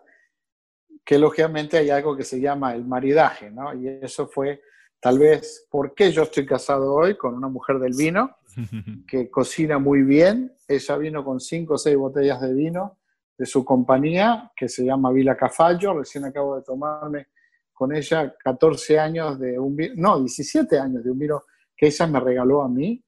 que 1.04 1.18
lógicamente 1.18 1.76
hay 1.76 1.90
algo 1.90 2.16
que 2.16 2.24
se 2.24 2.40
llama 2.40 2.74
el 2.74 2.86
maridaje, 2.86 3.50
¿no? 3.50 3.74
Y 3.74 3.88
eso 3.88 4.26
fue 4.26 4.62
tal 5.06 5.20
vez 5.20 5.68
por 5.70 5.94
qué 5.94 6.10
yo 6.10 6.24
estoy 6.24 6.44
casado 6.44 6.92
hoy 6.92 7.16
con 7.16 7.32
una 7.32 7.46
mujer 7.46 7.78
del 7.78 7.92
vino 7.96 8.38
que 9.06 9.30
cocina 9.30 9.78
muy 9.78 10.02
bien. 10.02 10.52
Ella 10.66 10.96
vino 10.96 11.24
con 11.24 11.38
cinco 11.38 11.74
o 11.74 11.78
seis 11.78 11.96
botellas 11.96 12.40
de 12.40 12.52
vino 12.52 12.98
de 13.38 13.46
su 13.46 13.64
compañía 13.64 14.50
que 14.56 14.68
se 14.68 14.84
llama 14.84 15.12
Vila 15.12 15.36
Cafallo. 15.36 15.96
Recién 15.96 16.24
acabo 16.24 16.56
de 16.56 16.62
tomarme 16.62 17.28
con 17.72 17.94
ella 17.94 18.34
14 18.36 18.98
años 18.98 19.38
de 19.38 19.56
un 19.56 19.76
vino, 19.76 19.94
no, 19.96 20.18
17 20.18 20.76
años 20.76 21.04
de 21.04 21.10
un 21.12 21.18
vino 21.20 21.44
que 21.76 21.86
ella 21.86 22.06
me 22.08 22.18
regaló 22.18 22.62
a 22.62 22.68
mí 22.68 23.00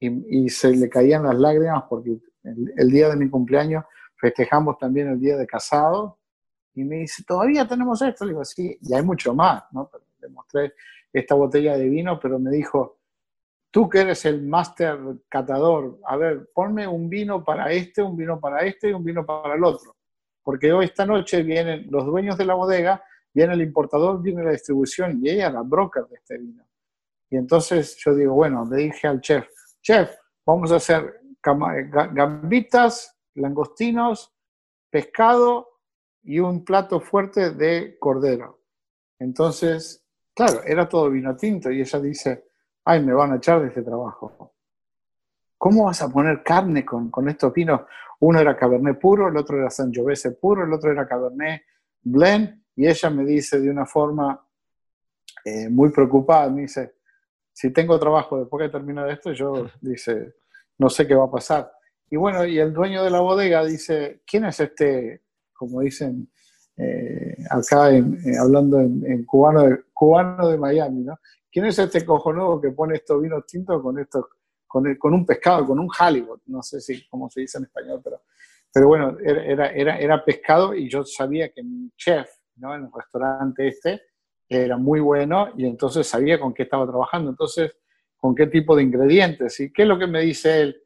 y, 0.00 0.50
se 0.50 0.76
le 0.76 0.90
caían 0.90 1.22
las 1.22 1.38
lágrimas 1.38 1.84
porque 1.88 2.18
el, 2.42 2.90
día 2.90 3.08
de 3.08 3.16
mi 3.16 3.30
cumpleaños 3.30 3.84
festejamos 4.20 4.76
también 4.76 5.08
el 5.08 5.18
día 5.18 5.38
de 5.38 5.46
casado 5.46 6.18
y 6.74 6.84
me 6.84 6.96
dice, 6.96 7.24
todavía 7.26 7.66
tenemos 7.66 8.02
esto. 8.02 8.26
Le 8.26 8.32
digo, 8.32 8.44
sí, 8.44 8.76
y 8.82 8.92
hay 8.92 9.02
mucho 9.02 9.32
más, 9.32 9.62
¿no? 9.72 9.90
le 10.20 10.28
mostré 10.28 10.74
esta 11.18 11.34
botella 11.34 11.76
de 11.76 11.88
vino, 11.88 12.18
pero 12.20 12.38
me 12.38 12.50
dijo, 12.50 12.98
tú 13.70 13.88
que 13.88 14.00
eres 14.00 14.24
el 14.24 14.42
máster 14.42 14.98
catador, 15.28 15.98
a 16.06 16.16
ver, 16.16 16.50
ponme 16.54 16.86
un 16.86 17.08
vino 17.08 17.44
para 17.44 17.72
este, 17.72 18.02
un 18.02 18.16
vino 18.16 18.40
para 18.40 18.60
este 18.60 18.90
y 18.90 18.92
un 18.92 19.04
vino 19.04 19.24
para 19.24 19.54
el 19.54 19.64
otro. 19.64 19.96
Porque 20.42 20.72
hoy 20.72 20.86
esta 20.86 21.04
noche 21.04 21.42
vienen 21.42 21.86
los 21.90 22.06
dueños 22.06 22.38
de 22.38 22.46
la 22.46 22.54
bodega 22.54 23.02
viene 23.38 23.54
el 23.54 23.62
importador, 23.62 24.20
viene 24.20 24.42
la 24.42 24.50
distribución 24.50 25.20
y 25.22 25.30
ella 25.30 25.50
la 25.50 25.62
broker 25.62 26.06
de 26.06 26.16
este 26.16 26.38
vino. 26.38 26.66
Y 27.30 27.36
entonces 27.36 27.96
yo 28.04 28.14
digo, 28.14 28.34
bueno, 28.34 28.66
le 28.68 28.84
dije 28.84 29.06
al 29.06 29.20
chef, 29.20 29.46
chef, 29.80 30.10
vamos 30.44 30.72
a 30.72 30.76
hacer 30.76 31.20
gambitas, 31.42 33.16
langostinos, 33.34 34.34
pescado 34.90 35.68
y 36.22 36.40
un 36.40 36.64
plato 36.64 37.00
fuerte 37.00 37.50
de 37.50 37.96
cordero. 38.00 38.62
Entonces, 39.20 40.04
claro, 40.38 40.62
era 40.64 40.88
todo 40.88 41.10
vino 41.10 41.34
tinto 41.34 41.68
y 41.68 41.80
ella 41.80 41.98
dice, 41.98 42.44
ay, 42.84 43.04
me 43.04 43.12
van 43.12 43.32
a 43.32 43.36
echar 43.38 43.60
de 43.60 43.68
este 43.68 43.82
trabajo. 43.82 44.54
¿Cómo 45.56 45.86
vas 45.86 46.00
a 46.00 46.08
poner 46.08 46.44
carne 46.44 46.84
con, 46.84 47.10
con 47.10 47.28
estos 47.28 47.52
vinos? 47.52 47.80
Uno 48.20 48.38
era 48.38 48.56
Cabernet 48.56 49.00
puro, 49.00 49.26
el 49.26 49.36
otro 49.36 49.58
era 49.58 49.68
Sangiovese 49.68 50.30
puro, 50.32 50.62
el 50.62 50.72
otro 50.72 50.92
era 50.92 51.08
Cabernet 51.08 51.62
Blend, 52.02 52.62
y 52.76 52.86
ella 52.86 53.10
me 53.10 53.24
dice 53.24 53.58
de 53.58 53.68
una 53.68 53.84
forma 53.84 54.40
eh, 55.44 55.68
muy 55.68 55.90
preocupada, 55.90 56.48
me 56.50 56.60
dice, 56.60 56.94
si 57.52 57.72
tengo 57.72 57.98
trabajo 57.98 58.38
después 58.38 58.64
que 58.64 58.70
termine 58.70 59.10
esto, 59.10 59.32
yo, 59.32 59.68
dice, 59.80 60.36
no 60.78 60.88
sé 60.88 61.04
qué 61.04 61.16
va 61.16 61.24
a 61.24 61.30
pasar. 61.32 61.72
Y 62.08 62.14
bueno, 62.14 62.46
y 62.46 62.60
el 62.60 62.72
dueño 62.72 63.02
de 63.02 63.10
la 63.10 63.18
bodega 63.18 63.64
dice, 63.64 64.22
¿quién 64.24 64.44
es 64.44 64.60
este, 64.60 65.24
como 65.52 65.80
dicen 65.80 66.30
eh, 66.78 67.36
acá 67.50 67.90
eh, 67.92 68.02
hablando 68.40 68.80
en, 68.80 69.24
cubano, 69.24 69.64
de, 69.64 69.82
cubano 69.92 70.48
de 70.48 70.58
Miami, 70.58 71.02
¿no? 71.02 71.18
¿Quién 71.50 71.66
es 71.66 71.78
este 71.78 72.04
cojonudo 72.04 72.60
que 72.60 72.70
pone 72.70 72.94
estos 72.94 73.20
vinos 73.20 73.44
tintos 73.46 73.82
con, 73.82 73.98
estos, 73.98 74.26
con, 74.66 74.94
con 74.94 75.12
un 75.12 75.26
pescado, 75.26 75.66
con 75.66 75.78
un 75.78 75.88
halibut? 75.98 76.40
No 76.46 76.62
sé 76.62 76.80
si 76.80 77.06
cómo 77.08 77.28
se 77.30 77.40
dice 77.40 77.58
en 77.58 77.64
español, 77.64 78.00
pero, 78.04 78.22
pero 78.72 78.86
bueno, 78.86 79.16
era, 79.20 79.72
era, 79.72 79.98
era 79.98 80.24
pescado 80.24 80.74
y 80.74 80.88
yo 80.88 81.04
sabía 81.04 81.48
que 81.50 81.62
mi 81.62 81.90
chef, 81.96 82.28
en 82.56 82.84
el 82.84 82.90
restaurante 82.94 83.68
este, 83.68 84.02
era 84.48 84.76
muy 84.76 85.00
bueno 85.00 85.48
y 85.56 85.66
entonces 85.66 86.06
sabía 86.06 86.40
con 86.40 86.54
qué 86.54 86.64
estaba 86.64 86.86
trabajando, 86.86 87.30
entonces 87.30 87.72
con 88.16 88.34
qué 88.34 88.46
tipo 88.46 88.74
de 88.76 88.82
ingredientes. 88.82 89.58
¿Y 89.60 89.72
qué 89.72 89.82
es 89.82 89.88
lo 89.88 89.98
que 89.98 90.06
me 90.06 90.20
dice 90.20 90.62
él? 90.62 90.82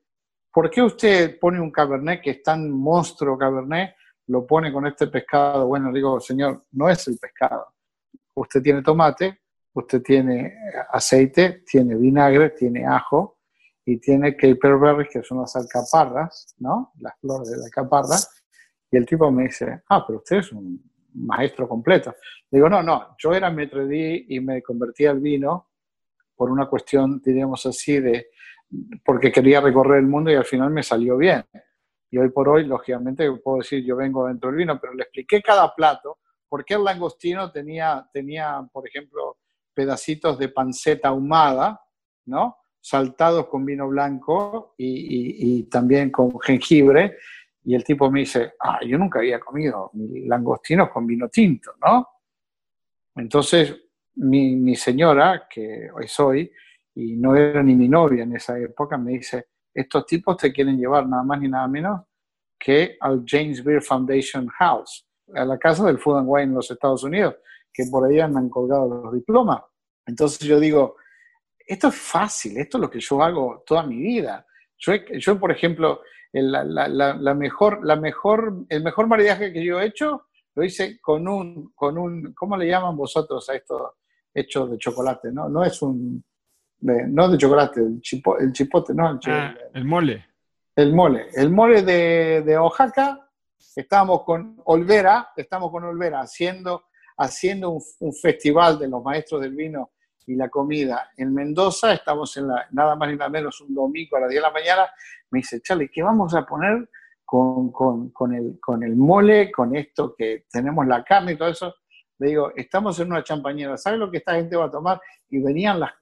¿Por 0.52 0.70
qué 0.70 0.82
usted 0.82 1.38
pone 1.38 1.60
un 1.60 1.70
cabernet 1.70 2.20
que 2.20 2.30
es 2.30 2.42
tan 2.42 2.70
monstruo 2.70 3.38
cabernet, 3.38 3.94
lo 4.32 4.46
pone 4.46 4.72
con 4.72 4.86
este 4.86 5.08
pescado? 5.08 5.66
Bueno, 5.66 5.92
digo, 5.92 6.18
señor, 6.18 6.64
no 6.72 6.88
es 6.88 7.06
el 7.06 7.18
pescado. 7.18 7.74
Usted 8.34 8.62
tiene 8.62 8.82
tomate, 8.82 9.40
usted 9.74 10.00
tiene 10.02 10.56
aceite, 10.90 11.62
tiene 11.66 11.94
vinagre, 11.96 12.50
tiene 12.50 12.86
ajo 12.86 13.38
y 13.84 13.98
tiene 13.98 14.34
caperberries, 14.34 15.10
que 15.10 15.22
son 15.22 15.40
las 15.40 15.54
alcaparras, 15.54 16.54
¿no? 16.58 16.92
Las 17.00 17.18
flores 17.20 17.50
de 17.50 17.58
la 17.58 17.66
alcaparra. 17.66 18.16
Y 18.90 18.96
el 18.96 19.04
tipo 19.04 19.30
me 19.30 19.44
dice, 19.44 19.82
ah, 19.90 20.02
pero 20.06 20.20
usted 20.20 20.38
es 20.38 20.50
un 20.52 20.82
maestro 21.14 21.68
completo. 21.68 22.14
Digo, 22.50 22.70
no, 22.70 22.82
no, 22.82 23.14
yo 23.18 23.34
era 23.34 23.50
metredí 23.50 24.24
y 24.30 24.40
me 24.40 24.62
convertí 24.62 25.04
al 25.04 25.20
vino 25.20 25.68
por 26.34 26.50
una 26.50 26.66
cuestión, 26.66 27.20
diríamos 27.22 27.66
así, 27.66 28.00
de 28.00 28.28
porque 29.04 29.30
quería 29.30 29.60
recorrer 29.60 29.98
el 29.98 30.06
mundo 30.06 30.30
y 30.30 30.36
al 30.36 30.46
final 30.46 30.70
me 30.70 30.82
salió 30.82 31.18
bien. 31.18 31.44
Y 32.12 32.18
hoy 32.18 32.28
por 32.28 32.46
hoy, 32.46 32.66
lógicamente, 32.66 33.30
puedo 33.42 33.58
decir, 33.58 33.82
yo 33.82 33.96
vengo 33.96 34.26
dentro 34.26 34.50
del 34.50 34.58
vino, 34.58 34.78
pero 34.78 34.92
le 34.92 35.04
expliqué 35.04 35.40
cada 35.40 35.74
plato, 35.74 36.18
por 36.46 36.62
qué 36.62 36.74
el 36.74 36.84
langostino 36.84 37.50
tenía, 37.50 38.06
tenía, 38.12 38.62
por 38.70 38.86
ejemplo, 38.86 39.38
pedacitos 39.72 40.38
de 40.38 40.50
panceta 40.50 41.08
ahumada, 41.08 41.80
¿no? 42.26 42.58
Saltados 42.78 43.46
con 43.46 43.64
vino 43.64 43.88
blanco 43.88 44.74
y, 44.76 45.58
y 45.58 45.62
también 45.64 46.10
con 46.10 46.38
jengibre, 46.38 47.16
y 47.64 47.74
el 47.74 47.82
tipo 47.82 48.10
me 48.10 48.20
dice, 48.20 48.52
ah, 48.60 48.80
yo 48.86 48.98
nunca 48.98 49.20
había 49.20 49.40
comido 49.40 49.90
langostinos 49.94 50.90
con 50.90 51.06
vino 51.06 51.30
tinto, 51.30 51.72
¿no? 51.82 52.06
Entonces, 53.14 53.74
mi, 54.16 54.56
mi 54.56 54.76
señora, 54.76 55.46
que 55.48 55.88
hoy 55.90 56.08
soy, 56.08 56.52
y 56.94 57.16
no 57.16 57.34
era 57.34 57.62
ni 57.62 57.74
mi 57.74 57.88
novia 57.88 58.24
en 58.24 58.36
esa 58.36 58.58
época, 58.58 58.98
me 58.98 59.12
dice, 59.12 59.46
estos 59.74 60.06
tipos 60.06 60.36
te 60.36 60.52
quieren 60.52 60.78
llevar 60.78 61.08
nada 61.08 61.22
más 61.22 61.40
ni 61.40 61.48
nada 61.48 61.66
menos 61.68 62.02
que 62.58 62.96
al 63.00 63.24
James 63.26 63.62
Beard 63.64 63.82
Foundation 63.82 64.46
House, 64.48 65.06
a 65.34 65.44
la 65.44 65.58
casa 65.58 65.84
del 65.84 65.98
Food 65.98 66.18
and 66.18 66.28
Wine 66.28 66.44
en 66.44 66.54
los 66.54 66.70
Estados 66.70 67.02
Unidos, 67.02 67.36
que 67.72 67.84
por 67.90 68.06
ahí 68.06 68.20
han 68.20 68.48
colgado 68.48 69.02
los 69.02 69.14
diplomas. 69.14 69.62
Entonces 70.06 70.46
yo 70.46 70.60
digo, 70.60 70.96
esto 71.58 71.88
es 71.88 71.96
fácil, 71.96 72.58
esto 72.58 72.78
es 72.78 72.82
lo 72.82 72.90
que 72.90 73.00
yo 73.00 73.22
hago 73.22 73.62
toda 73.66 73.82
mi 73.82 73.96
vida. 73.96 74.46
Yo, 74.78 74.92
yo 75.18 75.38
por 75.40 75.50
ejemplo, 75.50 76.02
la, 76.32 77.34
mejor, 77.34 77.84
la 77.84 77.96
mejor, 77.96 78.64
el 78.68 78.82
mejor 78.82 79.06
maridaje 79.06 79.52
que 79.52 79.64
yo 79.64 79.80
he 79.80 79.86
hecho 79.86 80.26
lo 80.54 80.64
hice 80.64 81.00
con 81.00 81.26
un, 81.26 81.72
con 81.74 81.96
un, 81.98 82.34
¿cómo 82.34 82.56
le 82.56 82.68
llaman 82.68 82.96
vosotros 82.96 83.48
a 83.48 83.54
esto 83.54 83.94
hecho 84.34 84.66
de 84.66 84.78
chocolate? 84.78 85.32
No, 85.32 85.48
no 85.48 85.64
es 85.64 85.80
un, 85.82 86.22
no 86.82 87.28
de 87.28 87.38
chocolate, 87.38 87.80
el, 87.80 88.02
el 88.40 88.52
chipote, 88.52 88.94
no, 88.94 89.18
ah, 89.26 89.54
el, 89.74 89.84
mole. 89.84 90.26
El 90.74 90.92
mole, 90.92 91.28
el 91.34 91.50
mole 91.50 91.82
de, 91.82 92.42
de 92.42 92.58
Oaxaca, 92.58 93.28
estábamos 93.76 94.22
con 94.24 94.60
Olvera, 94.64 95.30
estamos 95.36 95.70
con 95.70 95.84
Olvera 95.84 96.20
haciendo, 96.20 96.84
haciendo 97.18 97.70
un, 97.70 97.82
un 98.00 98.12
festival 98.12 98.78
de 98.78 98.88
los 98.88 99.02
maestros 99.02 99.40
del 99.40 99.54
vino 99.54 99.92
y 100.26 100.34
la 100.34 100.48
comida 100.48 101.10
en 101.16 101.32
Mendoza, 101.32 101.92
estamos 101.92 102.36
en 102.36 102.48
la, 102.48 102.66
nada 102.72 102.96
más 102.96 103.08
ni 103.08 103.16
nada 103.16 103.30
menos 103.30 103.60
un 103.60 103.74
domingo 103.74 104.16
a 104.16 104.20
las 104.20 104.30
10 104.30 104.40
de 104.40 104.48
la 104.48 104.52
mañana, 104.52 104.86
me 105.30 105.38
dice, 105.38 105.60
Charlie, 105.60 105.88
¿qué 105.88 106.02
vamos 106.02 106.34
a 106.34 106.44
poner 106.44 106.88
con, 107.24 107.70
con, 107.70 108.10
con, 108.10 108.34
el, 108.34 108.58
con 108.60 108.82
el 108.82 108.96
mole, 108.96 109.50
con 109.52 109.74
esto 109.76 110.14
que 110.16 110.46
tenemos 110.50 110.86
la 110.86 111.04
carne 111.04 111.32
y 111.32 111.36
todo 111.36 111.48
eso? 111.48 111.74
Le 112.18 112.28
digo, 112.28 112.52
estamos 112.56 112.98
en 113.00 113.08
una 113.08 113.22
champañera, 113.22 113.76
¿sabes 113.76 113.98
lo 113.98 114.10
que 114.10 114.18
esta 114.18 114.34
gente 114.34 114.56
va 114.56 114.66
a 114.66 114.70
tomar? 114.70 115.00
Y 115.28 115.40
venían 115.40 115.80
las, 115.80 115.92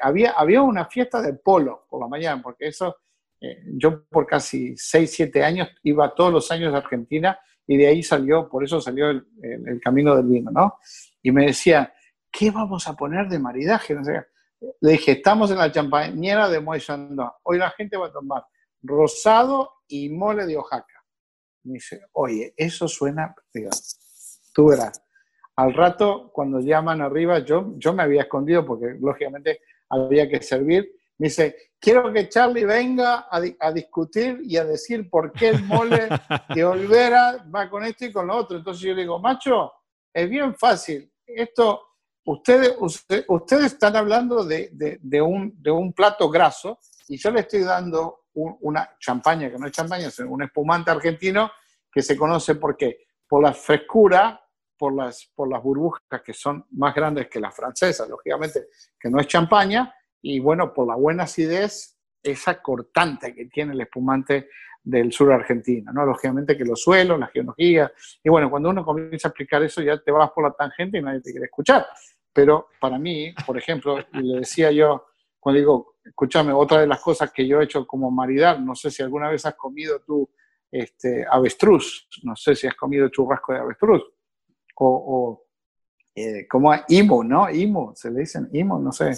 había, 0.00 0.32
había 0.32 0.62
una 0.62 0.86
fiesta 0.86 1.20
de 1.20 1.34
polo 1.34 1.86
por 1.88 2.00
la 2.00 2.08
mañana, 2.08 2.42
porque 2.42 2.68
eso, 2.68 2.96
eh, 3.40 3.62
yo 3.74 4.04
por 4.04 4.26
casi 4.26 4.76
6, 4.76 5.10
7 5.12 5.44
años 5.44 5.68
iba 5.82 6.14
todos 6.14 6.32
los 6.32 6.50
años 6.50 6.74
a 6.74 6.78
Argentina 6.78 7.38
y 7.66 7.76
de 7.76 7.88
ahí 7.88 8.02
salió, 8.02 8.48
por 8.48 8.64
eso 8.64 8.80
salió 8.80 9.10
el, 9.10 9.80
camino 9.82 10.14
del 10.14 10.26
vino, 10.26 10.50
¿no? 10.50 10.78
Y 11.22 11.32
me 11.32 11.46
decía, 11.46 11.92
¿qué 12.30 12.50
vamos 12.50 12.86
a 12.86 12.94
poner 12.94 13.28
de 13.28 13.38
maridaje? 13.38 13.96
le 14.80 14.92
dije, 14.92 15.12
estamos 15.12 15.50
en 15.50 15.58
la 15.58 15.70
champañera 15.72 16.48
de 16.48 16.60
Moët 16.60 16.84
Hoy 17.42 17.58
la 17.58 17.70
gente 17.70 17.96
va 17.96 18.06
a 18.06 18.12
tomar 18.12 18.44
rosado 18.82 19.70
y 19.88 20.08
mole 20.08 20.46
de 20.46 20.56
Oaxaca. 20.56 21.04
Me 21.64 21.74
dice, 21.74 22.02
oye, 22.12 22.54
eso 22.56 22.86
suena, 22.86 23.34
digo, 23.52 23.70
tú 24.52 24.68
verás. 24.68 25.02
Al 25.56 25.72
rato, 25.72 26.30
cuando 26.32 26.60
llaman 26.60 27.00
arriba, 27.00 27.38
yo, 27.38 27.72
yo 27.76 27.94
me 27.94 28.02
había 28.02 28.22
escondido 28.22 28.64
porque 28.64 28.96
lógicamente 29.00 29.60
había 29.88 30.28
que 30.28 30.42
servir. 30.42 30.92
Me 31.18 31.28
dice, 31.28 31.56
quiero 31.80 32.12
que 32.12 32.28
Charlie 32.28 32.66
venga 32.66 33.26
a, 33.30 33.72
discutir 33.72 34.40
y 34.42 34.58
a 34.58 34.64
decir 34.64 35.08
por 35.08 35.32
qué 35.32 35.48
el 35.48 35.64
mole 35.64 36.08
de 36.54 36.64
Olvera 36.64 37.46
va 37.54 37.70
con 37.70 37.84
esto 37.84 38.04
y 38.04 38.12
con 38.12 38.26
lo 38.26 38.36
otro. 38.36 38.58
Entonces 38.58 38.82
yo 38.82 38.94
le 38.94 39.02
digo, 39.02 39.18
macho, 39.18 39.72
es 40.12 40.28
bien 40.28 40.54
fácil. 40.54 41.10
Esto, 41.26 41.80
ustedes, 42.26 42.76
ustedes 43.28 43.64
están 43.72 43.96
hablando 43.96 44.44
de, 44.44 44.70
un, 45.22 45.54
de 45.56 45.70
un 45.70 45.94
plato 45.94 46.28
graso 46.28 46.78
y 47.08 47.16
yo 47.16 47.30
le 47.30 47.40
estoy 47.40 47.60
dando 47.60 48.24
una 48.34 48.90
champaña, 49.00 49.50
que 49.50 49.58
no 49.58 49.66
es 49.66 49.72
champaña, 49.72 50.08
es 50.08 50.18
un 50.18 50.42
espumante 50.42 50.90
argentino 50.90 51.50
que 51.90 52.02
se 52.02 52.14
conoce 52.14 52.56
por 52.56 52.76
qué? 52.76 53.06
Por 53.26 53.42
la 53.42 53.54
frescura, 53.54 54.38
por 54.76 54.94
las, 54.94 55.30
por 55.34 55.48
las 55.48 55.62
burbujas 55.62 56.22
que 56.24 56.32
son 56.32 56.64
más 56.72 56.94
grandes 56.94 57.28
que 57.28 57.40
las 57.40 57.54
francesas, 57.54 58.08
lógicamente, 58.08 58.68
que 58.98 59.10
no 59.10 59.20
es 59.20 59.26
champaña, 59.26 59.94
y 60.22 60.40
bueno, 60.40 60.72
por 60.72 60.86
la 60.86 60.94
buena 60.94 61.24
acidez, 61.24 61.96
esa 62.22 62.60
cortante 62.60 63.34
que 63.34 63.46
tiene 63.46 63.72
el 63.72 63.80
espumante 63.80 64.48
del 64.82 65.12
sur 65.12 65.32
argentino, 65.32 65.92
¿no? 65.92 66.04
Lógicamente 66.06 66.56
que 66.56 66.64
los 66.64 66.80
suelos, 66.80 67.18
la 67.18 67.26
geología, 67.28 67.92
y 68.22 68.28
bueno, 68.28 68.50
cuando 68.50 68.70
uno 68.70 68.84
comienza 68.84 69.28
a 69.28 69.30
explicar 69.30 69.62
eso 69.62 69.82
ya 69.82 69.98
te 69.98 70.10
vas 70.12 70.30
por 70.30 70.44
la 70.44 70.52
tangente 70.52 70.98
y 70.98 71.02
nadie 71.02 71.20
te 71.20 71.30
quiere 71.30 71.46
escuchar. 71.46 71.86
Pero 72.32 72.68
para 72.80 72.98
mí, 72.98 73.34
por 73.46 73.56
ejemplo, 73.56 73.98
le 74.12 74.40
decía 74.40 74.70
yo, 74.70 75.06
cuando 75.40 75.58
digo, 75.58 75.96
escúchame, 76.04 76.52
otra 76.52 76.80
de 76.80 76.86
las 76.86 77.00
cosas 77.00 77.32
que 77.32 77.46
yo 77.46 77.60
he 77.60 77.64
hecho 77.64 77.86
como 77.86 78.10
maridar, 78.10 78.60
no 78.60 78.74
sé 78.74 78.90
si 78.90 79.02
alguna 79.02 79.30
vez 79.30 79.44
has 79.46 79.54
comido 79.54 80.00
tú 80.00 80.28
este, 80.70 81.24
avestruz, 81.30 82.08
no 82.22 82.36
sé 82.36 82.54
si 82.54 82.66
has 82.66 82.74
comido 82.74 83.08
churrasco 83.08 83.52
de 83.52 83.60
avestruz, 83.60 84.02
o, 84.84 85.44
eh, 86.14 86.46
como 86.48 86.72
imo, 86.88 87.24
¿no? 87.24 87.50
Imo, 87.50 87.92
se 87.94 88.10
le 88.10 88.20
dicen 88.20 88.48
imo, 88.52 88.78
no 88.78 88.92
sé 88.92 89.12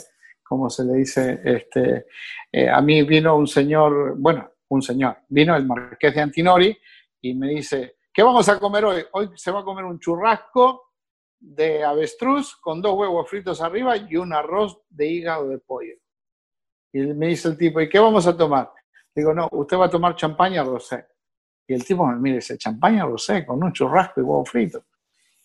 como 0.48 0.70
se 0.70 0.82
le 0.84 0.94
dice, 0.94 1.40
este, 1.44 2.06
eh, 2.50 2.70
a 2.70 2.80
mí 2.80 3.02
vino 3.02 3.36
un 3.36 3.46
señor, 3.46 4.16
bueno, 4.16 4.50
un 4.68 4.80
señor, 4.80 5.18
vino 5.28 5.54
el 5.54 5.66
marqués 5.66 6.14
de 6.14 6.22
Antinori 6.22 6.78
y 7.20 7.34
me 7.34 7.50
dice, 7.50 7.96
¿qué 8.12 8.22
vamos 8.22 8.48
a 8.48 8.58
comer 8.58 8.86
hoy? 8.86 9.04
Hoy 9.12 9.30
se 9.34 9.50
va 9.50 9.60
a 9.60 9.64
comer 9.64 9.84
un 9.84 10.00
churrasco 10.00 10.92
de 11.38 11.84
avestruz 11.84 12.56
con 12.56 12.80
dos 12.80 12.94
huevos 12.94 13.28
fritos 13.28 13.60
arriba 13.60 13.96
y 13.96 14.16
un 14.16 14.32
arroz 14.32 14.80
de 14.88 15.06
hígado 15.06 15.50
de 15.50 15.58
pollo. 15.58 15.94
Y 16.92 17.00
me 17.00 17.28
dice 17.28 17.48
el 17.48 17.58
tipo, 17.58 17.80
¿y 17.80 17.88
qué 17.88 17.98
vamos 17.98 18.26
a 18.26 18.36
tomar? 18.36 18.72
Digo, 19.14 19.34
no, 19.34 19.48
usted 19.52 19.76
va 19.76 19.86
a 19.86 19.90
tomar 19.90 20.16
champaña 20.16 20.64
rosé. 20.64 21.06
Y 21.66 21.74
el 21.74 21.84
tipo 21.84 22.06
me 22.06 22.16
mira 22.16 22.36
y 22.36 22.38
dice, 22.38 22.56
champaña 22.56 23.04
rosé 23.04 23.44
con 23.44 23.62
un 23.62 23.72
churrasco 23.72 24.20
y 24.20 24.24
huevo 24.24 24.44
frito. 24.46 24.82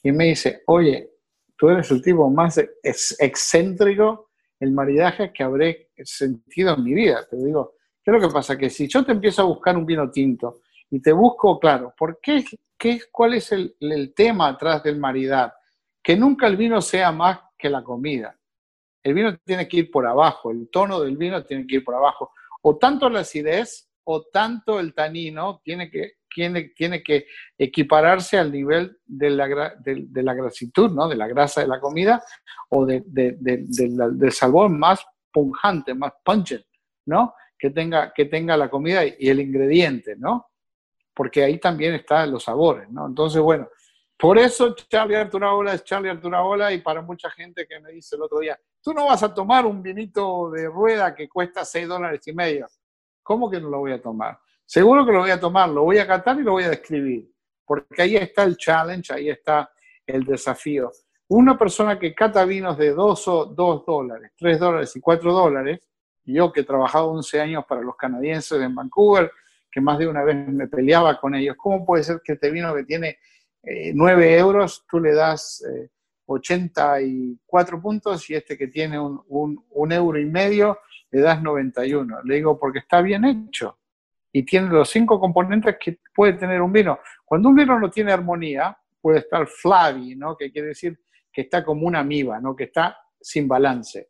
Y 0.04 0.12
me 0.12 0.26
dice, 0.26 0.62
oye, 0.68 1.10
tú 1.58 1.70
eres 1.70 1.90
el 1.92 2.02
tipo 2.02 2.30
más 2.30 2.60
excéntrico 2.84 4.30
el 4.64 4.72
maridaje 4.72 5.32
que 5.34 5.44
habré 5.44 5.90
sentido 6.04 6.76
en 6.76 6.84
mi 6.84 6.94
vida. 6.94 7.26
Te 7.30 7.38
digo, 7.38 7.76
¿qué 8.04 8.12
es 8.12 8.22
lo 8.22 8.28
que 8.28 8.34
pasa? 8.34 8.58
Que 8.58 8.70
si 8.70 8.88
yo 8.88 9.04
te 9.04 9.12
empiezo 9.12 9.42
a 9.42 9.46
buscar 9.46 9.78
un 9.78 9.86
vino 9.86 10.10
tinto 10.10 10.62
y 10.90 11.02
te 11.02 11.12
busco, 11.12 11.60
claro, 11.60 11.94
¿por 11.98 12.20
qué? 12.22 12.44
¿Cuál 13.12 13.36
es 13.36 13.52
el, 13.52 14.14
tema 14.16 14.50
atrás 14.50 14.84
del 14.84 15.00
maridar? 15.00 15.54
Que 16.02 16.16
nunca 16.16 16.48
el 16.48 16.58
vino 16.58 16.82
sea 16.82 17.12
más 17.12 17.40
que 17.58 17.70
la 17.70 17.84
comida. 17.84 18.38
El 19.02 19.14
vino 19.14 19.38
tiene 19.40 19.68
que 19.68 19.78
ir 19.78 19.92
por 19.92 20.06
abajo, 20.06 20.52
el 20.52 20.70
tono 20.70 21.02
del 21.02 21.18
vino 21.18 21.44
tiene 21.44 21.68
que 21.68 21.76
ir 21.76 21.84
por 21.84 21.96
abajo. 21.96 22.32
O 22.62 22.78
tanto 22.78 23.10
la 23.10 23.22
acidez 23.22 23.90
o 24.06 24.24
tanto 24.24 24.80
el 24.80 24.94
tanino 24.94 25.62
tiene 25.64 25.90
que, 25.90 26.14
tiene, 26.34 26.72
tiene 26.76 27.04
que 27.04 27.28
equipararse 27.58 28.38
al 28.38 28.52
nivel 28.52 28.98
de 29.06 29.30
la, 29.30 29.76
de, 29.80 30.24
la 30.24 30.34
grasitud, 30.34 30.92
¿no? 30.92 31.08
de 31.08 31.16
la 31.16 31.28
grasa 31.28 31.62
de 31.62 31.68
la 31.68 31.80
comida 31.80 32.24
o 32.70 32.86
de, 32.86 33.04
del 33.06 34.32
sabor 34.32 34.70
más 34.70 35.06
punjante, 35.32 35.94
más 35.94 36.14
pungent, 36.24 36.66
¿no? 37.06 37.34
que, 37.58 37.70
tenga, 37.70 38.12
que 38.14 38.26
tenga 38.26 38.58
la 38.58 38.70
comida 38.70 39.06
y 39.06 39.30
el 39.30 39.40
ingrediente, 39.40 40.16
¿no? 40.18 40.48
porque 41.14 41.44
ahí 41.44 41.60
también 41.60 41.94
están 41.94 42.32
los 42.32 42.44
sabores. 42.44 42.90
¿no? 42.90 43.08
Entonces, 43.08 43.42
bueno, 43.42 43.68
por 44.18 44.38
eso 44.38 44.74
Charlie 44.74 45.16
Arturaola 45.16 45.74
es 45.74 45.84
Charlie 45.84 46.10
Arturaola 46.10 46.72
y 46.72 46.80
para 46.80 47.02
mucha 47.02 47.30
gente 47.30 47.68
que 47.68 47.80
me 47.80 47.92
dice 47.92 48.16
el 48.16 48.22
otro 48.22 48.40
día, 48.40 48.60
tú 48.82 48.94
no 48.94 49.08
vas 49.08 49.22
a 49.24 49.34
tomar 49.34 49.66
un 49.66 49.82
vinito 49.82 50.50
de 50.52 50.68
rueda 50.68 51.14
que 51.14 51.28
cuesta 51.28 51.66
6 51.66 51.88
dólares 51.88 52.26
y 52.28 52.34
medio. 52.34 52.68
¿Cómo 53.22 53.50
que 53.50 53.60
no 53.60 53.70
lo 53.70 53.80
voy 53.80 53.92
a 53.92 54.02
tomar? 54.02 54.40
Seguro 54.74 55.06
que 55.06 55.12
lo 55.12 55.20
voy 55.20 55.30
a 55.30 55.40
tomar, 55.40 55.70
lo 55.70 55.84
voy 55.84 56.00
a 56.00 56.08
catar 56.08 56.40
y 56.40 56.42
lo 56.42 56.54
voy 56.54 56.64
a 56.64 56.72
describir, 56.72 57.32
porque 57.64 58.02
ahí 58.02 58.16
está 58.16 58.42
el 58.42 58.58
challenge, 58.58 59.14
ahí 59.14 59.30
está 59.30 59.72
el 60.04 60.26
desafío. 60.26 60.92
Una 61.28 61.56
persona 61.56 62.00
que 62.00 62.16
cata 62.16 62.44
vinos 62.44 62.76
de 62.80 62.90
2 62.90 63.56
dólares, 63.56 64.32
3 64.36 64.60
dólares 64.60 64.96
y 64.96 65.00
4 65.00 65.32
dólares, 65.32 65.88
yo 66.26 66.52
que 66.52 66.62
he 66.62 66.64
trabajado 66.64 67.12
11 67.12 67.40
años 67.40 67.66
para 67.70 67.82
los 67.82 67.96
canadienses 67.96 68.60
en 68.60 68.74
Vancouver, 68.74 69.32
que 69.72 69.80
más 69.80 70.00
de 70.00 70.08
una 70.08 70.24
vez 70.24 70.48
me 70.48 70.68
peleaba 70.68 71.20
con 71.20 71.36
ellos, 71.36 71.56
¿cómo 71.56 71.86
puede 71.86 72.04
ser 72.04 72.22
que 72.24 72.34
este 72.34 72.50
vino 72.50 72.74
que 72.74 72.84
tiene 72.84 73.20
9 73.62 74.26
eh, 74.26 74.40
euros, 74.40 74.88
tú 74.90 75.00
le 75.00 75.14
das 75.14 75.64
84 76.26 77.78
eh, 77.78 77.80
puntos 77.80 78.28
y 78.28 78.34
este 78.34 78.58
que 78.58 78.70
tiene 78.70 79.00
un 79.00 79.92
euro 79.92 80.20
y 80.20 80.26
medio, 80.26 80.80
le 81.12 81.22
das 81.22 81.44
91? 81.44 82.24
Le 82.24 82.36
digo, 82.38 82.58
porque 82.58 82.80
está 82.80 83.02
bien 83.04 83.24
hecho 83.24 83.78
y 84.36 84.44
tiene 84.44 84.68
los 84.70 84.90
cinco 84.90 85.20
componentes 85.20 85.78
que 85.80 86.00
puede 86.14 86.34
tener 86.34 86.60
un 86.60 86.74
vino. 86.74 87.00
Cuando 87.24 87.50
un 87.50 87.56
vino 87.56 87.80
no 87.80 87.90
tiene 87.92 88.12
armonía, 88.12 88.76
puede 89.00 89.20
estar 89.20 89.48
flavi, 89.48 90.16
¿no? 90.16 90.36
que 90.36 90.52
quiere 90.52 90.70
decir 90.70 91.00
que 91.32 91.42
está 91.42 91.64
como 91.64 91.86
una 91.86 92.00
amiba, 92.00 92.40
¿no? 92.40 92.56
que 92.56 92.66
está 92.66 92.98
sin 93.22 93.48
balance. 93.48 94.10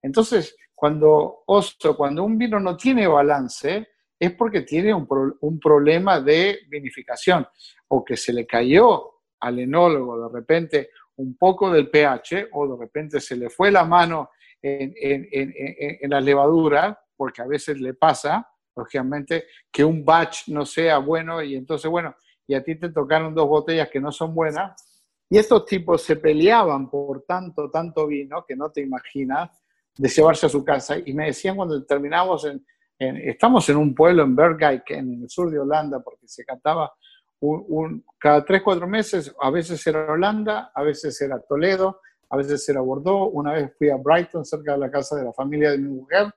Entonces, 0.00 0.56
cuando, 0.72 1.42
oso, 1.46 1.96
cuando 1.96 2.22
un 2.22 2.38
vino 2.38 2.60
no 2.60 2.76
tiene 2.76 3.08
balance, 3.08 3.88
es 4.18 4.32
porque 4.32 4.62
tiene 4.62 4.94
un, 4.94 5.08
un 5.40 5.58
problema 5.58 6.20
de 6.20 6.60
vinificación 6.68 7.46
o 7.88 8.04
que 8.04 8.16
se 8.16 8.32
le 8.32 8.46
cayó 8.46 9.14
al 9.40 9.58
enólogo 9.58 10.28
de 10.28 10.34
repente 10.34 10.90
un 11.16 11.36
poco 11.36 11.70
del 11.70 11.90
pH 11.90 12.48
o 12.52 12.68
de 12.68 12.78
repente 12.78 13.20
se 13.20 13.36
le 13.36 13.50
fue 13.50 13.70
la 13.70 13.84
mano 13.84 14.30
en, 14.62 14.94
en, 14.96 15.28
en, 15.32 15.54
en 16.00 16.10
la 16.10 16.20
levadura, 16.20 16.98
porque 17.16 17.42
a 17.42 17.46
veces 17.46 17.80
le 17.80 17.94
pasa, 17.94 18.46
lógicamente, 18.76 19.46
que 19.72 19.84
un 19.84 20.04
batch 20.04 20.48
no 20.48 20.66
sea 20.66 20.98
bueno 20.98 21.42
y 21.42 21.56
entonces, 21.56 21.90
bueno, 21.90 22.14
y 22.46 22.54
a 22.54 22.62
ti 22.62 22.76
te 22.76 22.90
tocaron 22.90 23.34
dos 23.34 23.48
botellas 23.48 23.88
que 23.90 24.00
no 24.00 24.12
son 24.12 24.34
buenas. 24.34 24.82
Y 25.28 25.38
estos 25.38 25.64
tipos 25.66 26.02
se 26.02 26.16
peleaban 26.16 26.88
por 26.88 27.22
tanto, 27.22 27.68
tanto 27.70 28.06
vino 28.06 28.44
que 28.46 28.54
no 28.54 28.70
te 28.70 28.82
imaginas 28.82 29.50
de 29.96 30.08
llevarse 30.08 30.46
a 30.46 30.48
su 30.48 30.64
casa. 30.64 30.96
Y 31.04 31.12
me 31.14 31.26
decían 31.26 31.56
cuando 31.56 31.84
terminamos 31.84 32.44
en, 32.44 32.64
estamos 32.98 33.68
en 33.68 33.76
un 33.76 33.94
pueblo 33.94 34.22
en 34.22 34.36
Bergijk, 34.36 34.90
en 34.90 35.22
el 35.22 35.28
sur 35.28 35.50
de 35.50 35.58
Holanda, 35.58 36.00
porque 36.00 36.28
se 36.28 36.44
cantaba 36.44 36.92
un, 37.40 38.04
cada 38.18 38.44
tres, 38.44 38.62
cuatro 38.62 38.86
meses, 38.86 39.34
a 39.40 39.50
veces 39.50 39.84
era 39.86 40.10
Holanda, 40.10 40.70
a 40.74 40.82
veces 40.82 41.20
era 41.20 41.40
Toledo, 41.40 42.00
a 42.30 42.36
veces 42.36 42.66
era 42.68 42.80
Bordeaux, 42.80 43.30
una 43.32 43.52
vez 43.52 43.72
fui 43.76 43.90
a 43.90 43.96
Brighton, 43.96 44.44
cerca 44.44 44.72
de 44.72 44.78
la 44.78 44.90
casa 44.90 45.16
de 45.16 45.24
la 45.24 45.32
familia 45.32 45.70
de 45.72 45.78
mi 45.78 45.88
mujer. 45.88 46.32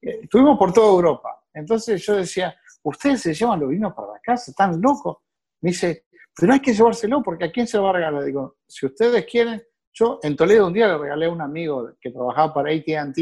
Eh, 0.00 0.20
estuvimos 0.22 0.58
por 0.58 0.72
toda 0.72 0.92
Europa. 0.92 1.39
Entonces 1.54 2.04
yo 2.04 2.16
decía, 2.16 2.56
ustedes 2.82 3.22
se 3.22 3.34
llevan 3.34 3.60
los 3.60 3.70
vinos 3.70 3.92
para 3.94 4.12
la 4.12 4.20
casa, 4.20 4.50
están 4.50 4.80
locos. 4.80 5.18
Me 5.60 5.70
dice, 5.70 6.06
pero 6.36 6.52
hay 6.52 6.60
que 6.60 6.72
llevárselo 6.72 7.22
porque 7.22 7.46
a 7.46 7.52
quién 7.52 7.66
se 7.66 7.76
lo 7.76 7.84
va 7.84 7.90
a 7.90 7.94
regalar. 7.94 8.24
Digo, 8.24 8.56
si 8.66 8.86
ustedes 8.86 9.26
quieren, 9.26 9.62
yo 9.92 10.20
en 10.22 10.36
Toledo 10.36 10.66
un 10.66 10.72
día 10.72 10.88
le 10.88 10.98
regalé 10.98 11.26
a 11.26 11.30
un 11.30 11.40
amigo 11.40 11.92
que 12.00 12.10
trabajaba 12.10 12.54
para 12.54 12.72
ATT, 12.72 13.18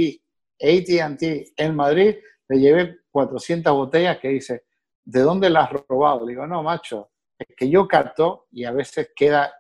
ATT 0.61 1.23
en 1.57 1.75
Madrid, 1.75 2.17
le 2.49 2.59
llevé 2.59 2.99
400 3.11 3.73
botellas 3.73 4.19
que 4.19 4.29
dice, 4.29 4.65
¿de 5.05 5.21
dónde 5.21 5.51
las 5.51 5.73
has 5.73 5.83
robado? 5.89 6.27
Le 6.27 6.33
digo, 6.33 6.47
no, 6.47 6.63
macho, 6.63 7.11
es 7.39 7.49
que 7.57 7.69
yo 7.69 7.89
carto 7.89 8.47
y 8.51 8.65
a 8.65 8.73
veces 8.73 9.11
queda 9.15 9.53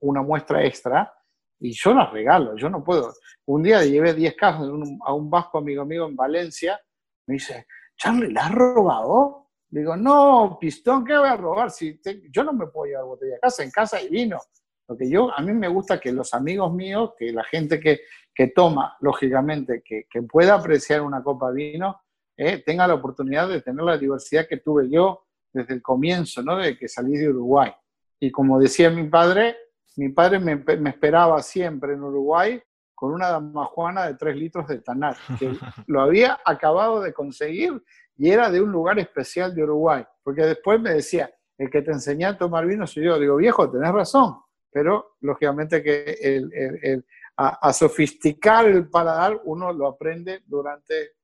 una 0.00 0.22
muestra 0.22 0.64
extra 0.64 1.12
y 1.58 1.72
yo 1.72 1.94
las 1.94 2.12
regalo, 2.12 2.56
yo 2.56 2.68
no 2.68 2.82
puedo. 2.82 3.12
Un 3.46 3.62
día 3.62 3.80
le 3.80 3.90
llevé 3.90 4.14
10 4.14 4.34
cajas 4.36 4.68
a 5.04 5.12
un 5.14 5.30
vasco 5.30 5.58
amigo 5.58 5.84
mío 5.84 6.06
en 6.06 6.16
Valencia, 6.16 6.80
me 7.26 7.34
dice, 7.34 7.66
Charlie, 8.02 8.32
¿la 8.32 8.46
has 8.46 8.52
robado? 8.52 9.46
Digo, 9.70 9.96
no, 9.96 10.58
pistón, 10.60 11.04
¿qué 11.04 11.16
voy 11.16 11.28
a 11.28 11.36
robar? 11.36 11.70
Si 11.70 12.00
yo 12.32 12.42
no 12.42 12.52
me 12.52 12.66
puedo 12.66 12.86
llevar 12.86 13.04
botella 13.04 13.36
a 13.36 13.38
casa, 13.38 13.62
en 13.62 13.70
casa 13.70 13.98
hay 13.98 14.08
vino. 14.08 14.40
Porque 14.84 15.08
yo, 15.08 15.30
a 15.32 15.40
mí 15.40 15.52
me 15.52 15.68
gusta 15.68 16.00
que 16.00 16.10
los 16.10 16.34
amigos 16.34 16.74
míos, 16.74 17.12
que 17.16 17.30
la 17.30 17.44
gente 17.44 17.78
que, 17.78 18.00
que 18.34 18.48
toma, 18.48 18.96
lógicamente, 19.02 19.84
que, 19.84 20.06
que, 20.10 20.22
pueda 20.22 20.54
apreciar 20.54 21.00
una 21.02 21.22
copa 21.22 21.52
de 21.52 21.54
vino, 21.54 22.02
eh, 22.36 22.60
tenga 22.66 22.88
la 22.88 22.94
oportunidad 22.94 23.48
de 23.48 23.62
tener 23.62 23.84
la 23.84 23.96
diversidad 23.96 24.48
que 24.48 24.56
tuve 24.56 24.90
yo 24.90 25.28
desde 25.52 25.74
el 25.74 25.80
comienzo, 25.80 26.42
¿no? 26.42 26.56
De 26.56 26.76
que 26.76 26.88
salí 26.88 27.16
de 27.16 27.28
Uruguay. 27.28 27.72
Y 28.18 28.32
como 28.32 28.58
decía 28.58 28.90
mi 28.90 29.08
padre, 29.08 29.56
mi 29.96 30.08
padre 30.08 30.40
me, 30.40 30.56
me 30.56 30.90
esperaba 30.90 31.40
siempre 31.40 31.92
en 31.92 32.02
Uruguay 32.02 32.60
con 33.02 33.14
una 33.14 33.30
damajuana 33.30 34.06
de 34.06 34.14
3 34.14 34.36
litros 34.36 34.68
de 34.68 34.78
tanar, 34.78 35.16
que 35.36 35.50
lo 35.88 36.02
había 36.02 36.38
acabado 36.44 37.00
de 37.00 37.12
conseguir 37.12 37.82
y 38.16 38.30
era 38.30 38.48
de 38.48 38.60
un 38.60 38.70
lugar 38.70 38.96
especial 39.00 39.52
de 39.52 39.64
Uruguay. 39.64 40.04
Porque 40.22 40.42
después 40.42 40.80
me 40.80 40.90
decía, 40.90 41.28
el 41.58 41.68
que 41.68 41.82
te 41.82 41.90
enseñé 41.90 42.26
a 42.26 42.38
tomar 42.38 42.64
vino 42.64 42.86
soy 42.86 43.06
yo. 43.06 43.18
Digo, 43.18 43.34
viejo, 43.34 43.68
tenés 43.68 43.90
razón, 43.90 44.36
pero 44.70 45.16
lógicamente 45.20 45.82
que 45.82 46.16
el, 46.22 47.04
a, 47.36 47.72
sofisticar 47.72 48.66
el 48.66 48.88
paladar 48.88 49.40
uno 49.46 49.72
lo 49.72 49.88
aprende 49.88 50.44
durante 50.46 51.14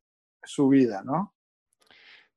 su 0.42 0.70
vida, 0.70 1.04
¿no? 1.04 1.36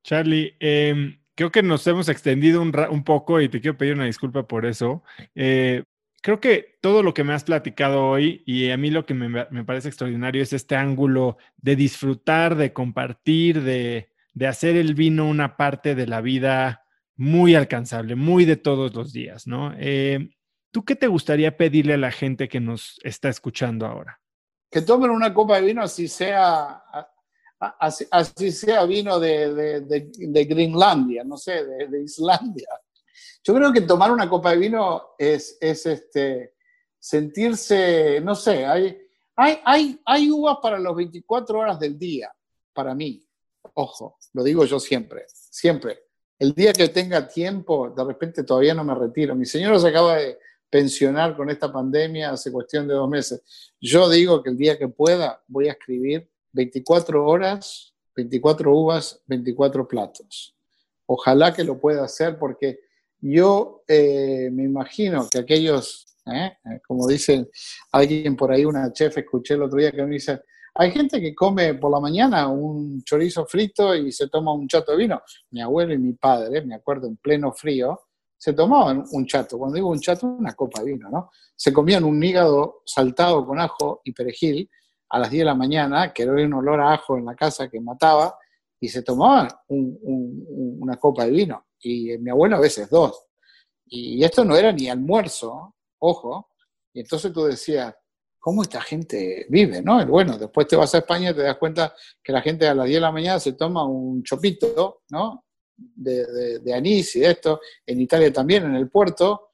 Charlie, 0.03 0.55
em, 0.59 1.19
creo 1.33 1.51
que 1.51 1.63
nos 1.63 1.87
hemos 1.87 2.09
extendido 2.09 2.61
un, 2.61 3.03
poco 3.03 3.41
y 3.41 3.49
te 3.49 3.59
quiero 3.59 3.75
pedir 3.75 3.95
una 3.95 4.05
disculpa 4.05 4.47
por 4.47 4.67
eso. 4.67 5.01
Eh, 5.33 5.83
creo 6.21 6.39
que 6.39 6.77
todo 6.81 7.03
lo 7.03 7.13
que 7.13 7.23
me 7.23 7.33
has 7.33 7.43
platicado 7.43 8.07
hoy 8.07 8.43
y 8.45 8.69
a 8.69 8.77
mí 8.77 8.89
lo 8.91 9.05
que 9.05 9.13
me, 9.13 9.65
parece 9.65 9.89
extraordinario 9.89 10.41
es 10.41 10.53
este 10.53 10.75
ángulo 10.75 11.37
de 11.57 11.75
disfrutar, 11.75 12.55
de 12.55 12.73
compartir, 12.73 13.61
de, 13.63 14.07
hacer 14.47 14.77
el 14.77 14.95
vino 14.95 15.27
una 15.27 15.57
parte 15.57 15.95
de 15.95 16.07
la 16.07 16.21
vida 16.21 16.85
muy 17.15 17.55
alcanzable, 17.55 18.15
muy 18.15 18.45
de 18.45 18.55
todos 18.55 18.93
los 18.93 19.11
días, 19.11 19.45
¿no? 19.45 19.73
Eh, 19.77 20.29
¿Tú 20.71 20.85
qué 20.85 20.95
te 20.95 21.07
gustaría 21.07 21.57
pedirle 21.57 21.95
a 21.95 21.97
la 21.97 22.11
gente 22.11 22.47
que 22.47 22.59
nos 22.61 22.99
está 23.03 23.29
escuchando 23.29 23.85
ahora? 23.85 24.19
Que 24.71 24.81
tomen 24.81 25.11
una 25.11 25.33
copa 25.33 25.57
de 25.57 25.65
vino 25.67 25.81
así 25.83 26.07
sea 26.07 26.81
así, 27.61 28.51
sea 28.51 28.85
vino 28.85 29.19
de, 29.19 29.81
de, 29.81 30.45
Greenlandia, 30.45 31.23
no 31.23 31.37
sé, 31.37 31.63
de, 31.65 32.01
Islandia. 32.03 32.67
Yo 33.43 33.53
creo 33.55 33.73
que 33.73 33.81
tomar 33.81 34.11
una 34.11 34.29
copa 34.29 34.51
de 34.51 34.57
vino 34.57 35.15
es, 35.17 35.57
es 35.59 35.85
este, 35.85 36.53
sentirse, 36.99 38.21
no 38.21 38.35
sé, 38.35 38.65
hay, 38.65 39.01
hay, 39.35 39.59
hay, 39.65 40.01
hay 40.05 40.29
uvas 40.29 40.57
para 40.61 40.77
las 40.77 40.95
24 40.95 41.59
horas 41.59 41.79
del 41.79 41.97
día, 41.97 42.31
para 42.73 42.93
mí. 42.93 43.25
Ojo, 43.73 44.17
lo 44.33 44.43
digo 44.43 44.65
yo 44.65 44.79
siempre, 44.79 45.25
siempre. 45.27 46.03
El 46.37 46.53
día 46.53 46.73
que 46.73 46.89
tenga 46.89 47.27
tiempo, 47.27 47.89
de 47.89 48.03
repente 48.03 48.43
todavía 48.43 48.73
no 48.73 48.83
me 48.83 48.95
retiro. 48.95 49.35
Mi 49.35 49.45
señora 49.45 49.79
se 49.79 49.87
acaba 49.87 50.15
de 50.15 50.39
pensionar 50.69 51.35
con 51.35 51.49
esta 51.49 51.71
pandemia 51.71 52.31
hace 52.31 52.51
cuestión 52.51 52.87
de 52.87 52.93
dos 52.93 53.09
meses. 53.09 53.41
Yo 53.79 54.09
digo 54.09 54.41
que 54.41 54.49
el 54.49 54.57
día 54.57 54.77
que 54.77 54.87
pueda 54.87 55.43
voy 55.47 55.67
a 55.67 55.73
escribir 55.73 56.29
24 56.53 57.25
horas, 57.25 57.93
24 58.15 58.75
uvas, 58.75 59.21
24 59.27 59.87
platos. 59.87 60.55
Ojalá 61.05 61.53
que 61.53 61.63
lo 61.63 61.79
pueda 61.79 62.05
hacer 62.05 62.39
porque 62.39 62.79
yo 63.21 63.83
eh, 63.87 64.49
me 64.51 64.63
imagino 64.63 65.27
que 65.29 65.39
aquellos, 65.39 66.17
¿eh? 66.25 66.57
como 66.87 67.07
dice 67.07 67.49
alguien 67.91 68.35
por 68.35 68.51
ahí, 68.51 68.65
una 68.65 68.91
chef, 68.91 69.17
escuché 69.17 69.53
el 69.53 69.63
otro 69.63 69.77
día 69.79 69.91
que 69.91 70.03
me 70.03 70.15
dice, 70.15 70.41
hay 70.73 70.91
gente 70.91 71.19
que 71.19 71.35
come 71.35 71.75
por 71.75 71.91
la 71.91 71.99
mañana 71.99 72.47
un 72.47 73.03
chorizo 73.03 73.45
frito 73.45 73.93
y 73.95 74.11
se 74.11 74.29
toma 74.29 74.53
un 74.53 74.67
chato 74.67 74.93
de 74.93 74.99
vino. 74.99 75.21
Mi 75.51 75.61
abuelo 75.61 75.93
y 75.93 75.97
mi 75.97 76.13
padre, 76.13 76.63
me 76.63 76.75
acuerdo, 76.75 77.07
en 77.07 77.17
pleno 77.17 77.51
frío, 77.51 77.99
se 78.37 78.53
tomaban 78.53 79.03
un 79.11 79.25
chato. 79.27 79.57
Cuando 79.59 79.75
digo 79.75 79.89
un 79.89 79.99
chato, 79.99 80.27
una 80.27 80.53
copa 80.53 80.81
de 80.81 80.93
vino, 80.93 81.09
¿no? 81.09 81.29
Se 81.55 81.71
comían 81.71 82.03
un 82.03 82.23
hígado 82.23 82.81
saltado 82.85 83.45
con 83.45 83.59
ajo 83.59 84.01
y 84.03 84.13
perejil 84.13 84.69
a 85.09 85.19
las 85.19 85.29
10 85.29 85.41
de 85.41 85.45
la 85.45 85.55
mañana, 85.55 86.13
que 86.13 86.23
era 86.23 86.31
un 86.31 86.53
olor 86.53 86.79
a 86.79 86.93
ajo 86.93 87.17
en 87.17 87.25
la 87.25 87.35
casa 87.35 87.69
que 87.69 87.79
mataba, 87.81 88.35
y 88.79 88.87
se 88.87 89.03
tomaba 89.03 89.63
una 89.67 90.97
copa 90.97 91.25
de 91.25 91.31
vino. 91.31 91.65
Y 91.81 92.17
mi 92.17 92.29
abuelo 92.29 92.57
a 92.57 92.59
veces 92.59 92.89
dos. 92.89 93.25
Y 93.85 94.23
esto 94.23 94.45
no 94.45 94.55
era 94.55 94.71
ni 94.71 94.89
almuerzo, 94.89 95.75
ojo. 95.99 96.49
Y 96.93 97.01
entonces 97.01 97.33
tú 97.33 97.43
decías, 97.45 97.93
¿cómo 98.39 98.63
esta 98.63 98.81
gente 98.81 99.45
vive? 99.49 99.81
¿no? 99.81 100.05
bueno, 100.07 100.37
después 100.37 100.67
te 100.67 100.75
vas 100.75 100.93
a 100.95 100.99
España 100.99 101.31
y 101.31 101.35
te 101.35 101.43
das 101.43 101.57
cuenta 101.57 101.93
que 102.23 102.31
la 102.31 102.41
gente 102.41 102.67
a 102.67 102.73
las 102.73 102.85
10 102.85 102.97
de 102.97 103.01
la 103.01 103.11
mañana 103.11 103.39
se 103.39 103.53
toma 103.53 103.85
un 103.85 104.23
chopito, 104.23 105.03
¿no? 105.09 105.45
De, 105.77 106.25
de, 106.25 106.59
de 106.59 106.73
anís 106.73 107.15
y 107.15 107.23
esto. 107.23 107.59
En 107.85 107.99
Italia 107.99 108.31
también, 108.31 108.65
en 108.65 108.75
el 108.75 108.89
puerto. 108.89 109.49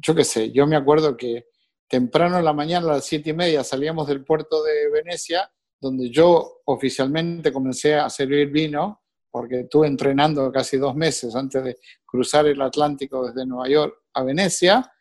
Yo 0.00 0.14
qué 0.14 0.24
sé, 0.24 0.52
yo 0.52 0.66
me 0.66 0.76
acuerdo 0.76 1.16
que 1.16 1.46
temprano 1.88 2.38
en 2.38 2.44
la 2.44 2.52
mañana, 2.52 2.86
a 2.86 2.94
las 2.94 3.04
siete 3.04 3.30
y 3.30 3.32
media, 3.32 3.62
salíamos 3.64 4.06
del 4.08 4.24
puerto 4.24 4.62
de 4.62 4.90
Venecia, 4.90 5.50
donde 5.80 6.10
yo 6.10 6.62
oficialmente 6.64 7.52
comencé 7.52 7.94
a 7.94 8.08
servir 8.10 8.50
vino, 8.50 9.02
porque 9.30 9.60
estuve 9.60 9.86
entrenando 9.86 10.50
casi 10.50 10.76
dos 10.76 10.94
meses 10.94 11.34
antes 11.34 11.62
de 11.62 11.78
cruzar 12.04 12.46
el 12.46 12.60
Atlántico 12.60 13.26
desde 13.26 13.46
Nueva 13.46 13.68
York 13.68 14.02
a 14.14 14.22
Venecia, 14.22 14.92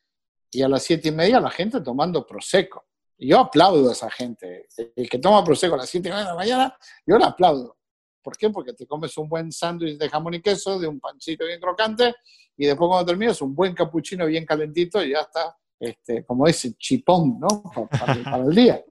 y 0.56 0.62
a 0.62 0.70
las 0.70 0.84
siete 0.84 1.10
y 1.10 1.12
media 1.12 1.40
la 1.40 1.50
gente 1.50 1.82
tomando 1.82 2.26
prosecco. 2.26 2.86
Y 3.18 3.30
yo 3.30 3.40
aplaudo 3.40 3.90
a 3.90 3.94
esa 3.94 4.10
gente. 4.10 4.68
El 4.96 5.10
que 5.10 5.20
toma 5.20 5.44
prosecco 5.44 5.76
a 5.76 5.80
las 5.80 5.90
siete 5.90 6.08
y 6.08 6.12
media 6.12 6.24
de 6.24 6.30
la 6.30 6.36
mañana, 6.36 6.78
yo 7.06 7.18
lo 7.18 7.26
aplaudo. 7.26 7.78
¿Por 8.22 8.38
qué? 8.38 8.50
Porque 8.50 8.74
te 8.74 8.88
comes 8.88 9.18
un 9.18 9.30
buen 9.30 9.52
sándwich 9.52 9.98
de 9.98 10.10
jamón 10.10 10.34
y 10.34 10.42
queso, 10.42 10.80
de 10.80 10.88
un 10.88 11.00
pancito 11.00 11.46
bien 11.46 11.60
crocante, 11.60 12.16
y 12.58 12.66
después 12.66 12.88
cuando 12.88 13.06
terminas 13.06 13.42
un 13.42 13.54
buen 13.54 13.74
capuchino 13.74 14.26
bien 14.26 14.46
calentito 14.46 15.04
y 15.04 15.12
ya 15.12 15.22
está 15.22 15.56
este, 15.80 16.26
como 16.26 16.48
ese 16.48 16.74
chipón, 16.76 17.40
¿no? 17.40 17.64
Para, 17.90 18.38
el 18.38 18.56
día. 18.56 18.84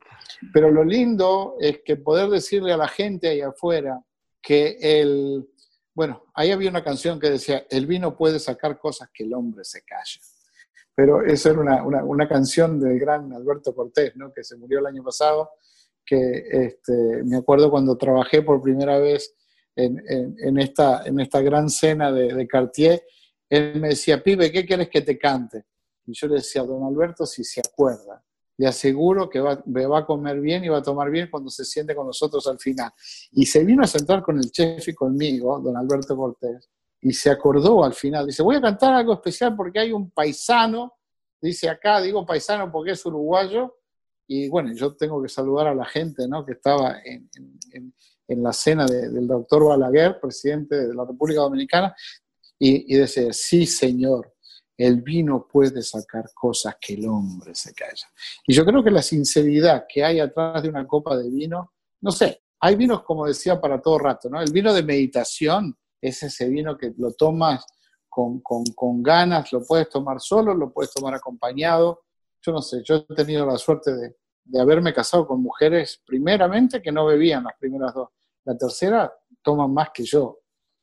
Pero 0.53 0.71
lo 0.71 0.85
lindo 0.85 1.57
es 1.59 1.81
que 1.85 1.97
poder 1.97 2.29
decirle 2.29 2.73
a 2.73 2.77
la 2.77 2.89
gente 2.89 3.29
ahí 3.29 3.41
afuera 3.41 4.01
que 4.45 4.77
el, 4.79 5.49
bueno, 5.95 6.25
ahí 6.35 6.51
había 6.51 6.69
una 6.69 6.85
canción 6.85 7.19
que 7.19 7.31
decía, 7.31 7.67
el 7.71 7.87
vino 7.87 8.15
puede 8.15 8.39
sacar 8.39 8.79
cosas 8.79 9.09
que 9.13 9.25
el 9.25 9.33
hombre 9.33 9.65
se 9.65 9.83
calla. 9.83 10.21
Pero 10.95 11.25
esa 11.25 11.51
era 11.51 11.61
una, 11.61 11.83
una, 11.83 12.05
una 12.05 12.29
canción 12.29 12.79
del 12.79 13.01
gran 13.01 13.33
Alberto 13.33 13.75
Cortés, 13.75 14.15
¿no? 14.17 14.33
Que 14.33 14.45
se 14.45 14.57
murió 14.57 14.81
el 14.81 14.87
año 14.87 15.03
pasado, 15.03 15.51
que 16.05 16.45
este, 16.51 17.23
me 17.25 17.39
acuerdo 17.39 17.71
cuando 17.71 17.97
trabajé 17.97 18.43
por 18.43 18.63
primera 18.63 18.99
vez 18.99 19.35
en, 19.75 20.01
en, 20.09 20.59
esta, 20.59 21.03
en 21.05 21.19
esta 21.19 21.41
gran 21.41 21.69
cena 21.69 22.13
de, 22.13 22.33
de 22.35 22.47
Cartier, 22.47 23.03
él 23.49 23.81
me 23.81 23.89
decía, 23.89 24.23
pibe, 24.23 24.53
¿qué 24.53 24.65
quieres 24.65 24.89
que 24.89 25.01
te 25.01 25.19
cante? 25.19 25.65
Y 26.07 26.13
yo 26.13 26.29
le 26.29 26.35
decía 26.35 26.63
don 26.63 26.85
Alberto 26.85 27.25
si 27.25 27.43
se 27.45 27.61
acuerda. 27.61 28.24
Le 28.57 28.67
aseguro 28.67 29.29
que 29.29 29.41
va, 29.41 29.63
va 29.67 29.99
a 29.99 30.07
comer 30.07 30.41
bien 30.41 30.65
y 30.65 30.69
va 30.69 30.79
a 30.79 30.83
tomar 30.83 31.11
bien 31.11 31.29
cuando 31.31 31.51
se 31.51 31.65
siente 31.65 31.95
con 31.95 32.07
nosotros 32.07 32.47
al 32.47 32.59
final. 32.59 32.93
Y 33.33 33.47
se 33.47 33.65
vino 33.65 33.83
a 33.83 33.87
sentar 33.87 34.23
con 34.23 34.39
el 34.39 34.51
chef 34.51 34.87
y 34.89 34.95
conmigo, 34.95 35.59
don 35.61 35.77
Alberto 35.77 36.17
Cortés, 36.17 36.71
y 37.01 37.13
se 37.13 37.31
acordó 37.31 37.85
al 37.85 37.95
final. 37.95 38.27
Dice, 38.27 38.43
voy 38.43 38.57
a 38.57 38.61
cantar 38.61 38.95
algo 38.95 39.13
especial 39.15 39.55
porque 39.57 39.81
hay 39.81 39.93
un 39.93 40.11
paisano, 40.11 40.95
dice 41.41 41.69
acá, 41.69 42.01
digo 42.01 42.25
paisano 42.25 42.71
porque 42.71 42.93
es 42.93 43.05
uruguayo, 43.05 43.77
y 44.27 44.49
bueno, 44.49 44.73
yo 44.75 44.97
tengo 44.97 45.23
que 45.23 45.29
saludar 45.29 45.67
a 45.67 45.75
la 45.75 45.85
gente 45.85 46.27
¿no? 46.27 46.45
que 46.45 46.53
estaba 46.53 46.99
en, 47.05 47.29
en, 48.27 48.43
la 48.43 48.53
cena 48.53 48.87
del 48.87 49.27
doctor 49.27 49.65
Balaguer, 49.67 50.19
presidente 50.19 50.89
de 50.89 50.95
la 50.95 51.05
República 51.05 51.43
Dominicana, 51.43 51.95
y, 52.59 52.97
y 52.97 53.07
sí, 53.07 53.67
señor, 53.67 54.34
el 54.77 55.03
vino 55.03 55.47
puede 55.47 55.83
sacar 55.83 56.31
cosas 56.35 56.77
que 56.81 56.95
el 56.95 57.07
hombre 57.07 57.55
se 57.55 57.73
calla. 57.73 58.07
Y 58.47 58.55
yo 58.55 58.65
creo 58.65 58.83
que 58.83 58.91
la 58.91 59.03
sinceridad 59.03 59.87
que 59.89 60.05
hay 60.05 60.21
atrás 60.21 60.63
de 60.63 60.69
una 60.69 60.87
copa 60.87 61.17
de 61.17 61.31
vino, 61.31 61.73
no 62.01 62.11
sé, 62.11 62.43
hay 62.61 62.77
vinos, 62.77 63.03
como 63.03 63.27
decía, 63.27 63.61
para 63.61 63.81
todo 63.81 63.99
rato, 63.99 64.29
¿no? 64.29 64.41
El 64.41 64.51
vino 64.51 64.73
de 64.73 64.83
meditación 64.83 65.77
es 66.01 66.23
ese 66.23 66.49
vino 66.49 66.77
que 66.77 66.93
lo 66.97 67.13
tomas 67.13 67.65
con, 68.09 69.03
ganas, 69.03 69.53
lo 69.53 69.65
puedes 69.65 69.89
tomar 69.89 70.21
solo, 70.21 70.55
lo 70.55 70.73
puedes 70.73 70.93
tomar 70.93 71.15
acompañado. 71.15 72.05
Yo 72.41 72.53
no 72.53 72.63
sé, 72.63 72.83
yo 72.85 73.05
he 73.09 73.15
tenido 73.15 73.45
la 73.45 73.59
suerte 73.59 73.93
de, 73.93 74.61
haberme 74.61 74.93
casado 74.93 75.27
con 75.27 75.43
mujeres, 75.43 76.03
primeramente, 76.07 76.83
que 76.83 76.93
no 76.93 77.07
bebían 77.07 77.45
las 77.45 77.55
primeras 77.59 77.95
dos. 77.95 78.11
La 78.45 78.57
tercera 78.57 79.13
toman 79.43 79.73
más 79.73 79.91
que 79.93 80.05
yo. 80.05 80.41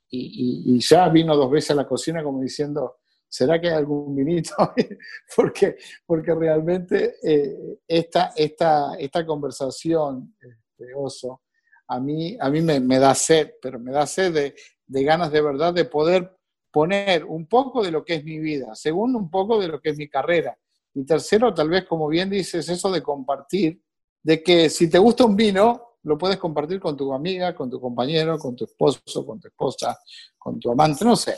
y 0.09 0.79
ya 0.81 1.07
vino 1.09 1.35
dos 1.35 1.49
veces 1.49 1.71
a 1.71 1.75
la 1.75 1.87
cocina 1.87 2.21
como 2.23 2.41
diciendo, 2.41 3.00
¿será 3.31 3.61
que 3.61 3.69
hay 3.69 3.75
algún 3.75 4.13
vinito? 4.13 4.53
porque, 5.35 5.77
porque 6.05 6.35
realmente 6.35 7.15
eh, 7.23 7.79
esta, 7.87 8.33
esta, 8.35 8.95
esta 8.95 9.25
conversación, 9.25 10.35
este, 10.39 10.93
Oso, 10.95 11.41
a 11.87 11.99
mí, 11.99 12.37
a 12.39 12.49
mí 12.49 12.61
me, 12.61 12.79
me, 12.79 12.99
da 12.99 13.15
sed, 13.15 13.53
pero 13.61 13.79
me 13.79 13.91
da 13.91 14.05
sed 14.05 14.33
de, 14.33 14.55
de, 14.85 15.03
ganas 15.03 15.31
de 15.31 15.41
verdad 15.41 15.73
de 15.73 15.85
poder 15.85 16.37
poner 16.71 17.23
un 17.23 17.47
poco 17.47 17.83
de 17.83 17.91
lo 17.91 18.03
que 18.03 18.15
es 18.15 18.23
mi 18.23 18.39
vida, 18.39 18.75
segundo, 18.75 19.17
un 19.17 19.29
poco 19.29 19.59
de 19.59 19.67
lo 19.67 19.79
que 19.79 19.89
es 19.89 19.97
mi 19.97 20.09
carrera, 20.09 20.57
y 20.93 21.05
tercero, 21.05 21.53
tal 21.53 21.69
vez, 21.69 21.85
como 21.85 22.07
bien 22.07 22.29
dices, 22.29 22.67
eso 22.67 22.91
de 22.91 23.01
compartir, 23.01 23.81
de 24.23 24.43
que 24.43 24.69
si 24.69 24.89
te 24.89 24.97
gusta 24.97 25.25
un 25.25 25.35
vino, 25.35 25.90
lo 26.03 26.17
puedes 26.17 26.37
compartir 26.37 26.79
con 26.79 26.97
tu 26.97 27.13
amiga, 27.13 27.53
con 27.53 27.69
tu 27.69 27.79
compañero, 27.79 28.37
con 28.37 28.55
tu 28.55 28.65
esposo, 28.65 29.25
con 29.25 29.39
tu 29.39 29.47
esposa, 29.47 29.99
con 30.37 30.59
tu 30.59 30.71
amante, 30.71 31.05
no 31.05 31.15
sé. 31.15 31.37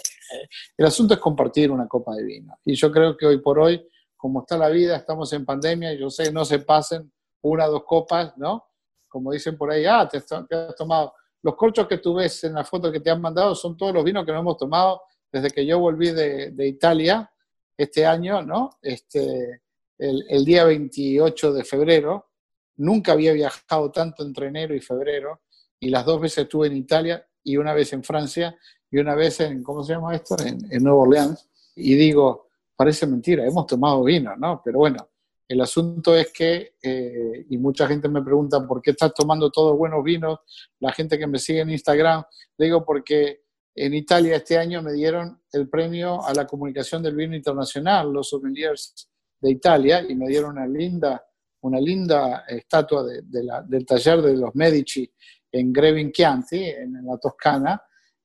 El 0.78 0.86
asunto 0.86 1.14
es 1.14 1.20
compartir 1.20 1.70
una 1.70 1.88
copa 1.88 2.16
de 2.16 2.24
vino. 2.24 2.58
Y 2.64 2.76
yo 2.76 2.92
creo 2.92 3.18
que 3.18 3.26
hoy 3.26 3.40
por 3.40 3.60
hoy, 3.60 3.86
como 4.16 4.42
está 4.42 4.58
la 4.58 4.70
vida, 4.70 4.96
estamos 4.96 5.32
en 5.34 5.46
pandemia, 5.46 5.94
yo 5.94 6.10
sé, 6.10 6.32
no 6.32 6.46
se 6.46 6.60
pasen 6.60 7.12
una 7.42 7.68
o 7.68 7.72
dos 7.72 7.84
copas, 7.84 8.38
¿no? 8.38 8.66
Como 9.10 9.32
dicen 9.32 9.58
por 9.58 9.70
ahí, 9.70 9.86
ah, 9.86 10.08
te, 10.10 10.18
has 10.18 10.76
tomado. 10.76 11.14
Los 11.42 11.56
corchos 11.56 11.88
que 11.88 11.98
tú 11.98 12.16
ves 12.16 12.46
en 12.46 12.54
la 12.54 12.64
foto 12.64 12.92
que 12.92 13.02
te 13.02 13.10
han 13.10 13.20
mandado 13.20 13.54
son 13.54 13.76
todos 13.76 13.94
los 13.94 14.04
vinos 14.04 14.26
que 14.26 14.32
nos 14.32 14.40
hemos 14.40 14.58
tomado 14.58 15.02
desde 15.30 15.52
que 15.52 15.66
yo 15.66 15.80
volví 15.80 16.12
de, 16.12 16.54
Italia 16.60 17.30
este 17.76 18.06
año, 18.06 18.42
¿no? 18.42 18.70
Este, 18.82 19.62
el 19.98 20.46
día 20.46 20.64
28 20.64 21.54
de 21.54 21.64
febrero, 21.64 22.33
Nunca 22.78 23.12
había 23.14 23.34
viajado 23.34 23.92
tanto 23.92 24.24
entre 24.24 24.48
enero 24.48 24.76
y 24.76 24.80
febrero 24.80 25.42
y 25.80 25.90
las 25.90 26.06
dos 26.06 26.22
veces 26.22 26.40
estuve 26.40 26.68
en 26.68 26.78
Italia 26.78 27.26
y 27.44 27.58
una 27.58 27.74
vez 27.74 27.94
en 27.94 28.04
Francia 28.04 28.58
y 28.90 29.00
una 29.00 29.16
vez 29.16 29.40
en, 29.40 29.64
¿cómo 29.64 29.84
se 29.84 29.94
llama 29.94 30.16
esto? 30.16 30.36
En, 30.46 30.84
Nueva 30.84 31.00
Orleans. 31.00 31.50
Y 31.76 31.96
digo, 31.96 32.50
parece 32.76 33.08
mentira, 33.08 33.46
hemos 33.46 33.66
tomado 33.66 34.04
vino, 34.04 34.36
¿no? 34.38 34.62
Pero 34.64 34.80
bueno, 34.80 35.10
El 35.48 35.60
asunto 35.62 36.16
es 36.16 36.32
que, 36.32 36.76
eh, 36.82 37.46
y 37.50 37.58
mucha 37.58 37.86
gente 37.86 38.08
me 38.08 38.22
pregunta, 38.22 38.66
¿por 38.66 38.82
qué 38.82 38.92
estás 38.92 39.14
tomando 39.14 39.52
todos 39.52 39.78
buenos 39.78 40.04
vinos? 40.04 40.40
La 40.80 40.92
gente 40.94 41.20
que 41.20 41.28
me 41.28 41.38
sigue 41.38 41.62
en 41.62 41.70
Instagram, 41.70 42.24
digo 42.58 42.86
porque 42.86 43.44
en 43.76 43.94
Italia 43.94 44.38
este 44.38 44.58
año 44.58 44.82
me 44.82 44.94
dieron 44.94 45.42
el 45.52 45.68
premio 45.70 46.24
a 46.24 46.34
la 46.34 46.46
comunicación 46.48 47.04
del 47.04 47.16
vino 47.16 47.36
internacional, 47.36 48.12
los 48.12 48.30
sommeliers 48.30 49.10
de 49.42 49.52
Italia, 49.52 50.06
y 50.08 50.16
me 50.16 50.28
dieron 50.28 50.52
una 50.52 50.68
linda, 50.68 51.26
una 51.64 51.80
linda 51.80 52.46
estatua 52.48 53.04
del 53.04 53.86
taller 53.86 54.22
de 54.22 54.38
los 54.38 54.54
Medici 54.56 55.10
en 55.52 55.72
Grevin 55.72 56.12
Chianti, 56.12 56.64
en 56.64 57.06
la 57.06 57.18
Toscana. 57.18 57.82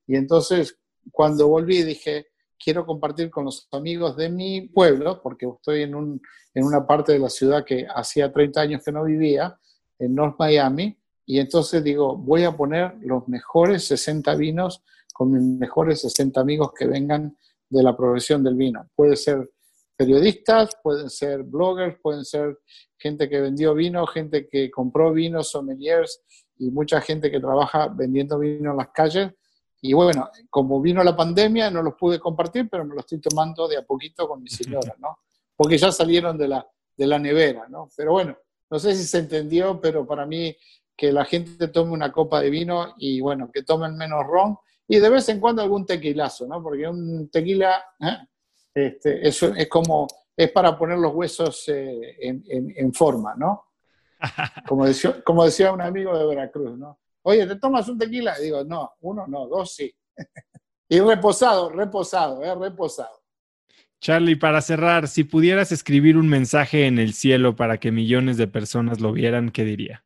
Y 0.07 0.17
entonces, 0.17 0.79
cuando 1.11 1.49
volví, 1.49 1.83
dije, 1.83 2.29
quiero 2.59 2.85
compartir 2.85 3.31
con 3.31 3.45
los 3.45 3.69
amigos 3.73 4.17
de 4.17 4.29
mi 4.29 4.63
pueblo, 4.69 5.23
porque 5.23 5.47
estoy 5.47 5.83
en, 5.83 5.95
un, 5.95 6.21
en 6.55 6.65
una 6.65 6.87
parte 6.87 7.13
de 7.13 7.21
la 7.21 7.29
ciudad 7.29 7.65
que 7.65 7.87
hacía 7.89 8.33
30 8.33 8.61
años 8.61 8.83
que 8.85 8.93
no 8.93 9.05
vivía, 9.05 9.59
en 10.01 10.15
North 10.15 10.37
Miami, 10.39 10.99
y 11.25 11.39
entonces 11.39 11.85
digo, 11.85 12.17
voy 12.17 12.45
a 12.45 12.57
poner 12.57 12.97
los 13.03 13.29
mejores 13.29 13.85
60 13.85 14.35
vinos 14.37 14.83
con 15.13 15.33
mis 15.33 15.43
mejores 15.43 16.01
60 16.01 16.41
amigos 16.41 16.73
que 16.77 16.87
vengan 16.87 17.37
de 17.69 17.83
la 17.83 17.97
profesión 17.97 18.43
del 18.43 18.55
vino. 18.55 18.89
Puede 18.95 19.15
ser 19.17 19.51
periodistas, 19.99 20.79
pueden 20.81 21.11
ser 21.11 21.43
bloggers, 21.43 21.99
pueden 22.01 22.25
ser 22.25 22.61
gente 22.97 23.29
que 23.29 23.41
vendió 23.41 23.75
vino, 23.75 24.07
gente 24.07 24.49
que 24.49 24.71
compró 24.71 25.13
vino, 25.13 25.43
sommeliers 25.43 26.23
y 26.57 26.71
mucha 26.71 27.01
gente 27.01 27.31
que 27.31 27.41
trabaja 27.41 27.89
vendiendo 27.89 28.39
vino 28.39 28.71
en 28.71 28.77
las 28.77 28.91
calles 28.91 29.33
y 29.81 29.93
bueno, 29.93 30.31
como 30.51 30.81
vino 30.81 31.03
la 31.05 31.17
pandemia, 31.17 31.71
no 31.71 31.83
los 31.83 31.95
pude 31.95 32.19
compartir, 32.19 32.69
pero 32.71 32.85
me 32.85 32.95
los 32.95 33.05
estoy 33.05 33.21
tomando 33.21 33.69
de 33.69 33.77
a 33.77 33.83
poquito 33.83 34.29
con 34.29 34.43
mi 34.43 34.49
señora, 34.49 34.95
¿no? 34.99 35.19
Porque 35.57 35.79
ya 35.79 35.93
salieron 35.93 36.37
de 36.37 36.49
la, 36.49 36.67
de 36.97 37.07
la 37.07 37.19
nevera, 37.19 37.67
¿no? 37.69 37.89
Pero 37.97 38.13
bueno, 38.13 38.37
no 38.71 38.79
sé 38.79 38.95
si 38.95 39.05
se 39.05 39.19
entendió, 39.19 39.81
pero 39.81 40.07
para 40.07 40.27
mí 40.27 40.57
que 40.97 41.13
la 41.13 41.25
gente 41.25 41.69
tome 41.69 41.93
una 41.93 42.11
copa 42.11 42.41
de 42.41 42.51
vino 42.51 42.95
y 42.99 43.21
bueno, 43.21 43.51
que 43.53 43.63
tomen 43.63 43.97
menos 43.97 44.25
ron 44.27 44.57
y 44.89 44.99
de 44.99 45.11
vez 45.11 45.29
en 45.29 45.39
cuando 45.39 45.63
algún 45.63 45.87
tequilazo, 45.87 46.47
¿no? 46.47 46.61
Porque 46.63 46.89
un 46.89 47.29
tequila, 47.31 47.85
¿eh? 48.01 48.17
Este, 48.87 49.27
eso 49.27 49.55
es 49.55 49.69
como, 49.69 50.07
es 50.37 50.51
para 50.51 50.77
poner 50.77 50.99
los 50.99 51.15
huesos 51.15 51.69
eh, 51.69 52.17
en, 52.21 52.45
en, 52.49 52.93
forma, 52.93 53.35
¿no? 53.37 53.67
Como 54.67 54.85
decía, 54.85 55.23
como 55.23 55.45
decía 55.45 55.73
un 55.73 55.81
amigo 55.81 56.17
de 56.19 56.27
Veracruz, 56.27 56.77
¿no? 56.77 56.99
Oye, 57.23 57.47
¿te 57.47 57.57
tomas 57.57 57.89
un 57.89 57.99
tequila? 57.99 58.37
digo, 58.39 58.65
no, 58.65 58.95
uno 59.01 59.27
no, 59.29 59.47
dos 59.47 59.75
sí. 59.75 59.95
y 60.89 60.99
reposado, 60.99 61.71
reposado, 61.71 62.43
¿eh? 62.43 62.55
reposado. 62.55 63.23
Charlie, 64.01 64.37
para 64.37 64.61
cerrar, 64.61 65.09
si 65.09 65.25
pudieras 65.25 65.73
escribir 65.73 66.17
un 66.17 66.29
mensaje 66.29 66.87
en 66.87 66.99
el 66.99 67.13
cielo 67.15 67.57
para 67.57 67.79
que 67.79 67.93
millones 67.93 68.37
de 68.37 68.47
personas 68.47 69.01
lo 69.01 69.13
vieran, 69.13 69.51
¿qué 69.51 69.65
diría? 69.65 70.05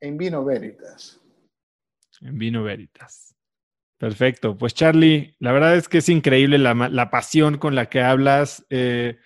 En 0.00 0.16
vino 0.16 0.44
veritas. 0.44 1.20
En 2.20 2.38
vino 2.38 2.62
veritas. 2.62 3.31
Perfecto. 4.02 4.58
Pues 4.58 4.74
Charlie, 4.74 5.36
la 5.38 5.52
verdad 5.52 5.76
es 5.76 5.88
que 5.88 5.98
es 5.98 6.08
increíble 6.08 6.58
la, 6.58 7.08
pasión 7.08 7.56
con 7.56 7.76
la 7.76 7.86
que 7.86 8.00
hablas. 8.02 8.66
Eh, 8.68 9.16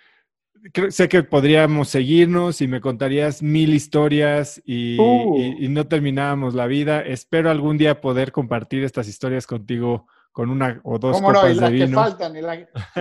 sé 0.90 1.08
que 1.08 1.22
podríamos 1.22 1.88
seguirnos 1.88 2.60
y 2.60 2.68
me 2.68 2.82
contarías 2.82 3.42
mil 3.42 3.72
historias 3.72 4.58
uh. 4.58 5.34
y, 5.38 5.66
no 5.70 5.88
terminábamos 5.88 6.54
la 6.54 6.66
vida. 6.66 7.00
Espero 7.00 7.50
algún 7.50 7.78
día 7.78 8.02
poder 8.02 8.32
compartir 8.32 8.84
estas 8.84 9.08
historias 9.08 9.46
contigo 9.46 10.08
con 10.30 10.50
una 10.50 10.78
o 10.84 10.98
dos 10.98 11.22
¿Cómo 11.22 11.32
no? 11.32 11.48
y 11.48 11.54
las 11.54 11.70
que 11.70 11.88
faltan, 11.88 12.36
y, 12.36 12.42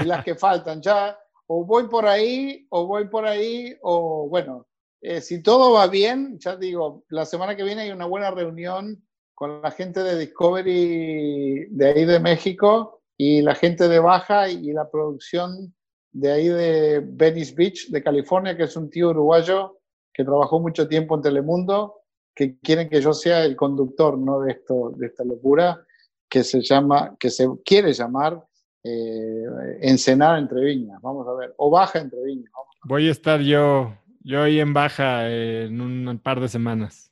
las 0.05 0.23
que 0.23 0.35
faltan. 0.35 0.81
Ya 0.81 1.19
o 1.45 1.65
voy 1.65 1.89
por 1.89 2.05
ahí, 2.05 2.65
o 2.69 2.87
voy 2.87 3.09
por 3.09 3.25
ahí, 3.25 3.75
o 3.81 4.29
bueno, 4.29 4.65
eh, 5.01 5.19
si 5.19 5.43
todo 5.43 5.73
va 5.73 5.87
bien, 5.87 6.39
ya 6.39 6.55
digo, 6.55 7.03
la 7.09 7.25
semana 7.25 7.53
que 7.53 7.63
viene 7.63 7.81
hay 7.81 7.91
una 7.91 8.05
buena 8.05 8.31
reunión 8.31 9.04
con 9.35 9.61
la 9.61 9.69
gente 9.69 10.01
de 10.01 10.17
Discovery 10.17 11.67
de 11.69 11.85
ahí 11.87 12.05
de 12.05 12.19
México 12.19 13.01
y 13.17 13.41
la 13.41 13.53
gente 13.53 13.87
de 13.89 13.99
Baja 13.99 14.49
y 14.49 14.71
la 14.71 14.89
producción 14.89 15.75
de 16.13 16.31
ahí 16.31 16.47
de 16.47 17.01
Venice 17.05 17.53
Beach, 17.53 17.89
de 17.89 18.01
California, 18.01 18.55
que 18.55 18.63
es 18.63 18.75
un 18.77 18.89
tío 18.89 19.09
uruguayo 19.09 19.79
que 20.13 20.23
trabajó 20.23 20.61
mucho 20.61 20.87
tiempo 20.87 21.15
en 21.15 21.21
Telemundo, 21.21 21.95
que 22.33 22.57
quieren 22.59 22.89
que 22.89 23.01
yo 23.01 23.13
sea 23.13 23.43
el 23.43 23.57
conductor 23.57 24.17
¿no? 24.17 24.39
de, 24.39 24.53
esto, 24.53 24.93
de 24.95 25.07
esta 25.07 25.25
locura 25.25 25.85
que 26.29 26.43
se 26.43 26.61
llama, 26.61 27.17
que 27.19 27.29
se 27.29 27.47
quiere 27.65 27.91
llamar 27.91 28.41
eh, 28.83 29.43
Ensenada 29.81 30.39
entre 30.39 30.61
Viñas, 30.61 31.01
vamos 31.01 31.27
a 31.27 31.33
ver, 31.33 31.53
o 31.57 31.69
Baja 31.69 31.99
entre 31.99 32.23
Viñas. 32.23 32.51
Voy 32.85 33.09
a 33.09 33.11
estar 33.11 33.41
yo, 33.41 33.93
yo 34.21 34.43
ahí 34.43 34.61
en 34.61 34.73
Baja 34.73 35.29
en 35.29 35.81
un 35.81 36.19
par 36.19 36.39
de 36.39 36.47
semanas. 36.47 37.11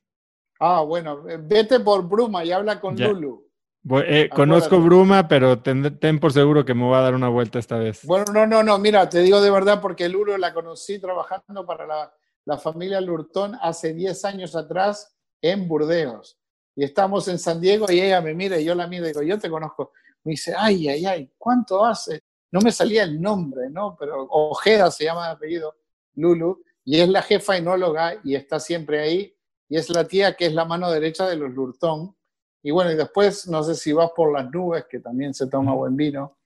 Ah, 0.65 0.81
bueno, 0.81 1.23
vete 1.41 1.81
por 1.81 2.07
Bruma 2.07 2.45
y 2.45 2.53
habla 2.53 2.79
con 2.79 2.95
Lulu. 2.95 3.49
Eh, 4.07 4.29
conozco 4.33 4.79
Bruma, 4.79 5.27
pero 5.27 5.61
ten, 5.61 6.19
por 6.21 6.31
seguro 6.31 6.63
que 6.63 6.73
me 6.73 6.85
voy 6.85 6.95
a 6.95 7.01
dar 7.01 7.15
una 7.15 7.27
vuelta 7.27 7.59
esta 7.59 7.77
vez. 7.77 8.05
Bueno, 8.05 8.31
no, 8.31 8.47
no, 8.47 8.63
no, 8.63 8.77
mira, 8.77 9.09
te 9.09 9.19
digo 9.19 9.41
de 9.41 9.51
verdad 9.51 9.81
porque 9.81 10.07
Lulu 10.07 10.37
la 10.37 10.53
conocí 10.53 10.99
trabajando 10.99 11.65
para 11.65 11.85
la, 11.85 12.13
la 12.45 12.57
familia 12.57 13.01
Lurtón 13.01 13.57
hace 13.61 13.93
10 13.93 14.23
años 14.23 14.55
atrás 14.55 15.13
en 15.41 15.67
Burdeos. 15.67 16.39
Y 16.77 16.85
estamos 16.85 17.27
en 17.27 17.39
San 17.39 17.59
Diego 17.59 17.87
y 17.89 17.99
ella 17.99 18.21
me 18.21 18.33
mira 18.33 18.57
y 18.57 18.63
yo 18.63 18.73
la 18.73 18.87
miro 18.87 19.03
y 19.03 19.09
digo, 19.09 19.21
yo 19.21 19.37
te 19.37 19.49
conozco. 19.49 19.91
Me 20.23 20.31
dice, 20.31 20.53
ay, 20.57 20.87
ay, 20.87 21.05
ay, 21.05 21.31
¿cuánto 21.37 21.83
hace? 21.83 22.23
No 22.51 22.61
me 22.61 22.71
salía 22.71 23.03
el 23.03 23.21
nombre, 23.21 23.69
¿no? 23.69 23.97
Pero 23.99 24.27
Ojeda 24.29 24.89
se 24.91 25.03
llama 25.03 25.25
de 25.25 25.33
apellido, 25.33 25.75
Lulu, 26.15 26.63
y 26.85 27.01
es 27.01 27.09
la 27.09 27.21
jefa 27.21 27.57
enóloga 27.57 28.17
y 28.23 28.35
está 28.35 28.61
siempre 28.61 29.01
ahí. 29.01 29.35
Y 29.69 29.77
es 29.77 29.89
la 29.89 30.07
tía 30.07 30.35
que 30.35 30.45
es 30.45 30.53
la 30.53 30.65
mano 30.65 30.91
derecha 30.91 31.27
de 31.27 31.37
los 31.37 31.51
Lurtón 31.51 32.15
y 32.63 32.71
bueno, 32.71 32.91
y 32.91 32.95
después 32.95 33.47
no 33.47 33.61
sé 33.61 33.75
si 33.75 33.91
vas 33.91 34.11
por 34.15 34.31
las 34.31 34.49
nubes, 34.49 34.85
que 34.89 34.99
también 34.99 35.33
se 35.33 35.47
toma 35.47 35.73
buen 35.75 35.97
vino. 35.97 36.37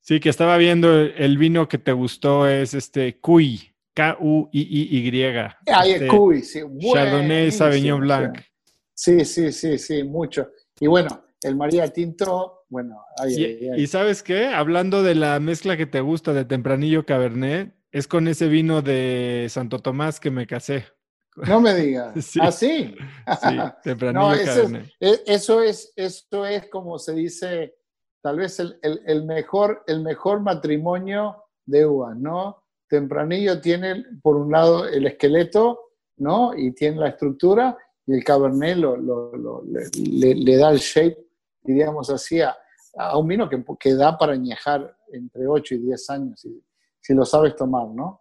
Sí, 0.00 0.20
que 0.20 0.28
estaba 0.28 0.58
viendo 0.58 1.00
el 1.00 1.38
vino 1.38 1.66
que 1.66 1.78
te 1.78 1.92
gustó 1.92 2.46
es 2.46 2.74
este 2.74 3.18
Cuy, 3.20 3.74
K-U-I-I-Y. 3.94 5.22
Ah, 5.26 5.86
este, 5.86 6.08
Cuy, 6.08 6.42
sí. 6.42 6.60
Chardonnay 6.92 7.50
Sauvignon 7.50 8.00
Blanc. 8.00 8.38
Sí, 8.94 9.24
sí, 9.24 9.50
sí, 9.50 9.78
sí, 9.78 10.04
mucho. 10.04 10.50
Y 10.78 10.88
bueno, 10.88 11.24
el 11.40 11.56
María 11.56 11.88
Tinto, 11.88 12.64
bueno, 12.68 13.02
ahí, 13.18 13.70
y, 13.76 13.86
sabes 13.86 14.22
qué? 14.22 14.46
Hablando 14.48 15.02
de 15.02 15.14
la 15.14 15.40
mezcla 15.40 15.76
que 15.76 15.86
te 15.86 16.00
gusta 16.00 16.34
de 16.34 16.44
Tempranillo 16.44 17.06
Cabernet, 17.06 17.74
es 17.90 18.08
con 18.08 18.28
ese 18.28 18.48
vino 18.48 18.82
de 18.82 19.46
Santo 19.48 19.78
Tomás 19.78 20.20
que 20.20 20.30
me 20.30 20.46
casé. 20.46 20.84
No 21.36 21.60
me 21.60 21.74
digas. 21.74 22.14
¿Así? 22.40 22.94
¿Ah, 23.26 23.76
sí, 23.82 23.90
no, 24.12 24.32
eso 24.34 24.68
es, 25.00 25.22
eso 25.26 25.62
es, 25.62 25.92
eso 25.96 26.46
es 26.46 26.68
como 26.68 26.98
se 26.98 27.14
dice, 27.14 27.76
tal 28.20 28.36
vez 28.36 28.60
el, 28.60 28.78
el, 28.82 29.24
mejor, 29.24 29.82
el 29.86 30.02
mejor 30.02 30.40
matrimonio 30.40 31.44
de 31.64 31.86
uvas, 31.86 32.16
¿no? 32.16 32.64
Tempranillo 32.88 33.60
tiene, 33.60 34.04
por 34.22 34.36
un 34.36 34.52
lado, 34.52 34.86
el 34.86 35.06
esqueleto, 35.06 35.80
¿no? 36.18 36.54
Y 36.54 36.72
tiene 36.72 36.98
la 36.98 37.08
estructura, 37.08 37.78
y 38.06 38.14
el 38.14 38.24
Cabernet 38.24 38.76
lo, 38.76 38.96
lo, 38.96 39.62
le, 39.64 40.34
le, 40.34 40.56
da 40.56 40.70
el 40.70 40.78
shape, 40.78 41.16
diríamos 41.62 42.10
así, 42.10 42.42
a, 42.42 42.54
a 42.96 43.16
un 43.16 43.26
vino 43.28 43.48
que, 43.48 43.64
que, 43.80 43.94
da 43.94 44.18
para 44.18 44.34
añejar 44.34 44.94
entre 45.12 45.46
8 45.46 45.76
y 45.76 45.78
10 45.78 46.10
años, 46.10 46.40
si, 46.40 46.62
si 47.00 47.14
lo 47.14 47.24
sabes 47.24 47.56
tomar, 47.56 47.88
¿no? 47.88 48.20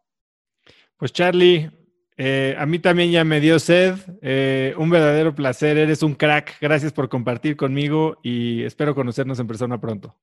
Pues 0.96 1.12
Charlie, 1.12 1.70
eh, 2.18 2.56
a 2.58 2.66
mí 2.66 2.80
también 2.80 3.12
ya 3.12 3.24
me 3.24 3.40
dio 3.40 3.60
sed. 3.60 3.96
Eh, 4.22 4.74
un 4.78 4.90
verdadero 4.90 5.34
placer. 5.34 5.78
Eres 5.78 6.04
un 6.04 6.16
crack. 6.16 6.58
Gracias 6.62 6.92
por 6.92 7.10
compartir 7.10 7.56
conmigo 7.56 8.18
y 8.24 8.64
espero 8.64 8.96
conocernos 8.96 9.40
en 9.40 9.48
persona 9.48 9.80
pronto. 9.80 10.16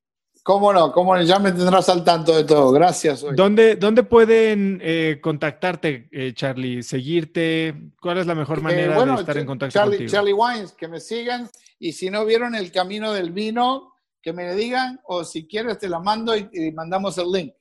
¿Cómo 0.43 0.73
no? 0.73 0.93
¿Cómo 0.93 1.15
no? 1.15 1.23
Ya 1.23 1.39
me 1.39 1.52
tendrás 1.52 1.89
al 1.89 2.05
tanto 2.05 2.36
de 2.36 2.44
todo. 2.44 2.70
Gracias. 2.73 3.24
¿Dónde, 3.35 3.77
¿Dónde, 3.77 4.02
pueden 4.02 4.81
eh, 4.82 5.19
contactarte, 5.20 6.09
Charlie? 6.35 6.82
¿Seguirte? 6.82 7.74
¿Cuál 8.01 8.19
es 8.19 8.27
la 8.27 8.35
mejor 8.35 8.62
manera 8.62 9.05
de 9.05 9.15
estar 9.15 9.36
en 9.36 9.47
contacto 9.47 9.73
Charlie, 9.73 9.98
contigo? 9.98 10.10
Charlie 10.10 10.32
Wines, 10.32 10.73
que 10.73 10.89
me 10.89 11.01
sigan. 11.01 11.51
Y 11.78 11.93
si 11.93 12.09
no 12.10 12.24
vieron 12.24 12.55
el 12.55 12.73
camino 12.73 13.12
del 13.12 13.32
vino, 13.32 13.93
que 14.23 14.32
me 14.32 14.55
digan. 14.55 15.01
O 15.05 15.24
si 15.24 15.47
quieres, 15.47 15.78
te 15.78 15.89
la 15.89 15.98
mando 15.98 16.35
y 16.35 16.73
mandamos 16.73 17.19
el 17.19 17.31
link. 17.31 17.52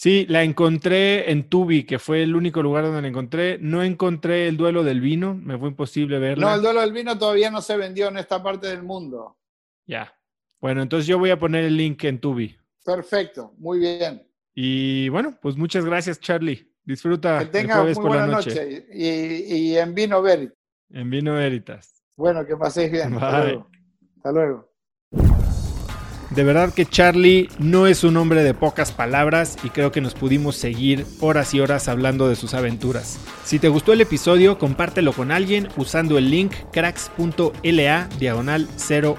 Sí, 0.00 0.24
la 0.30 0.44
encontré 0.44 1.30
en 1.30 1.50
Tubi, 1.50 1.84
que 1.84 1.98
fue 1.98 2.22
el 2.22 2.34
único 2.34 2.62
lugar 2.62 2.84
donde 2.84 3.02
la 3.02 3.08
encontré. 3.08 3.58
No 3.60 3.82
encontré 3.82 4.48
el 4.48 4.56
duelo 4.56 4.82
del 4.82 4.98
vino, 4.98 5.34
me 5.34 5.58
fue 5.58 5.68
imposible 5.68 6.18
verla. 6.18 6.46
No, 6.46 6.54
el 6.54 6.62
duelo 6.62 6.80
del 6.80 6.94
vino 6.94 7.18
todavía 7.18 7.50
no 7.50 7.60
se 7.60 7.76
vendió 7.76 8.08
en 8.08 8.16
esta 8.16 8.42
parte 8.42 8.68
del 8.68 8.82
mundo. 8.82 9.36
Ya. 9.84 10.10
Bueno, 10.58 10.80
entonces 10.80 11.06
yo 11.06 11.18
voy 11.18 11.28
a 11.28 11.38
poner 11.38 11.66
el 11.66 11.76
link 11.76 12.02
en 12.04 12.18
Tubi. 12.18 12.56
Perfecto, 12.82 13.52
muy 13.58 13.78
bien. 13.78 14.26
Y 14.54 15.10
bueno, 15.10 15.38
pues 15.38 15.58
muchas 15.58 15.84
gracias, 15.84 16.18
Charlie. 16.18 16.66
Disfruta 16.82 17.40
que 17.40 17.46
tenga 17.48 17.82
muy 17.84 17.92
buena 17.92 18.26
noche. 18.26 18.86
Y, 18.94 19.76
en 19.76 19.94
Vino 19.94 20.22
Veritas. 20.22 20.56
En 20.88 21.10
Vino 21.10 21.34
Veritas. 21.34 22.02
Bueno, 22.16 22.46
que 22.46 22.56
paséis 22.56 22.90
bien. 22.90 23.12
Hasta 23.12 23.44
luego. 23.44 23.70
Hasta 24.16 24.32
luego. 24.32 24.69
De 26.30 26.44
verdad 26.44 26.72
que 26.72 26.86
Charlie 26.86 27.48
no 27.58 27.88
es 27.88 28.04
un 28.04 28.16
hombre 28.16 28.44
de 28.44 28.54
pocas 28.54 28.92
palabras 28.92 29.58
y 29.64 29.70
creo 29.70 29.90
que 29.90 30.00
nos 30.00 30.14
pudimos 30.14 30.54
seguir 30.54 31.04
horas 31.18 31.54
y 31.54 31.60
horas 31.60 31.88
hablando 31.88 32.28
de 32.28 32.36
sus 32.36 32.54
aventuras. 32.54 33.18
Si 33.44 33.58
te 33.58 33.68
gustó 33.68 33.92
el 33.92 34.00
episodio, 34.00 34.56
compártelo 34.56 35.12
con 35.12 35.32
alguien 35.32 35.68
usando 35.76 36.18
el 36.18 36.30
link 36.30 36.52
cracks.la 36.72 38.08
diagonal 38.20 38.68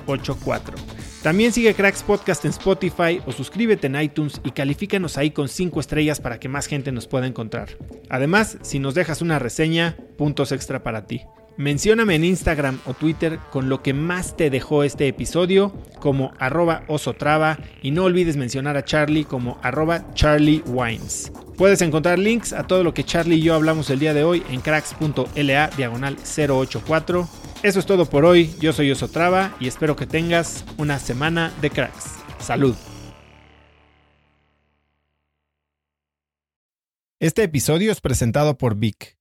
084. 0.07 0.75
También 1.21 1.51
sigue 1.51 1.75
Cracks 1.75 2.01
Podcast 2.01 2.45
en 2.45 2.51
Spotify 2.51 3.21
o 3.27 3.31
suscríbete 3.31 3.87
en 3.87 4.01
iTunes 4.01 4.41
y 4.43 4.51
califícanos 4.51 5.17
ahí 5.17 5.31
con 5.31 5.49
5 5.49 5.79
estrellas 5.79 6.19
para 6.19 6.39
que 6.39 6.49
más 6.49 6.65
gente 6.65 6.91
nos 6.91 7.07
pueda 7.07 7.27
encontrar. 7.27 7.77
Además, 8.09 8.57
si 8.61 8.79
nos 8.79 8.95
dejas 8.95 9.21
una 9.21 9.37
reseña, 9.37 9.97
puntos 10.17 10.51
extra 10.51 10.81
para 10.81 11.05
ti. 11.05 11.21
Mencióname 11.57 12.15
en 12.15 12.23
Instagram 12.23 12.79
o 12.85 12.93
Twitter 12.93 13.37
con 13.51 13.67
lo 13.67 13.83
que 13.83 13.93
más 13.93 14.37
te 14.37 14.49
dejó 14.49 14.83
este 14.83 15.07
episodio 15.07 15.73
como 15.99 16.31
arroba 16.39 16.83
osotrava 16.87 17.59
y 17.81 17.91
no 17.91 18.05
olvides 18.05 18.37
mencionar 18.37 18.77
a 18.77 18.85
Charlie 18.85 19.25
como 19.25 19.59
arroba 19.61 20.13
charliewines. 20.13 21.31
Puedes 21.57 21.81
encontrar 21.81 22.17
links 22.17 22.53
a 22.53 22.65
todo 22.65 22.83
lo 22.83 22.93
que 22.93 23.03
Charlie 23.03 23.35
y 23.35 23.41
yo 23.43 23.53
hablamos 23.53 23.89
el 23.89 23.99
día 23.99 24.13
de 24.13 24.23
hoy 24.23 24.43
en 24.49 24.61
cracks.la 24.61 25.67
diagonal 25.75 26.17
084. 26.17 27.29
Eso 27.63 27.79
es 27.79 27.85
todo 27.85 28.05
por 28.05 28.25
hoy, 28.25 28.49
yo 28.59 28.73
soy 28.73 28.89
Osotrava 28.89 29.55
y 29.59 29.67
espero 29.67 29.95
que 29.95 30.07
tengas 30.07 30.65
una 30.77 30.99
semana 30.99 31.53
de 31.61 31.69
cracks. 31.69 32.15
Salud. 32.39 32.75
Este 37.19 37.43
episodio 37.43 37.91
es 37.91 38.01
presentado 38.01 38.57
por 38.57 38.75
Vic. 38.77 39.20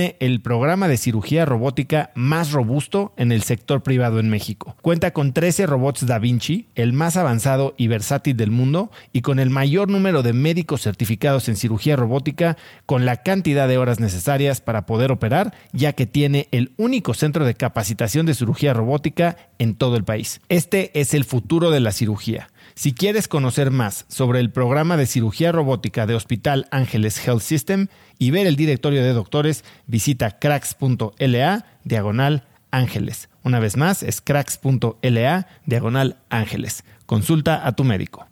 el 0.19 0.41
programa 0.41 0.87
de 0.87 0.97
cirugía 0.97 1.45
robótica 1.45 2.11
más 2.15 2.51
robusto 2.51 3.13
en 3.17 3.31
el 3.31 3.43
sector 3.43 3.83
privado 3.83 4.19
en 4.19 4.29
México. 4.29 4.75
Cuenta 4.81 5.11
con 5.11 5.33
13 5.33 5.65
robots 5.65 6.05
Da 6.05 6.19
Vinci, 6.19 6.67
el 6.75 6.93
más 6.93 7.17
avanzado 7.17 7.73
y 7.77 7.87
versátil 7.87 8.37
del 8.37 8.51
mundo, 8.51 8.91
y 9.13 9.21
con 9.21 9.39
el 9.39 9.49
mayor 9.49 9.89
número 9.89 10.23
de 10.23 10.33
médicos 10.33 10.81
certificados 10.81 11.49
en 11.49 11.55
cirugía 11.55 11.95
robótica, 11.95 12.57
con 12.85 13.05
la 13.05 13.17
cantidad 13.17 13.67
de 13.67 13.77
horas 13.77 13.99
necesarias 13.99 14.61
para 14.61 14.85
poder 14.85 15.11
operar, 15.11 15.53
ya 15.71 15.93
que 15.93 16.05
tiene 16.05 16.47
el 16.51 16.73
único 16.77 17.13
centro 17.13 17.45
de 17.45 17.55
capacitación 17.55 18.25
de 18.25 18.33
cirugía 18.33 18.73
robótica 18.73 19.37
en 19.59 19.75
todo 19.75 19.95
el 19.95 20.03
país. 20.03 20.41
Este 20.49 20.91
es 20.99 21.13
el 21.13 21.23
futuro 21.23 21.71
de 21.71 21.79
la 21.79 21.91
cirugía. 21.91 22.49
Si 22.73 22.93
quieres 22.93 23.27
conocer 23.27 23.71
más 23.71 24.05
sobre 24.07 24.39
el 24.39 24.51
programa 24.51 24.97
de 24.97 25.05
cirugía 25.05 25.51
robótica 25.51 26.05
de 26.05 26.15
Hospital 26.15 26.67
Ángeles 26.71 27.25
Health 27.25 27.41
System 27.41 27.87
y 28.21 28.29
ver 28.29 28.45
el 28.45 28.55
directorio 28.55 29.01
de 29.01 29.13
doctores, 29.13 29.65
visita 29.87 30.37
cracks.la 30.37 31.65
diagonal 31.83 32.43
ángeles. 32.69 33.29
Una 33.41 33.57
vez 33.57 33.77
más, 33.77 34.03
es 34.03 34.21
cracks.la 34.21 35.47
diagonal 35.65 36.17
ángeles. 36.29 36.83
Consulta 37.07 37.65
a 37.65 37.71
tu 37.71 37.83
médico. 37.83 38.27